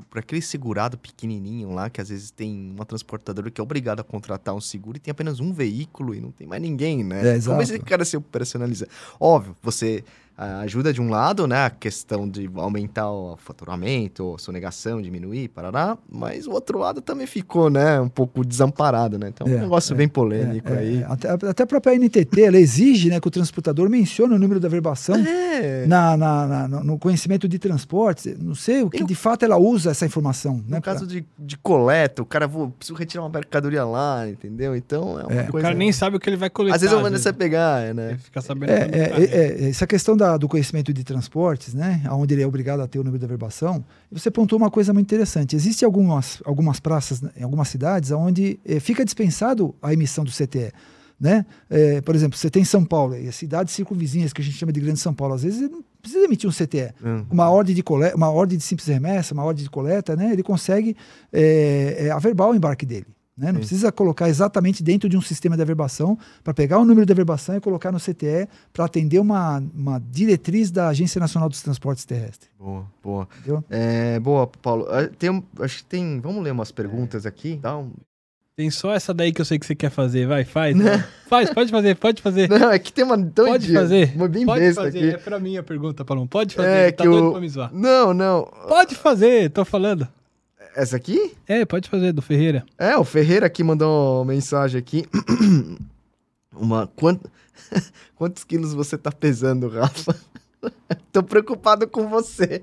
para 0.10 0.20
aquele 0.20 0.42
segurado 0.42 0.98
pequenininho 0.98 1.72
lá, 1.72 1.90
que 1.90 2.02
às 2.02 2.10
vezes 2.10 2.32
tem 2.32 2.70
uma 2.76 2.86
transportadora 2.86 3.50
que 3.50 3.62
é 3.62 3.64
obrigado 3.64 4.02
a 4.02 4.04
contratar 4.04 4.54
um 4.54 4.60
seguro 4.60 4.98
e 4.98 5.00
tem 5.00 5.10
apenas 5.10 5.40
um 5.40 5.54
veículo 5.54 6.14
e 6.14 6.20
não 6.20 6.32
tem 6.32 6.46
mais 6.46 6.62
ninguém, 6.62 7.02
né? 7.02 7.38
É, 7.38 7.42
Como 7.42 7.62
esse 7.62 7.80
cara 7.80 8.04
se 8.04 8.18
operacionaliza? 8.18 8.86
Óbvio, 9.18 9.56
você 9.64 10.04
ajuda 10.38 10.92
de 10.92 11.02
um 11.02 11.10
lado, 11.10 11.48
né, 11.48 11.66
a 11.66 11.70
questão 11.70 12.28
de 12.28 12.50
aumentar 12.56 13.10
o 13.10 13.38
faturamento, 13.38 14.36
sonegação, 14.38 15.02
diminuir, 15.02 15.48
parará, 15.48 15.98
mas 16.10 16.46
o 16.46 16.52
outro 16.52 16.78
lado 16.78 17.00
também 17.00 17.26
ficou, 17.26 17.70
né, 17.70 18.02
um 18.02 18.10
pouco 18.10 18.44
desamparado, 18.44 19.18
né? 19.18 19.30
Então 19.30 19.48
é 19.48 19.52
um 19.52 19.58
é, 19.58 19.62
negócio 19.62 19.94
é, 19.94 19.96
bem 19.96 20.10
polêmico 20.10 20.74
é, 20.74 20.78
aí. 20.78 21.02
É. 21.02 21.06
Até, 21.06 21.30
até 21.30 21.64
a 21.64 21.68
própria 21.68 21.98
NTT, 21.98 22.42
ela 22.42 22.58
exige, 22.58 23.10
né, 23.10 23.20
que 23.20 23.28
o 23.28 23.32
transportador 23.32 23.90
mencione 23.90 24.34
o 24.34 24.40
número 24.40 24.60
da 24.60 24.68
verbação 24.68 25.16
é. 25.16 25.86
na, 25.86 26.18
na, 26.18 26.68
na, 26.68 26.68
no 26.84 27.00
conhecimento 27.00 27.48
de 27.48 27.58
transporte. 27.58 28.36
Não 28.38 28.56
sei 28.56 28.84
o 28.84 28.90
que 28.90 29.04
Eu, 29.04 29.08
de 29.08 29.16
fato 29.16 29.46
ela 29.46 29.58
usa 29.58 29.92
essa 29.92 30.06
informação. 30.06 30.58
No 30.66 30.72
né, 30.72 30.82
caso 30.82 31.06
pra... 31.06 31.16
de, 31.16 31.26
de 31.40 31.58
coleta, 31.58 32.22
o 32.22 32.26
cara, 32.26 32.46
vou, 32.46 32.70
preciso 32.72 32.98
retirar 32.98 33.24
uma 33.24 33.30
mercadoria 33.30 33.86
lá, 33.86 34.28
entendeu? 34.28 34.76
Então 34.76 35.18
é 35.20 35.24
uma 35.24 35.44
coisa... 35.44 35.58
O 35.58 35.62
cara 35.62 35.76
nem 35.76 35.94
sabe 35.94 36.18
o 36.18 36.20
que 36.20 36.30
ele 36.30 36.38
vai 36.38 36.50
coletar. 36.50 36.76
Às 36.76 36.82
vezes 36.82 36.94
eu 36.94 37.02
vou 37.02 37.10
você 37.10 37.32
pegar, 37.32 37.94
né? 37.94 38.10
Ele 38.10 38.18
fica 38.18 38.42
sabendo. 38.42 38.70
É, 38.70 39.70
essa 39.70 39.88
questão 39.88 40.18
da 40.18 40.25
da, 40.26 40.38
do 40.38 40.48
conhecimento 40.48 40.92
de 40.92 41.04
transportes, 41.04 41.74
né, 41.74 42.02
onde 42.12 42.34
ele 42.34 42.42
é 42.42 42.48
obrigado 42.48 42.80
a 42.80 42.88
ter 42.88 43.00
o 43.00 43.04
número 43.04 43.20
de 43.20 43.26
averbação, 43.26 43.86
você 44.12 44.32
pontuou 44.32 44.60
uma 44.60 44.72
coisa 44.72 44.92
muito 44.94 45.06
interessante. 45.06 45.56
Existem 45.56 45.86
algumas, 45.86 46.42
algumas 46.44 46.80
praças 46.80 47.22
né, 47.22 47.32
em 47.38 47.44
algumas 47.44 47.68
cidades 47.68 48.12
onde 48.12 48.60
eh, 48.66 48.80
fica 48.80 49.06
dispensado 49.06 49.76
a 49.82 49.94
emissão 49.94 50.24
do 50.24 50.32
CTE. 50.32 50.72
Né? 51.20 51.46
É, 51.70 52.02
por 52.02 52.14
exemplo, 52.14 52.38
você 52.38 52.50
tem 52.50 52.66
São 52.66 52.84
Paulo, 52.84 53.16
e 53.16 53.30
as 53.30 53.36
cidades 53.36 53.74
circunvizinhas, 53.74 54.34
que 54.34 54.42
a 54.42 54.44
gente 54.44 54.58
chama 54.58 54.74
de 54.74 54.82
Grande 54.82 55.00
São 55.00 55.14
Paulo, 55.14 55.34
às 55.34 55.44
vezes 55.44 55.70
não 55.70 55.82
precisa 56.02 56.26
emitir 56.26 56.50
um 56.50 56.54
CTE. 56.54 56.94
Uhum. 57.02 57.26
Uma, 57.32 57.50
ordem 57.50 57.74
de 57.74 57.82
coleta, 57.82 58.18
uma 58.18 58.30
ordem 58.30 58.58
de 58.58 58.64
simples 58.64 58.88
remessa, 58.88 59.34
uma 59.34 59.44
ordem 59.44 59.64
de 59.64 59.70
coleta, 59.70 60.16
né? 60.16 60.34
ele 60.34 60.44
consegue 60.44 60.96
é, 61.32 62.10
averbar 62.12 62.50
o 62.50 62.56
embarque 62.56 62.86
dele. 62.86 63.06
Né? 63.38 63.52
Não 63.52 63.60
precisa 63.60 63.92
colocar 63.92 64.30
exatamente 64.30 64.82
dentro 64.82 65.10
de 65.10 65.18
um 65.18 65.22
sistema 65.22 65.58
de 65.58 65.62
averbação 65.62 66.18
para 66.42 66.54
pegar 66.54 66.80
o 66.80 66.86
número 66.86 67.06
de 67.06 67.12
averbação 67.12 67.58
e 67.58 67.60
colocar 67.60 67.92
no 67.92 68.00
CTE 68.00 68.48
para 68.72 68.86
atender 68.86 69.20
uma, 69.20 69.62
uma 69.76 70.00
diretriz 70.00 70.72
da 70.72 70.88
Agência 70.88 71.20
Nacional 71.20 71.50
dos 71.50 71.62
Transportes 71.62 72.06
Terrestres. 72.06 72.50
Boa, 72.58 72.88
boa. 73.04 73.28
É, 73.70 74.18
boa, 74.22 74.48
Paulo. 74.48 74.88
Tem, 75.20 75.44
acho 75.60 75.78
que 75.80 75.84
tem. 75.84 76.22
Vamos 76.22 76.42
ler 76.44 76.52
umas 76.52 76.72
perguntas 76.72 77.26
é. 77.26 77.30
aqui. 77.30 77.60
Dá 77.62 77.78
um... 77.78 77.92
Tem 78.56 78.70
só 78.70 78.94
essa 78.94 79.14
daí 79.14 79.34
que 79.34 79.42
eu 79.42 79.46
sei 79.46 79.60
que 79.60 79.66
você 79.66 79.76
quer 79.76 79.90
fazer. 79.90 80.26
Vai, 80.26 80.46
faz. 80.46 80.78
faz, 81.28 81.54
pode 81.54 81.70
fazer, 81.70 81.94
pode 81.98 82.22
fazer. 82.22 82.48
Não, 82.58 82.72
é 82.72 82.80
que 82.80 82.94
tem 82.94 83.04
uma 83.04 83.18
tão 83.18 83.48
Pode 83.48 83.74
fazer. 83.74 84.14
Uma 84.16 84.30
bem 84.30 84.46
pode 84.46 84.74
fazer. 84.74 84.98
Aqui. 84.98 85.10
É 85.10 85.18
pra 85.18 85.40
mim 85.42 85.58
a 85.58 85.64
pergunta, 85.64 86.06
Paulo. 86.06 86.26
Pode 86.26 86.56
fazer. 86.56 86.70
É, 86.70 86.92
tá 86.94 87.04
que 87.04 87.10
doido 87.10 87.26
eu... 87.26 87.32
pra 87.32 87.42
me 87.42 87.50
zoar. 87.50 87.70
Não, 87.74 88.14
não. 88.14 88.50
Pode 88.70 88.96
fazer, 88.96 89.50
tô 89.50 89.66
falando. 89.66 90.08
Essa 90.76 90.98
aqui? 90.98 91.34
É, 91.48 91.64
pode 91.66 91.90
fazer, 91.90 92.12
do 92.12 92.22
Ferreira. 92.22 92.66
É, 92.78 92.98
o 92.98 93.06
Ferreira 93.06 93.46
aqui 93.46 93.64
mandou 93.64 94.18
uma 94.18 94.34
mensagem 94.34 94.78
aqui. 94.78 95.06
uma. 96.52 96.88
Quant... 96.88 97.20
Quantos 98.16 98.44
quilos 98.44 98.74
você 98.74 98.98
tá 98.98 99.10
pesando, 99.10 99.70
Rafa? 99.70 100.14
Tô 101.14 101.24
preocupado 101.24 101.88
com 101.88 102.10
você. 102.10 102.62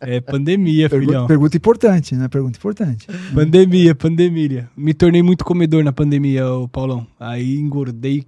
É 0.00 0.20
pandemia, 0.20 0.88
pergunta, 0.88 1.12
filhão. 1.12 1.26
Pergunta 1.26 1.56
importante, 1.56 2.14
né? 2.14 2.28
Pergunta 2.28 2.56
importante. 2.56 3.06
Pandemia, 3.34 3.94
pandemia. 3.94 4.70
Me 4.76 4.94
tornei 4.94 5.22
muito 5.22 5.44
comedor 5.44 5.82
na 5.82 5.92
pandemia, 5.92 6.48
o 6.48 6.68
Paulão. 6.68 7.06
Aí 7.18 7.56
engordei 7.56 8.24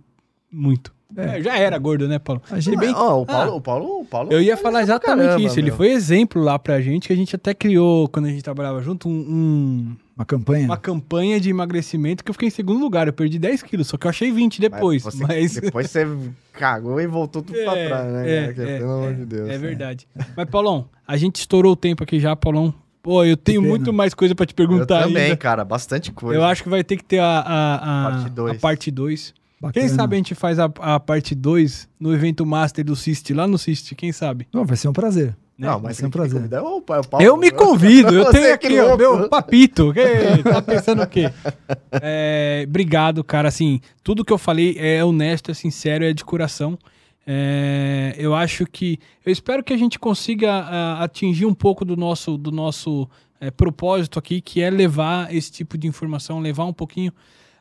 muito. 0.51 0.95
É, 1.17 1.41
já 1.41 1.57
era 1.57 1.79
gordo, 1.79 2.09
né, 2.09 2.19
Paulo? 2.19 2.43
A 2.51 2.59
gente- 2.59 2.77
bem- 2.77 2.93
Ó, 2.95 3.23
o, 3.23 3.27
Paulo, 3.27 3.53
Ah. 3.53 3.55
o 3.55 3.61
Paulo, 3.61 4.01
o 4.01 4.05
Paulo. 4.05 4.33
Eu 4.33 4.41
ia 4.43 4.57
falar 4.57 4.83
exatamente 4.83 5.27
caramba, 5.29 5.47
isso. 5.47 5.59
Ele 5.59 5.69
meu. 5.69 5.77
foi 5.77 5.91
exemplo 5.93 6.43
lá 6.43 6.59
pra 6.59 6.81
gente, 6.81 7.07
que 7.07 7.13
a 7.13 7.17
gente 7.17 7.35
até 7.37 7.55
criou, 7.55 8.09
quando 8.09 8.27
a 8.27 8.29
gente 8.29 8.43
trabalhava 8.43 8.83
junto, 8.83 9.09
um- 9.09 9.13
um- 9.13 9.97
Uma 10.17 10.25
campanha. 10.25 10.65
uma 10.65 10.77
campanha 10.77 11.39
de 11.39 11.49
emagrecimento 11.49 12.25
que 12.25 12.31
eu 12.31 12.35
fiquei 12.35 12.49
em 12.49 12.51
segundo 12.51 12.81
lugar. 12.81 13.07
Eu 13.07 13.13
perdi 13.13 13.39
10 13.39 13.63
quilos, 13.63 13.87
só 13.87 13.97
que 13.97 14.07
eu 14.07 14.11
achei 14.11 14.33
20 14.33 14.61
depois. 14.61 15.05
Mas 15.05 15.15
Mas, 15.15 15.53
você- 15.53 15.61
Depois 15.61 15.91
você 15.91 16.07
cagou 16.53 17.01
e 17.01 17.07
voltou 17.07 17.41
tudo 17.43 17.57
pra 17.63 17.77
É, 17.79 17.87
trás, 17.89 18.13
né? 18.13 18.35
é, 18.49 18.53
cara? 18.53 18.71
É, 18.71 18.79
pelo 18.79 18.91
amor 18.93 19.11
é, 19.11 19.15
de 19.15 19.25
Deus. 19.27 19.49
É 19.49 19.59
verdade. 19.59 20.09
Mas, 20.37 20.51
Paulão, 20.51 20.89
a 21.07 21.17
gente 21.17 21.37
estourou 21.37 21.73
o 21.73 21.77
tempo 21.77 22.03
aqui 22.03 22.19
já, 22.19 22.35
Paulão. 22.35 22.75
Pô, 23.01 23.23
eu 23.25 23.37
tenho 23.37 23.63
muito 23.63 23.93
mais 23.93 24.13
coisa 24.13 24.35
pra 24.35 24.45
te 24.45 24.51
Eu 24.51 24.57
perguntar 24.57 25.05
também, 25.05 25.23
ainda. 25.27 25.37
cara. 25.37 25.65
Bastante 25.65 26.11
coisa. 26.11 26.41
Eu 26.41 26.45
acho 26.45 26.65
que 26.65 26.69
vai 26.69 26.83
ter 26.83 26.97
que 26.97 27.05
ter 27.05 27.21
a, 27.21 27.39
a, 27.39 27.75
a, 28.09 28.11
Parte 28.11 28.31
dois. 28.31 28.57
a 28.57 28.61
parte 28.61 28.91
2. 28.91 29.33
Quem 29.73 29.83
Bacana. 29.85 30.03
sabe 30.03 30.17
a 30.17 30.19
gente 30.19 30.35
faz 30.35 30.59
a, 30.59 30.71
a 30.81 31.01
parte 31.01 31.35
2 31.35 31.89
no 31.99 32.12
evento 32.14 32.45
Master 32.47 32.85
do 32.85 32.95
Cist, 32.97 33.31
lá 33.33 33.47
no 33.47 33.59
Cist, 33.59 33.95
quem 33.95 34.12
sabe? 34.12 34.47
Não, 34.53 34.64
vai 34.64 34.77
ser 34.77 34.89
um 34.89 34.93
prazer. 34.93 35.29
né? 35.59 35.69
Não, 35.69 35.73
mas 35.75 35.83
Vai 35.83 35.95
ser 35.95 36.07
um 36.07 36.11
quem 36.11 36.21
prazer. 36.21 36.53
é 36.53 36.61
o 36.61 36.77
o 36.77 36.83
Paulo. 36.83 37.07
Eu 37.21 37.37
me 37.37 37.51
convido, 37.51 38.14
eu 38.14 38.29
tenho 38.33 38.59
que 38.59 38.67
aqui, 38.67 38.81
louco. 38.81 38.97
meu 38.99 39.29
papito. 39.29 39.93
Que- 39.95 40.43
tá 40.43 40.61
pensando 40.61 41.03
o 41.03 41.07
quê? 41.07 41.31
É, 41.93 42.64
obrigado, 42.69 43.25
cara. 43.25 43.49
Assim, 43.49 43.81
tudo 44.03 44.25
que 44.25 44.33
eu 44.33 44.39
falei 44.39 44.77
é 44.79 45.03
honesto, 45.05 45.51
é 45.51 45.55
sincero, 45.55 46.05
é 46.05 46.12
de 46.12 46.25
coração. 46.25 46.79
É, 47.27 48.14
eu 48.19 48.35
acho 48.35 48.64
que. 48.67 48.99
Eu 49.25 49.33
espero 49.33 49.64
que 49.64 49.73
a 49.73 49.77
gente 49.77 49.99
consiga 49.99 50.53
ah, 50.53 51.03
atingir 51.03 51.47
um 51.47 51.55
pouco 51.55 51.85
do 51.85 51.97
nosso, 51.97 52.37
do 52.39 52.53
nosso 52.53 53.09
é, 53.41 53.51
propósito 53.51 54.19
aqui, 54.19 54.41
que 54.41 54.61
é 54.62 54.71
levar 54.71 55.35
esse 55.35 55.51
tipo 55.51 55.77
de 55.77 55.87
informação, 55.89 56.39
levar 56.39 56.64
um 56.67 56.73
pouquinho. 56.73 57.12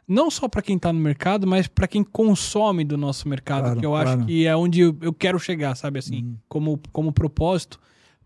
Não 0.07 0.29
só 0.29 0.47
para 0.47 0.61
quem 0.61 0.77
tá 0.77 0.93
no 0.93 0.99
mercado, 0.99 1.47
mas 1.47 1.67
para 1.67 1.87
quem 1.87 2.03
consome 2.03 2.83
do 2.83 2.95
nosso 2.97 3.27
mercado, 3.27 3.63
Claro, 3.63 3.79
que 3.79 3.85
eu 3.85 3.91
claro. 3.91 4.09
acho 4.09 4.25
que 4.25 4.45
é 4.45 4.55
onde 4.55 4.81
eu, 4.81 5.13
quero 5.13 5.39
chegar, 5.39 5.73
sabe 5.75 5.97
assim, 5.99 6.23
Uhum. 6.23 6.35
como, 6.47 6.79
como 6.91 7.11
propósito. 7.11 7.79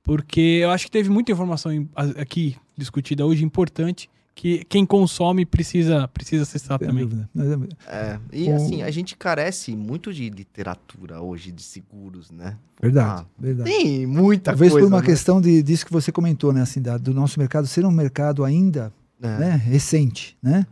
Porque 0.03 0.39
eu 0.63 0.71
acho 0.71 0.85
que 0.85 0.91
teve 0.91 1.09
muita 1.09 1.31
informação 1.31 1.71
aqui 2.17 2.55
discutida 2.77 3.25
hoje 3.25 3.43
importante 3.45 4.09
que 4.33 4.63
quem 4.69 4.85
consome 4.85 5.45
precisa, 5.45 6.07
precisa 6.07 6.43
acessar 6.43 6.79
Sem 6.79 6.87
também. 6.87 7.03
dúvida. 7.05 7.29
Mas, 7.33 7.47
É, 7.87 8.19
e 8.31 8.49
assim, 8.49 8.81
a 8.81 8.89
gente 8.89 9.15
carece 9.17 9.75
muito 9.75 10.13
de 10.13 10.29
literatura 10.29 11.21
hoje, 11.21 11.51
de 11.51 11.61
seguros, 11.61 12.31
né? 12.31 12.57
Verdade, 12.81 13.21
Ah, 13.21 13.25
verdade. 13.37 13.69
Tem 13.69 14.05
muita 14.07 14.51
Talvez 14.51 14.71
coisa. 14.71 14.87
por 14.87 14.93
uma 14.93 15.01
né? 15.01 15.05
questão 15.05 15.41
de, 15.41 15.61
disso 15.61 15.85
que 15.85 15.91
você 15.91 16.09
comentou, 16.11 16.53
né, 16.53 16.61
assim, 16.61 16.81
da- 16.81 16.97
do 16.97 17.13
nosso 17.13 17.37
mercado 17.37 17.67
ser 17.67 17.85
um 17.85 17.91
mercado 17.91 18.45
ainda 18.45 18.93
É. 19.21 19.27
né, 19.37 19.55
recente, 19.57 20.37
né? 20.41 20.65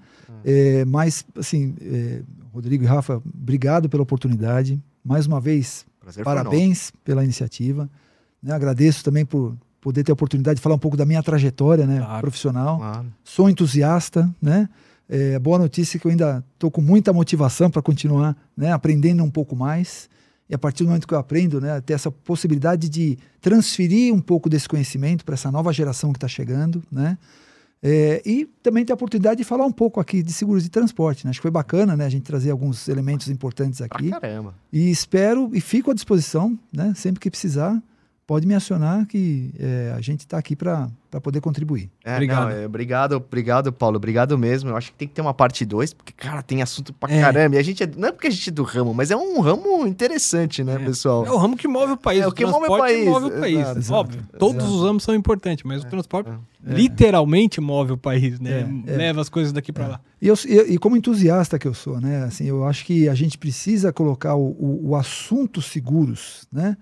É, 0.50 0.86
mas, 0.86 1.26
assim, 1.38 1.76
é, 1.82 2.22
Rodrigo 2.54 2.82
e 2.82 2.88
Rafa, 2.88 3.22
obrigado 3.38 3.90
pela 3.90 4.02
oportunidade. 4.04 4.82
Mais 5.04 5.28
uma 5.28 5.42
vez, 5.42 5.86
Prazer 6.00 6.24
parabéns 6.24 6.92
pela 7.04 7.22
iniciativa. 7.22 7.90
né? 8.42 8.54
Agradeço 8.54 9.04
também 9.04 9.26
por 9.26 9.58
poder 9.82 10.04
ter 10.06 10.12
a 10.12 10.14
oportunidade 10.14 10.56
de 10.56 10.62
falar 10.62 10.76
um 10.76 10.80
pouco 10.80 10.96
da 10.96 11.06
minha 11.06 11.22
trajetória 11.22 11.86
né, 11.86 12.00
Claro. 12.00 12.22
profissional. 12.22 12.78
Claro. 12.78 13.08
Sou 13.26 13.50
entusiasta, 13.50 14.34
né? 14.42 14.70
É, 15.10 15.38
boa 15.40 15.58
notícia 15.60 15.98
é 15.98 16.00
que 16.00 16.08
eu 16.08 16.12
ainda 16.12 16.44
estou 16.54 16.72
com 16.72 16.82
muita 16.82 17.12
motivação 17.12 17.70
para 17.70 17.82
continuar 17.82 18.36
né, 18.56 18.72
aprendendo 18.72 19.24
um 19.24 19.30
pouco 19.30 19.54
mais. 19.56 20.10
E 20.50 20.56
a 20.56 20.58
partir 20.58 20.84
do 20.84 20.88
momento 20.88 21.06
que 21.08 21.14
eu 21.14 21.18
aprendo, 21.18 21.60
né, 21.60 21.82
ter 21.82 21.92
essa 21.94 22.10
possibilidade 22.10 22.88
de 22.88 23.18
transferir 23.42 24.14
um 24.14 24.22
pouco 24.22 24.50
desse 24.50 24.68
conhecimento 24.68 25.26
para 25.26 25.34
essa 25.34 25.52
nova 25.52 25.74
geração 25.74 26.14
que 26.14 26.18
está 26.18 26.28
chegando, 26.28 26.82
né? 26.90 27.18
É, 27.82 28.22
e 28.26 28.46
também 28.64 28.84
ter 28.84 28.92
a 28.92 28.96
oportunidade 28.96 29.38
de 29.38 29.44
falar 29.44 29.66
um 29.66 29.72
pouco 29.72 30.00
aqui 30.00 30.24
de 30.24 30.34
seguros 30.34 30.64
de 30.64 30.70
transporte. 30.70 31.26
Né? 31.26 31.30
Acho 31.30 31.40
que 31.40 31.44
foi 31.44 31.52
bacana 31.52 31.96
né, 31.96 32.06
a 32.06 32.10
gente 32.10 32.24
trazer 32.24 32.50
alguns 32.52 32.88
elementos 32.88 33.30
importantes 33.30 33.82
aqui. 33.82 34.10
caramba. 34.10 34.56
E 34.72 34.90
espero 34.90 35.52
e 35.54 35.62
fico 35.62 35.92
à 35.92 35.94
disposição, 35.94 36.58
né? 36.74 36.94
Sempre 36.96 37.20
que 37.20 37.30
precisar, 37.30 37.82
pode 38.28 38.46
me 38.46 38.54
acionar 38.54 39.08
que 39.08 39.52
é, 39.58 39.94
a 39.96 40.02
gente 40.02 40.20
está 40.20 40.38
aqui 40.38 40.54
para 40.54 40.90
poder 41.24 41.40
contribuir. 41.40 41.90
É, 42.04 42.14
Obrigado. 42.16 42.42
não, 42.42 42.50
é, 42.50 42.66
obrigado, 42.66 43.14
obrigado, 43.14 43.72
Paulo. 43.72 43.96
Obrigado 43.96 44.38
mesmo. 44.38 44.70
Eu 44.70 44.76
acho 44.76 44.92
que 44.92 44.98
tem 44.98 45.08
que 45.08 45.14
ter 45.14 45.22
uma 45.22 45.34
parte 45.34 45.64
2, 45.66 45.94
porque, 45.94 46.12
cara, 46.12 46.44
tem 46.44 46.62
assunto 46.62 46.92
pra 46.94 47.12
É. 47.12 47.22
caramba. 47.22 47.56
E 47.56 47.60
a 47.60 47.64
gente 47.64 47.82
é- 47.82 47.90
não 47.96 48.10
é 48.10 48.12
porque 48.12 48.28
a 48.28 48.30
gente 48.30 48.50
é 48.50 48.52
do 48.52 48.64
ramo, 48.64 48.94
mas 48.94 49.10
é 49.12 49.16
um 49.16 49.40
ramo 49.40 49.88
interessante, 49.88 50.62
né, 50.62 50.76
É. 50.76 50.80
pessoal? 50.80 51.26
É 51.26 51.32
o 51.32 51.38
ramo 51.38 51.56
que 51.56 51.68
move 51.70 51.94
o 51.94 51.98
país. 51.98 52.22
É 52.22 52.28
o 52.28 52.32
que 52.34 52.46
move 52.46 52.58
o 52.58 52.60
transporte 52.60 52.82
país, 52.94 53.08
move 53.08 53.26
o 53.28 53.40
país. 53.40 53.58
exato, 53.60 53.80
exato, 53.80 53.94
Óbvio. 54.00 54.24
Todos 54.38 54.58
exato. 54.58 54.76
os 54.76 54.82
ramos 54.84 55.04
são 55.04 55.16
importantes, 55.16 55.64
mas 55.64 55.84
o 55.84 55.88
transporte 55.88 56.30
É. 56.30 56.74
literalmente 56.74 57.62
move 57.62 57.94
o 57.94 57.98
país, 57.98 58.40
né? 58.42 58.70
É, 58.86 58.94
é. 58.94 58.98
Leva 58.98 59.22
as 59.22 59.30
coisas 59.30 59.54
daqui 59.54 59.72
pra 59.72 59.88
lá. 59.88 60.02
E, 60.22 60.28
eu, 60.28 60.36
e, 60.46 60.74
e 60.74 60.78
como 60.78 60.98
entusiasta 60.98 61.58
que 61.58 61.68
eu 61.68 61.74
sou, 61.74 62.02
né? 62.02 62.24
Assim, 62.26 62.44
eu 62.46 62.66
acho 62.66 62.84
que 62.86 63.08
a 63.08 63.16
gente 63.16 63.38
precisa 63.38 63.94
colocar 63.94 64.36
o, 64.36 64.48
o, 64.60 64.90
o 64.90 64.96
assunto 64.98 65.62
seguros, 65.62 66.46
né? 66.52 66.76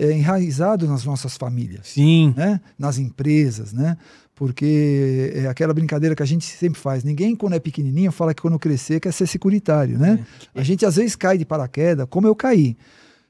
É, 0.00 0.12
enraizado 0.12 0.86
nas 0.86 1.04
nossas 1.04 1.36
famílias, 1.36 1.88
Sim. 1.88 2.32
né? 2.36 2.60
Nas 2.78 2.98
empresas, 2.98 3.72
né? 3.72 3.96
Porque 4.32 5.32
é 5.34 5.48
aquela 5.48 5.74
brincadeira 5.74 6.14
que 6.14 6.22
a 6.22 6.26
gente 6.26 6.44
sempre 6.44 6.78
faz. 6.78 7.02
Ninguém, 7.02 7.34
quando 7.34 7.54
é 7.54 7.58
pequenininho, 7.58 8.12
fala 8.12 8.32
que 8.32 8.40
quando 8.40 8.56
crescer 8.60 9.00
quer 9.00 9.12
ser 9.12 9.26
securitário, 9.26 9.98
né? 9.98 10.24
A 10.54 10.62
gente 10.62 10.86
às 10.86 10.94
vezes 10.94 11.16
cai 11.16 11.36
de 11.36 11.44
paraquedas, 11.44 12.06
como 12.08 12.28
eu 12.28 12.36
caí. 12.36 12.76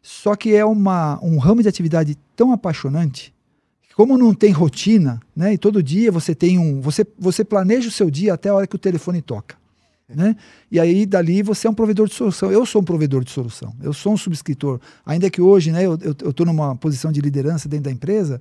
Só 0.02 0.36
que 0.36 0.54
é 0.54 0.64
uma, 0.64 1.18
um 1.22 1.38
ramo 1.38 1.62
de 1.62 1.68
atividade 1.68 2.16
tão 2.36 2.52
apaixonante, 2.52 3.34
que 3.88 3.94
como 3.94 4.18
não 4.18 4.34
tem 4.34 4.52
rotina, 4.52 5.20
né? 5.34 5.54
E 5.54 5.58
todo 5.58 5.82
dia 5.82 6.12
você 6.12 6.34
tem 6.34 6.58
um. 6.58 6.82
Você, 6.82 7.06
você 7.18 7.42
planeja 7.42 7.88
o 7.88 7.92
seu 7.92 8.10
dia 8.10 8.34
até 8.34 8.50
a 8.50 8.54
hora 8.54 8.66
que 8.66 8.76
o 8.76 8.78
telefone 8.78 9.22
toca. 9.22 9.56
Né? 10.08 10.36
E 10.70 10.80
aí, 10.80 11.04
dali, 11.04 11.42
você 11.42 11.66
é 11.66 11.70
um 11.70 11.74
provedor 11.74 12.08
de 12.08 12.14
solução. 12.14 12.50
Eu 12.50 12.64
sou 12.64 12.80
um 12.80 12.84
provedor 12.84 13.22
de 13.22 13.30
solução. 13.30 13.74
Eu 13.82 13.92
sou 13.92 14.12
um 14.12 14.16
subscritor. 14.16 14.80
Ainda 15.04 15.28
que 15.28 15.40
hoje 15.40 15.70
né, 15.70 15.84
eu 15.84 15.94
estou 16.30 16.46
numa 16.46 16.74
posição 16.76 17.12
de 17.12 17.20
liderança 17.20 17.68
dentro 17.68 17.84
da 17.84 17.90
empresa, 17.90 18.40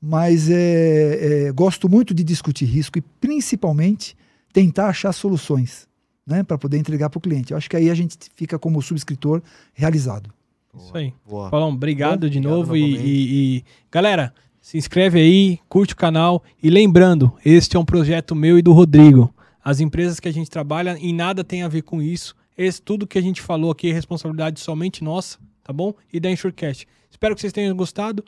mas 0.00 0.48
é, 0.50 1.46
é, 1.48 1.52
gosto 1.52 1.88
muito 1.88 2.14
de 2.14 2.24
discutir 2.24 2.64
risco 2.64 2.98
e, 2.98 3.02
principalmente, 3.20 4.16
tentar 4.52 4.86
achar 4.88 5.12
soluções 5.12 5.86
né, 6.26 6.42
para 6.42 6.56
poder 6.56 6.78
entregar 6.78 7.10
para 7.10 7.18
o 7.18 7.20
cliente. 7.20 7.52
Eu 7.52 7.58
acho 7.58 7.68
que 7.68 7.76
aí 7.76 7.90
a 7.90 7.94
gente 7.94 8.16
fica, 8.34 8.58
como 8.58 8.80
subscritor, 8.80 9.42
realizado. 9.74 10.30
Isso 10.74 10.96
aí. 10.96 11.12
Boa. 11.28 11.50
Paulão, 11.50 11.68
obrigado 11.68 12.20
Bom, 12.22 12.30
de 12.30 12.38
obrigado 12.38 12.58
novo. 12.58 12.76
E, 12.76 12.96
e- 12.96 13.56
e- 13.58 13.64
galera, 13.90 14.32
se 14.62 14.78
inscreve 14.78 15.20
aí, 15.20 15.58
curte 15.68 15.92
o 15.92 15.96
canal. 15.96 16.42
E 16.62 16.70
lembrando, 16.70 17.32
este 17.44 17.76
é 17.76 17.78
um 17.80 17.84
projeto 17.84 18.34
meu 18.34 18.58
e 18.58 18.62
do 18.62 18.72
Rodrigo. 18.72 19.32
As 19.64 19.80
empresas 19.80 20.18
que 20.18 20.28
a 20.28 20.32
gente 20.32 20.50
trabalha 20.50 20.96
em 20.98 21.14
nada 21.14 21.44
tem 21.44 21.62
a 21.62 21.68
ver 21.68 21.82
com 21.82 22.02
isso. 22.02 22.34
Esse, 22.56 22.82
tudo 22.82 23.06
que 23.06 23.18
a 23.18 23.22
gente 23.22 23.40
falou 23.40 23.70
aqui 23.70 23.90
é 23.90 23.92
responsabilidade 23.92 24.60
somente 24.60 25.02
nossa, 25.02 25.38
tá 25.62 25.72
bom? 25.72 25.94
E 26.12 26.20
da 26.20 26.30
Insurecast. 26.30 26.86
Espero 27.10 27.34
que 27.34 27.40
vocês 27.40 27.52
tenham 27.52 27.74
gostado. 27.76 28.24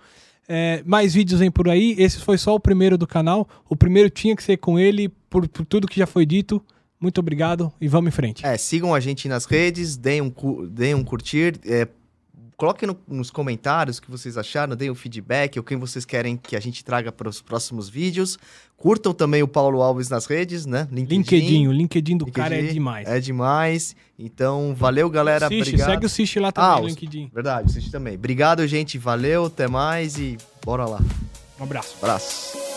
É, 0.47 0.83
mais 0.85 1.15
vídeos 1.15 1.41
vem 1.41 1.51
por 1.51 1.69
aí. 1.69 1.95
Esse 1.99 2.21
foi 2.21 2.39
só 2.39 2.55
o 2.55 2.61
primeiro 2.61 2.97
do 2.97 3.07
canal. 3.07 3.49
O 3.69 3.75
primeiro 3.75 4.11
tinha 4.11 4.37
que 4.37 4.43
ser 4.43 4.59
com 4.59 4.79
ele, 4.79 5.09
por, 5.29 5.49
por 5.49 5.67
tudo 5.67 5.89
que 5.89 5.99
já 5.99 6.07
foi 6.07 6.25
dito. 6.25 6.63
Muito 7.01 7.19
obrigado 7.19 7.73
e 7.81 7.89
vamos 7.89 8.09
em 8.09 8.13
frente. 8.13 8.47
É, 8.47 8.57
sigam 8.57 8.95
a 8.95 9.01
gente 9.01 9.29
nas 9.29 9.45
redes, 9.45 9.97
deem 9.97 10.23
um, 10.23 10.33
deem 10.71 10.95
um 10.95 11.05
curtir, 11.05 11.59
é, 11.67 11.89
coloquem 12.57 12.87
no- 12.87 12.97
nos 13.09 13.31
comentários 13.31 13.99
o 13.99 14.03
que 14.03 14.11
vocês 14.11 14.37
acharam, 14.39 14.75
deem 14.77 14.91
o 14.91 14.95
feedback, 14.95 15.59
ou 15.59 15.65
quem 15.65 15.77
vocês 15.77 16.05
querem 16.05 16.37
que 16.37 16.55
a 16.57 16.61
gente 16.61 16.85
traga 16.85 17.11
para 17.13 17.29
os 17.29 17.41
próximos 17.43 17.89
vídeos. 17.89 18.39
Curtam 18.77 19.13
também 19.15 19.43
o 19.43 19.49
Paulo 19.49 19.81
Alves 19.83 20.09
nas 20.09 20.27
redes, 20.27 20.67
né? 20.67 20.87
LinkedIn, 20.91 21.69
o 21.69 21.73
LinkedIn 21.73 22.17
do 22.19 22.27
cara 22.31 22.55
é 22.55 22.59
LinkedIn, 22.59 22.75
demais. 22.75 23.09
É 23.09 23.21
demais. 23.21 23.97
Então, 24.19 24.75
valeu, 24.77 25.09
galera. 25.09 25.49
Cish, 25.49 25.61
obrigado. 25.63 25.89
segue 25.91 26.07
o 26.07 26.09
Cish 26.09 26.37
lá 26.37 26.53
também 26.53 26.71
Ah, 26.71 26.81
os- 26.81 26.87
LinkedIn. 26.89 27.31
Verdade, 27.33 27.69
assiste 27.71 27.91
também. 27.91 28.15
Obrigado, 28.15 28.67
gente. 28.67 28.99
Valeu, 28.99 29.47
até 29.47 29.67
mais 29.69 30.19
e 30.19 30.37
bora 30.65 30.85
lá. 30.85 31.01
Um 31.59 31.63
abraço. 31.65 31.95
Abraço. 32.03 32.74